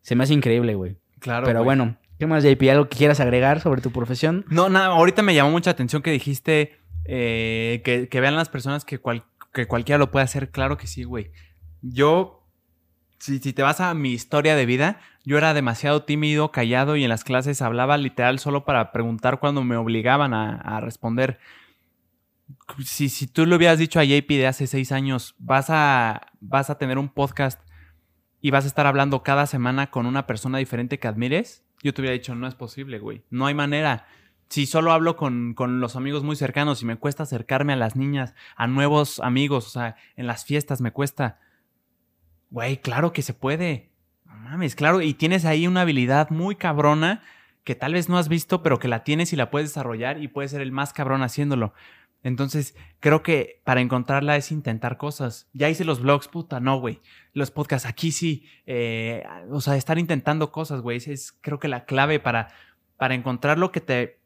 se 0.02 0.14
me 0.14 0.22
hace 0.22 0.32
increíble, 0.32 0.76
güey. 0.76 0.96
Claro. 1.26 1.44
Pero 1.44 1.64
bueno, 1.64 1.96
¿qué 2.20 2.26
más, 2.28 2.44
JP? 2.44 2.70
¿Algo 2.70 2.88
que 2.88 2.98
quieras 2.98 3.18
agregar 3.18 3.60
sobre 3.60 3.82
tu 3.82 3.90
profesión? 3.90 4.44
No, 4.48 4.68
nada, 4.68 4.86
ahorita 4.86 5.22
me 5.22 5.34
llamó 5.34 5.50
mucha 5.50 5.72
atención 5.72 6.00
que 6.02 6.12
dijiste 6.12 6.78
eh, 7.04 7.82
que, 7.84 8.20
vean 8.20 8.36
las 8.36 8.48
personas 8.48 8.84
que, 8.84 9.00
que 9.52 9.66
cualquiera 9.66 9.98
lo 9.98 10.12
puede 10.12 10.22
hacer. 10.22 10.52
Claro 10.52 10.76
que 10.76 10.86
sí, 10.86 11.02
güey. 11.02 11.32
Yo, 11.82 12.46
si, 13.18 13.40
si 13.40 13.52
te 13.52 13.64
vas 13.64 13.80
a 13.80 13.92
mi 13.94 14.12
historia 14.12 14.54
de 14.54 14.66
vida, 14.66 15.00
yo 15.24 15.36
era 15.36 15.52
demasiado 15.52 16.04
tímido, 16.04 16.52
callado 16.52 16.94
y 16.94 17.02
en 17.02 17.08
las 17.08 17.24
clases 17.24 17.60
hablaba 17.60 17.96
literal 17.96 18.38
solo 18.38 18.64
para 18.64 18.92
preguntar 18.92 19.40
cuando 19.40 19.64
me 19.64 19.76
obligaban 19.76 20.32
a, 20.32 20.80
responder. 20.80 21.40
Si, 22.84 23.08
si, 23.08 23.26
tú 23.26 23.46
le 23.46 23.56
hubieras 23.56 23.80
dicho 23.80 23.98
a 23.98 24.04
JP 24.04 24.28
de 24.28 24.46
hace 24.46 24.68
seis 24.68 24.92
años, 24.92 25.34
vas 25.40 25.66
a, 25.70 26.28
vas 26.38 26.70
a 26.70 26.78
tener 26.78 26.98
un 26.98 27.08
podcast 27.08 27.60
y 28.40 28.50
vas 28.50 28.64
a 28.64 28.68
estar 28.68 28.86
hablando 28.86 29.22
cada 29.22 29.46
semana 29.46 29.90
con 29.90 30.06
una 30.06 30.26
persona 30.26 30.58
diferente 30.58 30.98
que 30.98 31.08
admires, 31.08 31.64
yo 31.82 31.94
te 31.94 32.00
hubiera 32.00 32.14
dicho, 32.14 32.34
no 32.34 32.46
es 32.46 32.54
posible, 32.54 32.98
güey. 32.98 33.22
No 33.30 33.46
hay 33.46 33.54
manera. 33.54 34.06
Si 34.48 34.66
solo 34.66 34.92
hablo 34.92 35.16
con, 35.16 35.54
con, 35.54 35.80
los 35.80 35.96
amigos 35.96 36.22
muy 36.22 36.36
cercanos 36.36 36.82
y 36.82 36.86
me 36.86 36.96
cuesta 36.96 37.24
acercarme 37.24 37.72
a 37.72 37.76
las 37.76 37.96
niñas, 37.96 38.34
a 38.56 38.66
nuevos 38.66 39.20
amigos, 39.20 39.66
o 39.66 39.70
sea, 39.70 39.96
en 40.16 40.26
las 40.26 40.44
fiestas 40.44 40.80
me 40.80 40.92
cuesta. 40.92 41.40
Güey, 42.50 42.78
claro 42.78 43.12
que 43.12 43.22
se 43.22 43.34
puede. 43.34 43.90
No 44.24 44.36
mames, 44.36 44.76
claro. 44.76 45.00
Y 45.00 45.14
tienes 45.14 45.44
ahí 45.44 45.66
una 45.66 45.82
habilidad 45.82 46.30
muy 46.30 46.54
cabrona 46.56 47.22
que 47.64 47.74
tal 47.74 47.94
vez 47.94 48.08
no 48.08 48.16
has 48.16 48.28
visto, 48.28 48.62
pero 48.62 48.78
que 48.78 48.86
la 48.86 49.02
tienes 49.02 49.32
y 49.32 49.36
la 49.36 49.50
puedes 49.50 49.70
desarrollar 49.70 50.22
y 50.22 50.28
puedes 50.28 50.52
ser 50.52 50.60
el 50.60 50.70
más 50.70 50.92
cabrón 50.92 51.22
haciéndolo. 51.22 51.74
Entonces, 52.26 52.74
creo 52.98 53.22
que 53.22 53.60
para 53.62 53.80
encontrarla 53.80 54.36
es 54.36 54.50
intentar 54.50 54.96
cosas. 54.96 55.48
Ya 55.52 55.70
hice 55.70 55.84
los 55.84 56.00
vlogs, 56.00 56.26
puta, 56.26 56.58
no, 56.58 56.80
güey. 56.80 57.00
Los 57.32 57.52
podcasts, 57.52 57.88
aquí 57.88 58.10
sí. 58.10 58.48
Eh, 58.66 59.22
o 59.48 59.60
sea, 59.60 59.76
estar 59.76 59.96
intentando 59.96 60.50
cosas, 60.50 60.80
güey. 60.80 60.96
Es 60.96 61.30
creo 61.40 61.60
que 61.60 61.68
la 61.68 61.84
clave 61.84 62.18
para, 62.18 62.48
para 62.96 63.14
encontrar 63.14 63.58
lo 63.58 63.70
que 63.70 63.80
te 63.80 64.18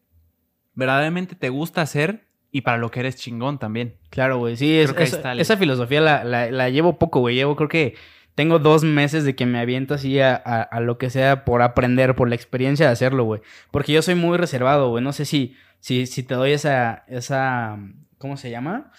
verdaderamente 0.72 1.34
te 1.34 1.50
gusta 1.50 1.82
hacer 1.82 2.24
y 2.50 2.62
para 2.62 2.78
lo 2.78 2.90
que 2.90 3.00
eres 3.00 3.16
chingón 3.16 3.58
también. 3.58 3.96
Claro, 4.08 4.38
güey. 4.38 4.56
Sí, 4.56 4.78
es, 4.78 4.94
esa 5.36 5.56
filosofía 5.58 6.00
la, 6.00 6.24
la, 6.24 6.70
llevo 6.70 6.98
poco, 6.98 7.20
güey. 7.20 7.34
Llevo 7.34 7.54
creo 7.54 7.68
que 7.68 7.96
tengo 8.34 8.58
dos 8.58 8.82
meses 8.82 9.24
de 9.24 9.36
que 9.36 9.44
me 9.44 9.58
aviento 9.58 9.92
así 9.92 10.20
a, 10.20 10.36
a, 10.36 10.80
lo 10.80 10.96
que 10.96 11.10
sea 11.10 11.44
por 11.44 11.60
aprender, 11.60 12.14
por 12.14 12.30
la 12.30 12.34
experiencia 12.34 12.86
de 12.86 12.92
hacerlo, 12.92 13.24
güey. 13.24 13.42
Porque 13.70 13.92
yo 13.92 14.00
soy 14.00 14.14
muy 14.14 14.38
reservado, 14.38 14.88
güey. 14.88 15.04
No 15.04 15.12
sé 15.12 15.26
si 15.26 15.54
si, 15.80 16.06
si 16.06 16.22
te 16.22 16.34
doy 16.34 16.52
esa, 16.52 17.04
esa, 17.08 17.78
¿cómo 18.18 18.36
se 18.36 18.50
llama? 18.50 18.92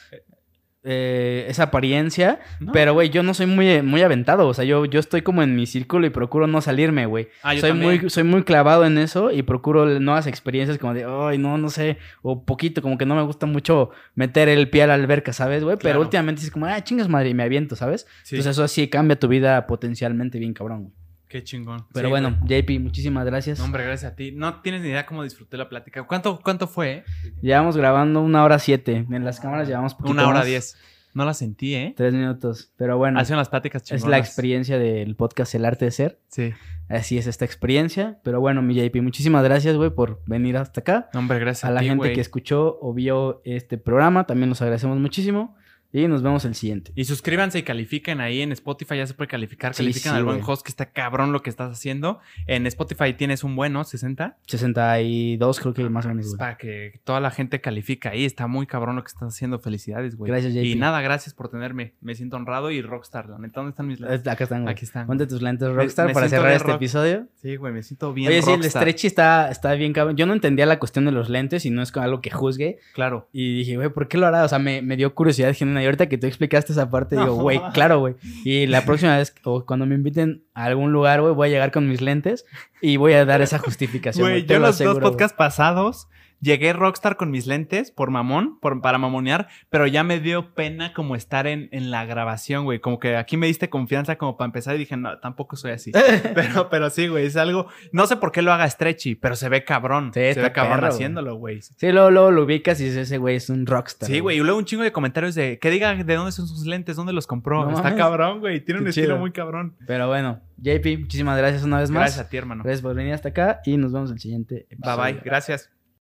Eh, 0.83 1.45
esa 1.47 1.63
apariencia, 1.65 2.39
pero 2.73 2.93
güey, 2.93 3.11
yo 3.11 3.21
no 3.21 3.35
soy 3.35 3.45
muy, 3.45 3.83
muy 3.83 4.01
aventado, 4.01 4.47
o 4.47 4.53
sea, 4.55 4.65
yo, 4.65 4.85
yo 4.85 4.99
estoy 4.99 5.21
como 5.21 5.43
en 5.43 5.55
mi 5.55 5.67
círculo 5.67 6.07
y 6.07 6.09
procuro 6.09 6.47
no 6.47 6.59
salirme, 6.59 7.05
güey. 7.05 7.27
Ah, 7.43 7.55
soy 7.55 7.73
muy, 7.73 8.09
soy 8.09 8.23
muy 8.23 8.41
clavado 8.41 8.83
en 8.83 8.97
eso 8.97 9.29
y 9.29 9.43
procuro 9.43 9.85
nuevas 9.99 10.25
experiencias 10.25 10.79
como 10.79 10.95
de, 10.95 11.05
ay, 11.07 11.37
no, 11.37 11.59
no 11.59 11.69
sé, 11.69 11.99
o 12.23 12.45
poquito, 12.45 12.81
como 12.81 12.97
que 12.97 13.05
no 13.05 13.13
me 13.13 13.21
gusta 13.21 13.45
mucho 13.45 13.91
meter 14.15 14.49
el 14.49 14.71
pie 14.71 14.81
a 14.81 14.87
la 14.87 14.95
alberca, 14.95 15.33
¿sabes, 15.33 15.63
güey? 15.63 15.77
Pero 15.79 16.01
últimamente 16.01 16.41
es 16.41 16.49
como, 16.49 16.65
ah, 16.65 16.83
chingas 16.83 17.07
madre, 17.07 17.29
y 17.29 17.35
me 17.35 17.43
aviento, 17.43 17.75
¿sabes? 17.75 18.07
Entonces 18.23 18.47
eso 18.47 18.63
así 18.63 18.87
cambia 18.87 19.19
tu 19.19 19.27
vida 19.27 19.67
potencialmente 19.67 20.39
bien 20.39 20.55
cabrón, 20.55 20.85
güey. 20.85 21.00
Qué 21.31 21.45
chingón. 21.45 21.85
Pero 21.93 22.09
bueno, 22.09 22.37
JP, 22.43 22.81
muchísimas 22.81 23.25
gracias. 23.25 23.57
hombre, 23.61 23.85
gracias 23.85 24.11
a 24.11 24.15
ti. 24.17 24.33
No 24.33 24.59
tienes 24.61 24.81
ni 24.81 24.89
idea 24.89 25.05
cómo 25.05 25.23
disfruté 25.23 25.55
la 25.55 25.69
plática. 25.69 26.03
¿Cuánto, 26.03 26.41
cuánto 26.41 26.67
fue? 26.67 27.05
Llevamos 27.41 27.77
grabando 27.77 28.21
una 28.21 28.43
hora 28.43 28.59
siete. 28.59 29.05
En 29.09 29.23
las 29.23 29.39
cámaras 29.39 29.65
llevamos 29.65 29.95
poquito 29.95 30.11
Una 30.11 30.27
hora 30.27 30.43
diez. 30.43 30.75
No 31.13 31.23
la 31.23 31.33
sentí, 31.33 31.73
¿eh? 31.73 31.93
Tres 31.95 32.13
minutos. 32.13 32.73
Pero 32.75 32.97
bueno. 32.97 33.17
Hacen 33.17 33.37
las 33.37 33.47
pláticas 33.47 33.83
chingonas. 33.83 34.03
Es 34.03 34.09
la 34.09 34.17
experiencia 34.17 34.77
del 34.77 35.15
podcast 35.15 35.55
El 35.55 35.63
Arte 35.63 35.85
de 35.85 35.91
Ser. 35.91 36.19
Sí. 36.27 36.53
Así 36.89 37.17
es 37.17 37.27
esta 37.27 37.45
experiencia. 37.45 38.19
Pero 38.23 38.41
bueno, 38.41 38.61
mi 38.61 38.75
JP, 38.75 39.01
muchísimas 39.01 39.41
gracias, 39.45 39.77
güey, 39.77 39.89
por 39.89 40.21
venir 40.25 40.57
hasta 40.57 40.81
acá. 40.81 41.09
hombre, 41.13 41.39
gracias 41.39 41.63
a, 41.63 41.71
la 41.71 41.81
gente 41.81 42.11
que 42.11 42.19
escuchó 42.19 42.77
o 42.81 42.93
vio 42.93 43.41
este 43.45 43.77
programa. 43.77 44.25
También 44.25 44.49
nos 44.49 44.61
agradecemos 44.61 44.99
muchísimo. 44.99 45.55
Y 45.93 46.07
nos 46.07 46.23
vemos 46.23 46.45
el 46.45 46.55
siguiente. 46.55 46.91
Y 46.95 47.05
suscríbanse 47.05 47.59
y 47.59 47.63
califiquen 47.63 48.21
ahí 48.21 48.41
en 48.41 48.51
Spotify, 48.53 48.97
ya 48.97 49.07
se 49.07 49.13
puede 49.13 49.27
calificar. 49.27 49.75
Califican 49.75 50.15
al 50.15 50.23
buen 50.23 50.41
host 50.45 50.63
que 50.63 50.69
está 50.69 50.91
cabrón 50.91 51.33
lo 51.33 51.41
que 51.41 51.49
estás 51.49 51.71
haciendo. 51.71 52.19
En 52.47 52.65
Spotify 52.67 53.13
tienes 53.13 53.43
un 53.43 53.55
bueno, 53.55 53.83
60. 53.83 54.37
62 54.47 55.59
creo 55.59 55.73
que 55.73 55.89
más 55.89 56.05
o 56.05 56.09
menos. 56.09 56.35
Para 56.37 56.57
que 56.57 57.01
toda 57.03 57.19
la 57.19 57.31
gente 57.31 57.59
califica 57.59 58.11
ahí. 58.11 58.23
Está 58.23 58.47
muy 58.47 58.67
cabrón 58.67 58.95
lo 58.95 59.03
que 59.03 59.09
estás 59.09 59.33
haciendo. 59.33 59.59
Felicidades, 59.59 60.15
güey. 60.15 60.31
Gracias, 60.31 60.53
JP. 60.53 60.63
Y 60.63 60.75
nada, 60.75 61.01
gracias 61.01 61.33
por 61.33 61.49
tenerme. 61.49 61.93
Me 61.99 62.15
siento 62.15 62.37
honrado 62.37 62.71
y 62.71 62.81
Rockstar. 62.81 63.27
¿Dónde 63.27 63.49
están 63.49 63.87
mis 63.87 63.99
lentes? 63.99 64.25
Acá 64.27 64.45
están, 64.45 64.69
Aquí 64.69 64.85
están. 64.85 65.07
Ponte 65.07 65.27
tus 65.27 65.41
lentes 65.41 65.69
Rockstar 65.69 66.13
para 66.13 66.29
cerrar 66.29 66.53
este 66.53 66.71
episodio. 66.71 67.27
Sí, 67.35 67.57
güey, 67.57 67.73
me 67.73 67.83
siento 67.83 68.13
bien 68.13 68.29
Oye, 68.29 68.41
sí, 68.41 68.51
el 68.51 68.63
stretchy 68.63 69.07
está, 69.07 69.51
está 69.51 69.73
bien 69.73 69.91
cabrón. 69.91 70.15
Yo 70.15 70.25
no 70.25 70.33
entendía 70.33 70.65
la 70.65 70.79
cuestión 70.79 71.05
de 71.05 71.11
los 71.11 71.29
lentes 71.29 71.65
y 71.65 71.69
no 71.69 71.81
es 71.81 71.95
algo 71.97 72.21
que 72.21 72.29
juzgue. 72.29 72.79
Claro. 72.93 73.27
Y 73.33 73.57
dije, 73.57 73.75
güey, 73.75 73.89
¿por 73.89 74.07
qué 74.07 74.17
lo 74.17 74.27
hará? 74.27 74.45
O 74.45 74.47
sea, 74.47 74.59
me, 74.59 74.81
me 74.81 74.95
dio 74.95 75.13
curiosidad 75.13 75.53
genuina. 75.53 75.80
Y 75.81 75.85
ahorita 75.85 76.07
que 76.07 76.17
tú 76.17 76.27
explicas 76.27 76.69
esa 76.69 76.89
parte, 76.89 77.15
digo, 77.15 77.35
güey, 77.35 77.61
claro, 77.73 77.99
güey. 77.99 78.15
Y 78.45 78.67
la 78.67 78.85
próxima 78.85 79.17
vez, 79.17 79.33
o 79.43 79.65
cuando 79.65 79.85
me 79.85 79.95
inviten 79.95 80.43
a 80.53 80.65
algún 80.65 80.91
lugar, 80.91 81.21
güey, 81.21 81.33
voy 81.33 81.47
a 81.49 81.51
llegar 81.51 81.71
con 81.71 81.87
mis 81.87 82.01
lentes 82.01 82.45
y 82.81 82.97
voy 82.97 83.13
a 83.13 83.25
dar 83.25 83.41
esa 83.41 83.59
justificación. 83.59 84.29
Güey, 84.29 84.45
yo 84.45 84.59
los 84.59 84.79
dos 84.79 84.99
podcasts 84.99 85.37
pasados 85.37 86.07
Llegué 86.41 86.73
Rockstar 86.73 87.17
con 87.17 87.29
mis 87.29 87.45
lentes 87.45 87.91
por 87.91 88.09
mamón, 88.09 88.59
por, 88.59 88.81
para 88.81 88.97
mamonear, 88.97 89.47
pero 89.69 89.85
ya 89.85 90.03
me 90.03 90.19
dio 90.19 90.55
pena 90.55 90.91
como 90.93 91.15
estar 91.15 91.45
en, 91.45 91.69
en 91.71 91.91
la 91.91 92.05
grabación, 92.05 92.63
güey. 92.63 92.79
Como 92.79 92.99
que 92.99 93.15
aquí 93.15 93.37
me 93.37 93.47
diste 93.47 93.69
confianza 93.69 94.17
como 94.17 94.37
para 94.37 94.47
empezar 94.47 94.75
y 94.75 94.79
dije, 94.79 94.97
no, 94.97 95.19
tampoco 95.19 95.55
soy 95.55 95.71
así. 95.71 95.91
pero, 96.33 96.69
pero 96.69 96.89
sí, 96.89 97.07
güey, 97.07 97.27
es 97.27 97.37
algo. 97.37 97.67
No 97.91 98.07
sé 98.07 98.17
por 98.17 98.31
qué 98.31 98.41
lo 98.41 98.51
haga 98.51 98.67
stretchy, 98.67 99.15
pero 99.15 99.35
se 99.35 99.49
ve 99.49 99.63
cabrón. 99.63 100.11
se 100.13 100.33
ve 100.33 100.51
cabrón 100.51 100.83
haciéndolo, 100.85 101.35
güey. 101.35 101.61
Sí, 101.61 101.91
luego, 101.91 102.09
luego, 102.09 102.31
lo 102.31 102.43
ubicas 102.43 102.81
y 102.81 102.85
dices, 102.85 103.07
ese 103.07 103.17
güey 103.19 103.35
es 103.35 103.49
un 103.49 103.65
rockstar. 103.65 104.09
Sí, 104.09 104.19
güey. 104.19 104.37
Y 104.37 104.39
luego 104.39 104.57
un 104.57 104.65
chingo 104.65 104.83
de 104.83 104.91
comentarios 104.91 105.35
de 105.35 105.59
que 105.59 105.69
diga 105.69 105.93
de 105.95 106.15
dónde 106.15 106.31
son 106.31 106.47
sus 106.47 106.65
lentes, 106.65 106.95
dónde 106.95 107.13
los 107.13 107.27
compró. 107.27 107.69
Está 107.69 107.95
cabrón, 107.95 108.39
güey. 108.39 108.61
Tiene 108.61 108.81
un 108.81 108.87
estilo 108.87 109.17
muy 109.17 109.31
cabrón. 109.31 109.75
Pero 109.85 110.07
bueno, 110.07 110.41
JP, 110.57 110.99
muchísimas 110.99 111.37
gracias 111.37 111.63
una 111.63 111.79
vez 111.79 111.89
más. 111.89 112.01
Gracias 112.01 112.25
a 112.25 112.29
ti, 112.29 112.37
hermano. 112.37 112.63
Gracias 112.63 112.81
por 112.81 112.95
venir 112.95 113.13
hasta 113.13 113.29
acá 113.29 113.61
y 113.65 113.77
nos 113.77 113.93
vemos 113.93 114.09
en 114.09 114.15
el 114.15 114.19
siguiente 114.19 114.67
episodio. 114.69 115.03
Bye 115.03 115.13
bye. 115.13 115.21
Gracias. 115.23 115.80